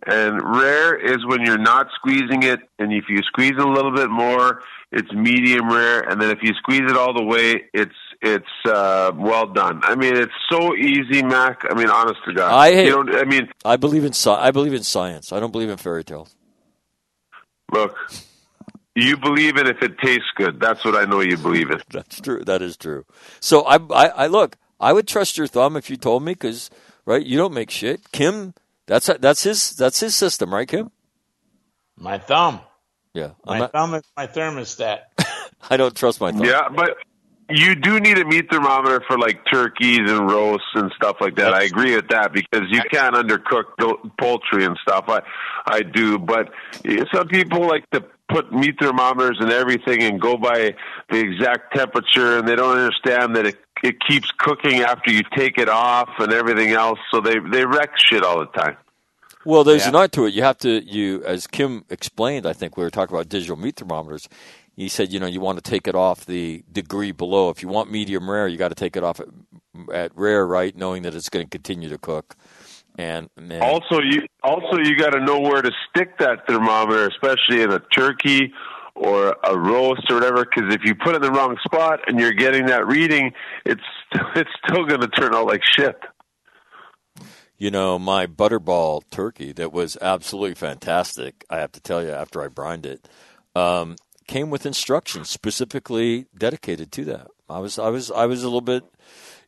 And 0.06 0.42
rare 0.56 0.96
is 0.96 1.26
when 1.26 1.42
you're 1.46 1.58
not 1.58 1.88
squeezing 1.96 2.44
it, 2.44 2.60
and 2.80 2.94
if 2.94 3.06
you 3.10 3.18
squeeze 3.24 3.52
it 3.52 3.60
a 3.60 3.68
little 3.70 3.94
bit 3.94 4.10
more, 4.10 4.62
it's 4.92 5.12
medium 5.12 5.70
rare. 5.70 6.00
And 6.02 6.22
then 6.22 6.30
if 6.32 6.40
you 6.42 6.54
squeeze 6.56 6.90
it 6.90 6.96
all 6.96 7.14
the 7.14 7.24
way, 7.24 7.64
it's 7.74 7.96
it's 8.22 8.46
uh, 8.66 9.12
well 9.16 9.48
done. 9.48 9.82
I 9.84 9.96
mean, 9.96 10.16
it's 10.16 10.32
so 10.50 10.76
easy, 10.76 11.22
Mac. 11.24 11.62
I 11.70 11.74
mean, 11.74 11.90
honest 11.90 12.20
to 12.26 12.34
God, 12.34 12.52
I 12.54 12.74
hate- 12.74 12.88
you 12.88 13.04
know. 13.04 13.20
I 13.20 13.26
mean, 13.26 13.50
I 13.66 13.76
believe 13.78 14.04
in 14.06 14.14
sci- 14.14 14.30
I 14.32 14.52
believe 14.52 14.74
in 14.74 14.84
science. 14.84 15.32
I 15.34 15.40
don't 15.40 15.52
believe 15.52 15.70
in 15.70 15.78
fairy 15.78 16.04
tales. 16.04 16.36
look, 17.72 17.96
you 18.96 19.18
believe 19.18 19.58
it 19.58 19.68
if 19.68 19.82
it 19.82 19.98
tastes 20.00 20.30
good. 20.36 20.60
That's 20.60 20.84
what 20.84 20.96
I 20.96 21.06
know 21.06 21.20
you 21.22 21.38
believe 21.38 21.70
in. 21.72 21.82
That's 21.92 22.20
true. 22.22 22.44
That 22.44 22.62
is 22.62 22.76
true. 22.78 23.06
So 23.40 23.62
I, 23.64 23.76
I, 23.76 24.08
I 24.08 24.28
look. 24.28 24.58
I 24.80 24.94
would 24.94 25.08
trust 25.08 25.38
your 25.38 25.48
thumb 25.48 25.76
if 25.76 25.90
you 25.90 25.98
told 25.98 26.24
me, 26.24 26.34
because 26.34 26.70
right, 27.06 27.26
you 27.26 27.38
don't 27.38 27.54
make 27.54 27.70
shit. 27.70 28.12
Kim, 28.12 28.54
that's 28.90 29.06
that's 29.20 29.44
his 29.44 29.76
that's 29.76 30.00
his 30.00 30.16
system, 30.16 30.52
right, 30.52 30.68
Kim? 30.68 30.90
My 31.96 32.18
thumb. 32.18 32.62
Yeah, 33.14 33.32
I'm 33.48 33.54
My 33.54 33.60
not, 33.60 33.72
thumb 33.72 33.94
is 33.94 34.04
my 34.18 34.26
thermostat. 34.26 35.02
I 35.70 35.78
don't 35.78 35.96
trust 35.96 36.20
my 36.20 36.32
thumb. 36.32 36.44
Yeah, 36.44 36.70
but 36.76 36.98
you 37.50 37.76
do 37.76 38.00
need 38.00 38.18
a 38.18 38.26
meat 38.26 38.48
thermometer 38.50 39.04
for 39.08 39.20
like 39.20 39.42
turkeys 39.52 40.10
and 40.10 40.30
roasts 40.30 40.66
and 40.74 40.92
stuff 40.96 41.18
like 41.22 41.36
that. 41.36 41.54
I 41.54 41.64
agree 41.64 41.96
with 41.96 42.08
that 42.10 42.34
because 42.34 42.68
you 42.72 42.82
can't 42.92 43.14
undercook 43.14 43.66
poultry 44.20 44.66
and 44.66 44.76
stuff. 44.82 45.06
I 45.08 45.22
I 45.68 45.82
do, 45.84 46.18
but 46.18 46.50
some 47.14 47.28
people 47.28 47.68
like 47.68 47.88
to 47.92 48.04
put 48.30 48.54
meat 48.54 48.76
thermometers 48.82 49.38
and 49.40 49.52
everything 49.52 50.04
and 50.04 50.22
go 50.22 50.38
by 50.38 50.76
the 51.12 51.20
exact 51.20 51.76
temperature, 51.76 52.38
and 52.40 52.48
they 52.48 52.56
don't 52.56 52.78
understand 52.78 53.36
that 53.36 53.46
it 53.48 53.58
it 53.84 53.96
keeps 54.08 54.32
cooking 54.40 54.82
after 54.82 55.12
you 55.12 55.22
take 55.36 55.58
it 55.58 55.70
off 55.70 56.10
and 56.20 56.34
everything 56.34 56.72
else. 56.72 57.00
So 57.12 57.22
they 57.22 57.38
they 57.52 57.66
wreck 57.66 57.92
shit 57.98 58.24
all 58.24 58.40
the 58.40 58.48
time. 58.48 58.78
Well, 59.46 59.64
there's 59.64 59.84
Yeah. 59.84 59.90
an 59.90 59.96
art 59.96 60.12
to 60.14 60.26
it. 60.26 60.34
You 60.34 60.44
have 60.44 60.58
to 60.60 60.84
you 60.84 61.24
as 61.26 61.48
Kim 61.48 61.86
explained. 61.90 62.46
I 62.46 62.54
think 62.54 62.78
we 62.78 62.84
were 62.84 62.92
talking 62.92 63.16
about 63.16 63.30
digital 63.30 63.56
meat 63.58 63.78
thermometers. 63.78 64.30
He 64.76 64.90
said, 64.90 65.12
you 65.12 65.20
know, 65.20 65.28
you 65.28 65.42
want 65.42 65.58
to 65.64 65.70
take 65.70 65.88
it 65.88 65.96
off 65.96 66.26
the 66.26 66.64
degree 66.72 67.12
below. 67.12 67.50
If 67.50 67.62
you 67.64 67.68
want 67.70 67.92
medium 67.92 68.30
rare, 68.30 68.48
you 68.48 68.58
got 68.58 68.70
to 68.70 68.76
take 68.76 68.96
it 68.96 69.04
off 69.04 69.20
at, 69.20 69.28
at 69.94 70.12
rare, 70.16 70.48
right? 70.48 70.76
Knowing 70.76 71.04
that 71.04 71.16
it's 71.16 71.30
going 71.30 71.46
to 71.46 71.50
continue 71.50 71.90
to 71.90 71.98
cook. 71.98 72.36
And, 72.98 73.30
and 73.38 73.62
Also, 73.62 74.02
you 74.02 74.24
also 74.44 74.78
you 74.78 74.98
got 74.98 75.12
to 75.12 75.22
know 75.22 75.40
where 75.40 75.62
to 75.62 75.72
stick 75.90 76.18
that 76.20 76.46
thermometer, 76.48 77.08
especially 77.08 77.62
in 77.62 77.72
a 77.72 77.80
turkey 77.80 78.52
or 78.96 79.38
a 79.44 79.58
roast 79.58 80.10
or 80.10 80.16
whatever. 80.16 80.44
Because 80.46 80.74
if 80.74 80.82
you 80.84 80.96
put 80.96 81.16
it 81.16 81.18
in 81.18 81.22
the 81.22 81.32
wrong 81.32 81.58
spot 81.64 82.02
and 82.08 82.20
you're 82.20 82.34
getting 82.34 82.66
that 82.66 82.86
reading, 82.88 83.32
it's 83.66 83.82
it's 84.36 84.50
still 84.66 84.86
going 84.86 85.02
to 85.02 85.08
turn 85.08 85.34
out 85.34 85.48
like 85.48 85.62
shit. 85.78 85.96
You 87.58 87.72
know, 87.72 88.00
my 88.00 88.26
butterball 88.26 89.02
turkey 89.12 89.52
that 89.54 89.74
was 89.74 89.98
absolutely 90.02 90.56
fantastic, 90.56 91.44
I 91.50 91.58
have 91.58 91.74
to 91.74 91.82
tell 91.82 92.02
you, 92.02 92.10
after 92.10 92.42
I 92.42 92.48
brined 92.48 92.86
it, 92.86 93.10
um, 93.54 93.98
came 94.28 94.50
with 94.50 94.66
instructions 94.66 95.30
specifically 95.30 96.28
dedicated 96.38 96.90
to 96.94 97.06
that. 97.06 97.28
I 97.50 97.60
was, 97.60 97.78
I 97.78 97.90
was, 97.90 98.12
I 98.12 98.28
was 98.28 98.44
a 98.44 98.46
little 98.46 98.62
bit. 98.62 98.84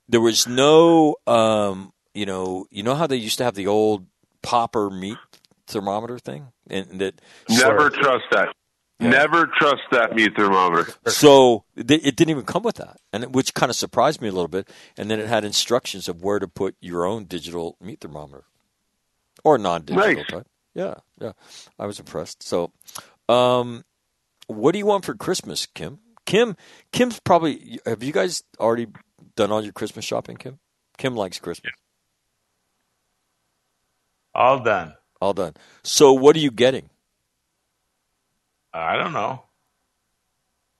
There 0.09 0.19
was 0.19 0.45
no, 0.45 1.15
um, 1.25 1.93
you 2.13 2.25
know, 2.25 2.65
you 2.69 2.83
know 2.83 2.95
how 2.95 3.07
they 3.07 3.15
used 3.15 3.37
to 3.39 3.43
have 3.43 3.55
the 3.55 3.67
old 3.67 4.05
popper 4.41 4.89
meat 4.89 5.17
thermometer 5.67 6.19
thing, 6.19 6.47
and 6.69 6.99
that 6.99 7.21
Never 7.49 7.89
trust 7.89 8.25
that. 8.31 8.49
Never 8.99 9.47
trust 9.57 9.81
that 9.91 10.13
meat 10.13 10.35
thermometer. 10.35 10.91
So 11.07 11.63
th- 11.75 12.05
it 12.05 12.15
didn't 12.15 12.29
even 12.29 12.45
come 12.45 12.61
with 12.61 12.75
that, 12.75 12.97
and 13.11 13.23
it- 13.23 13.31
which 13.31 13.53
kind 13.55 13.69
of 13.71 13.75
surprised 13.75 14.21
me 14.21 14.27
a 14.27 14.31
little 14.31 14.47
bit. 14.47 14.69
And 14.95 15.09
then 15.09 15.19
it 15.19 15.27
had 15.27 15.43
instructions 15.43 16.07
of 16.07 16.21
where 16.21 16.37
to 16.37 16.47
put 16.47 16.75
your 16.81 17.05
own 17.05 17.25
digital 17.25 17.77
meat 17.81 18.01
thermometer 18.01 18.43
or 19.43 19.57
non-digital 19.57 20.13
Nice. 20.13 20.25
type. 20.27 20.47
Yeah, 20.75 20.95
yeah, 21.19 21.31
I 21.79 21.85
was 21.87 21.99
impressed. 21.99 22.43
So, 22.43 22.71
um, 23.27 23.83
what 24.47 24.71
do 24.73 24.77
you 24.77 24.85
want 24.85 25.03
for 25.03 25.15
Christmas, 25.15 25.65
Kim? 25.65 25.99
Kim, 26.27 26.55
Kim's 26.91 27.19
probably. 27.19 27.79
Have 27.85 28.03
you 28.03 28.13
guys 28.13 28.43
already 28.59 28.87
done 29.35 29.51
all 29.51 29.63
your 29.63 29.73
Christmas 29.73 30.05
shopping, 30.05 30.37
Kim? 30.37 30.59
Kim 30.97 31.15
likes 31.15 31.39
Christmas. 31.39 31.73
All 34.33 34.59
done. 34.59 34.93
All 35.21 35.33
done. 35.33 35.53
So, 35.83 36.13
what 36.13 36.35
are 36.35 36.39
you 36.39 36.51
getting? 36.51 36.89
I 38.73 38.95
don't 38.95 39.13
know. 39.13 39.43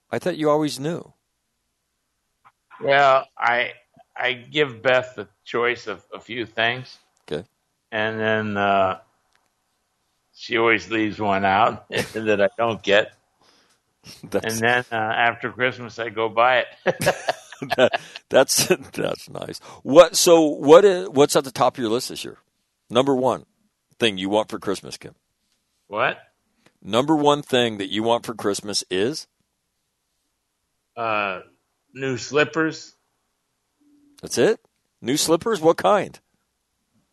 I 0.10 0.20
thought 0.20 0.38
you 0.38 0.50
always 0.50 0.80
knew. 0.80 1.14
Well, 2.82 3.28
I 3.38 3.74
I 4.16 4.34
give 4.34 4.82
Beth 4.82 5.14
the 5.16 5.28
choice 5.44 5.88
of 5.88 6.04
a 6.14 6.20
few 6.20 6.46
things, 6.46 6.98
Okay. 7.30 7.46
and 7.92 8.20
then 8.20 8.58
uh, 8.58 9.00
she 10.34 10.58
always 10.58 10.90
leaves 10.90 11.20
one 11.20 11.46
out 11.46 11.88
that 12.14 12.42
I 12.42 12.50
don't 12.58 12.82
get, 12.82 13.14
and 14.24 14.58
then 14.60 14.86
uh, 14.92 14.96
after 14.96 15.52
Christmas 15.52 16.00
I 16.00 16.10
go 16.10 16.30
buy 16.30 16.64
it. 16.64 17.16
that's 18.30 18.66
that's 18.94 19.30
nice. 19.30 19.60
What? 19.84 20.16
So 20.16 20.42
what? 20.46 20.84
Is, 20.86 21.10
what's 21.10 21.36
at 21.36 21.44
the 21.44 21.52
top 21.52 21.76
of 21.76 21.82
your 21.84 21.92
list 21.92 22.10
this 22.10 22.24
year? 22.26 22.38
Number 22.92 23.16
one 23.16 23.46
thing 24.00 24.18
you 24.18 24.30
want 24.30 24.50
for 24.50 24.60
Christmas, 24.60 24.98
Kim. 24.98 25.16
what? 25.88 26.18
Number 26.84 27.16
one 27.16 27.42
thing 27.44 27.78
that 27.78 27.90
you 27.92 28.02
want 28.04 28.26
for 28.26 28.34
Christmas 28.34 28.84
is 28.92 29.28
Uh, 30.98 31.40
new 31.94 32.18
slippers. 32.18 32.96
that's 34.22 34.38
it. 34.38 34.60
New 35.02 35.16
slippers. 35.18 35.62
What 35.62 35.78
kind? 35.78 36.20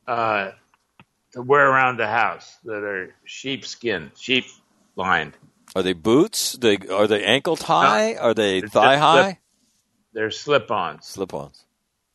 Uh, 0.07 0.51
to 1.33 1.43
wear 1.43 1.69
around 1.71 1.99
the 1.99 2.07
house 2.09 2.57
that 2.65 2.83
are 2.83 3.15
sheepskin, 3.25 4.11
sheep 4.17 4.47
lined. 4.97 5.35
Are 5.77 5.83
they 5.83 5.93
boots? 5.93 6.53
They 6.55 6.79
are 6.91 7.07
they 7.07 7.23
ankle 7.25 7.57
high? 7.57 8.15
Are 8.17 8.35
they 8.35 8.63
thigh 8.63 8.97
high? 8.97 9.39
They're 10.15 10.31
slip-ons. 10.31 11.07
Slip-ons. 11.07 11.67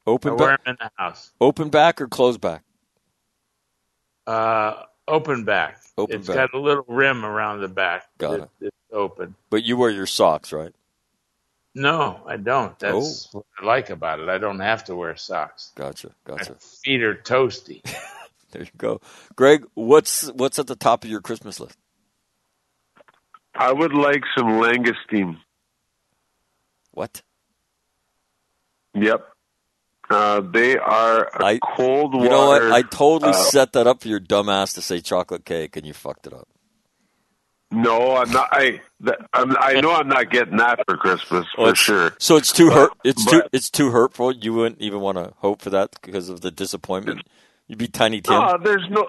Open 0.06 0.36
wear 0.36 0.50
back, 0.58 0.64
them 0.66 0.76
in 0.82 0.86
the 0.86 0.92
house. 1.02 1.32
open 1.40 1.70
back 1.70 2.02
or 2.02 2.08
closed 2.08 2.42
back? 2.42 2.64
Uh, 4.28 4.84
open 5.08 5.44
back. 5.44 5.80
Open 5.98 6.16
It's 6.18 6.28
back. 6.28 6.36
got 6.36 6.54
a 6.54 6.60
little 6.60 6.86
rim 6.88 7.24
around 7.26 7.62
the 7.62 7.68
back. 7.68 8.06
Got 8.18 8.32
that- 8.32 8.42
it. 8.62 8.68
It's 8.68 8.78
open. 8.92 9.36
But 9.50 9.64
you 9.64 9.78
wear 9.78 9.90
your 9.90 10.06
socks, 10.08 10.52
right? 10.54 10.74
No, 11.76 12.22
I 12.28 12.38
don't. 12.38 12.78
That's 12.80 13.30
Oh. 13.34 13.40
what 13.40 13.46
I 13.60 13.66
like 13.66 13.90
about 13.90 14.20
it. 14.20 14.30
I 14.30 14.38
don't 14.38 14.60
have 14.60 14.84
to 14.86 14.96
wear 14.96 15.16
socks. 15.18 15.72
Gotcha. 15.76 16.10
My 16.28 16.38
Gotcha. 16.38 16.56
feet 16.56 17.02
are 17.04 17.16
toasty. 17.16 17.82
There 18.52 18.62
you 18.62 18.70
go, 18.78 19.02
Greg. 19.36 19.66
What's 19.74 20.28
what's 20.34 20.60
at 20.60 20.68
the 20.68 20.76
top 20.76 21.04
of 21.04 21.10
your 21.10 21.22
Christmas 21.22 21.60
list? 21.60 21.76
I 23.56 23.72
would 23.74 23.96
like 23.96 24.22
some 24.38 24.46
langoustine. 24.62 25.40
What? 26.92 27.24
Yep. 28.94 29.28
Uh, 30.10 30.42
they 30.42 30.78
are 30.78 31.26
a 31.28 31.46
I- 31.46 31.60
cold 31.60 32.14
water. 32.14 32.24
You 32.26 32.30
know 32.30 32.48
what? 32.48 32.62
I 32.72 32.82
totally 32.84 33.32
uh, 33.32 33.36
set 33.36 33.74
that 33.74 33.88
up 33.88 34.02
for 34.02 34.08
your 34.10 34.20
dumbass 34.20 34.74
to 34.76 34.82
say 34.82 35.00
chocolate 35.00 35.46
cake, 35.46 35.76
and 35.78 35.86
you 35.86 35.94
fucked 35.94 36.28
it 36.28 36.34
up. 36.34 36.48
No, 37.72 38.18
I'm 38.18 38.30
not. 38.32 38.50
I 38.52 38.82
I'm, 39.34 39.56
I 39.60 39.82
know 39.82 39.94
I'm 39.94 40.08
not 40.08 40.30
getting 40.30 40.58
that 40.58 40.82
for 40.88 40.96
Christmas 40.96 41.48
Oh, 41.58 41.70
for 41.70 41.76
sure. 41.76 42.14
So 42.20 42.36
it's 42.36 42.52
too 42.52 42.68
But- 42.70 42.76
hurt. 42.76 42.92
It's 43.04 43.26
too 43.26 43.42
it's 43.52 43.70
too 43.72 43.90
hurtful. 43.90 44.32
You 44.32 44.54
wouldn't 44.54 44.80
even 44.82 45.00
want 45.00 45.18
to 45.18 45.34
hope 45.38 45.62
for 45.62 45.72
that 45.72 45.96
because 46.04 46.30
of 46.30 46.42
the 46.42 46.52
disappointment. 46.52 47.24
You'd 47.68 47.80
be 47.80 47.88
Tiny 47.88 48.22
Tim. 48.22 48.34
Oh, 48.36 48.58
there's 48.64 48.86
no, 48.92 49.08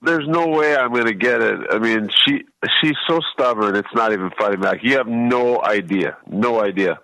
there's 0.00 0.26
no 0.26 0.46
way 0.48 0.74
I'm 0.76 0.92
going 0.92 1.04
to 1.06 1.12
get 1.14 1.42
it. 1.42 1.60
I 1.70 1.78
mean, 1.78 2.08
she 2.24 2.44
she's 2.80 2.96
so 3.06 3.20
stubborn. 3.34 3.76
It's 3.76 3.92
not 3.94 4.12
even 4.12 4.30
funny, 4.38 4.56
Mac. 4.56 4.82
You 4.82 4.96
have 4.96 5.08
no 5.08 5.62
idea, 5.62 6.16
no 6.26 6.62
idea. 6.62 7.00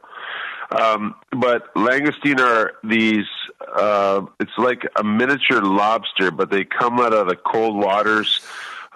Um, 0.70 1.14
but 1.30 1.74
langoustine 1.74 2.40
are 2.40 2.72
these. 2.82 3.26
Uh, 3.74 4.26
it's 4.40 4.56
like 4.58 4.82
a 4.96 5.04
miniature 5.04 5.62
lobster, 5.62 6.30
but 6.30 6.50
they 6.50 6.64
come 6.64 7.00
out 7.00 7.12
of 7.12 7.28
the 7.28 7.36
cold 7.36 7.76
waters 7.76 8.40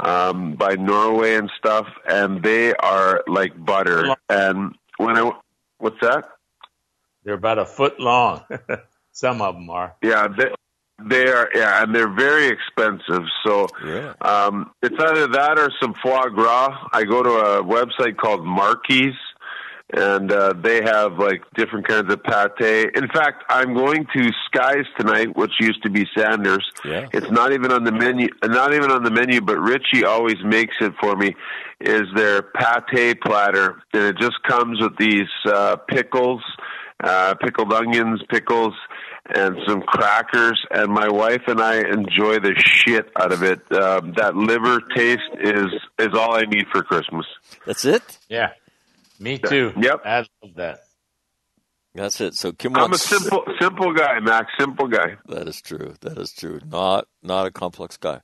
um, 0.00 0.54
by 0.54 0.74
Norway 0.74 1.34
and 1.36 1.50
stuff, 1.58 1.86
and 2.08 2.42
they 2.42 2.74
are 2.74 3.22
like 3.26 3.52
butter. 3.64 4.14
And 4.28 4.74
when 4.96 5.16
I, 5.16 5.32
what's 5.78 6.00
that? 6.00 6.24
They're 7.24 7.34
about 7.34 7.58
a 7.58 7.66
foot 7.66 7.98
long. 8.00 8.42
Some 9.12 9.42
of 9.42 9.54
them 9.54 9.68
are. 9.70 9.96
Yeah, 10.02 10.28
they, 10.28 10.50
they 11.04 11.28
are. 11.28 11.48
Yeah, 11.52 11.82
and 11.82 11.94
they're 11.94 12.12
very 12.12 12.48
expensive. 12.48 13.24
So 13.44 13.66
Yeah. 13.84 14.14
um, 14.20 14.70
it's 14.82 14.94
either 14.98 15.26
that 15.28 15.58
or 15.58 15.70
some 15.80 15.94
foie 15.94 16.28
gras. 16.28 16.88
I 16.92 17.04
go 17.04 17.22
to 17.22 17.30
a 17.30 17.62
website 17.64 18.16
called 18.16 18.44
Marky's, 18.44 19.14
and 19.94 20.30
uh, 20.30 20.52
they 20.52 20.82
have 20.82 21.18
like 21.18 21.42
different 21.56 21.88
kinds 21.88 22.12
of 22.12 22.22
pate. 22.22 22.90
In 22.94 23.08
fact, 23.08 23.44
I'm 23.48 23.74
going 23.74 24.06
to 24.14 24.30
Skies 24.46 24.84
tonight, 24.98 25.36
which 25.36 25.52
used 25.60 25.82
to 25.82 25.90
be 25.90 26.06
Sanders. 26.16 26.64
Yeah. 26.84 27.08
It's 27.12 27.30
not 27.30 27.52
even 27.52 27.72
on 27.72 27.84
the 27.84 27.92
menu. 27.92 28.28
Not 28.44 28.74
even 28.74 28.90
on 28.90 29.02
the 29.02 29.10
menu, 29.10 29.40
but 29.40 29.58
Richie 29.58 30.04
always 30.04 30.36
makes 30.44 30.74
it 30.80 30.92
for 31.00 31.16
me. 31.16 31.34
Is 31.80 32.02
their 32.14 32.42
pate 32.42 33.20
platter, 33.22 33.82
and 33.92 34.02
it 34.02 34.16
just 34.18 34.42
comes 34.46 34.80
with 34.80 34.96
these 34.98 35.28
uh, 35.46 35.76
pickles, 35.76 36.42
uh, 37.02 37.36
pickled 37.36 37.72
onions, 37.72 38.20
pickles, 38.28 38.74
and 39.34 39.56
some 39.66 39.82
crackers, 39.82 40.60
and 40.70 40.92
my 40.92 41.08
wife 41.08 41.42
and 41.46 41.60
I 41.60 41.76
enjoy 41.76 42.40
the 42.40 42.54
shit 42.56 43.10
out 43.16 43.32
of 43.32 43.42
it. 43.42 43.60
Um, 43.72 44.14
that 44.16 44.34
liver 44.34 44.80
taste 44.94 45.20
is 45.40 45.66
is 45.98 46.08
all 46.14 46.34
I 46.34 46.42
need 46.42 46.66
for 46.72 46.82
Christmas. 46.82 47.26
That's 47.64 47.84
it. 47.84 48.18
Yeah, 48.28 48.50
me 49.18 49.38
too. 49.38 49.72
Yep. 49.80 50.00
I 50.04 50.18
love 50.18 50.54
that. 50.56 50.80
That's 51.94 52.20
it. 52.20 52.34
So 52.34 52.52
Kim 52.52 52.76
I'm 52.76 52.92
a 52.92 52.98
simple 52.98 53.44
simple 53.60 53.92
guy, 53.92 54.20
Max. 54.20 54.52
Simple 54.58 54.86
guy. 54.86 55.16
That 55.26 55.48
is 55.48 55.60
true. 55.60 55.94
That 56.00 56.18
is 56.18 56.32
true. 56.32 56.60
Not 56.64 57.06
not 57.22 57.46
a 57.46 57.50
complex 57.50 57.96
guy. 57.96 58.20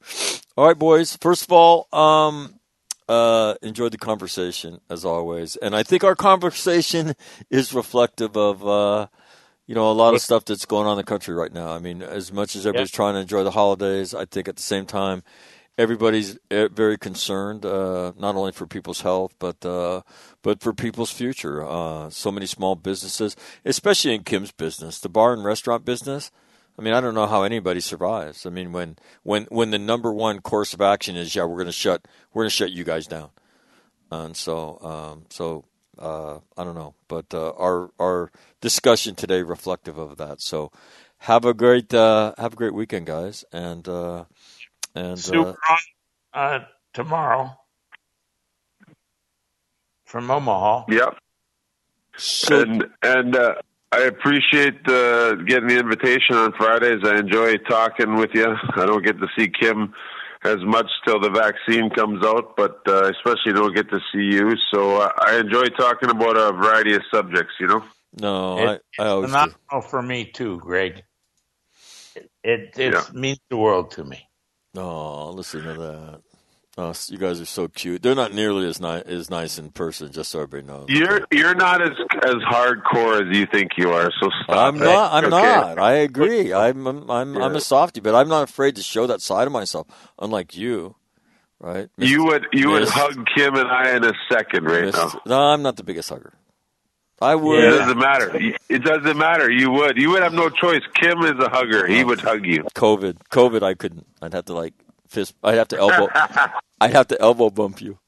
All 0.56 0.66
right, 0.66 0.78
boys. 0.78 1.16
First 1.16 1.44
of 1.44 1.52
all, 1.52 1.88
um, 1.92 2.60
uh, 3.08 3.54
enjoyed 3.62 3.92
the 3.92 3.98
conversation 3.98 4.80
as 4.88 5.04
always, 5.04 5.56
and 5.56 5.74
I 5.74 5.82
think 5.82 6.04
our 6.04 6.14
conversation 6.14 7.14
is 7.50 7.74
reflective 7.74 8.36
of 8.36 8.66
uh, 8.66 9.08
you 9.66 9.74
know 9.74 9.90
a 9.90 9.92
lot 9.92 10.14
of 10.14 10.20
stuff 10.20 10.44
that's 10.44 10.66
going 10.66 10.86
on 10.86 10.92
in 10.92 10.98
the 10.98 11.04
country 11.04 11.34
right 11.34 11.52
now. 11.52 11.70
I 11.72 11.80
mean, 11.80 12.02
as 12.02 12.32
much 12.32 12.54
as 12.54 12.66
everybody's 12.66 12.92
trying 12.92 13.14
to 13.14 13.20
enjoy 13.20 13.42
the 13.42 13.50
holidays, 13.50 14.14
I 14.14 14.24
think 14.26 14.46
at 14.46 14.56
the 14.56 14.62
same 14.62 14.86
time 14.86 15.24
everybody's 15.76 16.38
uh, 16.50 16.68
very 16.68 16.98
concerned, 16.98 17.64
uh, 17.64 18.12
not 18.18 18.36
only 18.36 18.52
for 18.52 18.66
people's 18.66 19.00
health, 19.00 19.34
but 19.38 19.64
uh, 19.64 20.02
but 20.42 20.60
for 20.60 20.72
people's 20.72 21.10
future. 21.10 21.66
Uh, 21.66 22.10
so 22.10 22.30
many 22.30 22.46
small 22.46 22.74
businesses, 22.74 23.36
especially 23.64 24.14
in 24.14 24.24
Kim's 24.24 24.52
business, 24.52 25.00
the 25.00 25.08
bar 25.08 25.32
and 25.32 25.44
restaurant 25.44 25.84
business. 25.84 26.30
I 26.78 26.82
mean, 26.82 26.92
I 26.92 27.00
don't 27.00 27.14
know 27.14 27.26
how 27.26 27.44
anybody 27.44 27.80
survives. 27.80 28.46
I 28.46 28.50
mean, 28.50 28.72
when 28.72 28.96
when 29.22 29.44
when 29.44 29.70
the 29.70 29.78
number 29.78 30.12
one 30.12 30.40
course 30.40 30.74
of 30.74 30.80
action 30.80 31.16
is, 31.16 31.34
yeah, 31.34 31.44
we're 31.44 31.56
going 31.56 31.66
to 31.66 31.72
shut 31.72 32.06
we're 32.32 32.42
going 32.42 32.50
to 32.50 32.56
shut 32.56 32.72
you 32.72 32.84
guys 32.84 33.06
down, 33.06 33.30
and 34.10 34.36
so 34.36 34.78
um, 34.80 35.24
so 35.30 35.64
uh, 35.98 36.38
I 36.56 36.64
don't 36.64 36.74
know, 36.74 36.94
but 37.08 37.32
uh, 37.32 37.52
our 37.52 37.90
our 37.98 38.30
discussion 38.60 39.14
today 39.14 39.42
reflective 39.42 39.98
of 39.98 40.16
that. 40.16 40.40
So 40.40 40.72
have 41.18 41.44
a 41.44 41.54
great 41.54 41.94
uh, 41.94 42.34
have 42.38 42.54
a 42.54 42.56
great 42.56 42.74
weekend, 42.74 43.06
guys, 43.06 43.44
and 43.52 43.88
uh, 44.96 45.00
and 45.00 45.30
uh, 45.30 45.44
Super 45.44 45.56
on 45.70 45.78
uh, 46.34 46.58
tomorrow 46.94 47.50
from 50.06 50.30
Omaha. 50.30 50.84
Yep. 50.88 51.18
so 52.16 52.60
and 52.62 52.84
and 53.02 53.36
uh, 53.36 53.54
I 53.92 54.02
appreciate 54.02 54.88
uh, 54.88 55.36
getting 55.36 55.68
the 55.68 55.78
invitation 55.78 56.36
on 56.36 56.52
Fridays. 56.52 57.00
I 57.04 57.18
enjoy 57.18 57.56
talking 57.58 58.16
with 58.16 58.30
you. 58.34 58.54
I 58.76 58.86
don't 58.86 59.04
get 59.04 59.18
to 59.20 59.28
see 59.38 59.48
Kim 59.48 59.94
as 60.44 60.58
much 60.62 60.86
till 61.06 61.20
the 61.20 61.30
vaccine 61.30 61.90
comes 61.90 62.24
out, 62.24 62.56
but 62.56 62.80
uh, 62.88 63.10
especially 63.10 63.54
don't 63.54 63.74
get 63.74 63.88
to 63.90 64.00
see 64.12 64.36
you. 64.36 64.52
So 64.72 65.02
uh, 65.02 65.10
I 65.26 65.36
enjoy 65.38 65.66
talking 65.78 66.10
about 66.10 66.36
a 66.36 66.52
variety 66.52 66.94
of 66.94 67.02
subjects. 67.12 67.54
You 67.60 67.68
know. 67.68 67.84
no, 68.20 68.58
It- 68.58 68.82
I, 68.98 69.04
I 69.04 69.06
always 69.08 69.36
do. 69.36 69.54
Phenomenal 69.72 69.82
for 69.90 70.02
me 70.02 70.26
too, 70.26 70.58
Greg. 70.60 71.02
It 72.16 72.30
it, 72.44 72.74
it 72.78 72.94
Yeah. 72.94 73.04
means 73.12 73.40
the 73.50 73.56
world 73.56 73.92
to 73.92 74.04
me. 74.04 74.28
Oh, 74.76 75.30
listen 75.30 75.62
to 75.62 75.72
that. 75.74 76.20
Oh, 76.76 76.92
you 77.06 77.18
guys 77.18 77.40
are 77.40 77.44
so 77.44 77.68
cute. 77.68 78.02
They're 78.02 78.16
not 78.16 78.34
nearly 78.34 78.66
as 78.66 78.80
nice 78.80 79.04
as 79.04 79.30
nice 79.30 79.58
in 79.58 79.70
person, 79.70 80.10
just 80.10 80.32
so 80.32 80.40
everybody 80.40 80.66
knows. 80.66 80.86
You're 80.88 81.20
you're 81.30 81.54
not 81.54 81.80
as 81.80 81.92
as 82.24 82.34
hardcore 82.50 83.30
as 83.30 83.36
you 83.36 83.46
think 83.46 83.72
you 83.78 83.90
are. 83.92 84.10
So 84.20 84.28
stop. 84.42 84.56
I'm 84.56 84.82
it. 84.82 84.84
not. 84.84 85.12
I'm 85.12 85.24
Okay? 85.32 85.42
not. 85.42 85.78
I 85.78 85.92
agree. 85.98 86.52
I'm. 86.52 86.84
I'm. 86.88 87.08
I'm, 87.08 87.36
I'm 87.40 87.54
a 87.54 87.60
softie, 87.60 88.00
but 88.00 88.16
I'm 88.16 88.28
not 88.28 88.42
afraid 88.48 88.74
to 88.74 88.82
show 88.82 89.06
that 89.06 89.20
side 89.20 89.46
of 89.46 89.52
myself. 89.52 89.86
Unlike 90.18 90.56
you, 90.56 90.96
right? 91.60 91.88
You 91.96 92.24
would 92.24 92.46
you 92.52 92.70
would 92.70 92.88
hug 92.88 93.24
Kim 93.36 93.54
and 93.54 93.68
I 93.68 93.94
in 93.94 94.04
a 94.04 94.12
second 94.28 94.64
right 94.64 94.86
Miss- 94.86 94.96
now. 94.96 95.20
No, 95.26 95.40
I'm 95.40 95.62
not 95.62 95.76
the 95.76 95.84
biggest 95.84 96.08
hugger. 96.08 96.32
I 97.20 97.34
would. 97.34 97.64
It 97.64 97.70
doesn't 97.70 97.98
matter. 97.98 98.32
It 98.68 98.84
doesn't 98.84 99.16
matter. 99.16 99.50
You 99.50 99.70
would. 99.70 99.96
You 99.96 100.10
would 100.10 100.22
have 100.22 100.32
no 100.32 100.50
choice. 100.50 100.82
Kim 100.94 101.22
is 101.22 101.38
a 101.38 101.48
hugger. 101.48 101.86
He 101.86 102.04
would 102.04 102.20
hug 102.20 102.44
you. 102.44 102.64
COVID. 102.74 103.18
COVID. 103.30 103.62
I 103.62 103.74
couldn't. 103.74 104.06
I'd 104.20 104.34
have 104.34 104.46
to 104.46 104.54
like 104.54 104.74
fist. 105.08 105.34
I'd 105.42 105.54
have 105.56 105.68
to 105.68 105.78
elbow. 105.78 106.08
I'd 106.80 106.92
have 106.92 107.08
to 107.08 107.20
elbow 107.20 107.50
bump 107.50 107.80
you. 107.80 107.98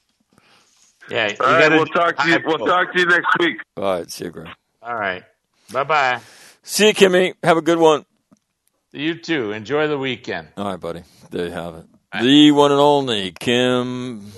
Yeah, 1.09 1.29
you 1.29 1.37
All 1.41 1.47
right. 1.47 1.71
We'll 1.71 1.87
talk 1.87 2.17
to 2.19 2.29
you. 2.29 2.39
We'll 2.45 2.59
pulse. 2.59 2.69
talk 2.69 2.93
to 2.93 2.99
you 2.99 3.07
next 3.07 3.39
week. 3.39 3.59
All 3.77 3.85
right. 3.85 4.11
See 4.11 4.25
you, 4.25 4.31
Greg. 4.31 4.49
All 4.83 4.95
right. 4.95 5.23
Bye 5.73 5.85
bye. 5.85 6.21
See 6.63 6.89
you, 6.89 6.95
Kimmy. 6.95 7.35
Have 7.45 7.57
a 7.57 7.63
good 7.63 7.79
one. 7.79 8.05
You 8.93 9.15
too. 9.15 9.53
Enjoy 9.53 9.87
the 9.89 9.99
weekend. 9.99 10.49
All 10.57 10.65
right, 10.65 10.81
buddy. 10.81 11.03
There 11.31 11.47
you 11.47 11.53
have 11.53 11.75
it. 11.77 11.85
The 12.21 12.51
one 12.51 12.73
and 12.73 12.81
only 12.81 13.33
Kim 13.33 14.33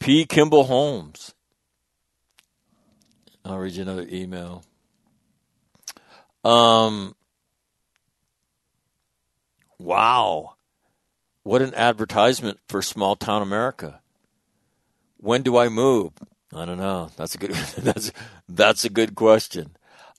P. 0.00 0.24
Kimball 0.24 0.64
Holmes. 0.64 1.34
I'll 3.50 3.58
read 3.58 3.72
you 3.74 3.82
another 3.82 4.06
email. 4.10 4.64
Um. 6.44 7.14
Wow, 9.78 10.56
what 11.42 11.62
an 11.62 11.74
advertisement 11.74 12.58
for 12.68 12.82
small 12.82 13.16
town 13.16 13.40
America. 13.42 14.00
When 15.16 15.42
do 15.42 15.56
I 15.56 15.68
move? 15.70 16.12
I 16.54 16.64
don't 16.64 16.78
know. 16.78 17.10
That's 17.16 17.34
a 17.34 17.38
good. 17.38 17.50
That's 17.78 18.12
that's 18.48 18.84
a 18.84 18.90
good 18.90 19.14
question. 19.14 19.76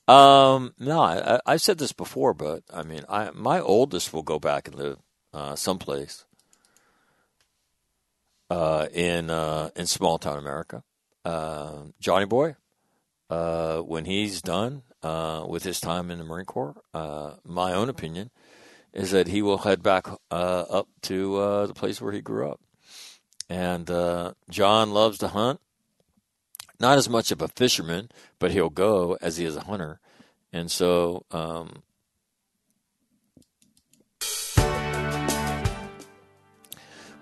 Um, 0.08 0.74
no, 0.78 1.00
I, 1.00 1.34
I- 1.36 1.40
I've 1.46 1.62
said 1.62 1.78
this 1.78 1.92
before, 1.92 2.34
but 2.34 2.62
I 2.72 2.82
mean, 2.82 3.02
I 3.08 3.30
my 3.32 3.60
oldest 3.60 4.12
will 4.12 4.22
go 4.22 4.38
back 4.38 4.66
and 4.66 4.76
live 4.76 4.98
uh, 5.32 5.54
someplace 5.54 6.24
uh, 8.50 8.88
in 8.92 9.30
uh, 9.30 9.70
in 9.76 9.86
small 9.86 10.18
town 10.18 10.38
America. 10.38 10.82
Uh, 11.24 11.82
Johnny 12.00 12.24
Boy, 12.26 12.56
uh, 13.32 13.80
when 13.80 14.04
he's 14.04 14.42
done 14.42 14.82
uh, 15.02 15.46
with 15.48 15.62
his 15.62 15.80
time 15.80 16.10
in 16.10 16.18
the 16.18 16.24
Marine 16.24 16.44
Corps, 16.44 16.76
uh, 16.92 17.36
my 17.46 17.72
own 17.72 17.88
opinion 17.88 18.30
is 18.92 19.10
that 19.12 19.26
he 19.26 19.40
will 19.40 19.58
head 19.58 19.82
back 19.82 20.06
uh, 20.30 20.64
up 20.68 20.86
to 21.00 21.36
uh, 21.36 21.66
the 21.66 21.72
place 21.72 21.98
where 21.98 22.12
he 22.12 22.20
grew 22.20 22.50
up. 22.50 22.60
And 23.48 23.86
John 24.50 24.92
loves 24.92 25.18
to 25.18 25.28
hunt. 25.28 25.60
Not 26.78 26.98
as 26.98 27.08
much 27.08 27.30
of 27.30 27.40
a 27.40 27.48
fisherman, 27.48 28.10
but 28.38 28.50
he'll 28.50 28.68
go 28.68 29.16
as 29.22 29.38
he 29.38 29.46
is 29.46 29.56
a 29.56 29.62
hunter. 29.62 30.00
And 30.52 30.70
so, 30.70 31.24
um, 31.30 31.82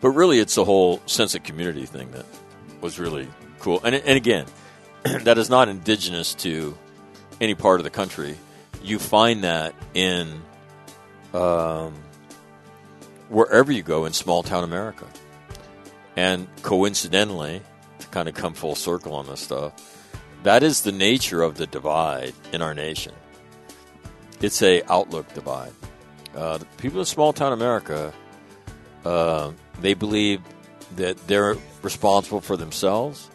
but 0.01 0.11
really, 0.11 0.41
it's 0.41 0.55
the 0.55 0.65
whole 0.65 1.01
sense 1.07 1.35
of 1.35 1.45
community 1.45 1.87
thing 1.87 2.11
that 2.13 2.27
was 2.81 2.99
really 2.99 3.29
cool. 3.61 3.81
And 3.85 3.95
and 3.95 4.17
again, 4.17 4.47
that 5.23 5.39
is 5.39 5.49
not 5.49 5.69
indigenous 5.69 6.35
to 6.35 6.77
any 7.41 7.55
part 7.55 7.81
of 7.81 7.85
the 7.85 7.91
country. 7.91 8.37
You 8.83 8.99
find 8.99 9.45
that 9.45 9.75
in 9.95 10.43
um, 11.33 11.95
wherever 13.29 13.73
you 13.73 13.83
go 13.83 14.05
in 14.05 14.13
small 14.13 14.43
town 14.43 14.65
America. 14.65 15.07
And 16.17 16.49
coincidentally, 16.63 17.63
to 18.01 18.07
kind 18.09 18.29
of 18.29 18.35
come 18.35 18.53
full 18.53 18.75
circle 18.75 19.15
on 19.15 19.27
this 19.27 19.41
stuff, 19.41 19.73
that 20.43 20.63
is 20.63 20.83
the 20.83 20.93
nature 20.93 21.43
of 21.43 21.57
the 21.57 21.67
divide 21.67 22.35
in 22.53 22.63
our 22.63 22.75
nation. 22.75 23.15
It's 24.41 24.63
a 24.63 24.83
outlook 24.91 25.33
divide. 25.35 25.73
Uh, 26.35 26.59
the 26.59 26.65
people 26.79 27.01
in 27.01 27.07
small 27.07 27.33
town 27.33 27.53
America, 27.53 28.13
uh, 29.05 29.53
they 29.81 29.95
believe 29.95 30.41
that 30.97 31.17
they're 31.27 31.57
responsible 31.83 32.41
for 32.41 32.57
themselves. 32.57 33.30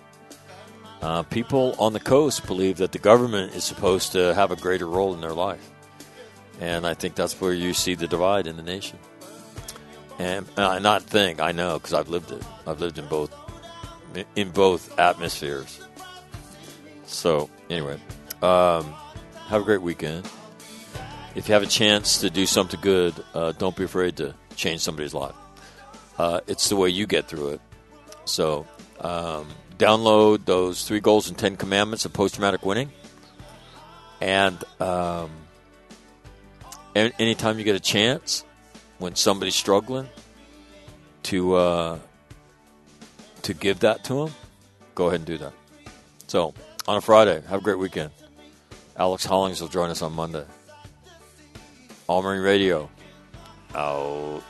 Uh, 1.01 1.23
people 1.23 1.75
on 1.77 1.93
the 1.93 1.99
coast 1.99 2.47
believe 2.47 2.77
that 2.77 2.91
the 2.91 2.99
government 2.99 3.53
is 3.53 3.63
supposed 3.63 4.11
to 4.13 4.33
have 4.33 4.51
a 4.51 4.55
greater 4.55 4.87
role 4.87 5.13
in 5.13 5.21
their 5.21 5.33
life, 5.33 5.69
and 6.59 6.85
I 6.87 6.93
think 6.93 7.15
that's 7.15 7.39
where 7.39 7.53
you 7.53 7.73
see 7.73 7.95
the 7.95 8.07
divide 8.07 8.47
in 8.47 8.57
the 8.57 8.63
nation. 8.63 8.97
And 10.17 10.47
uh, 10.57 10.79
not 10.79 11.03
think 11.03 11.41
I 11.41 11.51
know 11.51 11.77
because 11.77 11.93
I've 11.93 12.09
lived 12.09 12.31
it. 12.31 12.41
I've 12.65 12.79
lived 12.79 12.97
in 12.97 13.07
both 13.07 13.33
in 14.35 14.51
both 14.51 14.97
atmospheres. 14.97 15.81
So 17.05 17.49
anyway, 17.69 17.99
um, 18.41 18.93
have 19.47 19.61
a 19.61 19.65
great 19.65 19.81
weekend. 19.81 20.27
If 21.35 21.49
you 21.49 21.53
have 21.53 21.63
a 21.63 21.67
chance 21.67 22.19
to 22.21 22.29
do 22.29 22.45
something 22.45 22.79
good, 22.79 23.13
uh, 23.33 23.51
don't 23.53 23.75
be 23.75 23.83
afraid 23.83 24.17
to 24.17 24.33
change 24.55 24.81
somebody's 24.81 25.13
life. 25.13 25.35
Uh, 26.17 26.39
it's 26.47 26.69
the 26.69 26.77
way 26.77 26.89
you 26.89 27.05
get 27.05 27.27
through 27.27 27.49
it. 27.49 27.61
So 28.23 28.65
um, 29.01 29.47
download 29.77 30.45
those 30.45 30.87
three 30.87 30.99
goals 30.99 31.27
and 31.27 31.37
ten 31.37 31.57
commandments 31.57 32.05
of 32.05 32.13
post 32.13 32.35
traumatic 32.35 32.65
winning, 32.65 32.91
and 34.21 34.63
um, 34.79 35.29
an- 36.95 37.13
anytime 37.19 37.57
you 37.59 37.65
get 37.65 37.75
a 37.75 37.79
chance, 37.79 38.43
when 38.97 39.15
somebody's 39.15 39.55
struggling, 39.55 40.09
to 41.23 41.55
uh, 41.55 41.99
to 43.41 43.53
give 43.53 43.79
that 43.79 44.03
to 44.05 44.25
them, 44.25 44.35
go 44.95 45.07
ahead 45.07 45.19
and 45.19 45.25
do 45.25 45.37
that. 45.37 45.53
So 46.27 46.53
on 46.87 46.97
a 46.97 47.01
Friday, 47.01 47.41
have 47.47 47.61
a 47.61 47.63
great 47.63 47.79
weekend. 47.79 48.11
Alex 48.97 49.25
Hollings 49.25 49.59
will 49.59 49.67
join 49.67 49.89
us 49.89 50.01
on 50.01 50.13
Monday. 50.13 50.45
All 52.07 52.21
Marine 52.21 52.41
Radio. 52.41 52.89
Out. 53.73 54.41